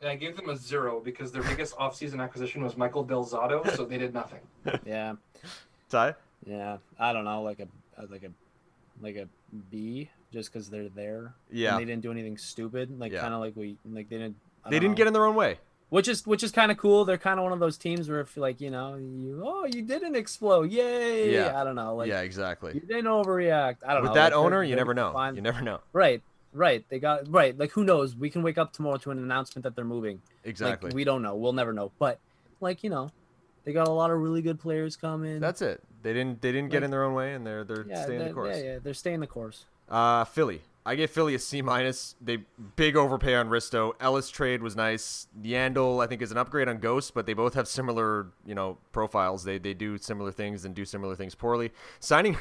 And 0.00 0.08
I 0.10 0.16
gave 0.16 0.36
them 0.36 0.48
a 0.48 0.56
zero 0.56 1.00
because 1.00 1.32
their 1.32 1.42
biggest 1.42 1.74
offseason 1.76 2.22
acquisition 2.22 2.62
was 2.62 2.76
Michael 2.76 3.02
Del 3.04 3.24
Zotto, 3.24 3.68
so 3.74 3.84
they 3.84 3.98
did 3.98 4.14
nothing. 4.14 4.40
Yeah, 4.86 5.14
Ty. 5.88 6.14
Yeah. 6.46 6.78
I 6.98 7.12
don't 7.12 7.24
know, 7.24 7.42
like 7.42 7.60
a 7.60 7.68
like 8.10 8.22
a 8.24 8.30
like 9.00 9.16
a 9.16 9.28
B, 9.70 10.10
just 10.32 10.52
because 10.52 10.68
they're 10.70 10.88
there. 10.88 11.34
Yeah. 11.50 11.72
And 11.72 11.80
they 11.80 11.84
didn't 11.84 12.02
do 12.02 12.10
anything 12.10 12.36
stupid. 12.38 12.98
Like 12.98 13.12
Yeah. 13.12 13.20
kind 13.20 13.34
of 13.34 13.40
like 13.40 13.56
we 13.56 13.76
like 13.90 14.08
they 14.08 14.18
didn't. 14.18 14.36
They 14.68 14.78
didn't 14.78 14.92
know. 14.92 14.96
get 14.96 15.06
in 15.08 15.12
their 15.12 15.26
own 15.26 15.34
way. 15.34 15.58
which 15.90 16.08
is 16.08 16.26
which 16.26 16.42
is 16.42 16.50
kind 16.50 16.70
of 16.72 16.78
cool. 16.78 17.04
They're 17.04 17.18
kind 17.18 17.38
of 17.38 17.44
one 17.44 17.52
of 17.52 17.60
those 17.60 17.76
teams 17.76 18.08
where 18.08 18.20
if 18.20 18.36
like 18.36 18.60
you 18.60 18.70
know 18.70 18.94
you 18.96 19.42
oh 19.44 19.64
you 19.66 19.82
didn't 19.82 20.16
explode, 20.16 20.70
yay! 20.70 21.32
Yeah. 21.34 21.60
I 21.60 21.64
don't 21.64 21.74
know, 21.76 21.94
like 21.96 22.08
yeah, 22.08 22.20
exactly 22.22 22.74
you 22.74 22.80
didn't 22.80 23.04
overreact. 23.04 23.76
I 23.86 23.94
don't 23.94 24.02
With 24.02 24.04
know. 24.04 24.10
With 24.10 24.14
that 24.14 24.22
like, 24.24 24.30
they're- 24.32 24.38
owner, 24.38 24.62
you 24.62 24.70
they're 24.70 24.84
never 24.84 24.94
know. 24.94 25.30
You 25.34 25.40
never 25.42 25.60
know. 25.60 25.80
Right, 25.92 26.22
right. 26.52 26.84
They 26.88 26.98
got 26.98 27.30
right. 27.30 27.56
Like 27.58 27.72
who 27.72 27.84
knows? 27.84 28.16
We 28.16 28.30
can 28.30 28.42
wake 28.42 28.58
up 28.58 28.72
tomorrow 28.72 28.96
to 28.98 29.10
an 29.10 29.18
announcement 29.18 29.64
that 29.64 29.76
they're 29.76 29.84
moving. 29.84 30.20
Exactly. 30.44 30.88
Like 30.90 30.94
we 30.96 31.04
don't 31.04 31.22
know. 31.22 31.34
We'll 31.36 31.52
never 31.52 31.72
know. 31.72 31.92
But 31.98 32.18
like 32.60 32.82
you 32.82 32.90
know, 32.90 33.10
they 33.64 33.72
got 33.74 33.86
a 33.86 33.92
lot 33.92 34.10
of 34.10 34.18
really 34.18 34.40
good 34.42 34.58
players 34.58 34.96
coming. 34.96 35.38
That's 35.40 35.60
it. 35.62 35.82
They 36.04 36.12
didn't. 36.12 36.40
They 36.40 36.52
didn't 36.52 36.70
get 36.70 36.82
in 36.84 36.90
their 36.92 37.02
own 37.02 37.14
way, 37.14 37.34
and 37.34 37.44
they're 37.44 37.64
they're 37.64 37.84
yeah, 37.88 38.04
staying 38.04 38.18
the 38.20 38.24
they're- 38.26 38.34
course. 38.34 38.56
yeah, 38.56 38.62
yeah. 38.62 38.78
They're 38.80 38.94
staying 38.94 39.18
the 39.20 39.26
course. 39.26 39.64
Uh, 39.88 40.24
Philly. 40.24 40.62
I 40.86 40.96
gave 40.96 41.08
Philly 41.10 41.34
a 41.34 41.38
C 41.38 41.62
minus. 41.62 42.14
They 42.20 42.40
big 42.76 42.94
overpay 42.94 43.34
on 43.36 43.48
Risto. 43.48 43.94
Ellis 44.00 44.28
trade 44.28 44.62
was 44.62 44.76
nice. 44.76 45.28
Yandle, 45.42 46.04
I 46.04 46.06
think, 46.06 46.20
is 46.20 46.30
an 46.30 46.36
upgrade 46.36 46.68
on 46.68 46.76
Ghost, 46.76 47.14
but 47.14 47.24
they 47.24 47.32
both 47.32 47.54
have 47.54 47.66
similar, 47.66 48.26
you 48.44 48.54
know, 48.54 48.76
profiles. 48.92 49.44
They 49.44 49.56
they 49.56 49.72
do 49.72 49.96
similar 49.96 50.30
things 50.30 50.66
and 50.66 50.74
do 50.74 50.84
similar 50.84 51.16
things 51.16 51.34
poorly. 51.34 51.72
Signing, 52.00 52.36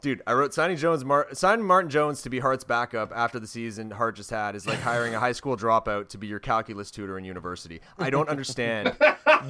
dude, 0.00 0.22
I 0.26 0.32
wrote 0.32 0.54
signing 0.54 0.76
Jones, 0.76 1.04
Mar- 1.04 1.28
signing 1.32 1.64
Martin 1.64 1.90
Jones 1.90 2.22
to 2.22 2.30
be 2.30 2.38
Hart's 2.38 2.64
backup 2.64 3.12
after 3.14 3.38
the 3.38 3.46
season 3.46 3.90
Hart 3.90 4.16
just 4.16 4.30
had 4.30 4.54
is 4.54 4.66
like 4.66 4.78
hiring 4.80 5.14
a 5.14 5.20
high 5.20 5.32
school 5.32 5.56
dropout 5.56 6.08
to 6.08 6.18
be 6.18 6.26
your 6.26 6.38
calculus 6.38 6.90
tutor 6.90 7.18
in 7.18 7.24
university. 7.24 7.80
I 7.98 8.10
don't 8.10 8.28
understand 8.28 8.96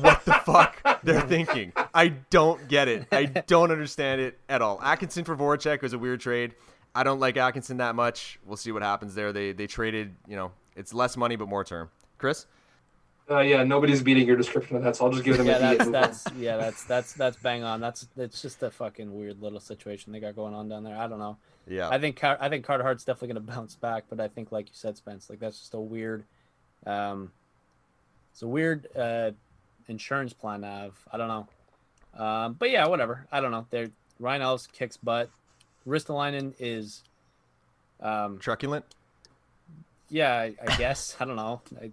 what 0.00 0.24
the 0.24 0.34
fuck 0.44 0.82
they're 1.02 1.20
thinking. 1.22 1.72
I 1.94 2.08
don't 2.08 2.68
get 2.68 2.88
it. 2.88 3.06
I 3.12 3.24
don't 3.24 3.70
understand 3.70 4.20
it 4.20 4.38
at 4.48 4.62
all. 4.62 4.80
Atkinson 4.82 5.24
for 5.24 5.36
Voracek 5.36 5.82
was 5.82 5.92
a 5.92 5.98
weird 5.98 6.20
trade. 6.20 6.54
I 6.94 7.04
don't 7.04 7.20
like 7.20 7.36
Atkinson 7.36 7.76
that 7.78 7.94
much. 7.94 8.38
We'll 8.44 8.56
see 8.56 8.72
what 8.72 8.82
happens 8.82 9.14
there. 9.14 9.32
They 9.32 9.52
they 9.52 9.66
traded, 9.66 10.14
you 10.26 10.36
know, 10.36 10.52
it's 10.76 10.92
less 10.92 11.16
money 11.16 11.36
but 11.36 11.48
more 11.48 11.64
term. 11.64 11.90
Chris? 12.18 12.46
Uh, 13.30 13.40
yeah, 13.40 13.62
nobody's 13.62 14.02
beating 14.02 14.26
your 14.26 14.36
description 14.36 14.76
of 14.76 14.82
that, 14.82 14.96
so 14.96 15.04
I'll 15.04 15.12
just 15.12 15.22
give 15.22 15.36
them 15.38 15.46
a 15.46 15.50
yeah, 15.50 15.56
a 15.56 15.60
D. 15.60 15.76
that's 15.76 15.86
and 15.86 15.94
that's 15.94 16.26
yeah, 16.36 16.56
that's 16.56 16.84
that's 16.84 17.12
that's 17.12 17.36
bang 17.36 17.62
on. 17.62 17.80
That's 17.80 18.08
it's 18.16 18.42
just 18.42 18.60
a 18.64 18.70
fucking 18.72 19.16
weird 19.16 19.40
little 19.40 19.60
situation 19.60 20.12
they 20.12 20.18
got 20.18 20.34
going 20.34 20.52
on 20.52 20.68
down 20.68 20.82
there. 20.82 20.96
I 20.96 21.06
don't 21.06 21.20
know. 21.20 21.36
Yeah. 21.68 21.88
I 21.88 21.98
think 22.00 22.22
I 22.24 22.48
think 22.48 22.64
Carter 22.64 22.82
Hart's 22.82 23.04
definitely 23.04 23.34
gonna 23.34 23.54
bounce 23.54 23.76
back, 23.76 24.04
but 24.10 24.18
I 24.18 24.26
think 24.26 24.50
like 24.50 24.66
you 24.66 24.74
said, 24.74 24.96
Spence, 24.96 25.30
like 25.30 25.38
that's 25.38 25.60
just 25.60 25.74
a 25.74 25.80
weird, 25.80 26.24
um, 26.86 27.30
it's 28.32 28.42
a 28.42 28.48
weird 28.48 28.88
uh 28.96 29.30
insurance 29.86 30.32
plan 30.32 30.62
to 30.62 30.66
have. 30.66 30.94
I 31.12 31.16
don't 31.16 31.28
know. 31.28 31.46
Um, 32.24 32.54
but 32.54 32.70
yeah, 32.70 32.88
whatever. 32.88 33.26
I 33.30 33.40
don't 33.40 33.52
know. 33.52 33.66
They're 33.70 33.90
Ryan 34.18 34.42
Ellis 34.42 34.66
kicks 34.66 34.96
butt. 34.96 35.30
Ristolainen 35.86 36.54
is, 36.58 37.04
um, 38.00 38.38
Truculent. 38.38 38.84
yeah, 40.08 40.34
I, 40.34 40.54
I 40.66 40.76
guess 40.76 41.16
I 41.20 41.24
don't 41.24 41.36
know. 41.36 41.60
I- 41.80 41.90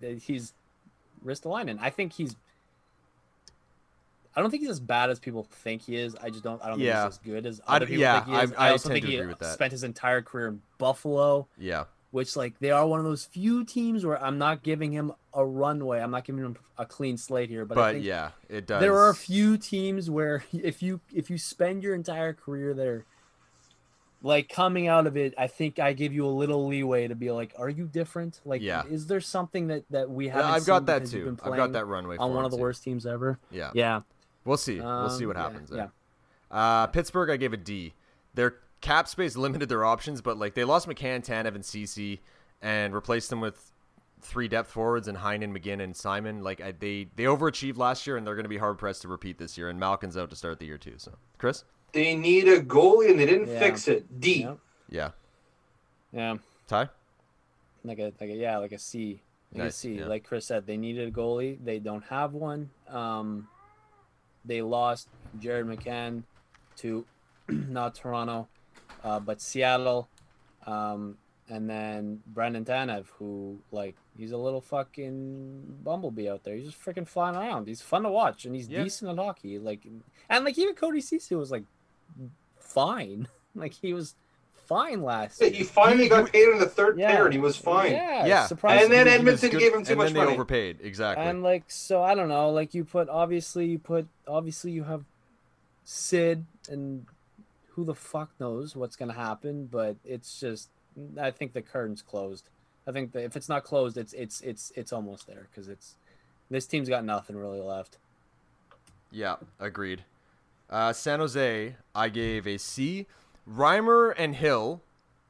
I- 1.28 1.32
He's 1.32 1.40
Ristolainen. 1.40 1.78
I 1.82 1.90
think 1.90 2.14
he's. 2.14 2.36
I 4.36 4.42
don't 4.42 4.52
think 4.52 4.62
he's 4.62 4.70
as 4.70 4.80
bad 4.80 5.10
as 5.10 5.20
people 5.20 5.44
think 5.50 5.82
he 5.82 5.96
is. 5.96 6.16
I 6.22 6.30
just 6.30 6.44
don't. 6.44 6.62
I 6.64 6.70
don't 6.70 6.80
Yeah. 6.80 7.02
think 7.10 7.14
he's 7.14 7.20
as 7.20 7.26
good 7.34 7.46
as 7.48 7.62
other 7.68 7.86
d- 7.86 7.92
people 7.94 8.02
yeah, 8.02 8.24
think 8.24 8.38
he 8.38 8.44
is. 8.44 8.54
I- 8.54 8.68
I 8.68 8.72
also 8.72 8.90
tend 8.90 9.02
think 9.02 9.12
he 9.14 9.26
with 9.26 9.40
that. 9.40 9.54
spent 9.54 9.72
his 9.72 9.84
entire 9.84 10.22
career 10.22 10.48
in 10.50 10.62
Buffalo, 10.78 11.48
Yeah. 11.58 11.86
which 12.12 12.36
like 12.36 12.60
they 12.60 12.70
are 12.70 12.86
one 12.88 13.00
of 13.00 13.06
those 13.06 13.26
few 13.26 13.64
teams 13.66 14.06
where 14.06 14.22
I'm 14.24 14.38
not 14.38 14.62
giving 14.62 14.92
him 14.92 15.12
a 15.34 15.44
runway. 15.44 16.02
I'm 16.02 16.12
not 16.12 16.24
giving 16.24 16.44
him 16.44 16.56
a 16.78 16.86
clean 16.86 17.18
slate 17.18 17.50
here, 17.50 17.66
but, 17.66 17.78
I 17.80 17.82
But 17.82 17.92
think 17.94 18.06
yeah, 18.06 18.32
it 18.48 18.68
does. 18.68 18.80
there 18.80 18.96
are 18.96 19.10
a 19.10 19.16
few 19.16 19.58
teams 19.58 20.08
where 20.10 20.44
if 20.54 20.84
you 20.84 21.02
if 21.12 21.32
you 21.32 21.40
spend 21.40 21.82
your 21.82 21.96
entire 21.96 22.34
career 22.34 22.76
there 22.76 23.06
like 24.24 24.50
coming 24.50 24.88
out 24.88 25.06
of 25.06 25.16
it 25.16 25.34
i 25.38 25.46
think 25.48 25.78
i 25.80 25.94
give 25.94 26.12
you 26.12 26.26
a 26.26 26.30
little 26.30 26.68
leeway 26.68 27.08
to 27.08 27.14
be 27.16 27.30
like 27.32 27.54
are 27.58 27.70
you 27.70 27.86
different 27.86 28.40
like 28.46 28.62
Yeah. 28.62 28.84
is 28.90 29.06
there 29.08 29.22
something 29.22 29.68
that 29.68 29.84
that 29.92 30.10
we 30.10 30.28
haven't 30.30 30.52
I've 30.52 30.66
got 30.66 30.88
that 30.88 31.06
too. 31.06 31.38
I've 31.44 31.56
got 31.56 31.74
that 31.74 31.86
runway 31.86 32.18
on 32.18 32.34
one 32.34 32.44
of 32.44 32.52
the 32.52 32.58
too. 32.58 32.62
worst 32.64 32.84
teams 32.84 33.06
ever 33.06 33.38
Yeah. 33.52 33.72
yeah 33.76 34.02
We'll 34.44 34.58
see. 34.58 34.80
we'll 34.80 35.10
see 35.10 35.26
Um, 35.26 35.28
what 35.28 35.38
yeah, 35.38 35.44
happens 35.44 35.72
yeah. 35.76 35.88
Uh, 36.50 36.88
Pittsburgh, 36.88 37.30
I 37.30 37.36
gave 37.38 37.52
a 37.54 37.58
D. 37.58 37.94
Their 38.34 38.56
cap 38.80 39.08
space 39.10 39.36
limited 39.36 39.68
their 39.68 39.84
options, 39.84 40.22
but 40.22 40.38
like 40.38 40.54
they 40.54 40.64
lost 40.64 40.88
McCann, 40.88 41.26
Tanev, 41.26 41.56
and 41.56 41.64
CC, 41.64 42.20
and 42.62 42.94
replaced 42.94 43.30
them 43.30 43.42
with 43.42 43.72
three 44.22 44.48
depth 44.48 44.72
forwards 44.72 45.08
and 45.10 45.18
Heinen, 45.18 45.52
McGinn, 45.56 45.82
and 45.84 45.96
Simon. 45.96 46.42
Like 46.44 46.62
I, 46.62 46.72
they 46.72 47.10
they 47.18 47.26
overachieved 47.26 47.76
last 47.78 48.08
year, 48.08 48.16
and 48.16 48.26
they're 48.26 48.36
going 48.36 48.46
to 48.46 48.50
be 48.50 48.58
hard 48.58 48.78
pressed 48.78 49.02
to 49.02 49.10
repeat 49.10 49.38
this 49.38 49.58
year. 49.58 49.68
And 49.70 49.78
Malkin's 49.80 50.16
out 50.16 50.30
to 50.30 50.36
start 50.38 50.60
the 50.60 50.66
year 50.66 50.78
too. 50.78 50.94
So, 50.96 51.16
Chris, 51.38 51.66
They 51.94 52.16
need 52.16 52.48
a 52.48 52.60
goalie 52.62 53.10
and 53.10 53.20
they 53.20 53.26
didn't 53.26 53.48
Yeah. 53.50 53.60
fix 53.60 53.88
it. 53.88 54.20
D. 54.20 54.42
yeah 54.42 54.56
yeah, 54.90 55.10
yeah 56.12 56.38
Ty, 56.68 56.90
like 57.84 58.00
a 58.00 58.14
like 58.20 58.30
a 58.30 58.36
yeah 58.36 58.58
like 58.58 58.72
a 58.72 58.80
c 58.80 59.22
like 59.54 59.62
a 59.62 59.64
Nice, 59.66 59.76
c 59.76 59.96
yeah. 60.00 60.06
like 60.06 60.24
chris 60.24 60.46
said 60.46 60.66
they 60.66 60.78
needed 60.78 61.08
a 61.08 61.12
goalie 61.12 61.58
they 61.64 61.80
don't 61.80 62.04
have 62.06 62.34
one 62.34 62.70
um 62.90 63.48
they 64.46 64.62
lost 64.62 65.10
jared 65.40 65.66
mccann 65.66 66.24
to 66.78 67.06
not 67.50 67.96
toronto 67.96 68.48
uh, 69.04 69.20
but 69.20 69.42
seattle 69.42 70.08
um 70.66 71.18
and 71.50 71.70
then 71.70 72.20
Brandon 72.28 72.66
Tanev, 72.66 73.06
who 73.20 73.58
like 73.72 73.96
he's 74.18 74.34
a 74.34 74.38
little 74.38 74.60
fucking 74.60 75.78
bumblebee 75.82 76.28
out 76.28 76.44
there. 76.44 76.56
He's 76.58 76.66
just 76.66 76.84
freaking 76.86 77.08
flying 77.08 77.38
around. 77.38 77.70
He's 77.70 77.82
fun 77.82 78.04
to 78.04 78.10
watch, 78.10 78.44
and 78.44 78.54
he's 78.54 78.68
Yeah. 78.68 78.84
decent 78.84 79.10
at 79.12 79.16
hockey. 79.18 79.58
Like, 79.58 79.88
and 80.30 80.44
like 80.44 80.58
even 80.58 80.76
Cody 80.76 81.00
Ceci 81.00 81.36
was 81.36 81.50
like 81.50 81.64
fine. 82.60 83.28
Like 83.56 83.74
he 83.74 83.92
was 83.92 84.14
fine 84.68 85.02
last. 85.02 85.42
He 85.42 85.64
finally 85.64 86.08
got 86.08 86.32
paid 86.32 86.48
in 86.50 86.60
the 86.60 86.68
third 86.68 87.00
Yeah. 87.00 87.10
pair 87.10 87.26
and 87.26 87.34
he 87.34 87.40
was 87.40 87.58
fine. 87.58 87.94
Yeah, 87.94 88.26
Yeah. 88.28 88.46
surprisingly. 88.46 88.96
And 88.98 89.08
then 89.08 89.20
Edmonton 89.20 89.50
good- 89.50 89.60
gave 89.60 89.74
him 89.74 89.84
too 89.84 89.94
and 89.94 89.98
much 89.98 90.08
then 90.10 90.14
they 90.14 90.20
money. 90.20 90.34
overpaid. 90.36 90.78
Exactly. 90.84 91.26
And 91.26 91.42
like 91.42 91.64
so 91.70 92.04
I 92.04 92.14
don't 92.14 92.30
know, 92.30 92.52
like 92.52 92.76
you 92.76 92.84
put 92.86 93.10
obviously 93.10 93.66
you 93.66 93.80
put 93.80 94.08
obviously 94.28 94.72
you 94.74 94.84
have 94.84 95.06
Sid 95.86 96.46
and 96.70 97.08
who 97.70 97.84
the 97.84 97.96
fuck 97.96 98.30
knows 98.40 98.76
what's 98.76 98.96
gonna 98.96 99.14
happen, 99.14 99.66
but 99.72 99.96
it's 100.06 100.40
just 100.40 100.70
I 101.20 101.32
think 101.32 101.54
the 101.54 101.64
curtain's 101.64 102.04
closed. 102.04 102.48
I 102.86 102.92
think 102.92 103.12
that 103.14 103.24
if 103.24 103.36
it's 103.36 103.50
not 103.50 103.64
closed, 103.64 103.98
it's 103.98 104.14
it's 104.14 104.42
it's 104.42 104.72
it's 104.76 104.94
almost 104.94 105.26
there 105.26 105.48
because 105.50 105.68
it's 105.68 105.96
this 106.52 106.68
team's 106.68 106.90
got 106.90 107.04
nothing 107.04 107.36
really 107.38 107.60
left. 107.62 107.98
Yeah, 109.12 109.38
agreed. 109.60 110.04
Uh, 110.70 110.92
San 110.94 111.20
Jose, 111.20 111.76
I 111.96 112.10
gave 112.10 112.46
a 112.48 112.58
C. 112.58 113.08
Reimer 113.50 114.14
and 114.18 114.36
Hill 114.36 114.82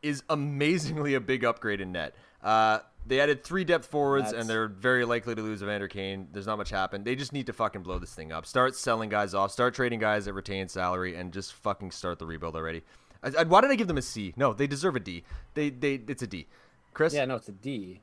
is 0.01 0.23
amazingly 0.29 1.13
a 1.13 1.19
big 1.21 1.43
upgrade 1.45 1.81
in 1.81 1.91
net. 1.91 2.15
Uh, 2.43 2.79
they 3.05 3.19
added 3.21 3.43
three 3.43 3.63
depth 3.63 3.85
forwards, 3.88 4.25
That's- 4.25 4.41
and 4.41 4.49
they're 4.49 4.67
very 4.67 5.05
likely 5.05 5.33
to 5.35 5.41
lose 5.41 5.61
Evander 5.63 5.88
Kane. 5.88 6.27
There's 6.31 6.47
not 6.47 6.57
much 6.57 6.69
happen. 6.69 7.03
They 7.03 7.15
just 7.15 7.31
need 7.33 7.45
to 7.45 7.53
fucking 7.53 7.81
blow 7.83 7.99
this 7.99 8.13
thing 8.13 8.31
up. 8.31 8.45
Start 8.45 8.75
selling 8.75 9.09
guys 9.09 9.33
off. 9.33 9.51
Start 9.51 9.73
trading 9.75 9.99
guys 9.99 10.25
that 10.25 10.33
retain 10.33 10.67
salary, 10.67 11.15
and 11.15 11.31
just 11.31 11.53
fucking 11.53 11.91
start 11.91 12.19
the 12.19 12.25
rebuild 12.25 12.55
already. 12.55 12.83
I, 13.23 13.31
I- 13.39 13.43
why 13.43 13.61
did 13.61 13.71
I 13.71 13.75
give 13.75 13.88
them 13.88 13.97
a 13.97 14.01
C? 14.01 14.33
No, 14.35 14.53
they 14.53 14.67
deserve 14.67 14.95
a 14.95 14.99
D. 14.99 15.23
They 15.53 15.69
they 15.69 15.93
it's 16.07 16.21
a 16.23 16.27
D. 16.27 16.47
Chris, 16.93 17.13
Yeah, 17.13 17.25
no, 17.25 17.35
it's 17.35 17.47
a 17.47 17.51
D. 17.53 18.01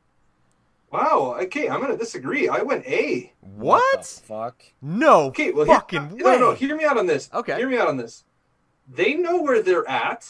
Wow. 0.91 1.37
Okay, 1.43 1.69
I'm 1.69 1.81
gonna 1.81 1.97
disagree. 1.97 2.49
I 2.49 2.63
went 2.63 2.87
A. 2.87 3.33
what? 3.41 4.03
the 4.03 4.23
fuck? 4.27 4.63
No 4.81 5.25
Okay, 5.27 5.51
well, 5.51 5.65
hear- 5.67 5.75
fucking 5.77 6.11
way. 6.11 6.17
no, 6.19 6.39
no, 6.39 6.53
hear 6.55 6.77
me 6.77 6.85
out 6.85 6.99
on 6.99 7.07
this. 7.07 7.29
Okay. 7.33 7.57
Hear 7.57 7.69
me 7.69 7.79
out 7.79 7.89
on 7.89 7.97
this. 7.97 8.25
They 8.89 9.15
know 9.15 9.43
where 9.43 9.63
they're 9.63 9.89
at, 9.89 10.29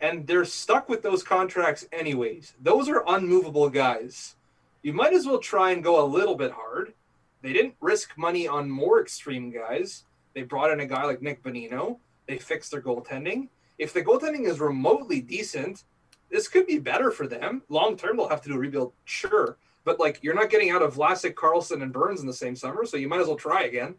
and 0.00 0.26
they're 0.26 0.44
stuck 0.44 0.88
with 0.88 1.02
those 1.02 1.22
contracts 1.22 1.86
anyways. 1.92 2.54
Those 2.60 2.88
are 2.88 3.04
unmovable 3.06 3.70
guys. 3.70 4.36
You 4.82 4.92
might 4.92 5.12
as 5.14 5.26
well 5.26 5.38
try 5.38 5.70
and 5.70 5.82
go 5.84 6.04
a 6.04 6.06
little 6.06 6.34
bit 6.34 6.50
hard. 6.52 6.92
They 7.40 7.52
didn't 7.52 7.74
risk 7.80 8.18
money 8.18 8.46
on 8.48 8.68
more 8.70 9.00
extreme 9.00 9.50
guys. 9.50 10.04
They 10.34 10.42
brought 10.42 10.70
in 10.72 10.80
a 10.80 10.86
guy 10.86 11.04
like 11.04 11.22
Nick 11.22 11.42
Bonino. 11.42 11.98
They 12.26 12.38
fixed 12.38 12.70
their 12.72 12.82
goaltending. 12.82 13.48
If 13.78 13.92
the 13.92 14.02
goaltending 14.02 14.46
is 14.46 14.60
remotely 14.60 15.20
decent, 15.20 15.84
this 16.30 16.48
could 16.48 16.66
be 16.66 16.78
better 16.78 17.10
for 17.10 17.26
them. 17.26 17.62
Long 17.68 17.96
term, 17.96 18.16
they'll 18.16 18.28
have 18.28 18.42
to 18.42 18.48
do 18.48 18.54
a 18.56 18.58
rebuild, 18.58 18.92
sure. 19.04 19.56
But 19.84 19.98
like, 19.98 20.20
you're 20.22 20.34
not 20.34 20.50
getting 20.50 20.70
out 20.70 20.82
of 20.82 20.94
Vlasic, 20.94 21.34
Karlsson, 21.34 21.82
and 21.82 21.92
Burns 21.92 22.20
in 22.20 22.26
the 22.26 22.32
same 22.32 22.54
summer, 22.54 22.84
so 22.84 22.96
you 22.96 23.08
might 23.08 23.20
as 23.20 23.26
well 23.26 23.36
try 23.36 23.62
again. 23.64 23.94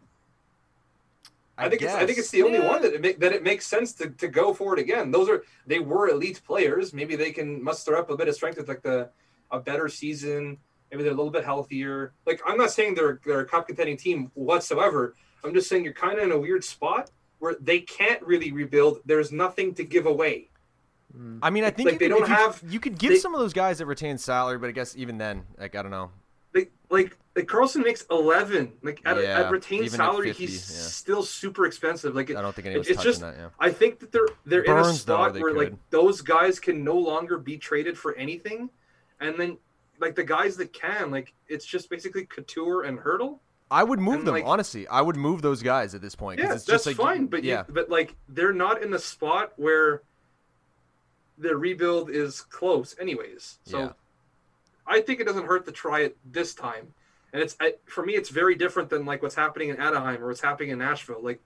I, 1.58 1.70
think 1.70 1.82
it's 1.84 1.94
I 1.94 2.06
think 2.06 2.18
it's 2.18 2.32
the 2.32 2.42
only 2.42 2.58
Yeah. 2.60 2.68
one 2.68 2.82
that 2.82 2.94
it 2.94 3.02
make, 3.02 3.20
that 3.20 3.32
it 3.32 3.44
makes 3.44 3.68
sense 3.68 3.94
to, 3.94 4.10
to 4.10 4.28
go 4.28 4.54
for 4.54 4.74
it 4.74 4.80
again. 4.80 5.12
Those 5.12 5.30
are 5.30 5.44
they 5.68 5.80
were 5.80 6.10
elite 6.10 6.42
players. 6.46 6.94
Maybe 6.94 7.16
they 7.16 7.32
can 7.32 7.64
muster 7.64 7.96
up 7.96 8.10
a 8.10 8.18
bit 8.18 8.28
of 8.28 8.34
strength 8.36 8.58
with 8.58 8.68
like 8.68 8.82
the 8.82 9.10
a 9.52 9.60
better 9.60 9.88
season. 9.88 10.58
Maybe 10.90 11.04
they're 11.04 11.12
a 11.12 11.16
little 11.16 11.32
bit 11.32 11.44
healthier. 11.46 12.14
Like 12.26 12.42
I'm 12.48 12.58
not 12.58 12.72
saying 12.72 12.96
they're 12.96 13.20
they're 13.24 13.42
a 13.42 13.46
cup 13.46 13.68
contending 13.68 13.98
team 13.98 14.32
whatsoever. 14.34 15.16
I'm 15.44 15.54
just 15.54 15.70
saying 15.70 15.84
you're 15.84 15.94
kind 15.94 16.18
of 16.18 16.24
in 16.24 16.32
a 16.32 16.40
weird 16.40 16.64
spot 16.64 17.12
where 17.38 17.56
they 17.60 17.82
can't 17.82 18.22
really 18.24 18.52
rebuild. 18.52 19.02
There's 19.06 19.32
nothing 19.32 19.76
to 19.76 19.84
give 19.84 20.08
away. 20.08 20.50
I 21.44 21.50
mean, 21.52 21.64
I 21.64 21.70
think 21.70 21.92
Like, 21.92 21.94
you 21.94 22.00
they 22.00 22.06
could- 22.10 22.20
don't 22.20 22.30
you, 22.30 22.36
have- 22.36 22.64
You 22.68 22.80
could 22.80 22.98
give 22.98 23.12
they- 23.12 23.18
some 23.20 23.34
of 23.36 23.40
those 23.40 23.54
guys 23.54 23.78
that 23.78 23.86
retain 23.86 24.18
salary, 24.18 24.58
but 24.58 24.68
I 24.68 24.72
guess 24.72 24.96
even 24.98 25.18
then, 25.18 25.44
like 25.60 25.76
I 25.76 25.82
don't 25.82 25.92
know. 25.92 26.10
Like 26.56 26.72
like 26.90 27.18
like 27.36 27.46
Karlsson 27.48 27.84
makes 27.84 28.06
11. 28.12 28.74
Like 28.84 29.02
at, 29.06 29.18
Yeah, 29.22 29.40
at 29.42 29.52
retained 29.52 29.86
even 29.86 30.00
at 30.02 30.06
salary, 30.06 30.28
50, 30.30 30.46
he's 30.46 30.54
yeah. 30.72 30.88
still 30.88 31.24
super 31.24 31.66
expensive. 31.66 32.16
Like 32.16 32.30
it, 32.30 32.38
I 32.38 32.42
don't 32.42 32.54
think 32.56 32.68
it- 32.68 32.88
it's 32.88 33.02
just- 33.04 33.22
that. 33.22 33.36
Yeah. 33.38 33.50
I 33.60 33.72
think 33.72 34.00
that 34.00 34.12
they're 34.12 34.28
they're 34.46 34.62
in 34.64 34.72
a 34.72 34.76
Burns, 34.76 35.06
though, 35.06 35.16
spot 35.16 35.34
they 35.34 35.42
where 35.42 35.54
like 35.54 35.74
those 35.90 36.22
guys 36.22 36.60
can 36.60 36.84
no 36.84 36.96
longer 36.98 37.38
be 37.38 37.58
traded 37.58 37.98
for 37.98 38.16
anything, 38.16 38.70
and 39.20 39.40
then 39.40 39.58
like 40.00 40.16
the 40.16 40.24
guys 40.24 40.58
that 40.58 40.74
can, 40.74 41.12
like 41.12 41.34
it's 41.48 41.66
just 41.66 41.90
basically 41.90 42.26
Couture 42.26 42.84
and 42.84 42.98
Hertl. 43.00 43.40
I 43.72 43.84
would 43.84 44.00
move 44.00 44.16
and, 44.20 44.28
them 44.28 44.34
like- 44.36 44.46
honestly. 44.46 44.88
I 44.88 45.02
would 45.02 45.16
move 45.16 45.42
those 45.42 45.64
guys 45.64 45.96
at 45.96 46.02
this 46.02 46.14
point. 46.16 46.40
Yeah, 46.40 46.54
it's 46.54 46.66
that's 46.66 46.84
just 46.84 46.86
like, 46.88 46.96
fine, 46.98 47.26
but 47.28 47.44
yeah, 47.44 47.64
you, 47.68 47.74
but 47.74 47.90
like 47.90 48.16
they're 48.30 48.54
not 48.54 48.84
in 48.84 48.92
the 48.92 49.00
spot 49.00 49.54
where 49.58 50.04
the 51.44 51.56
rebuild 51.56 52.10
is 52.10 52.42
close, 52.42 52.96
anyways. 53.00 53.60
So 53.66 53.80
Yeah. 53.80 53.92
I 54.88 55.02
think 55.02 55.20
it 55.20 55.26
doesn't 55.26 55.46
hurt 55.46 55.66
to 55.66 55.72
try 55.72 56.00
it 56.02 56.18
this 56.26 56.54
time. 56.56 56.94
And 57.34 57.42
it's 57.42 57.56
I, 57.60 57.76
for 57.86 58.06
me, 58.06 58.14
it's 58.16 58.30
very 58.30 58.56
different 58.56 58.90
than 58.90 59.06
like 59.06 59.22
what's 59.22 59.36
happening 59.36 59.70
in 59.70 59.78
Anaheim 59.78 60.24
or 60.24 60.28
what's 60.28 60.42
happening 60.42 60.70
in 60.72 60.80
Nashville. 60.80 61.22
Like 61.22 61.42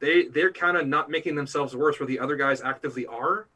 they 0.00 0.24
they're 0.24 0.52
kind 0.52 0.76
of 0.76 0.86
not 0.86 1.10
making 1.10 1.34
themselves 1.36 1.74
worse 1.76 1.98
where 2.00 2.06
the 2.06 2.18
other 2.18 2.36
guys 2.36 2.60
actively 2.60 3.06
are. 3.06 3.46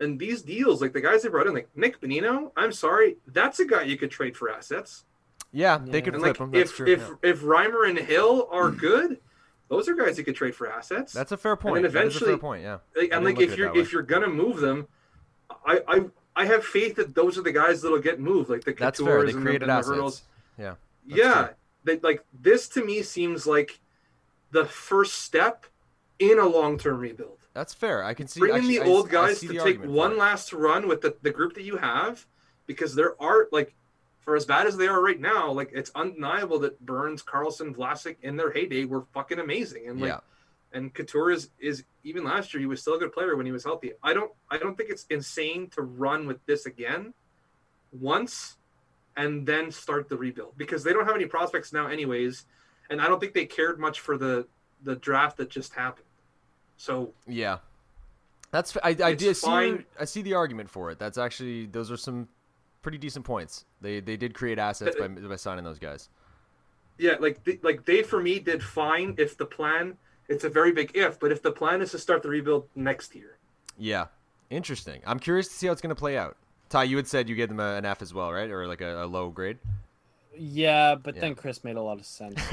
And 0.00 0.18
these 0.18 0.42
deals, 0.42 0.82
like 0.82 0.92
the 0.92 1.00
guys 1.00 1.22
they 1.22 1.28
brought 1.28 1.46
in, 1.46 1.54
like 1.54 1.68
Nick 1.76 2.00
Bonino, 2.00 2.50
I'm 2.56 2.72
sorry, 2.72 3.16
that's 3.28 3.60
a 3.60 3.64
guy 3.64 3.82
you 3.82 3.96
could 3.96 4.10
trade 4.10 4.36
for 4.36 4.50
assets. 4.50 5.04
yeah, 5.52 5.78
they 5.78 5.98
Yeah. 5.98 6.04
could 6.04 6.14
And 6.14 6.22
flip 6.22 6.30
like 6.30 6.38
them. 6.38 6.50
That's 6.50 6.70
if 6.70 6.76
true. 6.76 6.86
if 6.86 7.00
yeah. 7.00 7.30
if 7.30 7.40
Reimer 7.42 7.88
and 7.88 7.98
Hill 7.98 8.48
are 8.50 8.70
good, 8.88 9.20
those 9.68 9.88
are 9.88 9.94
guys 9.94 10.18
you 10.18 10.24
could 10.24 10.34
trade 10.36 10.54
for 10.54 10.70
assets. 10.70 11.12
That's 11.12 11.32
a 11.32 11.36
fair 11.36 11.56
point. 11.56 11.82
then 11.82 11.92
That 11.92 12.04
is 12.06 12.16
a 12.16 12.18
fair 12.20 12.28
eventually- 12.28 12.40
point. 12.40 12.62
Yeah. 12.62 12.78
Like, 12.96 13.12
and 13.12 13.24
like 13.24 13.40
if 13.40 13.56
you're 13.56 13.76
if 13.76 13.92
you're 13.92 14.02
gonna 14.02 14.28
move 14.28 14.60
them, 14.60 14.88
I 15.64 15.80
I 15.86 16.04
I 16.36 16.44
have 16.46 16.64
faith 16.64 16.96
that 16.96 17.14
those 17.14 17.38
are 17.38 17.42
the 17.42 17.52
guys 17.52 17.82
that'll 17.82 18.00
get 18.00 18.20
moved, 18.20 18.50
like 18.50 18.64
the 18.64 18.72
That's 18.72 19.00
fair. 19.00 19.24
They 19.24 19.32
and, 19.32 19.42
created 19.42 19.62
the, 19.62 19.64
and 19.64 19.70
the 19.70 19.74
assets. 19.74 19.88
Hurdles. 19.88 20.22
Yeah. 20.58 20.74
Yeah, 21.06 21.48
they, 21.84 21.98
like 21.98 22.24
this 22.32 22.68
to 22.70 22.84
me 22.84 23.02
seems 23.02 23.46
like 23.46 23.80
the 24.50 24.64
first 24.64 25.14
step 25.22 25.66
in 26.18 26.38
a 26.38 26.46
long 26.46 26.78
term 26.78 26.98
rebuild. 26.98 27.38
That's 27.52 27.74
fair. 27.74 28.02
I 28.02 28.14
can 28.14 28.26
see. 28.26 28.40
bringing 28.40 28.58
actually, 28.58 28.78
the 28.78 28.84
old 28.84 29.08
I 29.08 29.12
guys 29.12 29.40
see 29.40 29.48
to 29.48 29.62
take 29.62 29.84
one 29.84 30.16
last 30.16 30.52
run 30.52 30.88
with 30.88 31.02
the, 31.02 31.16
the 31.22 31.30
group 31.30 31.54
that 31.54 31.62
you 31.62 31.76
have, 31.76 32.26
because 32.66 32.94
there 32.94 33.20
are 33.22 33.48
like 33.52 33.74
for 34.24 34.36
as 34.36 34.46
bad 34.46 34.66
as 34.66 34.76
they 34.76 34.86
are 34.86 35.02
right 35.02 35.20
now, 35.20 35.50
like 35.50 35.70
it's 35.72 35.90
undeniable 35.94 36.58
that 36.60 36.84
Burns, 36.84 37.22
Karlsson, 37.22 37.74
Vlasic 37.74 38.16
in 38.22 38.36
their 38.36 38.50
heyday 38.50 38.84
were 38.84 39.04
fucking 39.12 39.38
amazing. 39.38 39.88
And 39.88 40.00
like 40.00 40.08
yeah. 40.08 40.20
and 40.72 40.92
Couture 40.92 41.30
is, 41.30 41.50
is 41.60 41.84
even 42.04 42.24
last 42.24 42.54
year 42.54 42.60
he 42.60 42.66
was 42.66 42.80
still 42.80 42.94
a 42.94 42.98
good 42.98 43.12
player 43.12 43.36
when 43.36 43.46
he 43.46 43.52
was 43.52 43.64
healthy. 43.64 43.92
I 44.02 44.14
don't 44.14 44.32
I 44.50 44.58
don't 44.58 44.76
think 44.76 44.90
it's 44.90 45.06
insane 45.10 45.68
to 45.74 45.82
run 45.82 46.26
with 46.26 46.44
this 46.46 46.66
again 46.66 47.12
once 47.92 48.56
and 49.16 49.46
then 49.46 49.70
start 49.70 50.08
the 50.08 50.16
rebuild 50.16 50.56
because 50.56 50.82
they 50.82 50.92
don't 50.92 51.06
have 51.06 51.14
any 51.14 51.26
prospects 51.26 51.72
now 51.72 51.86
anyways 51.86 52.46
and 52.90 53.00
I 53.00 53.06
don't 53.06 53.20
think 53.20 53.34
they 53.34 53.46
cared 53.46 53.78
much 53.78 54.00
for 54.00 54.16
the 54.16 54.46
the 54.82 54.96
draft 54.96 55.36
that 55.38 55.50
just 55.50 55.74
happened. 55.74 56.06
So 56.76 57.12
Yeah. 57.26 57.58
That's 58.50 58.76
I 58.82 58.96
I 59.02 59.14
did 59.14 59.36
see. 59.36 59.78
I 59.98 60.04
see 60.04 60.22
the 60.22 60.34
argument 60.34 60.70
for 60.70 60.90
it. 60.90 60.98
That's 60.98 61.18
actually 61.18 61.66
those 61.66 61.90
are 61.90 61.96
some 61.96 62.28
pretty 62.84 62.98
decent 62.98 63.24
points. 63.24 63.64
They 63.80 63.98
they 63.98 64.16
did 64.16 64.32
create 64.34 64.60
assets 64.60 64.94
by 64.96 65.08
by 65.08 65.34
signing 65.36 65.64
those 65.64 65.80
guys. 65.80 66.08
yeah, 66.98 67.16
like 67.18 67.42
they, 67.42 67.58
like 67.64 67.84
they 67.84 68.02
for 68.04 68.22
me 68.22 68.38
did 68.38 68.62
fine 68.62 69.16
if 69.18 69.36
the 69.36 69.46
plan 69.46 69.96
it's 70.28 70.44
a 70.44 70.48
very 70.48 70.70
big 70.72 70.92
if, 70.94 71.18
but 71.18 71.32
if 71.32 71.42
the 71.42 71.50
plan 71.50 71.82
is 71.82 71.90
to 71.90 71.98
start 71.98 72.22
the 72.22 72.28
rebuild 72.28 72.68
next 72.76 73.14
year. 73.16 73.38
Yeah. 73.76 74.06
Interesting. 74.50 75.02
I'm 75.06 75.18
curious 75.18 75.48
to 75.48 75.54
see 75.54 75.66
how 75.66 75.72
it's 75.72 75.82
going 75.82 75.94
to 75.94 75.98
play 75.98 76.16
out. 76.16 76.36
Ty, 76.70 76.84
you 76.84 76.96
had 76.96 77.06
said 77.08 77.28
you 77.28 77.34
gave 77.34 77.48
them 77.48 77.60
a, 77.60 77.74
an 77.76 77.84
F 77.84 78.00
as 78.00 78.14
well, 78.14 78.32
right? 78.32 78.48
Or 78.50 78.66
like 78.68 78.80
a, 78.80 79.04
a 79.04 79.06
low 79.06 79.28
grade? 79.30 79.58
Yeah, 80.36 80.94
but 80.94 81.14
Yeah. 81.16 81.20
then 81.22 81.34
Chris 81.34 81.62
made 81.64 81.76
a 81.76 81.82
lot 81.82 81.98
of 81.98 82.06
sense. 82.06 82.40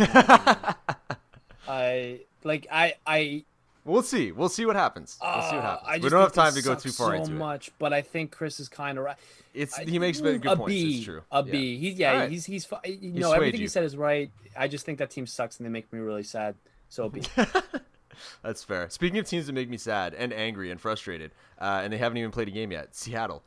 I 1.67 2.21
like 2.43 2.67
I 2.71 2.95
I 3.05 3.45
We'll 3.83 4.03
see. 4.03 4.31
We'll 4.31 4.49
see 4.49 4.65
what 4.65 4.75
happens. 4.75 5.17
We'll 5.21 5.31
see 5.41 5.55
what 5.55 5.65
uh, 5.65 5.69
happens. 5.71 5.87
I 5.87 5.97
we 5.97 6.09
don't 6.09 6.21
have 6.21 6.33
time 6.33 6.53
to 6.53 6.61
go 6.61 6.75
too 6.75 6.91
far 6.91 7.15
so 7.15 7.21
into 7.23 7.31
it. 7.31 7.35
much, 7.37 7.71
but 7.79 7.93
I 7.93 8.01
think 8.01 8.31
Chris 8.31 8.59
is 8.59 8.69
kind 8.69 8.97
of 8.97 9.05
right. 9.05 9.17
It's 9.53 9.75
he 9.77 9.97
makes 9.99 10.19
very 10.19 10.37
good 10.37 10.51
a 10.51 10.55
points. 10.55 10.71
B, 10.73 10.95
It's 10.97 11.05
true. 11.05 11.21
A 11.31 11.43
Yeah. 11.43 11.51
B. 11.51 11.77
He's 11.77 11.97
yeah. 11.97 12.11
Alright. 12.13 12.29
He's 12.29 12.45
he's 12.45 12.67
you 12.85 12.93
He 12.99 13.09
know 13.19 13.31
everything 13.31 13.59
you. 13.59 13.65
he 13.65 13.67
said 13.67 13.83
is 13.83 13.97
right. 13.97 14.31
I 14.55 14.67
just 14.67 14.85
think 14.85 14.99
that 14.99 15.09
team 15.09 15.25
sucks 15.25 15.57
and 15.57 15.65
they 15.65 15.71
make 15.71 15.91
me 15.91 15.99
really 15.99 16.23
sad. 16.23 16.55
So 16.89 17.05
a 17.05 17.09
B. 17.09 17.21
That's 18.43 18.63
fair. 18.63 18.89
Speaking 18.89 19.17
of 19.19 19.25
teams 19.25 19.47
that 19.47 19.53
make 19.53 19.69
me 19.69 19.77
sad 19.77 20.13
and 20.13 20.31
angry 20.31 20.69
and 20.69 20.79
frustrated, 20.79 21.31
uh, 21.59 21.81
and 21.83 21.91
they 21.91 21.97
haven't 21.97 22.17
even 22.17 22.29
played 22.31 22.47
a 22.47 22.51
game 22.51 22.71
yet, 22.71 22.95
Seattle. 22.95 23.43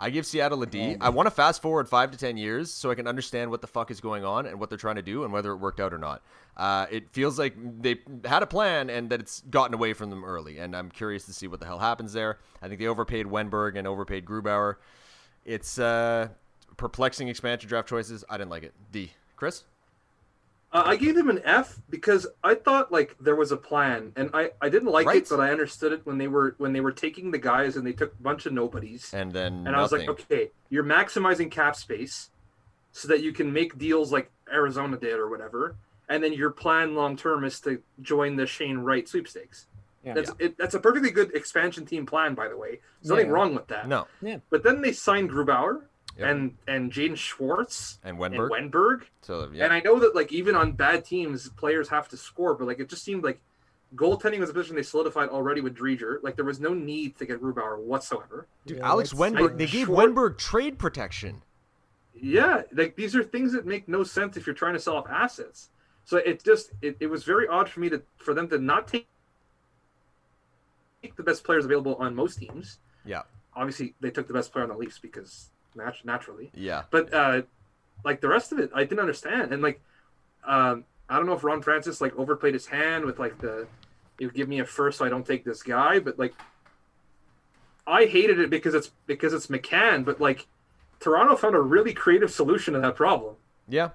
I 0.00 0.10
give 0.10 0.24
Seattle 0.26 0.62
a 0.62 0.66
D. 0.66 0.96
I 1.00 1.08
want 1.08 1.26
to 1.26 1.30
fast 1.30 1.60
forward 1.60 1.88
five 1.88 2.10
to 2.12 2.18
ten 2.18 2.36
years 2.36 2.72
so 2.72 2.90
I 2.90 2.94
can 2.94 3.08
understand 3.08 3.50
what 3.50 3.60
the 3.60 3.66
fuck 3.66 3.90
is 3.90 4.00
going 4.00 4.24
on 4.24 4.46
and 4.46 4.60
what 4.60 4.68
they're 4.68 4.78
trying 4.78 4.96
to 4.96 5.02
do 5.02 5.24
and 5.24 5.32
whether 5.32 5.50
it 5.50 5.56
worked 5.56 5.80
out 5.80 5.92
or 5.92 5.98
not. 5.98 6.22
Uh, 6.56 6.86
it 6.90 7.10
feels 7.10 7.38
like 7.38 7.54
they 7.80 8.00
had 8.24 8.42
a 8.42 8.46
plan 8.46 8.90
and 8.90 9.10
that 9.10 9.20
it's 9.20 9.40
gotten 9.50 9.74
away 9.74 9.92
from 9.92 10.10
them 10.10 10.24
early, 10.24 10.58
and 10.58 10.76
I'm 10.76 10.90
curious 10.90 11.24
to 11.26 11.32
see 11.32 11.46
what 11.48 11.60
the 11.60 11.66
hell 11.66 11.78
happens 11.78 12.12
there. 12.12 12.38
I 12.62 12.68
think 12.68 12.80
they 12.80 12.86
overpaid 12.86 13.26
Wennberg 13.26 13.76
and 13.76 13.86
overpaid 13.86 14.24
Grubauer. 14.24 14.76
It's 15.44 15.78
uh, 15.78 16.28
perplexing 16.76 17.28
expansion 17.28 17.68
draft 17.68 17.88
choices. 17.88 18.24
I 18.28 18.38
didn't 18.38 18.50
like 18.50 18.62
it. 18.62 18.74
D. 18.92 19.12
Chris? 19.36 19.64
Uh, 20.70 20.82
I 20.84 20.96
gave 20.96 21.14
them 21.14 21.30
an 21.30 21.40
F 21.44 21.80
because 21.88 22.26
I 22.44 22.54
thought 22.54 22.92
like 22.92 23.16
there 23.18 23.36
was 23.36 23.52
a 23.52 23.56
plan, 23.56 24.12
and 24.16 24.28
I, 24.34 24.50
I 24.60 24.68
didn't 24.68 24.90
like 24.90 25.06
Right. 25.06 25.22
it, 25.22 25.28
but 25.30 25.40
I 25.40 25.50
understood 25.50 25.92
it 25.92 26.02
when 26.04 26.18
they 26.18 26.28
were 26.28 26.54
when 26.58 26.72
they 26.74 26.80
were 26.80 26.92
taking 26.92 27.30
the 27.30 27.38
guys 27.38 27.76
and 27.76 27.86
they 27.86 27.92
took 27.94 28.12
a 28.12 28.22
bunch 28.22 28.44
of 28.44 28.52
nobodies, 28.52 29.12
And 29.14 29.32
then 29.32 29.66
and 29.66 29.74
I 29.74 29.80
was 29.80 29.92
like, 29.92 30.08
okay, 30.08 30.50
you're 30.68 30.84
maximizing 30.84 31.50
cap 31.50 31.74
space 31.74 32.28
so 32.92 33.08
that 33.08 33.22
you 33.22 33.32
can 33.32 33.50
make 33.52 33.78
deals 33.78 34.12
like 34.12 34.30
Arizona 34.52 34.98
did 34.98 35.14
or 35.14 35.30
whatever, 35.30 35.76
and 36.10 36.22
then 36.22 36.34
your 36.34 36.50
plan 36.50 36.94
long 36.94 37.16
term 37.16 37.44
is 37.44 37.60
to 37.62 37.80
join 38.02 38.36
the 38.36 38.46
Shane 38.46 38.78
Wright 38.78 39.08
sweepstakes. 39.08 39.66
Yeah. 40.04 40.12
That's 40.14 40.32
it, 40.38 40.58
that's 40.58 40.74
a 40.74 40.80
perfectly 40.80 41.10
good 41.10 41.34
expansion 41.34 41.86
team 41.86 42.04
plan, 42.04 42.34
by 42.34 42.46
the 42.48 42.56
way. 42.58 42.80
There's 43.00 43.10
Yeah. 43.10 43.16
nothing 43.16 43.30
wrong 43.30 43.54
with 43.54 43.68
that. 43.68 43.88
No. 43.88 44.06
yeah. 44.20 44.38
But 44.50 44.62
then 44.64 44.82
they 44.82 44.92
signed 44.92 45.30
Grubauer 45.30 45.84
Yep. 46.18 46.28
and 46.30 46.56
and 46.66 46.92
Jaden 46.92 47.16
Schwartz 47.16 47.98
And 48.04 48.18
and 48.20 48.34
Wennberg. 48.34 48.50
Wennberg. 48.50 49.02
So 49.22 49.48
yeah. 49.52 49.64
And 49.64 49.72
I 49.72 49.80
know 49.80 49.98
that 50.00 50.14
like 50.14 50.32
even 50.32 50.54
on 50.56 50.72
bad 50.72 51.04
teams, 51.04 51.48
players 51.50 51.88
have 51.88 52.08
to 52.08 52.16
score, 52.16 52.54
but 52.54 52.66
like 52.66 52.80
it 52.80 52.88
just 52.88 53.04
seemed 53.04 53.22
like 53.24 53.40
goaltending 53.94 54.40
was 54.40 54.50
a 54.50 54.52
position 54.52 54.76
they 54.76 54.82
solidified 54.82 55.28
already 55.28 55.60
with 55.60 55.76
Driedger. 55.76 56.16
Like 56.22 56.36
there 56.36 56.44
was 56.44 56.60
no 56.60 56.74
need 56.74 57.16
to 57.18 57.26
get 57.26 57.40
Grubauer 57.40 57.78
whatsoever. 57.78 58.46
Dude, 58.66 58.78
Yeah, 58.78 58.88
Alex 58.88 59.12
Wennberg. 59.14 59.56
They 59.58 59.66
gave 59.66 59.86
Schwar- 59.88 60.12
Wennberg 60.12 60.38
trade 60.38 60.78
protection. 60.78 61.42
Yeah, 62.20 62.62
like 62.72 62.96
these 62.96 63.14
are 63.14 63.22
things 63.22 63.52
that 63.52 63.64
make 63.64 63.86
no 63.88 64.02
sense 64.02 64.36
if 64.36 64.44
you're 64.46 64.54
trying 64.56 64.74
to 64.74 64.80
sell 64.80 64.96
off 64.96 65.08
assets. 65.08 65.70
So 66.04 66.16
it 66.16 66.42
just 66.42 66.72
it, 66.82 66.96
it 66.98 67.06
was 67.06 67.22
very 67.22 67.46
odd 67.46 67.68
for 67.68 67.78
me 67.80 67.88
to 67.90 68.02
for 68.16 68.34
them 68.34 68.48
to 68.48 68.58
not 68.58 68.88
take 68.88 69.06
take 71.02 71.14
the 71.16 71.22
best 71.22 71.44
players 71.44 71.64
available 71.64 71.94
on 71.96 72.14
most 72.16 72.38
teams. 72.40 72.78
Yeah. 73.04 73.22
Obviously, 73.54 73.94
they 74.00 74.10
took 74.10 74.26
the 74.26 74.34
best 74.34 74.52
player 74.52 74.64
on 74.64 74.70
the 74.70 74.76
Leafs 74.76 74.98
because 74.98 75.50
nat- 75.78 76.04
naturally. 76.04 76.50
Yeah. 76.54 76.84
But 76.90 77.12
uh, 77.14 77.42
like 78.04 78.20
the 78.20 78.28
rest 78.28 78.52
of 78.52 78.58
it, 78.58 78.70
I 78.74 78.84
didn't 78.84 79.00
understand. 79.00 79.52
And 79.52 79.62
like, 79.62 79.80
um, 80.44 80.84
I 81.08 81.16
don't 81.16 81.26
know 81.26 81.32
if 81.32 81.44
Ron 81.44 81.62
Francis 81.62 82.00
like 82.00 82.16
overplayed 82.16 82.54
his 82.54 82.66
hand 82.66 83.04
with 83.04 83.18
like 83.18 83.38
the, 83.38 83.66
you 84.18 84.30
give 84.30 84.48
me 84.48 84.60
a 84.60 84.64
first, 84.64 84.98
so 84.98 85.04
I 85.04 85.08
don't 85.08 85.26
take 85.26 85.44
this 85.44 85.62
guy. 85.62 85.98
But 85.98 86.18
like, 86.18 86.34
I 87.86 88.04
hated 88.04 88.38
it 88.38 88.50
because 88.50 88.74
it's 88.74 88.90
because 89.06 89.32
it's 89.32 89.46
McCann. 89.46 90.04
But 90.04 90.20
like, 90.20 90.46
Toronto 91.00 91.36
found 91.36 91.54
a 91.54 91.60
really 91.60 91.94
creative 91.94 92.30
solution 92.30 92.74
to 92.74 92.80
that 92.80 92.96
problem. 92.96 93.36
Yeah. 93.68 93.90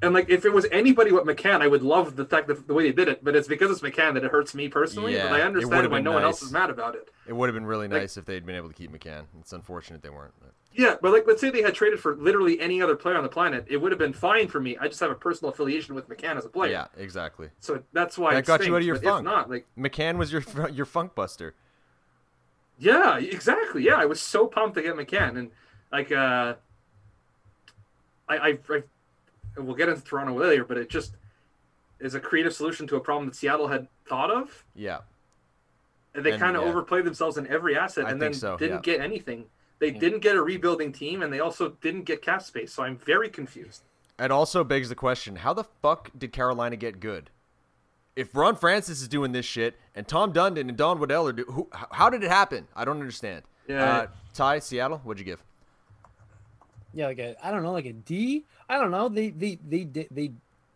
And 0.00 0.14
like, 0.14 0.30
if 0.30 0.44
it 0.44 0.52
was 0.52 0.64
anybody 0.70 1.10
but 1.10 1.24
McCann, 1.24 1.60
I 1.60 1.66
would 1.66 1.82
love 1.82 2.14
the 2.14 2.24
fact 2.24 2.46
that 2.46 2.68
the 2.68 2.74
way 2.74 2.84
they 2.84 2.92
did 2.92 3.08
it. 3.08 3.24
But 3.24 3.34
it's 3.34 3.48
because 3.48 3.70
it's 3.70 3.80
McCann 3.80 4.14
that 4.14 4.22
it 4.22 4.30
hurts 4.30 4.54
me 4.54 4.68
personally. 4.68 5.14
Yeah, 5.14 5.28
but 5.28 5.40
I 5.40 5.42
understand 5.44 5.90
why 5.90 6.00
no 6.00 6.12
one 6.12 6.22
else 6.22 6.40
nice. 6.40 6.46
is 6.48 6.52
mad 6.52 6.70
about 6.70 6.94
it. 6.94 7.08
It 7.26 7.32
would 7.34 7.48
have 7.48 7.54
been 7.54 7.66
really 7.66 7.88
Like- 7.88 8.02
nice 8.02 8.16
if 8.16 8.24
they'd 8.24 8.46
been 8.46 8.54
able 8.54 8.68
to 8.68 8.74
keep 8.74 8.92
McCann. 8.92 9.24
It's 9.40 9.52
unfortunate 9.52 10.02
they 10.02 10.08
weren't. 10.10 10.34
But. 10.40 10.52
Yeah, 10.72 10.94
but 11.02 11.12
like, 11.12 11.24
let's 11.26 11.40
say 11.40 11.50
they 11.50 11.62
had 11.62 11.74
traded 11.74 11.98
for 11.98 12.14
literally 12.14 12.60
any 12.60 12.80
other 12.80 12.94
player 12.94 13.16
on 13.16 13.24
the 13.24 13.28
planet, 13.28 13.64
it 13.68 13.78
would 13.78 13.90
have 13.90 13.98
been 13.98 14.12
fine 14.12 14.46
for 14.46 14.60
me. 14.60 14.76
I 14.78 14.86
just 14.86 15.00
have 15.00 15.10
a 15.10 15.16
personal 15.16 15.52
affiliation 15.52 15.96
with 15.96 16.08
McCann 16.08 16.36
as 16.36 16.44
a 16.44 16.48
player. 16.48 16.70
Yeah, 16.70 16.86
exactly. 16.96 17.48
So 17.58 17.82
that's 17.92 18.16
why 18.16 18.34
That 18.34 18.44
got 18.44 18.60
you 18.60 18.66
stinks, 18.66 18.74
out 18.76 18.80
of 18.82 18.86
your 18.86 18.96
funk. 18.96 19.18
If 19.18 19.24
not, 19.24 19.50
like, 19.50 19.66
McCann 19.76 20.16
was 20.16 20.30
your 20.32 20.44
your 20.70 20.86
funk 20.86 21.16
buster. 21.16 21.54
yeah, 22.78 23.18
exactly. 23.18 23.82
Yeah, 23.82 23.96
I 23.96 24.04
was 24.04 24.20
so 24.20 24.46
pumped 24.46 24.76
to 24.76 24.82
get 24.82 24.94
McCann, 24.94 25.36
and 25.38 25.50
like, 25.90 26.12
uh, 26.12 26.54
I, 28.28 28.36
I, 28.36 28.58
I 28.68 28.82
we'll 29.66 29.76
get 29.76 29.88
into 29.88 30.02
Toronto 30.02 30.34
later, 30.34 30.64
but 30.64 30.76
it 30.76 30.88
just 30.88 31.16
is 32.00 32.14
a 32.14 32.20
creative 32.20 32.54
solution 32.54 32.86
to 32.88 32.96
a 32.96 33.00
problem 33.00 33.26
that 33.26 33.34
Seattle 33.34 33.68
had 33.68 33.88
thought 34.06 34.30
of, 34.30 34.64
Yeah. 34.74 34.98
and 36.14 36.24
they 36.24 36.36
kind 36.38 36.56
of 36.56 36.62
yeah. 36.62 36.68
overplayed 36.68 37.04
themselves 37.04 37.36
in 37.38 37.46
every 37.48 37.76
asset, 37.76 38.06
I 38.06 38.10
and 38.10 38.22
then 38.22 38.32
so, 38.34 38.56
didn't 38.56 38.86
yeah. 38.86 38.96
get 38.96 39.00
anything. 39.00 39.46
They 39.78 39.90
Yeah. 39.92 39.98
didn't 40.00 40.20
get 40.20 40.36
a 40.36 40.42
rebuilding 40.42 40.92
team, 40.92 41.22
and 41.22 41.32
they 41.32 41.40
also 41.40 41.70
didn't 41.80 42.02
get 42.02 42.22
cap 42.22 42.42
space. 42.42 42.72
So 42.72 42.82
I'm 42.82 42.96
very 42.98 43.28
confused. 43.28 43.82
It 44.18 44.30
also 44.30 44.64
begs 44.64 44.88
the 44.88 44.94
question: 44.96 45.36
How 45.36 45.54
the 45.54 45.64
fuck 45.64 46.10
did 46.16 46.32
Carolina 46.32 46.76
get 46.76 46.98
good? 46.98 47.30
If 48.16 48.34
Ron 48.34 48.56
Francis 48.56 49.00
is 49.00 49.06
doing 49.06 49.30
this 49.30 49.46
shit 49.46 49.78
and 49.94 50.08
Tom 50.08 50.32
Dundon 50.32 50.68
and 50.68 50.76
Don 50.76 50.98
Waddell 50.98 51.28
are 51.28 51.32
do, 51.32 51.44
who, 51.44 51.68
how 51.72 52.10
did 52.10 52.24
it 52.24 52.30
happen? 52.30 52.66
I 52.74 52.84
don't 52.84 52.98
understand. 52.98 53.44
Yeah. 53.68 53.84
Uh, 53.84 54.06
Ty, 54.34 54.58
Seattle, 54.58 54.98
what'd 55.04 55.20
you 55.20 55.24
give? 55.24 55.44
Yeah, 56.98 57.06
like 57.06 57.20
a 57.20 57.36
I 57.46 57.52
don't 57.52 57.62
know, 57.62 57.70
like 57.72 57.86
a 57.86 57.92
D. 57.92 58.44
I 58.68 58.76
don't 58.76 58.90
know. 58.90 59.08
They 59.08 59.30
they 59.30 59.56
they 59.66 59.84
did 59.84 60.08
they 60.10 60.32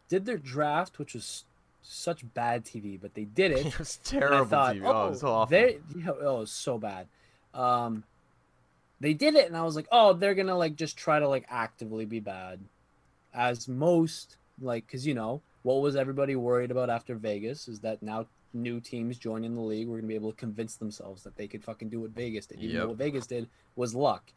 did 0.08 0.24
their 0.24 0.38
draft, 0.38 1.00
which 1.00 1.14
was 1.14 1.42
such 1.82 2.22
bad 2.32 2.64
TV, 2.64 2.96
but 3.00 3.14
they 3.14 3.24
did 3.24 3.50
it. 3.50 3.66
it 3.74 3.78
was 3.78 3.96
terrible 4.04 4.46
thought, 4.46 4.76
TV. 4.76 4.82
oh, 4.84 4.92
Oh, 4.92 5.06
it 5.06 5.10
was 5.10 5.20
so 5.20 5.28
awful. 5.28 5.50
They, 5.50 5.78
oh, 6.06 6.36
it 6.36 6.38
was 6.40 6.52
so 6.52 6.78
bad. 6.78 7.08
Um, 7.54 8.04
they 9.00 9.14
did 9.14 9.34
it, 9.34 9.48
and 9.48 9.56
I 9.56 9.64
was 9.64 9.74
like, 9.74 9.88
oh, 9.90 10.12
they're 10.12 10.36
gonna 10.36 10.56
like 10.56 10.76
just 10.76 10.96
try 10.96 11.18
to 11.18 11.26
like 11.28 11.44
actively 11.48 12.04
be 12.04 12.20
bad, 12.20 12.60
as 13.34 13.66
most 13.66 14.36
like, 14.60 14.86
cause 14.88 15.04
you 15.04 15.14
know 15.14 15.42
what 15.64 15.80
was 15.82 15.96
everybody 15.96 16.36
worried 16.36 16.70
about 16.70 16.88
after 16.88 17.16
Vegas 17.16 17.66
is 17.66 17.80
that 17.80 18.00
now 18.00 18.26
new 18.54 18.78
teams 18.80 19.18
joining 19.18 19.56
the 19.56 19.60
league 19.60 19.88
were 19.88 19.96
gonna 19.96 20.06
be 20.06 20.14
able 20.14 20.30
to 20.30 20.36
convince 20.36 20.76
themselves 20.76 21.24
that 21.24 21.36
they 21.36 21.48
could 21.48 21.64
fucking 21.64 21.88
do 21.88 22.00
what 22.00 22.10
Vegas 22.12 22.46
did, 22.46 22.58
even 22.60 22.76
Yep. 22.76 22.82
though 22.82 22.88
what 22.90 22.98
Vegas 22.98 23.26
did 23.26 23.48
was 23.74 23.92
luck. 23.92 24.32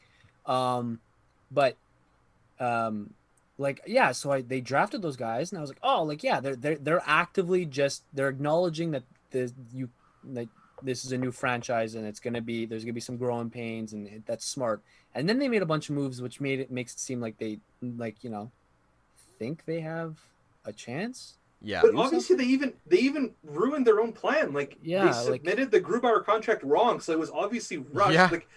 Um, 0.47 0.99
but 1.55 1.75
um 2.59 3.09
like 3.57 3.81
yeah 3.87 4.11
so 4.11 4.31
i 4.31 4.41
they 4.41 4.61
drafted 4.61 5.01
those 5.01 5.15
guys 5.15 5.51
and 5.51 5.57
i 5.57 5.61
was 5.61 5.69
like 5.69 5.79
oh 5.83 6.03
like 6.03 6.21
yeah 6.23 6.39
they're 6.39 6.55
they're, 6.55 6.75
they're 6.75 7.03
actively 7.05 7.65
just 7.65 8.03
they're 8.13 8.29
acknowledging 8.29 8.91
that 8.91 9.03
the 9.31 9.51
you 9.73 9.89
like 10.39 10.49
this 10.83 11.05
is 11.05 11.11
a 11.11 11.17
new 11.17 11.31
franchise 11.31 11.95
and 11.95 12.05
it's 12.05 12.19
going 12.19 12.33
to 12.33 12.41
be 12.41 12.65
there's 12.65 12.83
going 12.83 12.93
to 12.93 13.01
be 13.01 13.07
some 13.09 13.17
growing 13.17 13.49
pains 13.49 13.93
and 13.93 14.07
it- 14.07 14.25
that's 14.25 14.45
smart 14.45 14.81
and 15.15 15.27
then 15.27 15.39
they 15.39 15.47
made 15.47 15.61
a 15.61 15.65
bunch 15.65 15.89
of 15.89 15.95
moves 15.95 16.21
which 16.21 16.39
made 16.41 16.59
it 16.59 16.69
makes 16.69 16.93
it 16.93 16.99
seem 16.99 17.19
like 17.21 17.37
they 17.37 17.57
like 17.81 18.23
you 18.23 18.29
know 18.29 18.51
think 19.39 19.63
they 19.65 19.79
have 19.81 20.17
a 20.65 20.73
chance 20.73 21.35
yeah. 21.61 21.81
But 21.81 21.91
do 21.93 21.99
obviously, 21.99 22.35
they 22.35 22.43
even 22.43 22.73
they 22.85 22.97
even 22.97 23.31
ruined 23.43 23.87
their 23.87 23.99
own 23.99 24.11
plan. 24.11 24.53
Like 24.53 24.77
Yeah, 24.83 25.05
they 25.05 25.11
like- 25.31 25.41
submitted 25.41 25.71
the 25.71 25.79
Grubauer 25.81 26.23
contract 26.23 26.61
wrong, 26.63 26.99
so 26.99 27.11
it 27.11 27.17
was 27.17 27.31
obviously 27.31 27.77
rushed. 27.77 28.13
Yeah. 28.13 28.29
Like, 28.31 28.41
it, 28.41 28.47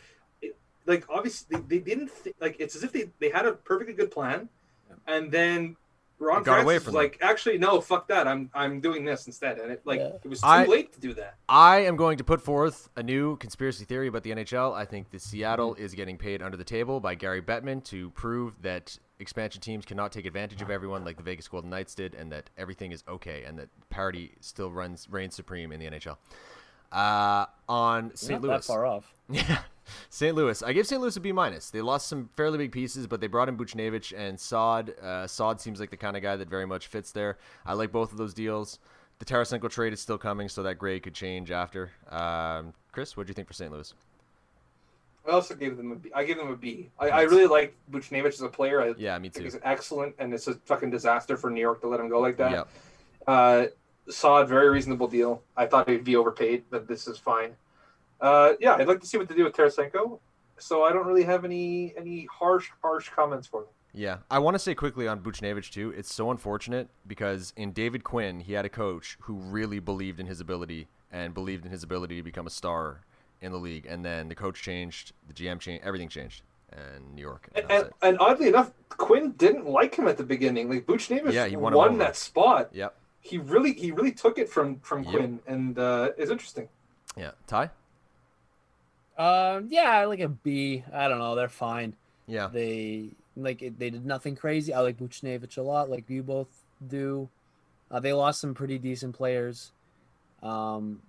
like 0.88 1.04
obviously 1.08 1.58
they, 1.58 1.78
they 1.78 1.78
didn't 1.78 2.10
th- 2.24 2.34
like 2.40 2.56
it's 2.58 2.74
as 2.74 2.82
if 2.82 2.92
they 2.92 3.10
they 3.20 3.28
had 3.30 3.46
a 3.46 3.52
perfectly 3.52 3.94
good 3.94 4.10
plan, 4.10 4.48
and 5.06 5.30
then 5.30 5.76
Ron 6.20 6.40
It 6.40 6.44
got 6.44 6.60
away 6.60 6.64
Francis 6.64 6.84
from 6.84 6.94
was 6.94 7.02
them. 7.02 7.02
like, 7.02 7.18
actually, 7.20 7.58
no, 7.58 7.80
fuck 7.80 8.08
that. 8.08 8.26
I'm 8.26 8.50
I'm 8.54 8.80
doing 8.80 9.04
this 9.04 9.26
instead, 9.26 9.58
and 9.58 9.70
it 9.70 9.82
like 9.84 10.00
Yeah. 10.00 10.16
it 10.22 10.28
was 10.28 10.40
too 10.40 10.46
I- 10.46 10.64
late 10.64 10.92
to 10.94 11.00
do 11.00 11.14
that. 11.14 11.36
I 11.48 11.80
am 11.80 11.96
going 11.96 12.18
to 12.18 12.24
put 12.24 12.40
forth 12.40 12.88
a 12.96 13.02
new 13.02 13.36
conspiracy 13.36 13.84
theory 13.84 14.08
about 14.08 14.24
the 14.24 14.30
NHL. 14.30 14.74
I 14.74 14.84
think 14.84 15.10
the 15.10 15.20
Seattle 15.20 15.74
mm-hmm. 15.74 15.84
is 15.84 15.94
getting 15.94 16.18
paid 16.18 16.42
under 16.42 16.56
the 16.56 16.64
table 16.64 16.98
by 17.00 17.14
Gary 17.14 17.40
Bettman 17.40 17.84
to 17.84 18.10
prove 18.10 18.60
that 18.62 18.98
expansion 19.20 19.60
teams 19.60 19.84
cannot 19.84 20.12
take 20.12 20.26
advantage 20.26 20.62
of 20.62 20.70
everyone 20.70 21.04
like 21.04 21.16
the 21.16 21.22
Vegas 21.22 21.48
Golden 21.48 21.70
Knights 21.70 21.94
did, 21.94 22.14
and 22.14 22.32
that 22.32 22.50
everything 22.56 22.92
is 22.92 23.04
okay, 23.08 23.44
and 23.44 23.58
that 23.58 23.68
parity 23.90 24.32
still 24.40 24.72
runs 24.72 25.08
reigns 25.10 25.36
supreme 25.36 25.70
in 25.70 25.78
the 25.78 25.86
NHL. 25.86 26.16
Uh, 26.92 27.46
on 27.68 28.14
St. 28.16 28.40
Not 28.40 28.48
Louis, 28.48 28.56
that 28.58 28.64
far 28.64 28.86
off. 28.86 29.12
Yeah, 29.30 29.58
St. 30.10 30.34
Louis. 30.34 30.62
I 30.62 30.72
give 30.72 30.86
St. 30.86 31.00
Louis 31.00 31.16
a 31.16 31.20
B 31.20 31.32
minus. 31.32 31.70
They 31.70 31.80
lost 31.82 32.08
some 32.08 32.30
fairly 32.36 32.56
big 32.58 32.72
pieces, 32.72 33.06
but 33.06 33.20
they 33.20 33.26
brought 33.26 33.48
in 33.48 33.56
Buchnevich 33.58 34.12
and 34.16 34.38
Saad. 34.40 34.94
Uh, 35.02 35.26
Saad 35.26 35.60
seems 35.60 35.80
like 35.80 35.90
the 35.90 35.96
kind 35.96 36.16
of 36.16 36.22
guy 36.22 36.36
that 36.36 36.48
very 36.48 36.66
much 36.66 36.86
fits 36.86 37.12
there. 37.12 37.36
I 37.66 37.74
like 37.74 37.92
both 37.92 38.12
of 38.12 38.18
those 38.18 38.32
deals. 38.34 38.78
The 39.18 39.24
Tarasenko 39.24 39.68
trade 39.70 39.92
is 39.92 40.00
still 40.00 40.16
coming, 40.18 40.48
so 40.48 40.62
that 40.62 40.76
grade 40.78 41.02
could 41.02 41.14
change 41.14 41.50
after. 41.50 41.90
Um, 42.10 42.72
Chris, 42.92 43.16
what 43.16 43.26
do 43.26 43.30
you 43.30 43.34
think 43.34 43.48
for 43.48 43.54
St. 43.54 43.70
Louis? 43.72 43.92
I 45.26 45.32
also 45.32 45.54
gave 45.54 45.76
them 45.76 45.92
a 45.92 45.96
B. 45.96 46.10
I 46.14 46.24
gave 46.24 46.38
them 46.38 46.48
a 46.50 46.56
B. 46.56 46.88
I, 46.98 47.08
I 47.10 47.22
really 47.22 47.46
like 47.46 47.74
Buchnevich 47.90 48.28
as 48.34 48.40
a 48.40 48.48
player. 48.48 48.80
I 48.80 48.94
Yeah, 48.96 49.18
me 49.18 49.28
think 49.28 49.34
too. 49.34 49.42
he's 49.44 49.58
excellent, 49.62 50.14
and 50.18 50.32
it's 50.32 50.46
a 50.48 50.54
fucking 50.54 50.90
disaster 50.90 51.36
for 51.36 51.50
New 51.50 51.60
York 51.60 51.80
to 51.82 51.88
let 51.88 52.00
him 52.00 52.08
go 52.08 52.20
like 52.20 52.36
that. 52.38 52.50
Yep. 52.52 52.68
Uh, 53.26 53.66
Saad, 54.10 54.48
very 54.48 54.68
reasonable 54.68 55.08
deal. 55.08 55.42
I 55.56 55.66
thought 55.66 55.88
he'd 55.88 56.04
be 56.04 56.16
overpaid, 56.16 56.64
but 56.70 56.88
this 56.88 57.06
is 57.06 57.18
fine. 57.18 57.54
Uh, 58.20 58.54
yeah, 58.60 58.74
I'd 58.74 58.88
like 58.88 59.00
to 59.00 59.06
see 59.06 59.18
what 59.18 59.28
they 59.28 59.34
do 59.34 59.44
with 59.44 59.54
Tarasenko. 59.54 60.18
So 60.58 60.82
I 60.82 60.92
don't 60.92 61.06
really 61.06 61.22
have 61.22 61.44
any 61.44 61.94
any 61.96 62.26
harsh 62.30 62.68
harsh 62.82 63.10
comments 63.10 63.46
for 63.46 63.60
them. 63.60 63.70
Yeah, 63.94 64.18
I 64.30 64.38
want 64.38 64.54
to 64.54 64.58
say 64.58 64.74
quickly 64.74 65.08
on 65.08 65.20
Buchnevich 65.20 65.70
too. 65.70 65.94
It's 65.96 66.12
so 66.12 66.30
unfortunate 66.30 66.88
because 67.06 67.52
in 67.56 67.72
David 67.72 68.04
Quinn, 68.04 68.40
he 68.40 68.52
had 68.52 68.64
a 68.64 68.68
coach 68.68 69.16
who 69.22 69.34
really 69.34 69.78
believed 69.78 70.20
in 70.20 70.26
his 70.26 70.40
ability 70.40 70.88
and 71.10 71.32
believed 71.32 71.64
in 71.64 71.70
his 71.70 71.82
ability 71.82 72.16
to 72.16 72.22
become 72.22 72.46
a 72.46 72.50
star 72.50 73.00
in 73.40 73.52
the 73.52 73.58
league. 73.58 73.86
And 73.86 74.04
then 74.04 74.28
the 74.28 74.34
coach 74.34 74.62
changed, 74.62 75.12
the 75.26 75.34
GM 75.34 75.58
changed, 75.60 75.84
everything 75.84 76.08
changed, 76.08 76.42
and 76.72 77.14
New 77.14 77.22
York. 77.22 77.48
And 77.54 77.64
And, 77.64 77.82
and, 77.84 77.92
and 78.02 78.18
oddly 78.20 78.48
enough, 78.48 78.72
Quinn 78.90 79.32
didn't 79.32 79.66
like 79.66 79.94
him 79.94 80.08
at 80.08 80.16
the 80.16 80.24
beginning. 80.24 80.68
Like 80.68 80.86
Buchnevich 80.86 81.32
Yeah, 81.32 81.46
he 81.46 81.56
won 81.56 81.74
won, 81.74 81.98
that 81.98 82.16
spot. 82.16 82.70
Yep. 82.72 82.94
He 83.20 83.38
really 83.38 83.72
he 83.72 83.90
really 83.92 84.12
took 84.12 84.38
it 84.38 84.48
from 84.48 84.78
from 84.80 85.02
Yep. 85.04 85.12
Quinn, 85.12 85.40
and 85.46 85.78
uh, 85.78 86.10
it's 86.16 86.30
interesting. 86.30 86.68
Yeah. 87.16 87.32
Ty. 87.46 87.70
Um, 89.18 89.66
yeah, 89.70 90.04
like 90.04 90.20
a 90.20 90.28
B. 90.28 90.84
I 90.92 91.08
don't 91.08 91.18
know. 91.18 91.34
They're 91.34 91.48
fine. 91.48 91.94
Yeah. 92.26 92.48
They 92.48 93.10
like 93.36 93.62
it, 93.62 93.78
they 93.78 93.90
did 93.90 94.06
nothing 94.06 94.36
crazy. 94.36 94.72
I 94.72 94.80
like 94.80 94.98
Buchnevich 94.98 95.58
a 95.58 95.62
lot, 95.62 95.90
like 95.90 96.08
you 96.08 96.22
both 96.22 96.48
do. 96.86 97.28
Uh, 97.90 98.00
they 98.00 98.12
lost 98.12 98.40
some 98.40 98.54
pretty 98.54 98.78
decent 98.78 99.16
players, 99.16 99.72
um, 100.42 101.00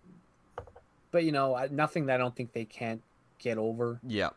but 1.12 1.24
you 1.24 1.32
know, 1.32 1.68
nothing 1.72 2.06
that 2.08 2.16
I 2.16 2.18
don't 2.18 2.36
think 2.36 2.54
they 2.54 2.66
can't 2.66 3.02
get 3.38 3.58
over. 3.58 4.00
Yeah. 4.08 4.30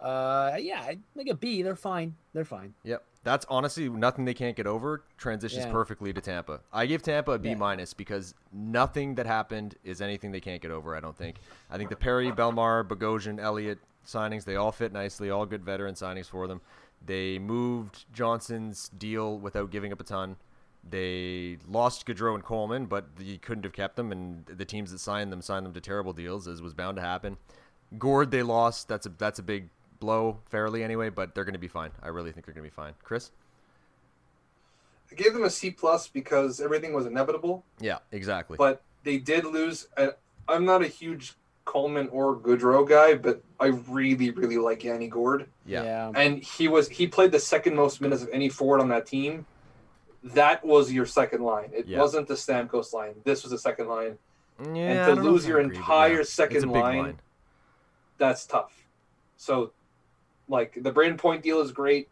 Uh, 0.00 0.56
yeah, 0.58 0.92
like 1.14 1.28
a 1.28 1.34
B. 1.34 1.62
They're 1.62 1.76
fine. 1.76 2.14
They're 2.32 2.44
fine. 2.44 2.74
Yep. 2.82 3.04
That's 3.24 3.46
honestly 3.48 3.88
nothing 3.88 4.24
they 4.24 4.34
can't 4.34 4.56
get 4.56 4.66
over. 4.66 5.04
Transitions 5.16 5.64
Yeah. 5.66 5.70
perfectly 5.72 6.12
to 6.12 6.20
Tampa. 6.20 6.60
I 6.72 6.86
give 6.86 7.02
Tampa 7.02 7.32
a 7.32 7.38
B 7.38 7.50
Yeah. 7.50 7.54
minus 7.56 7.94
because 7.94 8.34
nothing 8.52 9.14
that 9.14 9.26
happened 9.26 9.76
is 9.84 10.00
anything 10.00 10.32
they 10.32 10.40
can't 10.40 10.60
get 10.60 10.70
over. 10.72 10.96
I 10.96 11.00
don't 11.00 11.16
think. 11.16 11.36
I 11.70 11.76
think 11.78 11.88
the 11.90 11.96
Perry, 11.96 12.30
Bellemare, 12.32 12.82
Bogosian, 12.86 13.38
Elliott 13.40 13.78
signings 14.04 14.44
they 14.44 14.56
all 14.56 14.72
fit 14.72 14.92
nicely. 14.92 15.30
All 15.30 15.46
good 15.46 15.64
veteran 15.64 15.94
signings 15.94 16.26
for 16.26 16.48
them. 16.48 16.60
They 17.04 17.38
moved 17.38 18.04
Johnson's 18.12 18.88
deal 18.88 19.38
without 19.38 19.70
giving 19.70 19.92
up 19.92 20.00
a 20.00 20.04
ton. 20.04 20.36
They 20.88 21.58
lost 21.68 22.06
Goodrow 22.06 22.34
and 22.34 22.42
Coleman, 22.42 22.86
but 22.86 23.06
you 23.20 23.38
couldn't 23.38 23.62
have 23.62 23.72
kept 23.72 23.94
them, 23.94 24.10
and 24.10 24.44
the 24.46 24.64
teams 24.64 24.90
that 24.90 24.98
signed 24.98 25.30
them 25.30 25.40
signed 25.42 25.64
them 25.64 25.72
to 25.74 25.80
terrible 25.80 26.12
deals, 26.12 26.48
as 26.48 26.60
was 26.60 26.74
bound 26.74 26.96
to 26.96 27.02
happen. 27.02 27.36
Gourde 27.98 28.32
they 28.32 28.42
lost. 28.42 28.88
That's 28.88 29.06
a 29.06 29.10
that's 29.10 29.38
a 29.38 29.42
big 29.44 29.68
blow, 30.02 30.38
fairly 30.50 30.82
anyway, 30.82 31.08
but 31.10 31.32
they're 31.34 31.44
going 31.44 31.52
to 31.54 31.58
be 31.60 31.68
fine. 31.68 31.90
I 32.02 32.08
really 32.08 32.32
think 32.32 32.44
they're 32.44 32.54
going 32.54 32.64
to 32.64 32.70
be 32.70 32.74
fine. 32.74 32.94
Chris? 33.04 33.30
I 35.10 35.14
gave 35.14 35.32
them 35.32 35.44
a 35.44 35.50
C 35.50 35.70
plus 35.70 36.08
because 36.08 36.60
everything 36.60 36.92
was 36.92 37.06
inevitable, 37.06 37.64
Yeah, 37.80 37.98
exactly. 38.10 38.56
but 38.56 38.82
they 39.04 39.18
did 39.18 39.44
lose. 39.44 39.86
i 39.96 40.10
I'm 40.48 40.64
not 40.64 40.82
a 40.82 40.88
huge 40.88 41.34
Coleman 41.64 42.08
or 42.10 42.36
Goodrow 42.36 42.86
guy, 42.88 43.14
but 43.14 43.40
I 43.60 43.66
really 43.66 44.30
really 44.30 44.58
like 44.58 44.82
Yanni 44.82 45.06
Gourde. 45.08 45.46
yeah. 45.64 46.10
and 46.16 46.42
he 46.42 46.66
was 46.66 46.88
he 46.88 47.06
played 47.06 47.30
the 47.30 47.38
second 47.38 47.76
most 47.76 48.00
minutes 48.00 48.22
of 48.22 48.28
any 48.32 48.48
forward 48.48 48.80
on 48.80 48.88
that 48.88 49.06
team. 49.06 49.46
That 50.24 50.64
was 50.64 50.92
your 50.92 51.06
second 51.06 51.42
line. 51.42 51.70
It 51.72 51.86
Yeah. 51.86 52.00
wasn't 52.00 52.26
the 52.26 52.34
Stamkos 52.34 52.92
line. 52.92 53.14
This 53.24 53.42
was 53.44 53.52
the 53.52 53.58
second 53.58 53.88
line. 53.88 54.18
Yeah, 54.60 55.08
and 55.10 55.16
to 55.16 55.22
lose 55.22 55.46
your 55.46 55.60
entire 55.60 56.24
second 56.24 56.64
a 56.64 56.66
big 56.66 56.82
line, 56.82 57.20
That's 58.18 58.46
tough. 58.46 58.72
So, 59.36 59.72
like 60.52 60.76
the 60.80 60.92
Brayden 60.92 61.16
Point 61.16 61.42
deal 61.42 61.60
is 61.62 61.72
great. 61.72 62.08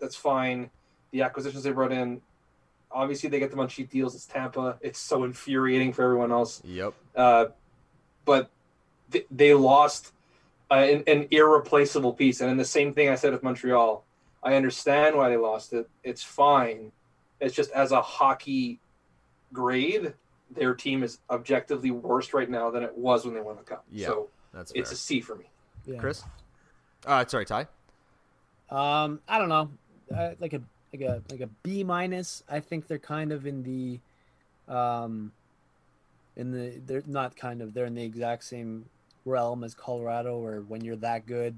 That's 0.00 0.16
fine. 0.16 0.70
The 1.12 1.20
acquisitions 1.22 1.62
they 1.62 1.72
brought 1.72 1.92
in, 1.92 2.22
obviously 2.90 3.28
they 3.28 3.38
get 3.38 3.50
them 3.50 3.60
on 3.60 3.68
cheap 3.68 3.90
deals. 3.90 4.14
It's 4.14 4.24
Tampa. 4.26 4.78
It's 4.80 4.98
so 4.98 5.24
infuriating 5.24 5.92
for 5.92 6.02
everyone 6.02 6.32
else. 6.32 6.62
Yep. 6.64 6.94
Uh, 7.14 7.44
but 8.24 8.50
th- 9.12 9.26
they 9.30 9.52
lost 9.52 10.12
uh, 10.70 10.74
an, 10.76 11.04
an 11.06 11.28
irreplaceable 11.30 12.14
piece. 12.14 12.40
And 12.40 12.48
then 12.48 12.56
the 12.56 12.64
same 12.64 12.94
thing 12.94 13.10
I 13.10 13.14
said 13.14 13.32
with 13.32 13.42
Montreal. 13.42 14.02
I 14.42 14.54
understand 14.54 15.14
why 15.16 15.28
they 15.28 15.36
lost 15.36 15.74
it. 15.74 15.88
It's 16.02 16.22
fine. 16.22 16.92
It's 17.40 17.54
just 17.54 17.70
as 17.72 17.92
a 17.92 18.00
hockey 18.00 18.80
grade, 19.52 20.14
their 20.50 20.74
team 20.74 21.02
is 21.02 21.18
objectively 21.28 21.90
worse 21.90 22.32
right 22.32 22.48
now 22.48 22.70
than 22.70 22.82
it 22.82 22.96
was 22.96 23.24
when 23.26 23.34
they 23.34 23.40
won 23.42 23.56
the 23.56 23.62
cup. 23.62 23.84
Yeah, 23.92 24.06
So 24.08 24.28
That's 24.54 24.72
fair. 24.72 24.80
it's 24.80 24.92
a 24.92 24.96
C 24.96 25.20
for 25.20 25.36
me. 25.36 25.44
yeah. 25.84 25.98
Chris? 25.98 26.24
Uh, 27.04 27.24
sorry, 27.26 27.44
Ty. 27.44 27.66
Um, 28.72 29.20
I 29.28 29.38
don't 29.38 29.50
know, 29.50 29.70
uh, 30.16 30.30
like 30.40 30.54
a 30.54 30.62
like 30.92 31.02
a 31.02 31.22
like 31.30 31.40
a 31.40 31.48
B 31.62 31.84
minus. 31.84 32.42
I 32.48 32.60
think 32.60 32.86
they're 32.86 32.98
kind 32.98 33.30
of 33.30 33.46
in 33.46 33.62
the, 33.62 34.00
um, 34.74 35.30
in 36.36 36.50
the 36.52 36.80
they're 36.86 37.02
not 37.06 37.36
kind 37.36 37.60
of 37.60 37.74
they're 37.74 37.84
in 37.84 37.94
the 37.94 38.02
exact 38.02 38.44
same 38.44 38.86
realm 39.26 39.62
as 39.62 39.74
Colorado, 39.74 40.38
where 40.38 40.62
when 40.62 40.82
you're 40.82 40.96
that 40.96 41.26
good, 41.26 41.54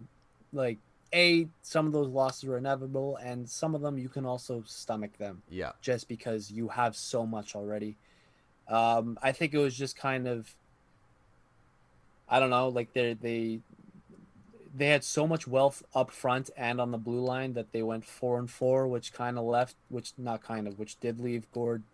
like 0.53 0.79
a 1.15 1.47
some 1.63 1.87
of 1.87 1.93
those 1.93 2.09
losses 2.09 2.49
were 2.49 2.59
inevitable, 2.59 3.17
and 3.23 3.49
some 3.49 3.77
of 3.77 3.81
them 3.81 3.97
you 3.97 4.09
can 4.09 4.27
also 4.27 4.65
stomach 4.67 5.17
them 5.17 5.41
Yeah. 5.49 5.71
just 5.81 6.09
because 6.09 6.51
you 6.51 6.67
have 6.69 6.97
so 6.97 7.25
much 7.25 7.55
already. 7.55 7.95
Um, 8.67 9.19
I 9.23 9.31
think 9.31 9.55
it 9.55 9.59
was 9.59 9.77
just 9.77 9.97
kind 9.97 10.27
of, 10.27 10.53
I 12.29 12.41
don't 12.41 12.51
know, 12.51 12.69
like 12.71 12.93
they 12.93 13.15
they 13.15 13.61
they 14.77 14.89
had 14.89 15.05
so 15.05 15.27
much 15.27 15.47
wealth 15.47 15.83
up 15.95 16.11
front 16.11 16.51
and 16.57 16.81
on 16.81 16.91
the 16.91 16.99
blue 16.99 17.21
line 17.21 17.53
that 17.53 17.73
they 17.73 17.83
went 17.83 18.05
four 18.05 18.39
and 18.39 18.51
four, 18.51 18.89
which 18.89 19.13
kind 19.13 19.39
of 19.39 19.45
left, 19.45 19.77
which 19.89 20.13
not 20.19 20.43
kind 20.43 20.67
of, 20.67 20.79
which 20.79 20.99
did 20.99 21.21
leave 21.21 21.51
Gourde 21.53 21.85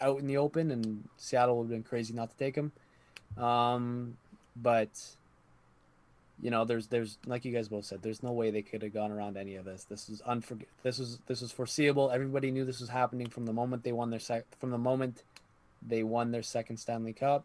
out 0.00 0.18
in 0.18 0.26
the 0.26 0.36
open, 0.36 0.70
and 0.70 1.08
Seattle 1.16 1.56
would 1.56 1.64
have 1.64 1.70
been 1.70 1.82
crazy 1.82 2.12
not 2.12 2.30
to 2.30 2.36
take 2.36 2.54
him. 2.54 2.72
Um, 3.42 4.16
but 4.54 4.90
you 6.42 6.50
know, 6.50 6.64
there's 6.64 6.88
there's 6.88 7.18
like 7.26 7.44
you 7.44 7.52
guys 7.52 7.68
both 7.68 7.86
said, 7.86 8.02
there's 8.02 8.22
no 8.22 8.32
way 8.32 8.50
they 8.50 8.62
could 8.62 8.82
have 8.82 8.92
gone 8.92 9.10
around 9.10 9.36
any 9.36 9.56
of 9.56 9.64
this. 9.64 9.84
This 9.84 10.08
is 10.08 10.20
unforg. 10.22 10.64
This 10.82 10.98
was 10.98 11.18
this 11.26 11.40
was 11.40 11.52
foreseeable. 11.52 12.10
Everybody 12.10 12.50
knew 12.50 12.64
this 12.64 12.80
was 12.80 12.90
happening 12.90 13.28
from 13.28 13.46
the 13.46 13.52
moment 13.52 13.84
they 13.84 13.92
won 13.92 14.10
their 14.10 14.20
sec. 14.20 14.44
From 14.58 14.70
the 14.70 14.78
moment 14.78 15.22
they 15.86 16.02
won 16.02 16.30
their 16.30 16.42
second 16.42 16.76
Stanley 16.76 17.14
Cup. 17.14 17.44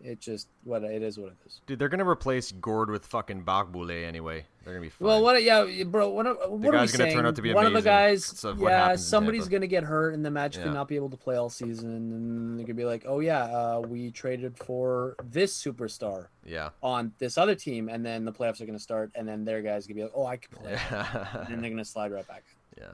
It 0.00 0.20
just 0.20 0.46
what 0.62 0.84
it 0.84 1.02
is 1.02 1.18
what 1.18 1.30
it 1.32 1.36
is. 1.44 1.60
Dude, 1.66 1.80
they're 1.80 1.88
gonna 1.88 2.08
replace 2.08 2.52
Gourde 2.52 2.88
with 2.88 3.04
fucking 3.04 3.42
Bagbule 3.44 4.06
anyway. 4.06 4.46
They're 4.62 4.74
gonna 4.74 4.86
be 4.86 4.90
fine. 4.90 5.08
Well, 5.08 5.22
what? 5.22 5.42
Yeah, 5.42 5.82
bro. 5.84 6.10
What? 6.10 6.26
What 6.26 6.52
are 6.52 6.56
we 6.56 6.70
gonna 6.70 6.86
saying? 6.86 7.16
turn 7.16 7.26
out 7.26 7.34
to 7.34 7.42
be 7.42 7.52
One 7.52 7.66
of 7.66 7.72
the 7.72 7.82
guys. 7.82 8.30
That's 8.30 8.60
yeah, 8.60 8.94
somebody's 8.94 9.48
gonna 9.48 9.66
get 9.66 9.82
hurt, 9.82 10.14
and 10.14 10.24
the 10.24 10.30
match 10.30 10.56
Yeah. 10.56 10.64
could 10.64 10.74
not 10.74 10.86
be 10.86 10.94
able 10.94 11.10
to 11.10 11.16
play 11.16 11.34
all 11.34 11.50
season, 11.50 11.90
and 11.90 12.60
they 12.60 12.64
could 12.64 12.76
be 12.76 12.84
like, 12.84 13.04
"Oh 13.08 13.18
yeah, 13.18 13.44
uh, 13.44 13.80
we 13.80 14.12
traded 14.12 14.56
for 14.56 15.16
this 15.24 15.60
superstar 15.60 16.28
yeah. 16.44 16.70
on 16.80 17.12
this 17.18 17.36
other 17.36 17.56
team," 17.56 17.88
and 17.88 18.06
then 18.06 18.24
the 18.24 18.32
playoffs 18.32 18.60
are 18.60 18.66
gonna 18.66 18.78
start, 18.78 19.10
and 19.16 19.26
then 19.26 19.44
their 19.44 19.62
guys 19.62 19.86
gonna 19.88 19.96
be 19.96 20.02
like, 20.04 20.12
"Oh, 20.14 20.26
I 20.26 20.36
can 20.36 20.56
play," 20.56 20.72
Yeah. 20.72 21.40
and 21.40 21.48
then 21.54 21.60
they're 21.60 21.70
gonna 21.70 21.84
slide 21.84 22.12
right 22.12 22.26
back, 22.28 22.44
Yeah. 22.78 22.92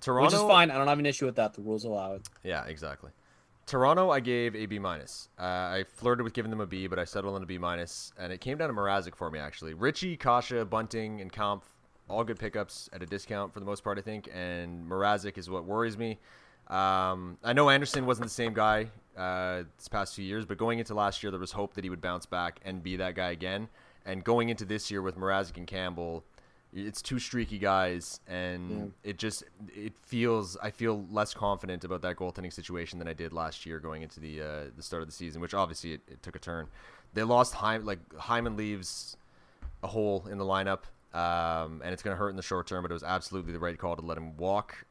Toronto. 0.00 0.24
which 0.24 0.34
is 0.34 0.48
fine. 0.48 0.70
I 0.70 0.78
don't 0.78 0.88
have 0.88 0.98
an 0.98 1.06
issue 1.06 1.26
with 1.26 1.36
that. 1.36 1.52
The 1.52 1.60
rules 1.60 1.84
allow 1.84 2.14
it. 2.14 2.28
Yeah, 2.42 2.64
exactly. 2.64 3.10
Toronto, 3.66 4.10
I 4.10 4.20
gave 4.20 4.54
a 4.54 4.66
B 4.66 4.78
minus. 4.78 5.28
Uh, 5.38 5.42
I 5.42 5.84
flirted 5.92 6.22
with 6.22 6.34
giving 6.34 6.50
them 6.50 6.60
a 6.60 6.66
B, 6.66 6.86
but 6.86 7.00
I 7.00 7.04
settled 7.04 7.34
on 7.34 7.42
a 7.42 7.46
B 7.46 7.58
minus, 7.58 8.12
and 8.16 8.32
it 8.32 8.40
came 8.40 8.58
down 8.58 8.68
to 8.68 8.74
Mrazek 8.74 9.16
for 9.16 9.28
me 9.28 9.40
actually. 9.40 9.74
Ritchie, 9.74 10.16
Kase, 10.16 10.64
Bunting, 10.70 11.20
and 11.20 11.32
Kampf, 11.32 11.66
all 12.08 12.22
good 12.22 12.38
pickups 12.38 12.88
at 12.92 13.02
a 13.02 13.06
discount 13.06 13.52
for 13.52 13.58
the 13.58 13.66
most 13.66 13.82
part, 13.82 13.98
I 13.98 14.02
think. 14.02 14.28
And 14.32 14.88
Mrazek 14.88 15.36
is 15.36 15.50
what 15.50 15.64
worries 15.64 15.98
me. 15.98 16.18
Um, 16.68 17.38
I 17.42 17.52
know 17.52 17.68
Andersen 17.68 18.06
wasn't 18.06 18.28
the 18.28 18.34
same 18.34 18.54
guy 18.54 18.90
uh, 19.16 19.64
this 19.76 19.88
past 19.88 20.14
few 20.14 20.24
years, 20.24 20.44
but 20.44 20.58
going 20.58 20.78
into 20.78 20.94
last 20.94 21.22
year, 21.24 21.32
there 21.32 21.40
was 21.40 21.52
hope 21.52 21.74
that 21.74 21.82
he 21.82 21.90
would 21.90 22.00
bounce 22.00 22.26
back 22.26 22.60
and 22.64 22.82
be 22.82 22.96
that 22.96 23.16
guy 23.16 23.30
again. 23.30 23.68
And 24.04 24.22
going 24.22 24.48
into 24.48 24.64
this 24.64 24.92
year 24.92 25.02
with 25.02 25.16
Mrazek 25.16 25.56
and 25.56 25.66
Campbell, 25.66 26.24
It's 26.78 27.00
two 27.00 27.18
streaky 27.18 27.58
guys, 27.58 28.20
and 28.28 28.92
it 29.02 29.16
just 29.16 29.44
it 29.74 29.96
feels 29.96 30.58
I 30.58 30.70
feel 30.70 31.06
less 31.10 31.32
confident 31.32 31.84
about 31.84 32.02
that 32.02 32.16
goaltending 32.16 32.52
situation 32.52 32.98
than 32.98 33.08
I 33.08 33.14
did 33.14 33.32
last 33.32 33.64
year 33.64 33.80
going 33.80 34.02
into 34.02 34.20
the 34.20 34.42
uh, 34.42 34.64
the 34.76 34.82
start 34.82 35.02
of 35.02 35.08
the 35.08 35.14
season, 35.14 35.40
which 35.40 35.54
obviously 35.54 35.94
it, 35.94 36.02
it 36.06 36.22
took 36.22 36.36
a 36.36 36.38
turn. 36.38 36.66
They 37.14 37.22
lost 37.22 37.54
Hyman, 37.54 37.86
like 37.86 37.98
Hyman 38.14 38.58
leaves 38.58 39.16
a 39.82 39.86
hole 39.86 40.26
in 40.30 40.36
the 40.36 40.44
lineup, 40.44 40.80
um, 41.14 41.80
and 41.82 41.94
it's 41.94 42.02
going 42.02 42.14
to 42.14 42.18
hurt 42.18 42.28
in 42.28 42.36
the 42.36 42.42
short 42.42 42.66
term. 42.66 42.82
But 42.82 42.90
it 42.90 42.94
was 42.94 43.04
absolutely 43.04 43.54
the 43.54 43.58
right 43.58 43.78
call 43.78 43.96
to 43.96 44.02
let 44.02 44.18
him 44.18 44.36
walk. 44.36 44.84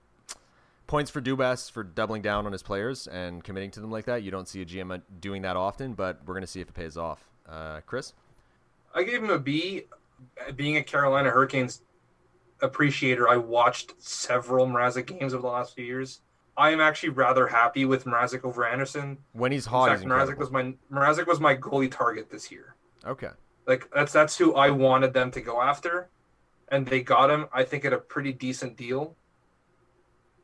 Points 0.88 1.12
for 1.12 1.22
Dubas 1.22 1.70
for 1.70 1.84
doubling 1.84 2.24
down 2.24 2.48
on 2.48 2.52
his 2.52 2.64
players 2.64 3.06
and 3.08 3.44
committing 3.44 3.70
to 3.72 3.80
them 3.80 3.92
like 3.92 4.06
that. 4.06 4.24
You 4.24 4.32
don't 4.32 4.48
see 4.48 4.62
a 4.62 4.66
GM 4.66 5.02
doing 5.20 5.44
that 5.44 5.56
often, 5.56 5.94
but 5.94 6.22
we're 6.26 6.34
going 6.34 6.42
to 6.42 6.48
see 6.48 6.62
if 6.62 6.70
it 6.70 6.74
pays 6.74 6.98
off. 6.98 7.24
Uh, 7.48 7.82
Chris, 7.86 8.14
I 8.94 9.04
gave 9.04 9.22
him 9.24 9.30
a 9.30 9.40
B. 9.40 9.84
Being 10.56 10.78
a 10.78 10.84
Carolina 10.84 11.30
Hurricanes 11.30 11.82
appreciator, 12.62 13.28
I 13.30 13.38
watched 13.38 13.94
several 14.02 14.68
Mrazek 14.68 15.08
games 15.08 15.34
over 15.34 15.42
the 15.42 15.48
last 15.48 15.76
few 15.76 15.86
years. 15.86 16.22
I 16.58 16.70
am 16.72 16.80
actually 16.80 17.10
rather 17.10 17.48
happy 17.48 17.86
with 17.86 18.06
Mrazek 18.06 18.44
over 18.46 18.66
Andersen. 18.66 19.18
when 19.34 19.52
he's 19.52 19.66
hot, 19.66 19.92
In 19.92 19.98
fact, 19.98 20.10
Mrazek 20.10 20.38
was 20.38 20.52
my 20.52 20.74
Mrazek 20.92 21.28
was 21.28 21.40
my 21.40 21.56
goalie 21.56 21.92
target 21.92 22.30
this 22.30 22.52
year. 22.52 22.76
okay. 23.06 23.30
Like 23.68 23.90
that's 23.94 24.14
that's 24.14 24.38
who 24.38 24.54
I 24.56 24.70
wanted 24.70 25.14
them 25.14 25.32
to 25.32 25.42
go 25.42 25.60
after, 25.62 26.08
and 26.70 26.86
they 26.86 27.02
got 27.02 27.32
him. 27.32 27.48
I 27.52 27.64
think 27.64 27.84
at 27.84 27.94
a 27.94 27.98
pretty 27.98 28.32
decent 28.32 28.78
deal. 28.78 29.16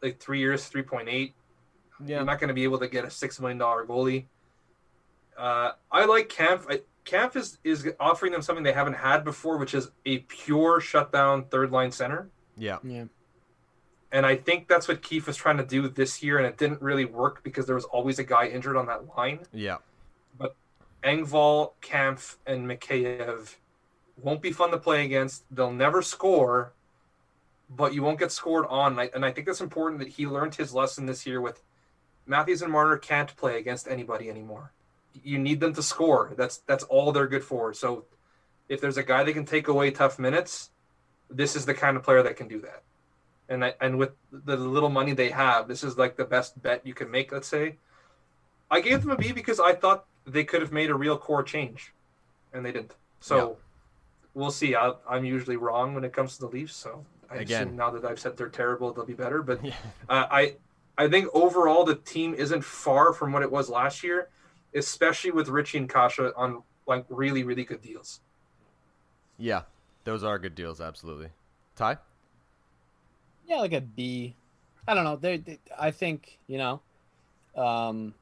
Like 0.02 0.19
three 0.19 0.39
years, 0.39 0.65
three 0.65 0.81
point 0.81 1.07
eight. 1.07 1.35
Yeah, 2.03 2.15
You're 2.18 2.26
not 2.26 2.39
going 2.39 2.48
to 2.48 2.56
be 2.56 2.64
able 2.64 2.80
to 2.80 2.88
get 2.88 3.06
a 3.06 3.11
six 3.11 3.39
million 3.39 3.60
dollar 3.60 3.85
goalie. 3.85 4.26
Uh, 5.38 5.73
I 5.91 6.06
like 6.06 6.30
Kampf. 6.30 6.65
I, 6.68 6.81
Kampf 7.03 7.36
is 7.36 7.57
is 7.64 7.88
offering 7.99 8.32
them 8.32 8.41
something 8.41 8.64
they 8.64 8.73
haven't 8.73 8.94
had 8.94 9.23
before, 9.23 9.57
which 9.57 9.73
is 9.73 9.91
a 10.06 10.19
pure 10.19 10.80
shutdown 10.80 11.45
third 11.45 11.72
line 11.72 11.91
center. 11.91 12.30
yeah, 12.57 12.78
Yeah. 12.84 13.06
And 14.14 14.26
I 14.26 14.36
think 14.36 14.68
that's 14.68 14.88
what 14.88 15.02
Keefe 15.02 15.28
was 15.28 15.38
trying 15.38 15.57
to 15.57 15.65
do 15.65 15.88
this 15.88 16.22
year, 16.22 16.38
and 16.38 16.45
it 16.45 16.57
didn't 16.57 16.82
really 16.82 17.06
work 17.06 17.44
because 17.44 17.65
there 17.65 17.76
was 17.76 17.86
always 17.86 18.19
a 18.19 18.26
guy 18.26 18.48
injured 18.48 18.76
on 18.76 18.86
that 18.88 19.15
line. 19.15 19.40
yeah. 19.53 19.78
But 20.38 20.56
Engvall, 21.03 21.73
Kampf, 21.82 22.38
and 22.45 22.68
Mikheyev 22.68 23.56
won't 24.22 24.41
be 24.41 24.52
fun 24.52 24.72
to 24.72 24.78
play 24.78 25.06
against. 25.06 25.44
They'll 25.49 25.72
never 25.72 26.02
score, 26.02 26.73
but 27.69 27.94
you 27.94 28.03
won't 28.03 28.19
get 28.19 28.32
scored 28.32 28.65
on. 28.69 28.94
And 28.94 29.02
I, 29.02 29.10
and 29.15 29.26
I 29.26 29.32
think 29.32 29.48
it's 29.48 29.61
important 29.61 29.99
that 29.99 30.10
he 30.10 30.28
learned 30.28 30.56
his 30.56 30.73
lesson 30.73 31.06
this 31.06 31.26
year 31.26 31.40
with 31.40 31.64
Matthews 32.26 32.61
and 32.61 32.72
Marner 32.72 32.98
can't 32.98 33.36
play 33.36 33.57
against 33.57 33.88
anybody 33.88 34.30
anymore. 34.30 34.73
You 35.14 35.38
need 35.38 35.60
them 35.60 35.74
to 35.74 35.84
score. 35.84 36.34
That's 36.38 36.58
that's 36.68 36.84
all 36.86 37.12
they're 37.12 37.28
good 37.28 37.44
for. 37.44 37.74
So 37.74 38.06
if 38.70 38.80
there's 38.82 38.98
a 38.98 39.04
guy 39.04 39.24
that 39.24 39.34
can 39.34 39.46
take 39.46 39.68
away 39.68 39.92
tough 39.92 40.18
minutes, 40.20 40.70
this 41.30 41.56
is 41.56 41.66
the 41.66 41.74
kind 41.74 41.98
of 41.98 42.04
player 42.04 42.24
that 42.24 42.38
can 42.38 42.48
do 42.48 42.60
that. 42.62 42.84
And 43.50 43.66
I, 43.66 43.74
and 43.82 43.98
with 43.98 44.12
the 44.32 44.56
little 44.56 44.90
money 44.90 45.14
they 45.14 45.30
have, 45.30 45.68
this 45.68 45.84
is 45.84 45.98
like 45.98 46.16
the 46.16 46.24
best 46.24 46.62
bet 46.62 46.86
you 46.86 46.94
can 46.94 47.12
make. 47.12 47.32
Let's 47.32 47.48
say, 47.48 47.76
I 48.70 48.80
gave 48.80 49.02
them 49.02 49.12
a 49.12 49.18
B 49.18 49.34
because 49.34 49.60
I 49.60 49.74
thought 49.74 50.06
they 50.26 50.44
could 50.46 50.62
have 50.62 50.72
made 50.72 50.90
a 50.90 50.96
real 50.96 51.18
core 51.18 51.44
change, 51.44 51.94
and 52.54 52.66
they 52.66 52.72
didn't. 52.72 52.96
So 53.20 53.38
Yeah. 53.38 53.54
we'll 54.34 54.52
see. 54.52 54.76
I, 54.76 54.94
I'm 55.10 55.26
usually 55.26 55.58
wrong 55.58 55.94
when 55.94 56.06
it 56.06 56.14
comes 56.14 56.36
to 56.36 56.42
the 56.42 56.48
Leafs. 56.48 56.76
So 56.76 57.06
I 57.30 57.38
Again. 57.38 57.64
assume 57.64 57.76
now 57.76 57.90
that 57.92 58.06
I've 58.06 58.20
said 58.20 58.38
they're 58.38 58.48
terrible, 58.50 58.94
they'll 58.94 59.06
be 59.06 59.14
better. 59.14 59.42
But 59.44 59.60
Yeah. 59.66 59.74
uh, 60.08 60.28
I 60.32 60.56
I 60.98 61.10
think 61.10 61.28
overall 61.34 61.84
the 61.84 61.96
team 61.96 62.34
isn't 62.34 62.64
far 62.64 63.12
from 63.12 63.34
what 63.34 63.42
it 63.44 63.52
was 63.52 63.70
last 63.70 64.04
year, 64.04 64.30
especially 64.76 65.31
with 65.31 65.49
Ritchie 65.49 65.77
and 65.77 65.89
Kase 65.89 66.19
on 66.35 66.64
like 66.88 67.06
really 67.10 67.43
really 67.43 67.64
good 67.64 67.81
deals. 67.81 68.19
Yeah, 69.38 69.64
those 70.03 70.23
are 70.23 70.38
good 70.39 70.56
deals. 70.56 70.80
Absolutely. 70.81 71.30
Ty. 71.76 71.98
Yeah, 73.48 73.57
like 73.57 73.73
a 73.73 73.81
B. 73.81 74.35
I 74.88 74.93
don't 74.93 75.03
know. 75.03 75.15
They, 75.15 75.38
they 75.38 75.60
I 75.80 75.91
think 75.91 76.38
you 76.48 76.57
know, 76.57 76.81
um, 77.56 78.14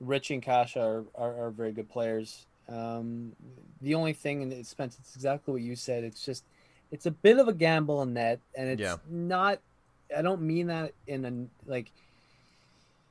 Rich 0.00 0.30
and 0.30 0.42
Kase 0.42 0.76
are, 0.76 1.04
are, 1.14 1.46
are 1.46 1.50
very 1.50 1.72
good 1.72 1.88
players. 1.88 2.46
Um, 2.68 3.32
the 3.80 3.94
only 3.94 4.12
thing, 4.12 4.42
and 4.42 4.52
it's 4.52 4.68
Spence, 4.68 4.96
it's 5.00 5.14
exactly 5.16 5.52
what 5.52 5.62
you 5.62 5.74
said. 5.74 6.04
It's 6.04 6.24
just, 6.24 6.44
it's 6.92 7.06
a 7.06 7.10
bit 7.10 7.38
of 7.38 7.48
a 7.48 7.52
gamble 7.52 7.98
on 7.98 8.14
net, 8.14 8.40
and 8.54 8.68
it's 8.68 8.80
Yeah. 8.80 8.96
not. 9.08 9.60
I 10.16 10.22
don't 10.22 10.42
mean 10.42 10.68
that 10.68 10.92
in 11.06 11.24
a 11.24 11.70
like. 11.70 11.92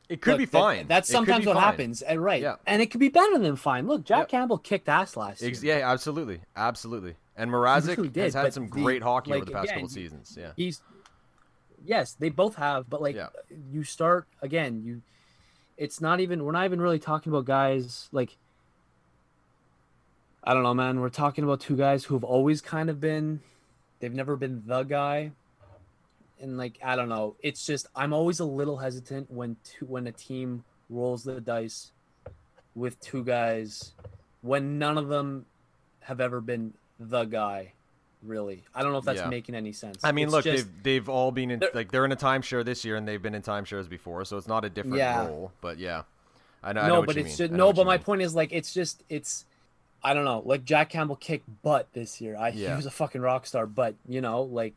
It 0.10 0.22
could 0.22 0.32
look, 0.32 0.38
be 0.40 0.46
that- 0.46 0.52
fine. 0.52 0.88
that's 0.88 1.08
sometimes 1.08 1.46
what 1.46 1.54
fine. 1.54 1.64
happens, 1.64 2.02
and 2.02 2.22
right? 2.24 2.42
Yeah. 2.42 2.56
And 2.66 2.82
it 2.82 2.90
could 2.90 3.00
be 3.00 3.10
better 3.10 3.38
than 3.38 3.56
fine. 3.56 3.88
Look, 3.88 4.04
Jack 4.04 4.22
Yep. 4.22 4.30
Campbell 4.30 4.58
kicked 4.58 4.90
ass 4.90 5.16
last 5.16 5.42
year. 5.42 5.52
Yeah, 5.62 5.88
absolutely, 5.90 6.42
absolutely. 6.56 7.16
And 7.38 7.52
really 7.52 7.64
Mrazek 7.68 8.12
did, 8.14 8.24
has 8.24 8.34
had 8.34 8.54
some 8.54 8.64
the- 8.66 8.70
great 8.72 9.04
hockey 9.04 9.32
over 9.34 9.46
the 9.46 9.52
past 9.52 9.66
again, 9.66 9.76
couple 9.76 9.90
seasons. 9.90 10.36
Yeah. 10.38 10.52
he's 10.58 10.82
yes 11.86 12.12
they 12.20 12.28
both 12.28 12.56
have 12.56 12.90
but 12.90 13.02
like 13.02 13.16
Yeah. 13.16 13.28
you 13.72 13.86
start 13.86 14.28
again 14.42 14.82
you 14.84 15.02
it's 15.78 16.02
not 16.02 16.20
even 16.20 16.44
we're 16.44 16.52
not 16.52 16.66
even 16.66 16.82
really 16.82 17.00
talking 17.00 17.32
about 17.32 17.46
guys 17.46 18.10
like 18.12 18.36
i 20.44 20.54
don't 20.54 20.64
know 20.64 20.74
man 20.74 21.00
we're 21.00 21.08
talking 21.08 21.46
about 21.46 21.62
two 21.62 21.78
guys 21.78 22.04
who 22.04 22.16
have 22.16 22.24
always 22.26 22.60
kind 22.60 22.90
of 22.90 23.00
been 23.00 23.40
they've 24.02 24.14
never 24.14 24.36
been 24.36 24.64
the 24.66 24.84
guy 24.84 25.32
and 26.42 26.58
like 26.58 26.80
i 26.84 26.96
don't 26.96 27.10
know 27.10 27.36
it's 27.42 27.66
just 27.66 27.88
i'm 27.96 28.14
always 28.14 28.40
a 28.40 28.46
little 28.46 28.78
hesitant 28.78 29.30
when 29.32 29.56
two, 29.64 29.86
when 29.86 30.08
a 30.08 30.12
team 30.12 30.64
rolls 30.90 31.24
the 31.24 31.40
dice 31.42 31.92
with 32.76 33.00
two 33.02 33.24
guys 33.24 33.94
when 34.42 34.78
none 34.80 34.98
of 34.98 35.08
them 35.10 35.46
have 36.02 36.22
ever 36.22 36.40
been 36.42 36.74
the 37.00 37.24
guy 37.26 37.72
really 38.24 38.64
i 38.76 38.82
don't 38.82 38.92
know 38.92 38.98
if 38.98 39.06
that's 39.06 39.20
Yeah. 39.22 39.28
making 39.30 39.56
any 39.56 39.72
sense 39.72 40.04
I 40.04 40.12
mean, 40.12 40.26
It's 40.26 40.34
look, 40.34 40.44
just- 40.44 40.66
they've 40.66 40.84
they've 40.84 41.10
all 41.10 41.32
been 41.32 41.52
in 41.52 41.60
They're- 41.60 41.72
like 41.74 41.92
they're 41.92 42.06
in 42.06 42.12
a 42.12 42.18
timeshare 42.18 42.66
this 42.66 42.84
year, 42.84 42.96
and 42.98 43.08
they've 43.08 43.22
been 43.22 43.36
in 43.36 43.42
timeshares 43.42 43.88
before, 43.90 44.26
so 44.26 44.38
it's 44.38 44.48
not 44.48 44.66
a 44.66 44.70
different 44.70 44.98
Yeah. 44.98 45.26
role. 45.28 45.52
But 45.62 45.78
yeah, 45.80 46.04
I 46.62 46.74
know. 46.74 46.82
I 46.82 46.88
know 46.90 47.00
no, 47.02 47.06
but 47.06 47.16
it's 47.16 47.38
just 47.38 47.52
no. 47.54 47.72
But 47.72 47.86
my 47.86 47.96
mean. 47.98 48.04
point 48.04 48.22
is 48.22 48.36
like 48.36 48.52
it's 48.52 48.74
just 48.74 49.04
it's 49.10 49.46
I 50.04 50.14
don't 50.14 50.26
know. 50.26 50.42
Like 50.46 50.66
Jack 50.66 50.90
Campbell 50.90 51.16
kicked 51.16 51.48
butt 51.62 51.88
this 51.94 52.20
year. 52.20 52.36
I 52.38 52.50
Yeah. 52.50 52.72
he 52.72 52.76
was 52.76 52.86
a 52.86 52.92
fucking 52.92 53.22
rock 53.22 53.46
star, 53.46 53.66
but 53.66 53.96
you 54.08 54.20
know 54.20 54.42
like 54.42 54.76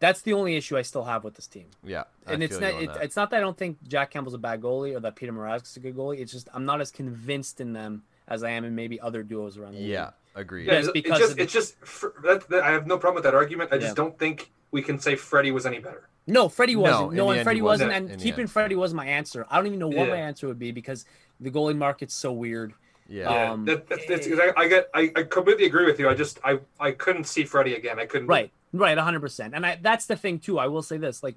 that's 0.00 0.22
the 0.22 0.32
only 0.32 0.56
issue 0.56 0.76
I 0.76 0.82
still 0.82 1.04
have 1.04 1.24
with 1.24 1.34
this 1.34 1.46
team. 1.46 1.66
Yeah, 1.82 2.04
I 2.26 2.32
And 2.34 2.42
it's 2.42 2.58
not 2.58 2.74
it, 2.74 2.90
it's 3.02 3.16
not 3.16 3.30
that 3.30 3.38
I 3.38 3.40
don't 3.40 3.56
think 3.56 3.78
Jack 3.86 4.10
Campbell's 4.10 4.34
a 4.34 4.38
bad 4.38 4.60
goalie 4.60 4.96
or 4.96 5.00
that 5.00 5.16
Peter 5.16 5.32
Mrazek's 5.32 5.76
a 5.76 5.80
good 5.80 5.96
goalie. 5.96 6.20
It's 6.20 6.32
just 6.32 6.48
I'm 6.52 6.64
not 6.64 6.80
as 6.80 6.90
convinced 6.90 7.60
in 7.60 7.72
them 7.72 8.02
as 8.28 8.42
I 8.42 8.50
am 8.50 8.64
in 8.64 8.74
maybe 8.74 9.00
other 9.00 9.22
duos 9.22 9.58
around 9.58 9.74
the 9.74 9.80
league. 9.80 9.88
yeah, 9.88 10.10
agreed. 10.34 10.66
Yeah, 10.66 10.74
it's, 10.74 10.90
because 10.90 11.20
it's 11.20 11.20
just, 11.20 11.36
the... 11.36 11.42
it's 11.42 11.52
just 11.52 11.78
for, 11.84 12.14
that, 12.22 12.48
that, 12.48 12.62
I 12.62 12.70
have 12.72 12.86
no 12.86 12.96
problem 12.98 13.16
with 13.16 13.24
that 13.24 13.34
argument. 13.34 13.72
I 13.72 13.76
just 13.76 13.90
Yeah. 13.90 13.94
don't 13.94 14.18
think 14.18 14.50
we 14.70 14.82
can 14.82 14.98
say 14.98 15.16
Freddie 15.16 15.52
was 15.52 15.66
any 15.66 15.78
better. 15.78 16.08
No, 16.26 16.48
Freddie 16.48 16.76
wasn't. 16.76 17.10
in 17.10 17.16
No, 17.16 17.30
the 17.30 17.38
and 17.38 17.44
Freddie 17.44 17.62
wasn't. 17.62 17.90
wasn't. 17.90 18.10
And 18.12 18.20
keeping 18.20 18.42
end. 18.42 18.50
Freddie 18.50 18.76
wasn't 18.76 18.96
my 18.96 19.06
answer. 19.06 19.46
I 19.50 19.56
don't 19.56 19.66
even 19.66 19.78
know 19.78 19.88
what 19.88 20.08
my 20.08 20.16
answer 20.16 20.46
would 20.46 20.58
be 20.58 20.72
because 20.72 21.04
the 21.38 21.50
goalie 21.50 21.76
market's 21.76 22.14
so 22.14 22.32
weird. 22.32 22.72
Yeah, 23.08 23.30
Yeah, 23.30 23.52
Um, 23.52 23.64
that, 23.66 23.86
that, 23.88 24.00
that's, 24.08 24.26
I, 24.26 24.52
I 24.56 24.68
get 24.68 24.88
I, 24.94 25.12
I 25.14 25.22
completely 25.24 25.66
agree 25.66 25.84
with 25.84 25.98
you. 25.98 26.08
I 26.08 26.14
just 26.14 26.40
I 26.42 26.60
I 26.80 26.92
couldn't 26.92 27.24
see 27.24 27.44
Freddie 27.44 27.74
again. 27.74 27.98
I 27.98 28.06
couldn't. 28.06 28.28
Right, 28.28 28.50
right, 28.74 28.98
hundred 28.98 29.20
percent. 29.20 29.54
And 29.54 29.64
I 29.64 29.78
that's 29.80 30.06
the 30.06 30.16
thing 30.16 30.38
too. 30.38 30.58
I 30.58 30.66
will 30.66 30.82
say 30.82 30.98
this: 30.98 31.22
like, 31.22 31.36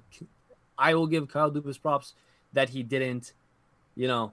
I 0.76 0.94
will 0.94 1.06
give 1.06 1.28
Kyle 1.28 1.50
Dubas 1.50 1.80
props 1.80 2.14
that 2.52 2.68
he 2.70 2.82
didn't. 2.82 3.32
You 3.96 4.06
know, 4.08 4.32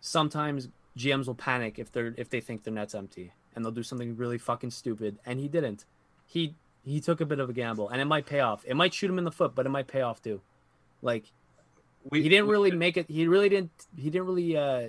sometimes 0.00 0.68
GMs 0.96 1.26
will 1.26 1.34
panic 1.34 1.78
if 1.78 1.90
they're 1.92 2.14
if 2.16 2.30
they 2.30 2.40
think 2.40 2.64
their 2.64 2.72
net's 2.74 2.94
empty, 2.94 3.32
and 3.54 3.64
they'll 3.64 3.72
do 3.72 3.82
something 3.82 4.16
really 4.16 4.38
fucking 4.38 4.70
stupid, 4.70 5.18
and 5.26 5.40
he 5.40 5.48
didn't. 5.48 5.84
He 6.26 6.54
he 6.84 7.00
took 7.00 7.20
a 7.20 7.26
bit 7.26 7.40
of 7.40 7.48
a 7.50 7.52
gamble, 7.52 7.88
and 7.88 8.00
it 8.00 8.04
might 8.04 8.26
pay 8.26 8.40
off. 8.40 8.62
It 8.66 8.74
might 8.74 8.94
shoot 8.94 9.10
him 9.10 9.18
in 9.18 9.24
the 9.24 9.32
foot, 9.32 9.54
but 9.54 9.66
it 9.66 9.70
might 9.70 9.86
pay 9.86 10.02
off 10.02 10.22
too. 10.22 10.40
Like 11.02 11.24
we, 12.10 12.22
he 12.22 12.28
didn't 12.28 12.46
we 12.46 12.52
really 12.52 12.70
should- 12.70 12.78
make 12.78 12.96
it. 12.96 13.10
He 13.10 13.26
really 13.26 13.48
didn't. 13.48 13.70
He 13.96 14.10
didn't 14.10 14.26
really 14.26 14.56
uh 14.56 14.88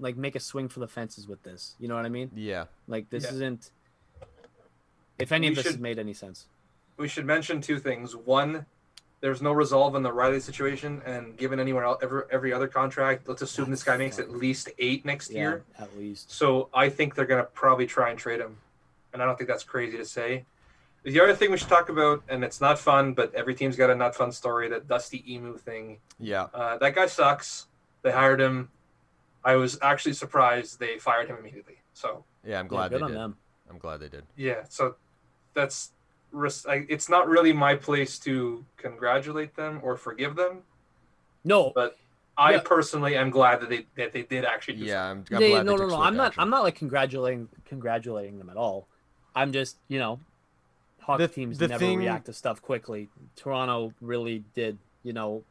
like 0.00 0.16
make 0.16 0.34
a 0.34 0.40
swing 0.40 0.68
for 0.68 0.80
the 0.80 0.88
fences 0.88 1.28
with 1.28 1.42
this. 1.42 1.74
You 1.78 1.86
know 1.86 1.94
what 1.94 2.06
I 2.06 2.08
mean? 2.08 2.30
yeah, 2.34 2.64
Like 2.88 3.10
this 3.10 3.24
Yeah. 3.24 3.32
isn't. 3.32 3.70
If 5.18 5.30
any 5.32 5.48
We 5.48 5.50
of 5.50 5.56
this 5.56 5.66
has 5.66 5.78
made 5.78 5.98
any 5.98 6.14
sense. 6.14 6.46
We 6.96 7.08
should 7.08 7.26
mention 7.26 7.60
two 7.60 7.78
things. 7.78 8.14
One, 8.14 8.66
there's 9.20 9.40
no 9.42 9.52
resolve 9.52 9.94
in 9.94 10.02
the 10.02 10.10
Rielly 10.10 10.40
situation, 10.40 11.02
and 11.04 11.36
given 11.36 11.58
anywhere 11.60 11.84
else 11.84 11.98
every, 12.02 12.22
every 12.30 12.52
other 12.52 12.68
contract, 12.68 13.28
let's 13.28 13.42
assume 13.42 13.70
this 13.70 13.82
guy 13.82 13.96
makes 13.96 14.18
at 14.18 14.30
least 14.30 14.68
eight 14.78 15.04
next 15.04 15.30
Yeah, 15.30 15.38
year. 15.40 15.64
at 15.78 15.96
least. 15.96 16.30
So 16.30 16.68
I 16.74 16.88
think 16.88 17.14
they're 17.14 17.26
gonna 17.26 17.44
probably 17.44 17.86
try 17.86 18.10
and 18.10 18.18
trade 18.18 18.40
him, 18.40 18.56
and 19.12 19.22
I 19.22 19.24
don't 19.26 19.36
think 19.36 19.48
that's 19.48 19.64
crazy 19.64 19.96
to 19.96 20.04
say. 20.04 20.44
The 21.04 21.20
other 21.20 21.34
thing 21.34 21.50
we 21.50 21.56
should 21.56 21.68
talk 21.68 21.88
about, 21.88 22.22
and 22.28 22.44
it's 22.44 22.60
not 22.60 22.78
fun, 22.78 23.14
but 23.14 23.34
every 23.34 23.54
team's 23.56 23.74
got 23.76 23.90
a 23.90 23.94
not 23.94 24.14
fun 24.14 24.30
story. 24.30 24.68
That 24.68 24.86
Dusty 24.86 25.24
Imoo 25.28 25.58
thing. 25.58 25.98
yeah. 26.20 26.46
Uh, 26.54 26.78
that 26.78 26.94
guy 26.94 27.06
sucks. 27.06 27.66
They 28.02 28.12
hired 28.12 28.40
him. 28.40 28.68
I 29.44 29.56
was 29.56 29.78
actually 29.82 30.12
surprised 30.12 30.78
they 30.78 30.98
fired 30.98 31.26
him 31.28 31.36
immediately. 31.38 31.78
So 31.94 32.24
Yeah, 32.44 32.60
I'm 32.60 32.66
Yeah, 32.66 32.68
glad 32.68 32.90
good 32.90 33.00
they 33.00 33.04
on 33.04 33.10
did. 33.10 33.18
them. 33.18 33.36
I'm 33.68 33.78
glad 33.78 33.98
they 34.00 34.08
did. 34.08 34.24
yeah, 34.36 34.64
so 34.68 34.94
that's 35.54 35.90
res- 35.90 35.92
I, 36.34 36.86
it's 36.88 37.08
not 37.08 37.28
really 37.28 37.52
my 37.52 37.74
place 37.74 38.18
to 38.20 38.64
congratulate 38.76 39.54
them 39.54 39.80
or 39.82 39.96
forgive 39.96 40.34
them. 40.36 40.58
No, 41.44 41.72
But 41.74 41.98
I 42.38 42.52
Yeah. 42.52 42.60
personally 42.64 43.16
am 43.16 43.30
glad 43.30 43.60
that 43.60 43.68
they 43.68 43.86
that 43.96 44.12
they 44.12 44.22
did 44.22 44.44
actually 44.44 44.76
do 44.76 44.84
Yeah, 44.84 45.04
I'm, 45.04 45.24
I'm 45.30 45.42
yeah, 45.42 45.48
glad 45.48 45.60
they 45.60 45.64
no, 45.64 45.76
no, 45.76 45.86
no. 45.88 46.00
I'm 46.00 46.16
not. 46.16 46.28
action. 46.28 46.42
I'm 46.42 46.50
not 46.50 46.62
like 46.62 46.76
congratulating 46.76 47.48
congratulating 47.66 48.38
them 48.38 48.48
at 48.48 48.56
all. 48.56 48.86
I'm 49.34 49.52
just, 49.52 49.76
you 49.88 49.98
know, 49.98 50.20
Hawks 51.00 51.18
The- 51.18 51.28
teams 51.28 51.58
the 51.58 51.68
never 51.68 51.78
thing- 51.80 51.98
react 51.98 52.26
to 52.26 52.32
stuff 52.32 52.62
quickly. 52.62 53.08
Toronto 53.36 53.92
really 54.00 54.44
did, 54.54 54.78
you 55.02 55.12
know, 55.12 55.42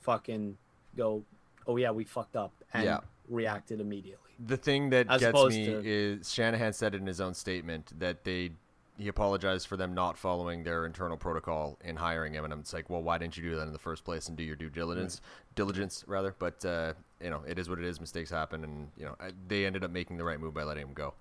fucking 0.00 0.56
go, 0.96 1.22
oh 1.66 1.76
yeah, 1.76 1.90
we 1.92 2.04
fucked 2.04 2.36
up 2.36 2.52
and 2.74 2.84
Yeah. 2.84 3.00
reacted 3.28 3.80
immediately. 3.80 4.32
The 4.44 4.56
thing 4.56 4.90
that 4.90 5.06
As 5.08 5.20
gets 5.20 5.42
me 5.48 5.66
to- 5.66 5.82
is 5.84 6.30
Shanahan 6.32 6.72
said 6.74 6.94
it 6.94 7.00
in 7.00 7.06
his 7.06 7.20
own 7.20 7.32
statement 7.34 7.98
that 7.98 8.24
they 8.24 8.50
he 8.98 9.08
apologized 9.08 9.66
for 9.66 9.76
them 9.76 9.94
not 9.94 10.16
following 10.16 10.64
their 10.64 10.86
internal 10.86 11.16
protocol 11.16 11.78
in 11.84 11.96
hiring 11.96 12.32
him, 12.34 12.44
and 12.44 12.52
I'm 12.52 12.60
it's 12.60 12.72
like, 12.72 12.88
well, 12.88 13.02
why 13.02 13.18
didn't 13.18 13.36
you 13.36 13.42
do 13.42 13.56
that 13.56 13.66
in 13.66 13.72
the 13.72 13.78
first 13.78 14.04
place 14.04 14.28
and 14.28 14.36
do 14.36 14.42
your 14.42 14.56
due 14.56 14.70
diligence, 14.70 15.20
diligence 15.54 16.04
rather? 16.06 16.34
But 16.38 16.64
uh, 16.64 16.94
you 17.22 17.30
know, 17.30 17.42
it 17.46 17.58
is 17.58 17.68
what 17.68 17.78
it 17.78 17.84
is. 17.84 18.00
Mistakes 18.00 18.30
happen, 18.30 18.64
and 18.64 18.88
you 18.96 19.04
know, 19.04 19.16
they 19.48 19.66
ended 19.66 19.84
up 19.84 19.90
making 19.90 20.16
the 20.16 20.24
right 20.24 20.40
move 20.40 20.54
by 20.54 20.62
letting 20.62 20.86
him 20.86 20.94
go. 20.94 21.14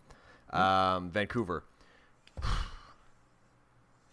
Um, 0.51 1.09
Vancouver, 1.11 1.63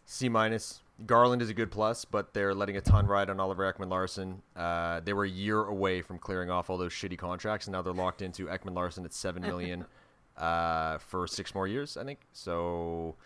C 0.04 0.28
minus. 0.28 0.80
Garland 1.06 1.42
is 1.42 1.48
a 1.48 1.54
good 1.54 1.70
plus, 1.70 2.04
but 2.04 2.32
they're 2.32 2.54
letting 2.54 2.76
a 2.76 2.80
ton 2.80 3.06
ride 3.06 3.28
on 3.28 3.40
Oliver 3.40 3.72
Ekman 3.72 3.88
Larsson. 3.90 4.42
Uh, 4.54 5.00
they 5.00 5.12
were 5.12 5.24
a 5.24 5.28
year 5.28 5.64
away 5.64 6.00
from 6.00 6.18
clearing 6.18 6.50
off 6.50 6.70
all 6.70 6.76
those 6.76 6.92
shitty 6.92 7.18
contracts, 7.18 7.66
and 7.66 7.72
now 7.72 7.82
they're 7.82 7.92
locked 7.92 8.22
into 8.22 8.46
Ekman 8.46 8.74
Larsson 8.74 9.04
at 9.04 9.12
seven 9.12 9.42
million 9.42 9.84
uh, 10.36 10.98
for 10.98 11.26
six 11.26 11.54
more 11.54 11.66
years, 11.66 11.96
I 11.96 12.04
think. 12.04 12.20
So, 12.32 13.16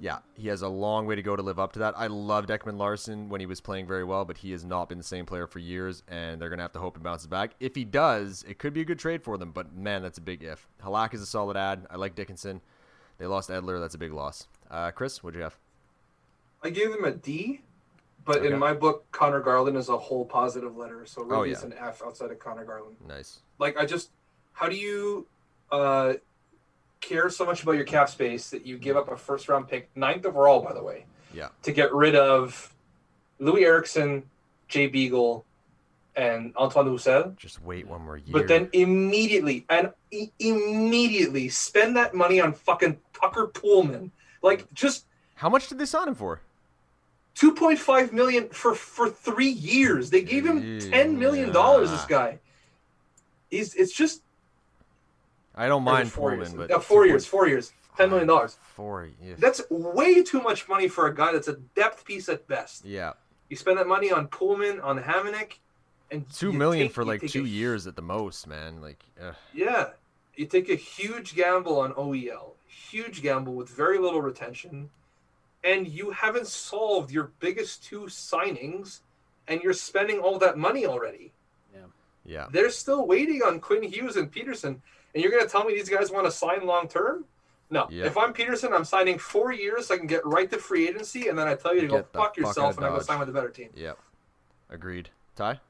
yeah, 0.00 0.18
he 0.34 0.48
has 0.48 0.62
a 0.62 0.68
long 0.68 1.06
way 1.06 1.14
to 1.16 1.22
go 1.22 1.34
to 1.36 1.42
live 1.42 1.58
up 1.58 1.72
to 1.72 1.78
that. 1.80 1.94
I 1.96 2.06
loved 2.06 2.48
Ekman 2.48 2.76
Larsson 2.78 3.28
when 3.28 3.40
he 3.40 3.46
was 3.46 3.60
playing 3.60 3.86
very 3.86 4.04
well, 4.04 4.24
but 4.24 4.38
he 4.38 4.52
has 4.52 4.64
not 4.64 4.88
been 4.88 4.98
the 4.98 5.04
same 5.04 5.26
player 5.26 5.46
for 5.46 5.58
years, 5.58 6.02
and 6.08 6.40
they're 6.40 6.48
gonna 6.50 6.62
have 6.62 6.72
to 6.72 6.78
hope 6.78 6.96
he 6.96 7.02
bounces 7.02 7.26
back. 7.26 7.52
If 7.60 7.74
he 7.74 7.84
does, 7.84 8.44
it 8.48 8.58
could 8.58 8.72
be 8.72 8.80
a 8.80 8.84
good 8.84 8.98
trade 8.98 9.22
for 9.22 9.36
them, 9.36 9.50
but 9.52 9.74
man, 9.74 10.02
that's 10.02 10.18
a 10.18 10.22
big 10.22 10.42
if. 10.42 10.68
Halak 10.82 11.14
is 11.14 11.20
a 11.22 11.26
solid 11.26 11.56
ad. 11.56 11.86
I 11.90 11.96
like 11.96 12.14
Dickinson. 12.14 12.60
They 13.18 13.26
lost 13.26 13.48
Edler. 13.50 13.80
That's 13.80 13.94
a 13.94 13.98
big 13.98 14.12
loss. 14.12 14.48
Uh, 14.70 14.90
Chris, 14.90 15.22
what'd 15.22 15.36
you 15.36 15.42
have? 15.44 15.56
I 16.62 16.70
gave 16.70 16.90
them 16.90 17.04
a 17.04 17.12
D, 17.12 17.60
but 18.24 18.38
Okay. 18.38 18.52
in 18.52 18.58
my 18.58 18.72
book, 18.72 19.10
Conor 19.12 19.40
Garland 19.40 19.76
is 19.76 19.88
a 19.88 19.96
whole 19.98 20.24
positive 20.24 20.76
letter. 20.76 21.04
So 21.06 21.22
really, 21.22 21.36
Oh, 21.36 21.42
yeah. 21.44 21.52
it's 21.52 21.62
an 21.62 21.74
F 21.78 22.02
outside 22.04 22.30
of 22.30 22.38
Conor 22.38 22.64
Garland. 22.64 22.96
Nice. 23.06 23.40
Like, 23.58 23.76
I 23.76 23.84
just, 23.84 24.10
how 24.52 24.68
do 24.68 24.76
you 24.76 25.26
uh, 25.70 26.14
care 27.04 27.28
so 27.30 27.44
much 27.44 27.62
about 27.62 27.72
your 27.72 27.84
cap 27.84 28.08
space 28.08 28.50
that 28.50 28.66
you 28.66 28.78
give 28.78 28.96
up 28.96 29.10
a 29.10 29.16
first 29.16 29.48
round 29.48 29.68
pick, 29.68 29.88
ninth 29.94 30.24
overall, 30.26 30.60
by 30.60 30.72
the 30.72 30.82
way, 30.82 31.04
Yeah. 31.32 31.48
to 31.62 31.72
get 31.72 31.92
rid 31.94 32.14
of 32.16 32.74
Loui 33.40 33.62
Eriksson, 33.62 34.28
Jay 34.68 34.86
Beagle, 34.86 35.44
and 36.16 36.54
Antoine 36.56 36.86
Roussel? 36.88 37.34
Just 37.36 37.60
wait 37.62 37.86
one 37.86 38.02
more 38.02 38.16
year. 38.16 38.32
But 38.32 38.48
then 38.48 38.68
immediately 38.72 39.66
and 39.68 39.90
i- 40.12 40.30
immediately 40.38 41.48
spend 41.48 41.96
that 41.96 42.14
money 42.14 42.40
on 42.40 42.52
fucking 42.52 43.00
Tucker 43.12 43.48
Poolman. 43.48 44.10
Like 44.42 44.72
just 44.72 45.06
how 45.34 45.48
much 45.48 45.68
did 45.68 45.78
they 45.78 45.86
sign 45.86 46.08
him 46.08 46.14
for? 46.14 46.40
2.5 47.34 48.12
million 48.12 48.48
for 48.50 48.74
for 48.74 49.10
3 49.10 49.48
years. 49.48 50.10
They 50.10 50.22
gave 50.22 50.46
him 50.46 50.78
10 50.78 51.18
million 51.18 51.50
dollars 51.52 51.90
this 51.90 52.04
guy. 52.04 52.38
He's 53.50 53.74
it's 53.74 53.92
just 53.92 54.22
I 55.56 55.68
don't 55.68 55.86
or 55.86 55.92
is 55.92 55.92
it 55.92 55.92
mind 55.98 56.12
four 56.12 56.30
Poolman, 56.32 56.36
years? 56.38 56.54
but 56.54 56.70
Yeah, 56.70 56.78
4 56.78 57.06
years, 57.06 57.26
4 57.26 57.48
years. 57.48 57.72
10 57.96 58.10
million 58.10 58.26
dollars. 58.26 58.58
Four. 58.74 59.08
years. 59.22 59.38
That's 59.38 59.62
way 59.70 60.22
too 60.24 60.40
much 60.42 60.68
money 60.68 60.88
for 60.88 61.06
a 61.06 61.14
guy 61.14 61.32
that's 61.32 61.46
a 61.46 61.54
depth 61.76 62.04
piece 62.04 62.28
at 62.28 62.46
best. 62.48 62.84
yeah. 62.84 63.12
You 63.48 63.56
spend 63.56 63.78
that 63.78 63.86
money 63.86 64.10
on 64.10 64.26
Poolman, 64.28 64.82
on 64.82 64.98
Hamonic, 65.00 65.58
and 66.10 66.24
two 66.32 66.52
million 66.52 66.86
take- 66.86 66.94
for 66.94 67.04
like 67.04 67.20
two 67.20 67.44
a 67.44 67.46
years 67.46 67.86
at 67.86 67.94
the 67.94 68.02
most, 68.02 68.48
man. 68.48 68.80
Like, 68.80 69.04
ugh. 69.22 69.34
Yeah, 69.52 69.90
you 70.34 70.46
take 70.46 70.68
a 70.70 70.74
huge 70.74 71.36
gamble 71.36 71.78
on 71.78 71.92
OEL, 71.92 72.54
huge 72.66 73.22
gamble 73.22 73.54
with 73.54 73.68
very 73.68 73.98
little 73.98 74.22
retention, 74.22 74.90
and 75.62 75.86
you 75.86 76.10
haven't 76.10 76.48
solved 76.48 77.12
your 77.12 77.30
biggest 77.38 77.84
two 77.84 78.06
signings, 78.06 79.00
and 79.46 79.60
you're 79.62 79.72
spending 79.74 80.18
all 80.18 80.38
that 80.40 80.58
money 80.58 80.84
already. 80.86 81.32
Yeah. 81.72 81.80
Yeah. 82.24 82.46
They're 82.50 82.70
still 82.70 83.06
waiting 83.06 83.42
on 83.42 83.60
Quinn 83.60 83.82
Hughes 83.84 84.16
and 84.16 84.32
Pettersson, 84.32 84.80
and 85.14 85.22
you're 85.22 85.32
going 85.32 85.44
to 85.44 85.50
tell 85.50 85.64
me 85.64 85.74
these 85.74 85.88
guys 85.88 86.10
want 86.10 86.26
to 86.26 86.30
sign 86.30 86.66
long 86.66 86.88
term? 86.88 87.24
No. 87.70 87.88
Yeah. 87.90 88.04
If 88.06 88.16
I'm 88.18 88.32
Pettersson, 88.34 88.72
I'm 88.72 88.84
signing 88.84 89.18
four 89.18 89.52
years 89.52 89.86
so 89.86 89.94
I 89.94 89.98
can 89.98 90.06
get 90.06 90.24
right 90.26 90.50
to 90.50 90.58
free 90.58 90.88
agency, 90.88 91.28
and 91.28 91.38
then 91.38 91.48
I 91.48 91.54
tell 91.54 91.74
you 91.74 91.82
to 91.82 91.86
go 91.86 91.96
Get 91.96 92.12
the 92.12 92.18
fuck 92.18 92.26
fuck 92.28 92.36
yourself 92.36 92.76
and 92.76 92.86
I 92.86 92.90
go 92.90 92.96
Dodge. 92.96 93.06
sign 93.06 93.18
with 93.18 93.28
a 93.28 93.32
better 93.32 93.48
team. 93.48 93.70
Yep. 93.74 93.98
Agreed. 94.70 95.08
Ty? 95.36 95.60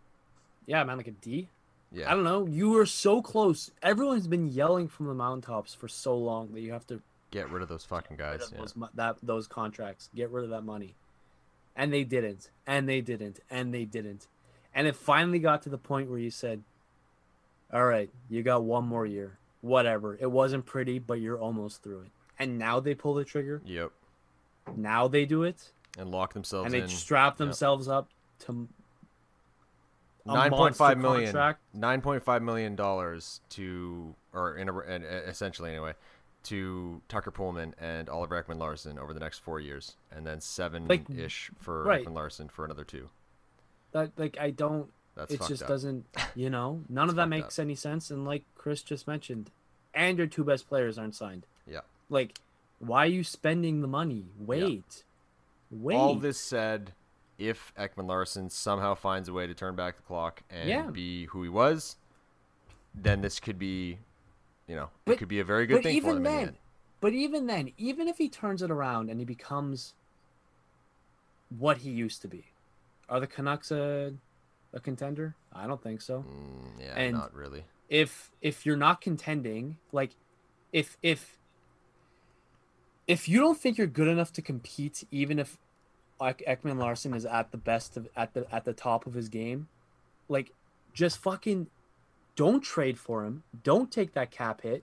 Yeah, 0.67 0.83
man, 0.85 0.97
like 0.97 1.09
a 1.09 1.13
D. 1.13 1.49
Yeah. 1.93 2.11
I 2.11 2.15
don't 2.15 2.25
know. 2.25 2.47
You 2.47 2.71
were 2.71 2.87
so 2.87 3.23
close. 3.23 3.71
Everyone's 3.83 4.27
been 4.27 4.49
yelling 4.49 4.89
from 4.89 5.07
the 5.07 5.15
mountaintops 5.15 5.75
for 5.75 5.87
so 5.87 6.17
long 6.17 6.53
that 6.53 6.61
you 6.61 6.73
have 6.73 6.87
to 6.89 7.01
Get 7.31 7.51
rid 7.51 7.63
of 7.63 7.69
those 7.69 7.85
fucking 7.85 8.17
guys. 8.17 8.49
Yeah. 8.53 8.59
those 8.59 8.75
that 8.95 9.17
those 9.23 9.49
contracts. 9.49 10.09
Get 10.15 10.31
rid 10.31 10.45
of 10.45 10.51
that 10.51 10.63
money. 10.63 10.95
And 11.75 11.93
they 11.93 12.05
didn't. 12.05 12.51
And 12.65 12.89
they 12.89 13.01
didn't. 13.01 13.41
And 13.51 13.75
they 13.75 13.85
didn't. 13.85 14.29
And 14.73 14.87
it 14.87 14.95
finally 14.95 15.41
got 15.41 15.63
to 15.63 15.69
the 15.69 15.79
point 15.79 16.09
where 16.09 16.19
you 16.21 16.31
said, 16.31 16.63
"All 17.75 17.85
right, 17.85 18.09
you 18.31 18.43
got 18.43 18.63
one 18.63 18.85
more 18.87 19.05
year. 19.05 19.39
Whatever. 19.61 20.17
It 20.21 20.31
wasn't 20.31 20.65
pretty, 20.65 20.99
but 20.99 21.21
you're 21.21 21.39
almost 21.39 21.83
through 21.83 22.03
it." 22.03 22.11
And 22.39 22.59
now 22.59 22.81
they 22.81 22.95
pull 22.95 23.15
the 23.15 23.25
trigger. 23.25 23.61
Yep. 23.65 23.93
Now 24.77 25.09
they 25.09 25.27
do 25.27 25.43
it, 25.43 25.73
And 25.99 26.11
lock 26.11 26.33
themselves 26.33 26.73
and 26.73 26.83
they 26.83 26.89
strap 26.89 27.37
themselves 27.37 27.87
up 27.87 28.09
to 28.41 28.69
Nine 30.27 30.51
point 30.51 30.75
five 30.75 31.01
contract. 31.01 31.61
Nine 31.75 32.01
point 32.01 32.25
five 32.25 32.43
million 32.43 32.77
dollars 32.77 33.41
to, 33.51 34.15
or 34.33 34.57
in 34.57 34.69
a, 34.71 34.79
essentially 35.29 35.71
anyway, 35.71 35.93
to 36.45 37.03
Tucker 37.09 37.31
Poolman 37.31 37.75
and 37.79 38.09
Oliver 38.09 38.43
Ekman 38.43 38.59
Larsson 38.59 38.99
over 38.99 39.13
the 39.13 39.21
next 39.21 39.41
four 39.41 39.61
years, 39.61 39.97
and 40.11 40.27
then 40.27 40.41
seven 40.41 40.89
Like, 40.89 41.09
ish 41.11 41.51
for 41.59 41.85
right. 41.85 42.07
Ekman 42.07 42.15
Larsson 42.15 42.49
for 42.49 42.65
another 42.65 42.85
two. 42.85 43.11
That 43.93 44.13
like 44.17 44.39
I 44.41 44.51
don't 44.51 44.91
That's 45.17 45.33
it 45.35 45.41
just 45.47 45.63
up. 45.63 45.69
doesn't 45.69 46.05
you 46.35 46.51
know 46.51 46.83
none 46.89 47.09
of 47.09 47.17
that 47.17 47.29
makes 47.29 47.59
any 47.59 47.75
sense 47.75 48.11
and 48.11 48.25
like 48.25 48.43
chris 48.57 48.83
just 48.83 49.07
mentioned 49.07 49.51
and 49.95 50.19
your 50.19 50.27
two 50.27 50.43
best 50.45 50.69
players 50.69 50.99
aren't 50.99 51.15
signed 51.15 51.47
Yeah. 51.67 51.81
like 52.11 52.39
why 52.81 53.05
are 53.05 53.09
you 53.09 53.23
spending 53.25 53.81
the 53.81 53.87
money 53.89 54.27
wait 54.39 55.05
wait 55.71 55.97
All 55.97 56.17
this 56.17 56.39
said, 56.39 56.93
if 57.39 57.73
Ekman 57.79 58.07
Larsson 58.09 58.51
somehow 58.51 58.95
finds 58.95 59.29
a 59.29 59.33
way 59.33 59.47
to 59.47 59.55
turn 59.55 59.75
back 59.77 59.97
the 59.97 60.03
clock 60.03 60.43
and 60.51 60.69
Yeah. 60.69 60.91
be 60.91 61.27
who 61.27 61.43
he 61.43 61.49
was, 61.49 61.97
then 62.95 63.23
this 63.23 63.41
could 63.41 63.59
be, 63.59 63.99
you 64.69 64.77
know, 64.77 64.91
it 65.07 65.19
could 65.19 65.27
be 65.29 65.41
a 65.41 65.45
very 65.45 65.67
good 65.67 65.77
but 65.77 65.83
thing 65.85 66.01
for 66.01 66.09
even 66.09 66.09
them. 66.09 66.17
in 66.19 66.23
the 66.25 66.31
then 66.31 66.49
end. 66.49 66.57
but 67.01 67.13
even 67.13 67.47
then 67.47 67.71
even 67.79 68.09
if 68.09 68.19
he 68.19 68.29
turns 68.29 68.63
it 68.63 68.71
around 68.71 69.11
and 69.11 69.19
he 69.21 69.25
becomes 69.25 69.95
what 71.59 71.79
he 71.79 71.91
used 71.91 72.21
to 72.23 72.29
be 72.29 72.45
are 73.09 73.21
the 73.21 73.27
canucks 73.27 73.71
a, 73.71 74.13
a 74.75 74.81
contender? 74.81 75.35
I 75.53 75.67
don't 75.67 75.83
think 75.83 76.03
so. 76.03 76.25
Mm, 76.29 76.81
yeah, 76.81 76.95
and- 76.97 77.17
not 77.17 77.33
really. 77.35 77.65
if 77.89 78.31
if 78.43 78.67
you're 78.67 78.77
not 78.77 79.01
contending 79.01 79.77
like 79.93 80.11
if 80.73 80.97
if 81.03 81.39
if 83.07 83.29
you 83.29 83.39
don't 83.41 83.59
think 83.59 83.77
you're 83.79 83.87
good 83.87 84.09
enough 84.09 84.33
to 84.33 84.43
compete 84.43 85.05
even 85.11 85.39
if 85.39 85.59
like 86.21 86.43
Ekman 86.49 86.79
Larsson 86.79 87.13
is 87.15 87.27
at 87.27 87.51
the 87.51 87.59
best 87.59 87.97
of 87.97 88.09
at 88.17 88.33
the 88.35 88.47
at 88.53 88.65
the 88.65 88.73
top 88.73 89.07
of 89.07 89.15
his 89.15 89.29
game 89.29 89.69
like 90.29 90.53
just 90.95 91.19
fucking 91.19 91.67
don't 92.37 92.63
trade 92.63 92.99
for 92.99 93.25
him. 93.25 93.45
Don't 93.63 93.93
take 93.93 94.15
that 94.15 94.31
cap 94.31 94.63
hit. 94.63 94.83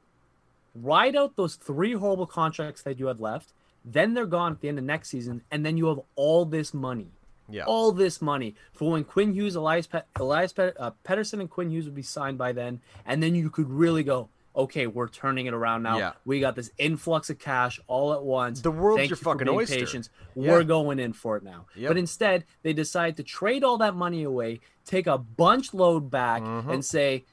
Ride 0.75 1.15
out 1.17 1.35
those 1.35 1.55
three 1.55 1.93
horrible 1.93 2.27
contracts 2.27 2.81
that 2.83 2.97
you 2.99 3.07
had 3.07 3.19
left. 3.19 3.51
Then 3.83 4.13
they're 4.13 4.25
gone 4.25 4.53
at 4.53 4.61
the 4.61 4.69
end 4.69 4.77
of 4.77 4.85
next 4.85 5.09
season 5.09 5.41
and 5.51 5.65
then 5.65 5.75
you 5.75 5.87
have 5.87 5.99
all 6.15 6.45
this 6.45 6.73
money 6.73 7.07
Yeah. 7.51 7.63
all 7.65 7.91
this 7.91 8.21
money 8.21 8.55
for 8.71 8.91
when 8.91 9.03
Quinn 9.03 9.33
Hughes, 9.33 9.55
Elias, 9.55 9.87
Pet- 9.87 10.07
Elias 10.15 10.53
Pet- 10.53 10.75
uh, 10.79 10.91
Pettersson, 11.03 11.39
and 11.39 11.49
Quinn 11.49 11.69
Hughes 11.69 11.85
would 11.85 11.95
be 11.95 12.01
signed 12.01 12.37
by 12.37 12.51
then, 12.51 12.81
and 13.05 13.21
then 13.21 13.35
you 13.35 13.49
could 13.49 13.69
really 13.69 14.03
go, 14.03 14.29
okay, 14.55 14.85
we're 14.85 15.07
turning 15.07 15.45
it 15.45 15.53
around 15.53 15.81
now. 15.83 15.97
Yeah. 15.97 16.11
We 16.25 16.39
got 16.41 16.55
this 16.55 16.71
influx 16.77 17.29
of 17.29 17.39
cash 17.39 17.79
all 17.87 18.13
at 18.13 18.21
once. 18.23 18.61
The 18.61 18.69
world's 18.71 18.99
Thank 18.99 19.09
your 19.11 19.17
you 19.17 19.23
fucking 19.23 19.47
oyster. 19.49 19.75
patient. 19.79 20.09
Yeah. 20.35 20.51
We're 20.51 20.63
going 20.65 20.99
in 20.99 21.13
for 21.13 21.37
it 21.37 21.43
now. 21.43 21.67
Yep. 21.75 21.89
But 21.89 21.97
instead, 21.97 22.43
they 22.61 22.73
decide 22.73 23.15
to 23.17 23.23
trade 23.23 23.63
all 23.63 23.77
that 23.77 23.95
money 23.95 24.23
away, 24.23 24.59
take 24.85 25.07
a 25.07 25.17
bunch 25.17 25.73
load 25.73 26.11
back, 26.11 26.41
Mhm. 26.41 26.69
and 26.73 26.83
say, 26.83 27.23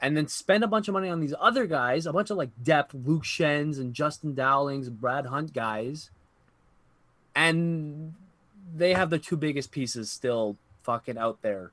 and 0.00 0.16
then 0.16 0.28
spend 0.28 0.62
a 0.62 0.68
bunch 0.68 0.86
of 0.86 0.92
money 0.94 1.08
on 1.08 1.18
these 1.20 1.34
other 1.40 1.66
guys, 1.66 2.06
a 2.06 2.12
bunch 2.12 2.30
of 2.30 2.36
like 2.36 2.50
depth, 2.62 2.94
Luke 2.94 3.24
Schenns 3.24 3.78
and 3.78 3.92
Justin 3.92 4.34
Dowlings, 4.34 4.88
Brad 4.90 5.26
Hunt 5.26 5.52
guys, 5.52 6.10
and 7.34 8.14
they 8.74 8.94
have 8.94 9.10
the 9.10 9.18
two 9.18 9.36
biggest 9.36 9.70
pieces 9.70 10.10
still 10.10 10.56
fucking 10.82 11.18
out 11.18 11.42
there 11.42 11.70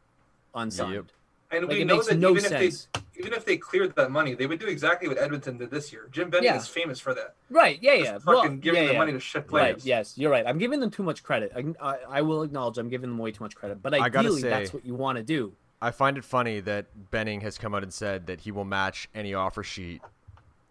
unsigned. 0.56 0.94
Yep. 0.94 1.06
And 1.50 1.68
Like, 1.68 1.78
we 1.78 1.84
know 1.86 2.02
that 2.02 2.18
no 2.18 2.32
even 2.32 2.44
sense. 2.44 2.54
if 2.54 2.92
they 2.94 3.02
even 3.20 3.34
if 3.34 3.46
they 3.46 3.58
cleared 3.58 3.96
that 3.96 4.12
money, 4.12 4.36
they 4.36 4.46
would 4.46 4.60
do 4.60 4.68
exactly 4.68 5.08
what 5.08 5.18
Edmonton 5.18 5.58
did 5.58 5.72
this 5.72 5.92
year. 5.92 6.08
Jim 6.12 6.30
Benning 6.30 6.46
Yeah. 6.46 6.58
is 6.58 6.68
famous 6.68 7.00
for 7.00 7.16
that. 7.16 7.34
Right? 7.50 7.80
Yeah, 7.82 7.96
Just 7.98 8.06
yeah. 8.12 8.18
fucking 8.20 8.26
Well, 8.34 8.50
giving 8.58 8.82
yeah, 8.82 8.88
the 8.88 8.94
yeah. 8.94 9.00
money 9.00 9.12
to 9.14 9.20
shit 9.20 9.42
Right. 9.44 9.48
players. 9.50 9.86
Yes, 9.88 10.18
you're 10.20 10.30
right. 10.30 10.46
I'm 10.46 10.60
giving 10.60 10.80
them 10.82 10.92
too 10.92 11.02
much 11.02 11.24
credit. 11.24 11.52
I, 11.56 11.74
I, 11.82 11.98
I 12.10 12.22
will 12.22 12.44
acknowledge 12.44 12.78
I'm 12.78 12.90
giving 12.90 13.10
them 13.10 13.18
way 13.18 13.32
too 13.32 13.44
much 13.44 13.56
credit. 13.56 13.82
But 13.82 13.96
I 13.96 14.10
gotta 14.10 14.20
ideally, 14.28 14.42
say- 14.42 14.50
that's 14.50 14.72
what 14.74 14.86
you 14.86 14.94
want 14.94 15.18
to 15.18 15.24
do. 15.24 15.54
I 15.82 15.90
find 15.92 16.16
it 16.18 16.26
funny 16.26 16.60
that 16.60 17.10
Benning 17.12 17.42
has 17.42 17.58
come 17.58 17.74
out 17.74 17.82
and 17.82 17.92
said 17.94 18.28
that 18.28 18.42
he 18.42 18.52
will 18.52 18.66
match 18.66 19.08
any 19.16 19.34
offer 19.34 19.64
sheet, 19.64 20.02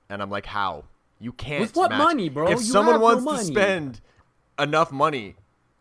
and 0.08 0.20
I'm 0.22 0.30
like, 0.30 0.46
how? 0.46 0.84
You 1.18 1.32
can't. 1.32 1.60
With 1.62 1.74
what 1.74 1.90
match- 1.90 1.98
money, 1.98 2.28
bro? 2.28 2.46
If 2.46 2.58
You 2.58 2.64
someone 2.64 2.94
have 2.94 3.00
no 3.00 3.24
wants 3.24 3.40
to 3.40 3.44
spend 3.52 4.00
enough 4.58 4.92
money, 4.92 5.34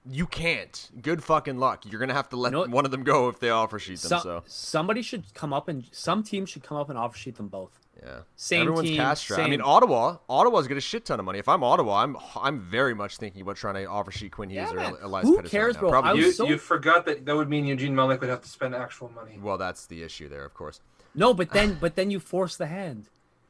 you 0.10 0.28
can't. 0.28 0.90
Good 1.02 1.24
fucking 1.24 1.58
luck. 1.58 1.84
You're 1.86 2.00
gonna 2.00 2.14
have 2.14 2.30
to 2.30 2.36
let 2.36 2.52
You 2.54 2.60
know 2.60 2.66
one 2.68 2.86
of 2.86 2.92
them 2.92 3.04
go 3.04 3.30
if 3.30 3.40
they 3.40 3.50
offer 3.50 3.80
sheet 3.80 4.00
them. 4.00 4.10
Some, 4.10 4.22
so 4.22 4.44
somebody 4.46 5.02
should 5.02 5.34
come 5.34 5.54
up 5.54 5.68
and 5.68 5.86
some 5.92 6.24
team 6.24 6.46
should 6.46 6.64
come 6.64 6.78
up 6.78 6.90
and 6.90 6.98
offer 6.98 7.18
sheet 7.18 7.36
them 7.36 7.48
both. 7.48 7.80
yeah, 8.04 8.20
Same 8.36 8.62
everyone's 8.62 8.90
team, 8.90 8.98
cash 8.98 9.20
strapped. 9.22 9.42
I 9.44 9.48
mean, 9.50 9.62
Ottawa. 9.62 10.18
Ottawa's 10.30 10.68
got 10.68 10.78
a 10.78 10.82
shit 10.82 11.06
ton 11.06 11.20
of 11.20 11.26
money. 11.26 11.40
If 11.40 11.48
I'm 11.50 11.64
Ottawa, 11.64 12.04
I'm 12.04 12.18
I'm 12.40 12.60
very 12.60 12.94
much 12.94 13.18
thinking 13.18 13.42
about 13.42 13.56
trying 13.56 13.76
to 13.76 13.86
offer 13.86 14.12
sheet 14.12 14.32
Quinn 14.34 14.50
Hughes 14.50 14.68
Yeah, 14.68 14.72
or 14.72 14.76
man. 14.76 14.96
Elias 15.02 15.28
Who 15.28 15.42
Pettersson 15.42 15.50
cares, 15.50 15.76
right 15.76 15.80
bro? 15.82 15.90
Probably 15.90 16.22
You, 16.22 16.32
so- 16.32 16.46
you 16.46 16.58
forgot 16.58 17.06
that 17.06 17.26
that 17.26 17.36
would 17.36 17.50
mean 17.50 17.66
Eugene 17.66 17.94
Melnyk 17.96 18.20
would 18.22 18.30
have 18.30 18.42
to 18.42 18.50
spend 18.50 18.76
actual 18.76 19.10
money. 19.16 19.40
Well, 19.42 19.58
that's 19.58 19.86
the 19.88 20.04
issue 20.04 20.30
there, 20.30 20.46
of 20.46 20.54
course. 20.54 20.82
No, 21.16 21.34
but 21.34 21.50
then 21.52 21.78
but 21.80 21.96
then 21.96 22.12
you 22.12 22.20
force 22.20 22.58
the 22.58 22.68
hand. 22.68 23.06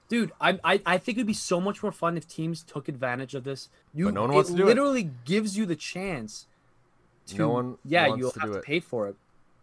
Dude, 0.08 0.32
I, 0.40 0.60
I 0.64 0.82
I 0.86 0.98
think 1.00 1.18
it'd 1.18 1.26
be 1.28 1.34
so 1.34 1.60
much 1.60 1.82
more 1.82 1.92
fun 1.92 2.16
if 2.18 2.28
teams 2.28 2.62
took 2.64 2.88
advantage 2.88 3.34
of 3.34 3.44
this. 3.44 3.70
You 3.94 4.06
But 4.06 4.14
no 4.14 4.22
one 4.22 4.32
it 4.32 4.34
wants 4.36 4.50
to 4.52 4.56
do 4.56 4.64
it. 4.64 4.68
literally 4.68 5.10
gives 5.26 5.58
you 5.58 5.66
the 5.66 5.76
chance 5.76 6.46
to 7.28 7.38
No 7.38 7.50
one 7.50 7.78
Yeah, 7.84 8.14
you'll 8.16 8.32
to 8.32 8.40
have 8.40 8.52
to 8.52 8.58
it. 8.60 8.64
pay 8.64 8.80
for 8.80 9.08
it. 9.08 9.16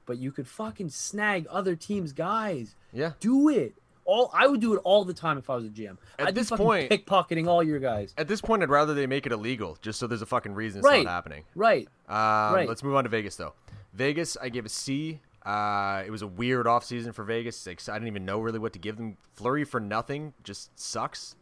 But 0.04 0.18
you 0.18 0.32
could 0.32 0.48
fucking 0.48 0.88
snag 0.88 1.46
other 1.48 1.76
teams' 1.76 2.12
guys. 2.12 2.74
Yeah. 2.92 3.12
Do 3.20 3.48
it. 3.48 3.74
All 4.04 4.30
I 4.34 4.48
would 4.48 4.60
do 4.60 4.74
it 4.74 4.80
all 4.82 5.04
the 5.04 5.14
time 5.14 5.38
if 5.38 5.48
I 5.48 5.54
was 5.54 5.64
a 5.66 5.68
GM. 5.68 5.96
At 6.18 6.26
I'd 6.28 6.34
this 6.34 6.50
point- 6.50 6.90
pickpocketing 6.90 7.46
all 7.46 7.62
your 7.62 7.78
guys. 7.78 8.12
At 8.18 8.26
this 8.26 8.40
point, 8.40 8.64
I'd 8.64 8.68
rather 8.68 8.94
they 8.94 9.06
make 9.06 9.26
it 9.26 9.32
illegal, 9.32 9.78
just 9.80 10.00
so 10.00 10.08
there's 10.08 10.22
a 10.22 10.26
fucking 10.26 10.54
reason 10.54 10.80
it's 10.80 10.84
Right. 10.84 11.04
not 11.04 11.10
happening. 11.12 11.44
Right. 11.54 11.86
Um, 12.08 12.16
Right. 12.52 12.68
Let's 12.68 12.82
move 12.82 12.96
on 12.96 13.04
to 13.04 13.10
Vegas, 13.10 13.36
though. 13.36 13.54
Vegas, 13.94 14.36
I 14.42 14.48
gave 14.48 14.66
a 14.66 14.68
C. 14.68 15.20
Uh, 15.44 16.02
it 16.06 16.10
was 16.10 16.22
a 16.22 16.26
weird 16.26 16.66
offseason 16.66 17.14
for 17.14 17.24
Vegas. 17.24 17.66
Like, 17.66 17.80
I 17.88 17.94
didn't 17.94 18.08
even 18.08 18.24
know 18.24 18.38
really 18.40 18.58
what 18.58 18.72
to 18.74 18.78
give 18.78 18.96
them. 18.96 19.16
Fleury 19.34 19.64
for 19.64 19.80
nothing 19.80 20.34
just 20.44 20.78
sucks. 20.78 21.34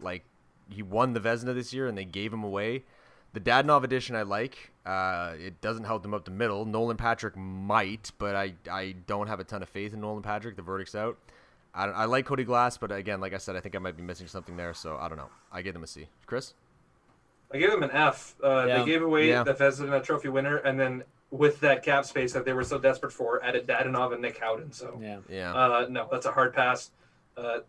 Like, 0.00 0.24
he 0.70 0.82
won 0.82 1.12
the 1.12 1.20
Vezina 1.20 1.54
this 1.54 1.72
year, 1.72 1.86
and 1.86 1.96
they 1.98 2.04
gave 2.04 2.32
him 2.32 2.44
away. 2.44 2.84
The 3.34 3.40
Dadonov 3.40 3.82
edition 3.84 4.14
I 4.16 4.22
like. 4.22 4.70
Uh, 4.84 5.34
it 5.38 5.60
doesn't 5.60 5.84
help 5.84 6.02
them 6.02 6.12
up 6.14 6.24
the 6.24 6.30
middle. 6.30 6.64
Nolan 6.64 6.96
Patrick 6.96 7.36
might, 7.36 8.10
but 8.18 8.34
I, 8.34 8.54
I 8.70 8.94
don't 9.06 9.26
have 9.26 9.40
a 9.40 9.44
ton 9.44 9.62
of 9.62 9.68
faith 9.68 9.92
in 9.92 10.00
Nolan 10.00 10.22
Patrick. 10.22 10.56
The 10.56 10.62
verdict's 10.62 10.94
out. 10.94 11.18
I, 11.74 11.84
I 11.86 12.04
like 12.06 12.26
Cody 12.26 12.44
Glass, 12.44 12.76
but 12.76 12.92
again, 12.92 13.20
like 13.20 13.32
I 13.32 13.38
said, 13.38 13.56
I 13.56 13.60
think 13.60 13.74
I 13.74 13.78
might 13.78 13.96
be 13.96 14.02
missing 14.02 14.26
something 14.26 14.56
there, 14.56 14.74
so 14.74 14.96
I 14.98 15.08
don't 15.08 15.16
know. 15.16 15.30
I 15.50 15.62
give 15.62 15.72
them 15.74 15.82
a 15.82 15.86
C. 15.86 16.08
Chris? 16.26 16.52
I 17.52 17.58
gave 17.58 17.70
them 17.70 17.82
an 17.82 17.90
F. 17.92 18.34
Uh, 18.42 18.64
Yeah. 18.66 18.78
They 18.78 18.84
gave 18.86 19.02
away 19.02 19.28
Yeah. 19.28 19.42
the 19.42 19.54
Vezina 19.54 20.02
Trophy 20.02 20.28
winner, 20.28 20.56
and 20.58 20.78
then 20.78 21.04
with 21.32 21.58
that 21.60 21.82
cap 21.82 22.04
space 22.04 22.32
that 22.34 22.44
they 22.44 22.52
were 22.52 22.62
so 22.62 22.78
desperate 22.78 23.10
for, 23.12 23.42
added 23.42 23.66
Dadonov 23.66 24.12
and 24.12 24.20
Nick 24.22 24.38
Holden. 24.38 24.70
So 24.70 25.00
Yeah. 25.02 25.18
Yeah. 25.28 25.54
uh, 25.54 25.86
no, 25.88 26.06
that's 26.12 26.26
a 26.26 26.30
hard 26.30 26.52
pass. 26.54 26.90
Uh, 27.36 27.60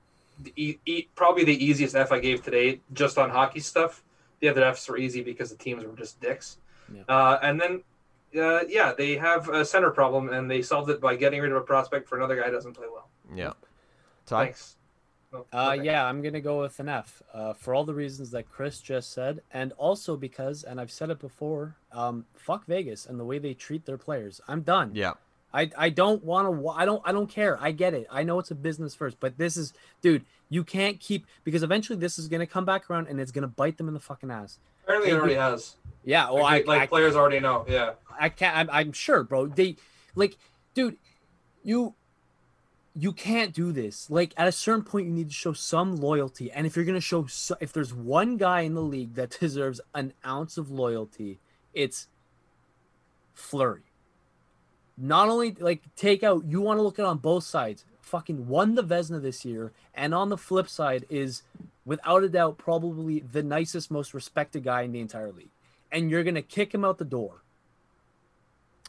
the 0.44 0.52
e- 0.58 0.80
e- 0.86 1.08
probably 1.16 1.46
the 1.46 1.66
easiest 1.66 1.96
F 1.96 2.12
I 2.12 2.20
gave 2.20 2.44
today, 2.44 2.82
just 2.92 3.18
on 3.18 3.30
hockey 3.30 3.62
stuff. 3.62 4.04
The 4.42 4.50
other 4.50 4.64
Fs 4.66 4.90
were 4.90 4.98
easy 4.98 5.22
because 5.24 5.50
the 5.50 5.56
teams 5.58 5.86
were 5.86 5.96
just 5.96 6.20
dicks. 6.20 6.58
Yeah. 6.94 7.04
Uh, 7.08 7.40
and 7.42 7.60
then, 7.62 7.84
uh, 8.38 8.66
yeah, 8.68 8.92
they 8.98 9.16
have 9.16 9.48
a 9.48 9.64
center 9.64 9.92
problem, 9.92 10.28
and 10.30 10.52
they 10.52 10.62
solved 10.62 10.90
it 10.90 11.00
by 11.00 11.16
getting 11.16 11.40
rid 11.40 11.52
of 11.52 11.58
a 11.58 11.62
prospect 11.62 12.10
for 12.10 12.18
another 12.18 12.36
guy 12.36 12.44
who 12.48 12.52
doesn't 12.52 12.74
play 12.74 12.88
well. 12.92 13.08
yeah. 13.34 13.54
Ty? 14.26 14.46
Thanks. 14.46 14.76
No, 15.34 15.46
Uh, 15.52 15.76
yeah, 15.82 16.06
I'm 16.06 16.22
gonna 16.22 16.40
go 16.40 16.62
with 16.62 16.80
an 16.80 16.88
F 16.88 17.24
uh, 17.34 17.54
for 17.54 17.74
all 17.74 17.84
the 17.84 17.94
reasons 17.94 18.30
that 18.32 18.50
Chris 18.50 18.80
just 18.80 19.12
said, 19.12 19.42
and 19.52 19.74
also 19.74 20.16
because, 20.16 20.64
and 20.64 20.80
I've 20.80 20.92
said 20.92 21.10
it 21.10 21.20
before, 21.20 21.76
um, 21.92 22.26
fuck 22.36 22.66
Vegas 22.68 23.08
and 23.08 23.20
the 23.20 23.26
way 23.26 23.40
they 23.40 23.54
treat 23.54 23.86
their 23.86 23.98
players. 23.98 24.40
I'm 24.48 24.62
done. 24.62 24.92
Yeah. 24.94 25.14
I, 25.56 25.70
I 25.78 25.90
don't 25.90 26.24
want 26.24 26.48
to. 26.48 26.70
I 26.70 26.84
don't. 26.86 27.02
I 27.06 27.12
don't 27.12 27.30
care. 27.30 27.60
I 27.62 27.72
get 27.72 27.94
it. 27.94 28.08
I 28.10 28.24
know 28.24 28.40
it's 28.40 28.50
a 28.50 28.56
business 28.56 28.96
first, 28.96 29.20
but 29.20 29.38
this 29.38 29.56
is, 29.56 29.74
dude. 30.02 30.26
You 30.50 30.64
can't 30.64 31.00
keep 31.00 31.26
because 31.44 31.64
eventually 31.64 31.98
this 31.98 32.18
is 32.20 32.28
gonna 32.28 32.48
come 32.48 32.66
back 32.66 32.90
around 32.90 33.08
and 33.08 33.20
it's 33.20 33.32
gonna 33.32 33.48
bite 33.48 33.78
them 33.78 33.88
in 33.88 33.94
the 33.94 34.00
fucking 34.00 34.32
ass. 34.32 34.60
Apparently, 34.84 35.12
it 35.12 35.16
already 35.16 35.36
has. 35.36 35.76
Yeah. 36.04 36.30
Well, 36.32 36.44
like, 36.44 36.66
I, 36.66 36.68
like 36.68 36.82
I 36.82 36.88
players 36.88 37.16
already 37.16 37.40
know. 37.40 37.66
Yeah. 37.68 37.94
I 38.20 38.30
can't. 38.30 38.58
I'm, 38.58 38.70
I'm 38.72 38.92
sure, 38.94 39.24
bro. 39.24 39.48
They, 39.48 39.78
like, 40.16 40.38
dude, 40.74 40.98
you, 41.64 41.94
you 42.96 43.12
can't 43.12 43.54
do 43.54 43.72
this. 43.72 44.10
Like, 44.10 44.34
at 44.38 44.48
a 44.48 44.52
certain 44.52 44.84
point, 44.84 45.08
you 45.08 45.12
need 45.14 45.30
to 45.30 45.34
show 45.34 45.54
some 45.54 45.96
loyalty. 45.96 46.52
And 46.52 46.68
if 46.68 46.76
you're 46.76 46.86
gonna 46.86 47.02
show, 47.02 47.26
so, 47.26 47.56
if 47.60 47.74
there's 47.74 47.94
one 47.94 48.38
guy 48.38 48.62
in 48.62 48.76
the 48.76 48.82
league 48.82 49.16
that 49.16 49.32
deserves 49.40 49.82
an 49.96 50.14
ounce 50.26 50.58
of 50.58 50.70
loyalty, 50.70 51.40
it's 51.74 52.08
Fleury. 53.34 53.82
Not 54.96 55.28
only 55.28 55.52
like 55.60 55.82
take 55.96 56.24
out, 56.24 56.46
you 56.46 56.62
want 56.62 56.78
to 56.78 56.84
look 56.84 57.00
at 57.00 57.06
on 57.06 57.18
both 57.18 57.44
sides. 57.44 57.84
Fucking 58.02 58.48
won 58.48 58.76
the 58.76 58.84
Vezina 58.84 59.20
this 59.22 59.44
year, 59.44 59.72
and 59.96 60.14
on 60.14 60.30
the 60.30 60.38
flip 60.38 60.70
side 60.70 61.06
is, 61.10 61.42
without 61.86 62.24
a 62.24 62.30
doubt, 62.30 62.60
probably 62.60 63.22
the 63.22 63.42
nicest, 63.42 63.90
most 63.90 64.14
respected 64.14 64.64
guy 64.64 64.84
in 64.84 64.92
the 64.92 65.00
entire 65.00 65.32
league. 65.32 65.50
And 65.92 66.12
you're 66.12 66.24
gonna 66.24 66.44
kick 66.44 66.76
him 66.76 66.86
out 66.86 67.00
the 67.00 67.06
door 67.06 67.42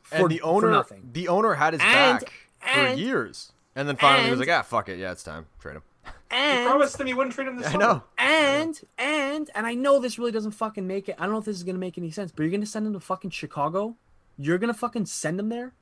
for, 0.03 0.17
and 0.17 0.29
the 0.31 0.39
for 0.41 0.47
owner, 0.47 0.71
nothing. 0.73 1.09
the 1.13 1.29
owner 1.29 1.55
had 1.55 1.73
his 1.73 1.81
And- 1.83 2.21
back 2.21 2.33
and- 2.61 2.99
for 2.99 3.01
years, 3.03 3.53
and 3.77 3.89
then 3.89 3.97
finally 3.97 4.25
he 4.25 4.31
was 4.31 4.41
like, 4.41 4.49
"Ah, 4.49 4.63
fuck 4.63 4.89
it, 4.89 4.99
yeah, 4.99 5.13
it's 5.13 5.23
time, 5.23 5.47
trade 5.61 5.77
him." 5.77 5.83
He 6.05 6.11
And 6.41 6.69
promised 6.69 6.99
him 7.01 7.07
he 7.07 7.15
wouldn't 7.15 7.35
trade 7.35 7.49
him 7.49 7.57
this 7.59 7.67
I 7.69 7.73
summer. 7.73 7.85
know. 7.85 8.03
and 8.19 8.81
and 8.99 9.51
and 9.55 9.67
I 9.67 9.75
know 9.75 9.99
this 10.01 10.19
really 10.19 10.33
doesn't 10.33 10.51
fucking 10.53 10.87
make 10.87 11.09
it. 11.09 11.15
I 11.19 11.23
don't 11.25 11.33
know 11.33 11.39
if 11.39 11.45
this 11.45 11.57
is 11.57 11.63
gonna 11.65 11.79
make 11.79 11.97
any 11.99 12.11
sense, 12.11 12.33
but 12.33 12.43
you're 12.43 12.51
gonna 12.53 12.67
send 12.67 12.87
him 12.87 12.93
to 12.95 13.01
fucking 13.01 13.31
Chicago. 13.31 13.97
You're 14.39 14.59
gonna 14.59 14.75
fucking 14.75 15.07
send 15.07 15.39
him 15.39 15.49
there, 15.49 15.73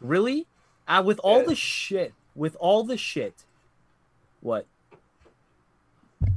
really? 0.00 0.46
Uh, 0.88 1.02
with 1.04 1.18
all 1.20 1.40
Yeah. 1.40 1.48
the 1.48 1.54
shit, 1.54 2.14
with 2.34 2.56
all 2.58 2.84
the 2.84 2.96
shit. 2.96 3.44
What? 4.40 4.66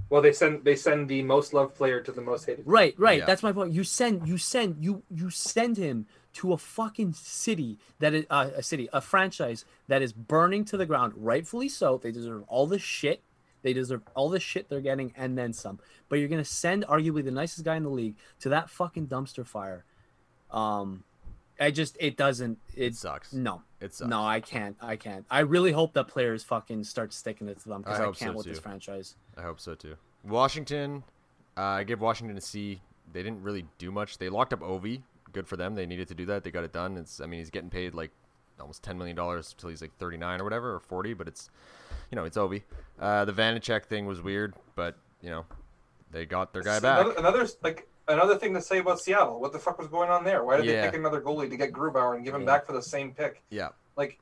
Well, 0.10 0.22
they 0.22 0.34
send 0.34 0.66
they 0.66 0.76
send 0.76 1.08
the 1.08 1.22
most 1.22 1.54
loved 1.54 1.76
player 1.76 2.02
to 2.02 2.12
the 2.12 2.22
most 2.22 2.46
hated. 2.46 2.66
Right, 2.68 2.96
right. 2.98 3.20
Yeah. 3.20 3.26
That's 3.26 3.44
my 3.44 3.52
point. 3.52 3.72
You 3.74 3.84
send, 3.84 4.28
you 4.28 4.38
send, 4.38 4.84
you 4.84 5.04
you 5.10 5.30
send 5.30 5.78
him 5.78 6.08
to 6.34 6.54
a 6.54 6.58
fucking 6.58 7.14
city 7.14 7.78
that 8.00 8.14
is 8.14 8.26
uh, 8.30 8.50
a 8.56 8.64
city, 8.64 8.90
a 8.94 9.02
franchise 9.02 9.66
that 9.88 10.02
is 10.02 10.14
burning 10.14 10.66
to 10.66 10.78
the 10.78 10.86
ground. 10.86 11.14
Rightfully 11.16 11.70
so. 11.70 11.98
They 11.98 12.12
deserve 12.12 12.44
all 12.48 12.68
the 12.68 12.80
shit. 12.80 13.22
They 13.62 13.74
deserve 13.74 14.04
all 14.16 14.30
the 14.30 14.40
shit 14.40 14.70
they're 14.70 14.80
getting 14.80 15.14
and 15.18 15.38
then 15.38 15.54
some. 15.54 15.80
But 16.08 16.20
you're 16.20 16.30
gonna 16.30 16.46
send 16.46 16.86
arguably 16.86 17.24
the 17.24 17.32
nicest 17.32 17.66
guy 17.66 17.76
in 17.76 17.84
the 17.84 17.90
league 17.90 18.16
to 18.42 18.50
that 18.50 18.70
fucking 18.70 19.08
dumpster 19.08 19.46
fire. 19.46 19.84
Um, 20.52 21.04
I 21.60 21.72
just 21.72 21.98
it 22.00 22.16
doesn't. 22.16 22.58
It 22.76 22.88
It 22.88 22.96
sucks. 22.96 23.34
no. 23.34 23.64
It 23.82 23.94
sucks. 23.94 24.10
No, 24.10 24.24
I 24.24 24.40
can't. 24.40 24.78
I 24.82 24.96
can't. 24.96 25.26
I 25.30 25.40
really 25.40 25.72
hope 25.72 25.94
that 25.94 26.08
players 26.08 26.44
fucking 26.44 26.84
start 26.84 27.14
sticking 27.14 27.48
it 27.48 27.60
to 27.62 27.70
them 27.70 27.82
because 27.82 28.00
I 28.00 28.08
I, 28.08 28.12
can't 28.12 28.36
with 28.36 28.46
this 28.46 28.60
franchise. 28.60 29.16
I 29.38 29.42
hope 29.42 29.60
so 29.60 29.76
too. 29.76 29.96
Washington, 30.24 31.04
uh, 31.58 31.62
I 31.62 31.84
gave 31.84 32.02
Washington 32.02 32.38
a 32.38 32.42
C. 32.42 32.82
They 33.12 33.24
didn't 33.24 33.42
really 33.42 33.66
do 33.78 33.92
much. 33.92 34.18
They 34.18 34.30
locked 34.30 34.54
up 34.54 34.62
Ovi. 34.62 35.02
Good 35.32 35.48
for 35.48 35.58
them. 35.58 35.76
They 35.76 35.86
needed 35.86 36.08
to 36.10 36.16
do 36.16 36.26
that. 36.26 36.44
They 36.44 36.52
got 36.52 36.64
it 36.64 36.74
done. 36.74 36.98
It's. 36.98 37.20
I 37.22 37.26
mean, 37.26 37.40
he's 37.40 37.50
getting 37.50 37.70
paid 37.70 37.94
like 37.94 38.12
almost 38.60 38.84
ten 38.84 38.98
million 38.98 39.16
dollars 39.16 39.56
till 39.58 39.70
he's 39.70 39.82
like 39.82 39.96
thirty 39.98 40.18
nine 40.18 40.42
or 40.42 40.44
whatever 40.44 40.74
or 40.76 40.80
forty. 40.80 41.14
But 41.14 41.28
it's, 41.28 41.50
you 42.12 42.16
know, 42.16 42.26
it's 42.26 42.38
Ovi. 42.38 42.64
Uh, 43.00 43.26
the 43.26 43.34
Vanecek 43.34 43.86
thing 43.86 44.06
was 44.06 44.22
weird, 44.22 44.56
but 44.76 44.98
you 45.22 45.30
know, 45.30 45.46
they 46.12 46.26
got 46.26 46.54
their 46.54 46.64
guy 46.64 46.76
So 46.78 46.82
back. 46.82 47.00
Another, 47.06 47.18
another 47.20 47.48
like 47.64 47.88
another 48.08 48.36
thing 48.38 48.54
to 48.56 48.62
say 48.62 48.80
about 48.80 49.00
Seattle. 49.00 49.40
What 49.40 49.54
the 49.54 49.60
fuck 49.60 49.78
was 49.78 49.88
going 49.88 50.10
on 50.10 50.24
there? 50.24 50.44
Why 50.44 50.58
did 50.58 50.66
Yeah. 50.66 50.82
they 50.82 50.88
pick 50.88 51.00
another 51.00 51.22
goalie 51.22 51.50
to 51.50 51.58
get 51.58 51.72
Grubauer 51.72 52.16
and 52.16 52.26
give 52.26 52.34
him 52.34 52.42
Yeah. 52.42 52.48
back 52.48 52.66
for 52.66 52.74
the 52.74 52.82
same 52.82 53.14
pick? 53.14 53.44
Yeah. 53.50 53.70
Like 53.96 54.20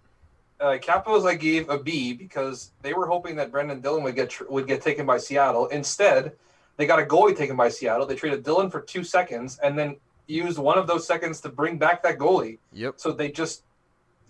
uh, 0.60 0.78
Capitals, 0.82 1.26
I 1.26 1.36
gave 1.36 1.70
a 1.70 1.78
B 1.78 2.14
because 2.14 2.72
they 2.82 2.94
were 2.94 3.06
hoping 3.08 3.36
that 3.36 3.52
Brendan 3.52 3.80
Dillon 3.80 4.04
would 4.04 4.16
get 4.16 4.30
tr- 4.32 4.46
would 4.50 4.68
get 4.68 4.82
taken 4.82 5.06
by 5.06 5.18
Seattle. 5.20 5.68
Instead, 5.68 6.34
they 6.78 6.86
got 6.88 7.00
a 7.00 7.04
goalie 7.04 7.38
taken 7.38 7.56
by 7.56 7.70
Seattle. 7.70 8.06
They 8.08 8.16
traded 8.16 8.44
Dillon 8.44 8.70
for 8.70 8.82
two 8.82 9.04
seconds 9.04 9.60
and 9.64 9.78
then 9.78 9.98
used 10.28 10.58
one 10.58 10.78
of 10.78 10.88
those 10.88 11.08
seconds 11.08 11.41
to 11.41 11.49
bring 11.49 11.78
back 11.78 12.04
that 12.04 12.18
goalie. 12.18 12.60
Yep. 12.74 12.95
So 12.98 13.12
they 13.12 13.32
just 13.32 13.64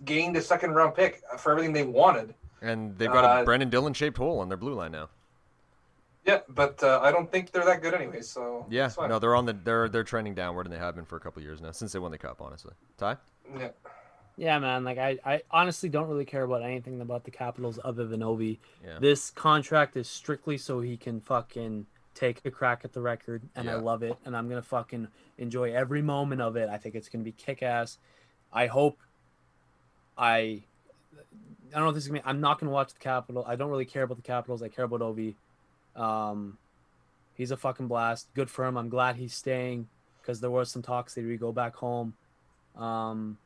gained 0.04 0.36
a 0.36 0.42
second 0.42 0.72
round 0.74 0.94
pick 0.94 1.22
for 1.38 1.52
everything 1.52 1.72
they 1.72 1.84
wanted. 1.84 2.34
And 2.62 2.96
they've 2.98 3.10
got 3.12 3.24
a 3.24 3.28
Uh, 3.28 3.44
Brendan 3.44 3.70
Dillon 3.70 3.92
shaped 3.94 4.16
hole 4.18 4.40
on 4.40 4.48
their 4.48 4.56
blue 4.58 4.74
line 4.74 4.92
now. 4.92 5.08
Yeah, 6.24 6.40
but 6.48 6.82
uh, 6.82 7.00
I 7.02 7.10
don't 7.10 7.30
think 7.30 7.52
they're 7.52 7.64
that 7.64 7.80
good 7.80 7.94
anyway. 7.94 8.20
So 8.20 8.66
Yeah. 8.68 8.90
No, 8.98 9.18
they're 9.18 9.34
on 9.36 9.46
the 9.46 9.52
they're 9.54 9.88
they're 9.88 10.04
trending 10.04 10.34
downward, 10.34 10.66
and 10.66 10.72
they 10.74 10.78
have 10.78 10.94
been 10.94 11.04
for 11.06 11.16
a 11.16 11.20
couple 11.20 11.42
years 11.42 11.60
now 11.60 11.70
since 11.70 11.92
they 11.92 11.98
won 11.98 12.10
the 12.10 12.18
cup. 12.18 12.40
Honestly, 12.42 12.72
Ty. 12.98 13.16
yeah. 13.56 13.68
Yeah, 14.36 14.58
man. 14.60 14.84
Like 14.84 14.98
I, 14.98 15.18
I 15.24 15.42
honestly 15.50 15.88
don't 15.88 16.06
really 16.08 16.24
care 16.24 16.44
about 16.44 16.62
anything 16.62 17.00
about 17.00 17.24
the 17.24 17.30
Capitals 17.30 17.80
other 17.82 18.06
than 18.06 18.20
Ovi. 18.20 18.58
Yeah. 18.84 18.98
This 19.00 19.30
contract 19.30 19.96
is 19.96 20.08
strictly 20.08 20.58
so 20.58 20.80
he 20.80 20.96
can 20.96 21.20
fucking 21.20 21.86
take 22.18 22.40
a 22.44 22.50
crack 22.50 22.80
at 22.84 22.92
the 22.92 23.00
record, 23.00 23.42
and 23.54 23.70
I 23.70 23.74
love 23.74 24.02
it, 24.02 24.16
and 24.24 24.36
I'm 24.36 24.48
gonna 24.48 24.62
fucking 24.62 25.08
enjoy 25.38 25.72
every 25.72 26.02
moment 26.02 26.40
of 26.40 26.56
it. 26.56 26.68
I 26.68 26.76
think 26.76 26.94
it's 26.94 27.08
gonna 27.08 27.24
be 27.24 27.32
kick 27.32 27.62
ass. 27.62 27.98
I 28.52 28.66
hope. 28.66 28.98
I. 30.16 30.62
I 31.70 31.74
don't 31.74 31.82
know 31.82 31.88
if 31.90 31.94
this 31.94 32.04
is 32.04 32.08
gonna 32.08 32.20
be. 32.20 32.26
I'm 32.26 32.40
not 32.40 32.58
gonna 32.58 32.72
watch 32.72 32.92
the 32.92 32.98
Capital. 32.98 33.44
I 33.46 33.56
don't 33.56 33.70
really 33.70 33.84
care 33.84 34.02
about 34.02 34.16
the 34.16 34.22
Capitals. 34.22 34.62
I 34.62 34.68
care 34.68 34.84
about 34.84 35.00
Ovi. 35.00 35.34
Um, 35.94 36.58
he's 37.34 37.50
a 37.50 37.56
fucking 37.56 37.86
blast. 37.88 38.28
Good 38.34 38.50
for 38.50 38.64
him. 38.64 38.76
I'm 38.76 38.88
glad 38.88 39.16
he's 39.16 39.34
staying 39.34 39.88
because 40.20 40.40
there 40.40 40.50
was 40.50 40.70
some 40.70 40.82
talks 40.82 41.14
that 41.14 41.24
he 41.24 41.36
go 41.36 41.52
back 41.52 41.76
home. 41.76 42.14
Um, 42.76 43.38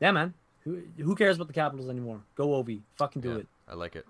yeah, 0.00 0.12
man. 0.12 0.34
Who 0.64 0.82
who 0.98 1.14
cares 1.16 1.36
about 1.36 1.48
the 1.48 1.54
Capitals 1.54 1.88
anymore? 1.88 2.20
Go 2.36 2.48
Ovi. 2.62 2.82
Fucking 2.96 3.22
do 3.22 3.30
Yeah, 3.30 3.36
it. 3.38 3.46
I 3.68 3.74
like 3.74 3.96
it. 3.96 4.06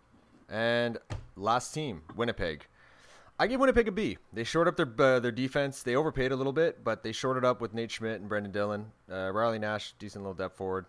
And 0.51 0.99
last 1.37 1.73
team, 1.73 2.03
Winnipeg. 2.15 2.67
I 3.43 3.49
give 3.49 3.59
Winnipeg 3.59 3.89
a 3.89 3.91
B. 3.91 4.19
They 4.33 4.45
shored 4.45 4.69
up 4.69 4.77
their 4.77 4.87
uh, 5.01 5.19
their 5.19 5.33
defense. 5.33 5.83
They 5.83 5.97
overpaid 5.97 6.31
a 6.31 6.37
little 6.37 6.53
bit, 6.53 6.85
but 6.85 7.03
they 7.03 7.11
shorted 7.11 7.45
up 7.45 7.61
with 7.61 7.75
Nate 7.75 7.91
Schmidt 7.91 8.21
and 8.21 8.29
Brendan 8.29 8.53
Dillon. 8.53 8.93
Uh, 9.11 9.33
Riley 9.33 9.59
Nash, 9.59 9.95
decent 9.99 10.23
little 10.23 10.37
depth 10.37 10.57
forward. 10.57 10.87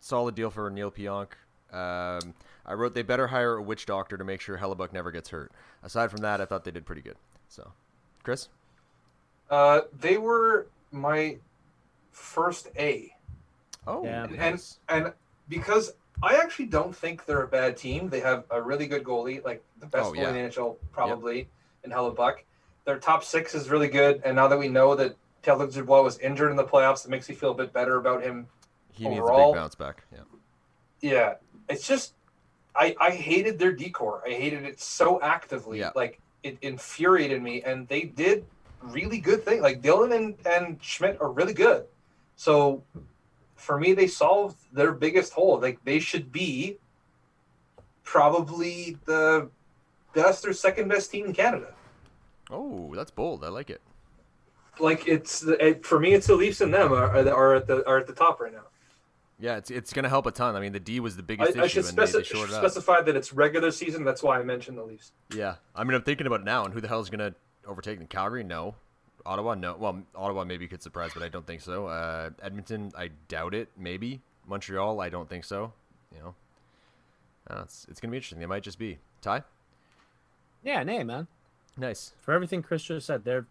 Solid 0.00 0.34
deal 0.34 0.50
for 0.50 0.68
Neil 0.68 0.90
Pionk. 0.90 1.28
Um, 1.72 2.34
I 2.66 2.72
wrote 2.74 2.94
they 2.94 3.02
better 3.02 3.28
hire 3.28 3.54
a 3.54 3.62
witch 3.62 3.86
doctor 3.86 4.16
to 4.16 4.24
make 4.24 4.40
sure 4.40 4.58
Hellebuyck 4.58 4.92
never 4.92 5.12
gets 5.12 5.28
hurt. 5.28 5.52
Aside 5.84 6.10
from 6.10 6.22
that, 6.22 6.40
I 6.40 6.44
thought 6.44 6.64
they 6.64 6.72
did 6.72 6.84
pretty 6.84 7.02
good. 7.02 7.14
So, 7.48 7.70
Chris, 8.24 8.48
Uh, 9.48 9.82
they 9.96 10.18
were 10.18 10.66
my 10.90 11.38
first 12.10 12.66
A. 12.76 13.14
oh, 13.86 14.04
Yeah. 14.04 14.24
and 14.24 14.36
nice. 14.38 14.80
and 14.88 15.12
because 15.48 15.92
I 16.20 16.34
actually 16.34 16.66
don't 16.66 16.94
think 16.96 17.26
they're 17.26 17.44
a 17.44 17.48
bad 17.48 17.76
team. 17.76 18.08
They 18.08 18.20
have 18.20 18.42
a 18.50 18.60
really 18.60 18.88
good 18.88 19.04
goalie, 19.04 19.44
like 19.44 19.62
the 19.78 19.86
best 19.86 20.06
Oh, 20.06 20.12
goalie 20.12 20.16
yeah. 20.16 20.28
in 20.30 20.34
the 20.34 20.40
NHL 20.40 20.76
probably 20.90 21.48
in 21.84 21.90
Hellebuyck. 21.90 22.44
Their 22.84 22.98
top 22.98 23.24
six 23.24 23.54
is 23.54 23.70
really 23.70 23.88
good, 23.88 24.22
and 24.24 24.34
now 24.34 24.48
that 24.48 24.58
we 24.58 24.68
know 24.68 24.94
that 24.96 25.16
Taylor 25.42 25.66
Dubois 25.68 26.02
was 26.02 26.18
injured 26.18 26.50
in 26.50 26.56
the 26.56 26.64
playoffs, 26.64 27.04
it 27.04 27.10
makes 27.10 27.28
me 27.28 27.34
feel 27.34 27.52
a 27.52 27.54
bit 27.54 27.72
better 27.72 27.96
about 27.96 28.22
him. 28.22 28.46
he 28.92 29.08
needs 29.08 29.20
a 29.20 29.22
big 29.22 29.54
bounce 29.54 29.74
back. 29.74 30.04
Yeah, 30.12 30.18
Yeah, 31.00 31.34
it's 31.68 31.86
just 31.86 32.14
I 32.74 32.94
I 33.00 33.10
hated 33.10 33.58
their 33.58 33.72
decor. 33.72 34.22
I 34.26 34.30
hated 34.30 34.64
it 34.64 34.80
so 34.80 35.20
actively. 35.20 35.78
Yeah. 35.78 35.90
Like 35.94 36.20
it 36.42 36.58
infuriated 36.62 37.42
me, 37.42 37.62
and 37.62 37.86
they 37.88 38.02
did 38.02 38.44
really 38.80 39.18
good 39.18 39.44
things. 39.44 39.62
Like 39.62 39.82
Dillon 39.82 40.12
and 40.12 40.34
and 40.46 40.82
Schmidt 40.82 41.20
are 41.20 41.30
really 41.30 41.54
good. 41.54 41.84
So 42.36 42.82
for 43.54 43.78
me, 43.78 43.92
they 43.92 44.08
solved 44.08 44.56
their 44.72 44.92
biggest 44.92 45.32
hole. 45.32 45.60
Like 45.60 45.84
they 45.84 46.00
should 46.00 46.32
be 46.32 46.78
probably 48.04 48.96
the 49.04 49.48
best 50.14 50.42
their 50.42 50.52
second 50.52 50.88
best 50.88 51.10
team 51.10 51.26
in 51.26 51.32
Canada. 51.32 51.74
Oh, 52.50 52.92
that's 52.94 53.10
bold. 53.10 53.44
I 53.44 53.48
like 53.48 53.70
it. 53.70 53.80
Like 54.78 55.06
it's 55.06 55.42
it, 55.42 55.84
for 55.84 56.00
me, 56.00 56.14
it's 56.14 56.26
the 56.26 56.34
Leafs 56.34 56.60
and 56.60 56.72
them 56.72 56.92
are, 56.92 57.10
are, 57.16 57.28
are 57.34 57.54
at 57.54 57.66
the 57.66 57.86
are 57.86 57.98
at 57.98 58.06
the 58.06 58.14
top 58.14 58.40
right 58.40 58.52
now. 58.52 58.62
Yeah, 59.38 59.56
it's 59.56 59.70
it's 59.70 59.92
gonna 59.92 60.08
help 60.08 60.26
a 60.26 60.30
ton. 60.30 60.54
I 60.56 60.60
mean, 60.60 60.72
the 60.72 60.80
D 60.80 61.00
was 61.00 61.16
the 61.16 61.22
biggest 61.22 61.56
I, 61.56 61.62
I 61.62 61.64
issue, 61.64 61.82
should 61.82 61.88
and 61.90 61.98
they, 61.98 62.06
they 62.06 62.20
speci- 62.20 62.42
up. 62.44 62.48
specify 62.50 63.02
that 63.02 63.16
it's 63.16 63.32
regular 63.32 63.70
season. 63.70 64.04
That's 64.04 64.22
why 64.22 64.38
I 64.38 64.42
mentioned 64.44 64.78
the 64.78 64.84
Leafs. 64.84 65.12
Yeah, 65.34 65.56
I 65.74 65.84
mean, 65.84 65.94
I'm 65.94 66.02
thinking 66.02 66.26
about 66.26 66.40
it 66.40 66.44
now, 66.44 66.64
and 66.64 66.72
who 66.72 66.80
the 66.80 66.88
hell 66.88 67.00
is 67.00 67.10
gonna 67.10 67.34
overtake 67.66 67.98
them? 67.98 68.06
Calgary? 68.06 68.44
No. 68.44 68.76
Ottawa? 69.26 69.54
No. 69.54 69.76
Well, 69.78 70.02
Ottawa 70.14 70.44
maybe 70.44 70.66
could 70.66 70.82
surprise, 70.82 71.10
but 71.14 71.22
I 71.22 71.28
don't 71.28 71.46
think 71.46 71.60
so. 71.60 71.86
Uh, 71.86 72.30
Edmonton? 72.42 72.92
I 72.96 73.10
doubt 73.28 73.54
it. 73.54 73.68
Maybe 73.76 74.20
Montreal? 74.46 75.00
I 75.00 75.08
don't 75.10 75.28
think 75.28 75.44
so. 75.44 75.72
You 76.14 76.20
know, 76.20 76.34
uh, 77.50 77.62
it's 77.62 77.86
it's 77.90 78.00
gonna 78.00 78.10
be 78.12 78.16
interesting. 78.18 78.40
They 78.40 78.46
might 78.46 78.62
just 78.62 78.78
be 78.78 78.98
Ty. 79.20 79.42
Yeah, 80.62 80.82
nay, 80.82 81.02
man. 81.04 81.26
Nice. 81.76 82.12
For 82.20 82.32
everything 82.32 82.62
Chris 82.62 82.82
just 82.84 83.06
said, 83.06 83.24
they're 83.24 83.46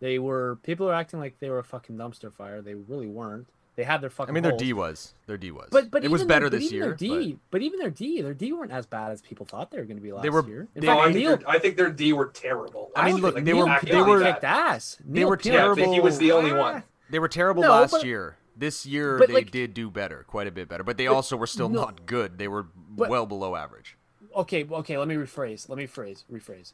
they 0.00 0.18
were 0.18 0.58
people 0.62 0.88
are 0.88 0.94
acting 0.94 1.18
like 1.20 1.38
they 1.40 1.50
were 1.50 1.58
a 1.58 1.64
fucking 1.64 1.96
dumpster 1.96 2.32
fire. 2.32 2.60
They 2.62 2.74
really 2.74 3.06
weren't. 3.06 3.46
They 3.76 3.84
had 3.84 4.00
their 4.00 4.10
fucking. 4.10 4.32
I 4.32 4.34
mean, 4.34 4.42
their 4.42 4.52
holes. 4.52 4.62
D 4.62 4.72
was 4.72 5.14
their 5.26 5.36
D 5.36 5.50
was. 5.52 5.68
But 5.70 5.90
but 5.90 6.04
it 6.04 6.10
was 6.10 6.20
even 6.22 6.28
their- 6.28 6.36
better 6.40 6.50
this 6.50 6.72
year. 6.72 6.82
Their 6.86 6.94
D, 6.94 7.38
but... 7.52 7.62
even 7.62 7.78
their 7.78 7.90
D, 7.90 8.20
their 8.22 8.34
D 8.34 8.52
weren't 8.52 8.72
as 8.72 8.86
bad 8.86 9.12
as 9.12 9.22
people 9.22 9.46
thought 9.46 9.70
they 9.70 9.78
were 9.78 9.84
going 9.84 9.96
to 9.96 10.02
be 10.02 10.12
last 10.12 10.22
They 10.24 10.30
were- 10.30 10.46
year. 10.46 10.68
In 10.74 10.80
they- 10.80 10.86
No, 10.88 10.94
fact, 10.96 11.00
I 11.00 11.12
think, 11.12 11.16
Neil, 11.16 11.36
their, 11.36 11.48
I 11.50 11.58
think 11.60 11.76
their 11.76 11.90
D 11.90 12.12
were 12.12 12.26
terrible. 12.26 12.90
I 12.96 13.04
mean, 13.06 13.14
Actually, 13.14 13.22
look, 13.22 13.34
like, 13.36 13.44
they 13.44 13.54
were- 13.54 13.68
actively 13.68 13.94
they 13.94 14.02
were- 14.10 14.20
bad. 14.20 14.34
kicked 14.34 14.44
ass. 14.44 14.96
they 15.04 15.24
were 15.24 15.36
Pionk- 15.36 15.44
Yeah, 15.52 15.68
but 15.68 15.78
he 15.78 15.84
terrible. 15.84 16.02
was 16.02 16.18
the 16.18 16.32
only 16.32 16.50
Ah. 16.52 16.58
one. 16.58 16.82
They 17.10 17.18
were 17.20 17.28
terrible 17.28 17.62
No, 17.62 17.70
last 17.70 17.92
but- 17.92 18.04
year. 18.04 18.36
This 18.56 18.84
year 18.84 19.18
they 19.24 19.32
like- 19.32 19.50
did 19.52 19.74
do 19.74 19.88
better, 19.90 20.24
quite 20.26 20.48
a 20.48 20.50
bit 20.50 20.68
better. 20.68 20.82
But 20.82 20.96
they 20.96 21.06
But 21.06 21.14
also 21.14 21.36
were 21.36 21.46
still 21.46 21.68
no- 21.68 21.82
not 21.82 22.04
good. 22.06 22.38
They 22.38 22.48
were 22.48 22.64
But- 22.90 23.08
well 23.10 23.26
below 23.26 23.54
average. 23.54 23.96
Okay, 24.38 24.64
okay. 24.70 24.96
Let 24.96 25.08
me 25.08 25.16
rephrase. 25.16 25.68
Let 25.68 25.76
me 25.78 25.86
phrase. 25.86 26.24
Rephrase. 26.32 26.72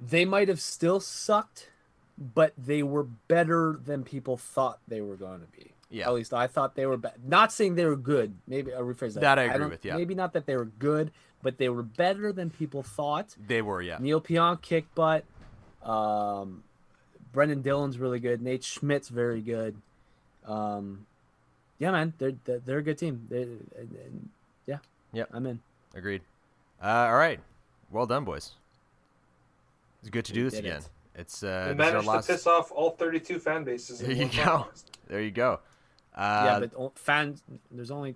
They 0.00 0.24
might 0.24 0.48
have 0.48 0.60
still 0.60 1.00
sucked, 1.00 1.68
but 2.16 2.52
they 2.56 2.82
were 2.82 3.02
better 3.02 3.78
than 3.84 4.04
people 4.04 4.36
thought 4.36 4.78
they 4.88 5.00
were 5.00 5.16
going 5.16 5.40
to 5.40 5.46
be. 5.58 5.72
Yeah. 5.90 6.06
At 6.08 6.14
least 6.14 6.32
I 6.32 6.46
thought 6.46 6.74
they 6.76 6.86
were. 6.86 6.96
Be- 6.96 7.08
not 7.26 7.52
saying 7.52 7.74
they 7.74 7.84
were 7.84 7.96
good. 7.96 8.34
Maybe 8.46 8.72
I'll 8.72 8.82
rephrase 8.82 9.14
that. 9.14 9.20
That 9.20 9.38
I 9.38 9.44
agree 9.44 9.58
don't- 9.58 9.70
with, 9.70 9.84
yeah. 9.84 9.96
Maybe 9.96 10.14
not 10.14 10.32
that 10.32 10.46
they 10.46 10.56
were 10.56 10.64
good, 10.64 11.10
but 11.42 11.58
they 11.58 11.68
were 11.68 11.82
better 11.82 12.32
than 12.32 12.50
people 12.50 12.82
thought. 12.82 13.34
They 13.46 13.60
were, 13.62 13.82
yeah. 13.82 13.98
Neil 14.00 14.20
Pionk 14.20 14.62
kick 14.62 14.86
butt. 14.94 15.24
Um, 15.82 16.62
Brendan 17.32 17.62
Dillon's 17.62 17.98
really 17.98 18.20
good. 18.20 18.40
Nate 18.40 18.62
Schmidt's 18.62 19.08
very 19.08 19.40
good. 19.40 19.76
Um, 20.46 21.06
yeah, 21.78 21.90
man, 21.90 22.14
they're 22.18 22.32
they're, 22.44 22.78
a 22.78 22.82
good 22.82 22.98
team. 22.98 23.26
They, 23.28 23.46
yeah, 24.66 24.78
Yep. 25.12 25.28
I'm 25.32 25.46
in. 25.46 25.60
Agreed. 25.94 26.22
Uh, 26.84 27.06
all 27.08 27.16
right. 27.16 27.40
Well 27.90 28.04
done, 28.06 28.24
boys. 28.24 28.52
It's 30.00 30.10
good 30.10 30.26
to 30.26 30.32
We 30.32 30.38
do 30.40 30.44
this 30.50 30.58
again. 30.58 30.78
it. 30.78 30.88
It's 31.20 31.42
uh, 31.42 31.46
They 31.68 31.74
this 31.74 31.86
is 31.86 31.86
our 31.86 31.92
managed 31.92 32.06
last. 32.08 32.26
to 32.26 32.32
piss 32.34 32.46
off 32.46 32.72
all 32.72 32.90
32 32.90 33.38
fan 33.38 33.64
bases. 33.64 34.00
There 34.00 34.10
you 34.12 34.24
go. 34.26 34.28
podcast. 34.28 34.84
There 35.08 35.20
you 35.22 35.30
go. 35.30 35.60
Uh, 36.14 36.42
yeah, 36.62 36.66
but 36.68 36.98
fans, 36.98 37.42
there's 37.70 37.90
only 37.90 38.14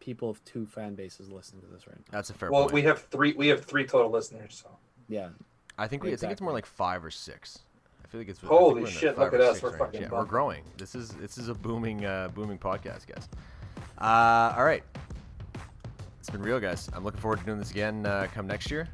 people 0.00 0.30
of 0.30 0.42
two 0.44 0.64
fan 0.66 0.94
bases 0.94 1.30
listening 1.30 1.60
to 1.62 1.68
this 1.68 1.86
right 1.86 1.96
now. 1.98 2.04
that's 2.10 2.30
a 2.30 2.34
fair 2.34 2.48
point. 2.48 2.52
Well, 2.54 2.62
point. 2.64 2.74
we 2.74 2.82
have 2.82 3.02
three. 3.02 3.34
We 3.34 3.48
have 3.48 3.64
three 3.64 3.84
total 3.84 4.10
listeners. 4.10 4.62
So 4.64 4.70
Yeah, 5.08 5.28
I 5.76 5.86
think 5.86 6.02
we, 6.02 6.12
I 6.12 6.16
think 6.16 6.32
it's 6.32 6.40
more 6.40 6.52
like 6.52 6.66
five 6.66 7.04
or 7.04 7.10
six. 7.10 7.58
I 8.04 8.08
feel 8.08 8.20
like 8.20 8.28
it's. 8.28 8.40
Holy 8.40 8.74
we're 8.74 8.78
in 8.78 8.84
the 8.84 8.90
shit, 8.90 9.18
look 9.18 9.34
at 9.34 9.40
us, 9.40 9.60
we're 9.62 9.70
range. 9.70 9.78
fucking 9.78 10.02
Yeah, 10.02 10.08
we're 10.10 10.24
growing. 10.24 10.62
This 10.78 10.94
is 10.94 11.10
this 11.10 11.36
is 11.38 11.48
a 11.48 11.54
booming 11.54 12.04
uh, 12.04 12.28
booming 12.34 12.58
podcast, 12.58 13.06
guys. 13.06 13.28
Uh, 13.98 14.54
all 14.56 14.64
right. 14.64 14.84
It's 16.26 16.32
been 16.32 16.42
real, 16.42 16.58
guys. 16.58 16.90
I'm 16.92 17.04
looking 17.04 17.20
forward 17.20 17.38
to 17.38 17.44
doing 17.44 17.60
this 17.60 17.70
again 17.70 18.04
uh, 18.04 18.26
come 18.34 18.48
next 18.48 18.68
year. 18.68 18.88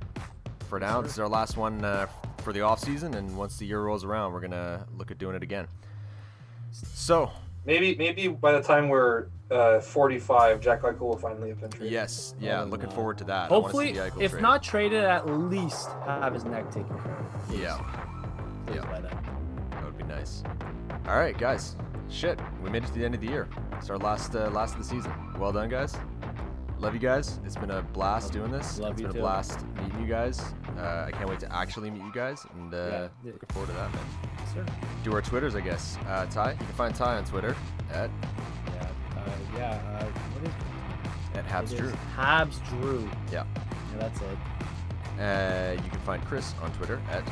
For 0.68 0.78
now, 0.78 0.96
sir. 0.98 1.02
this 1.04 1.12
is 1.12 1.18
our 1.18 1.28
last 1.30 1.56
one 1.56 1.82
uh, 1.82 2.06
for 2.42 2.52
the 2.52 2.60
off 2.60 2.78
season, 2.80 3.14
and 3.14 3.34
once 3.38 3.56
the 3.56 3.64
year 3.64 3.80
rolls 3.80 4.04
around, 4.04 4.34
we're 4.34 4.42
gonna 4.42 4.86
look 4.98 5.10
at 5.10 5.16
doing 5.16 5.34
it 5.34 5.42
again. 5.42 5.66
So, 6.72 7.30
maybe, 7.64 7.94
maybe 7.94 8.28
by 8.28 8.52
the 8.52 8.62
time 8.62 8.90
we're 8.90 9.28
uh, 9.50 9.80
45, 9.80 10.60
Jack 10.60 10.82
Eichel 10.82 10.98
will 11.00 11.16
finally 11.16 11.48
have 11.48 11.58
been 11.62 11.70
traded. 11.70 11.90
yes, 11.90 12.34
yeah, 12.38 12.60
Oh, 12.60 12.64
looking 12.66 12.90
no. 12.90 12.94
forward 12.96 13.16
to 13.16 13.24
that. 13.24 13.50
I 13.50 13.54
wanna 13.54 13.62
hopefully, 13.62 13.92
the 13.92 14.00
Eichel 14.00 14.20
if 14.20 14.30
trade. 14.32 14.42
not 14.42 14.62
traded, 14.62 15.02
at 15.02 15.26
least 15.26 15.88
have 16.04 16.34
his 16.34 16.44
neck 16.44 16.66
taken 16.70 16.86
care 16.98 17.16
of. 17.16 17.46
Please. 17.48 17.60
yeah, 17.60 17.78
Please 18.66 18.74
yeah. 18.76 18.90
by 18.90 19.00
that 19.00 19.84
would 19.86 19.96
be 19.96 20.04
nice. 20.04 20.42
All 21.08 21.16
right, 21.16 21.38
guys. 21.38 21.76
Shit, 22.10 22.38
we 22.62 22.68
made 22.68 22.84
it 22.84 22.88
to 22.88 22.92
the 22.92 23.06
end 23.06 23.14
of 23.14 23.22
the 23.22 23.26
year. 23.28 23.48
It's 23.78 23.88
our 23.88 23.96
last 23.96 24.34
uh, 24.36 24.50
last 24.50 24.72
of 24.74 24.80
the 24.80 24.84
season. 24.84 25.10
Well 25.38 25.50
done, 25.50 25.70
guys. 25.70 25.96
Love 26.82 26.94
you 26.94 27.00
guys. 27.00 27.38
It's 27.44 27.54
been 27.54 27.70
a 27.70 27.80
blast 27.80 28.32
doing 28.32 28.50
this. 28.50 28.80
Love 28.80 28.92
it's 28.94 29.02
you 29.02 29.06
been 29.06 29.14
too. 29.14 29.20
a 29.20 29.22
blast 29.22 29.64
meeting 29.80 30.00
you 30.00 30.06
guys. 30.08 30.40
Uh, 30.76 31.04
I 31.06 31.12
can't 31.12 31.28
wait 31.28 31.38
to 31.40 31.54
actually 31.54 31.90
meet 31.92 32.02
you 32.02 32.12
guys, 32.12 32.44
and 32.54 32.74
uh, 32.74 33.08
Yeah. 33.22 33.32
looking 33.32 33.48
forward 33.50 33.68
to 33.68 33.74
that, 33.74 33.92
man. 33.94 34.04
Sure. 34.52 34.66
Do 35.04 35.14
our 35.14 35.22
Twitters, 35.22 35.54
I 35.54 35.60
guess. 35.60 35.96
Uh, 36.08 36.26
Ty, 36.26 36.50
you 36.52 36.56
can 36.56 36.66
find 36.74 36.92
Ty 36.92 37.18
on 37.18 37.24
Twitter 37.24 37.54
at 37.92 38.10
Yeah, 38.66 38.88
uh, 39.16 39.30
yeah. 39.56 40.00
Uh, 40.00 40.04
what 40.06 40.48
is 40.48 41.38
at 41.38 41.46
Habs 41.46 41.72
it 41.72 41.76
Drew. 41.78 41.92
Habs 42.16 42.68
Drew. 42.68 43.08
Yeah. 43.30 43.44
Yeah, 43.92 43.98
that's 43.98 44.20
it. 44.20 44.38
Uh, 45.20 45.80
you 45.84 45.88
can 45.90 46.00
find 46.00 46.24
Chris 46.24 46.52
on 46.62 46.72
Twitter 46.72 47.00
at 47.12 47.22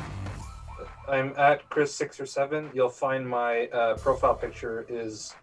I'm 1.09 1.33
at 1.37 1.67
Chris 1.69 1.93
six 1.93 2.21
or 2.21 2.25
seven. 2.25 2.69
You'll 2.73 2.87
find 2.89 3.27
my 3.27 3.67
uh, 3.67 3.97
profile 3.97 4.33
picture 4.35 4.85
is 4.87 5.35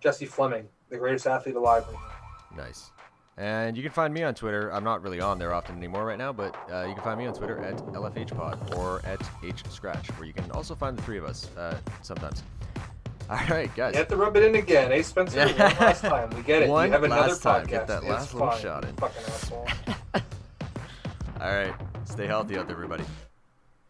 Jesse 0.00 0.26
Fleming, 0.26 0.68
the 0.90 0.98
greatest 0.98 1.26
athlete 1.26 1.56
alive. 1.56 1.84
Nice. 2.54 2.90
And 3.36 3.76
you 3.76 3.82
can 3.82 3.90
find 3.90 4.14
me 4.14 4.22
on 4.22 4.34
Twitter. 4.34 4.70
I'm 4.72 4.84
not 4.84 5.02
really 5.02 5.20
on 5.20 5.38
there 5.40 5.52
often 5.52 5.76
anymore 5.76 6.04
right 6.06 6.18
now, 6.18 6.32
but 6.32 6.54
uh, 6.72 6.84
you 6.86 6.94
can 6.94 7.02
find 7.02 7.18
me 7.18 7.26
on 7.26 7.34
Twitter 7.34 7.58
at 7.64 7.76
LFHpod 7.78 8.76
or 8.78 9.00
at 9.04 9.18
HScratch, 9.42 10.06
where 10.18 10.26
you 10.26 10.32
can 10.32 10.48
also 10.52 10.74
find 10.76 10.96
the 10.96 11.02
three 11.02 11.18
of 11.18 11.24
us 11.24 11.50
uh, 11.56 11.76
sometimes. 12.02 12.44
All 13.30 13.38
right, 13.50 13.74
guys. 13.74 13.94
You 13.94 13.98
have 13.98 14.08
to 14.08 14.16
rub 14.16 14.36
it 14.36 14.44
in 14.44 14.54
again, 14.54 14.92
eh, 14.92 15.02
Spencer? 15.02 15.46
One 15.48 15.56
last 15.56 16.00
time. 16.02 16.30
We 16.30 16.42
get 16.42 16.62
it. 16.62 16.68
One 16.68 16.86
you 16.86 16.92
have 16.92 17.02
another 17.04 17.28
last 17.28 17.42
time. 17.42 17.64
podcast. 17.66 17.70
Get 17.70 17.86
that 17.88 18.02
It's 18.02 18.10
last 18.10 18.34
little 18.34 18.50
fine, 18.50 18.60
shot 18.62 18.84
in. 18.84 18.94
Fucking 18.96 19.22
asshole. 19.26 19.68
All 21.40 21.50
right. 21.54 21.74
Stay 22.04 22.26
healthy 22.26 22.56
out 22.56 22.66
there, 22.68 22.76
everybody. 22.76 23.04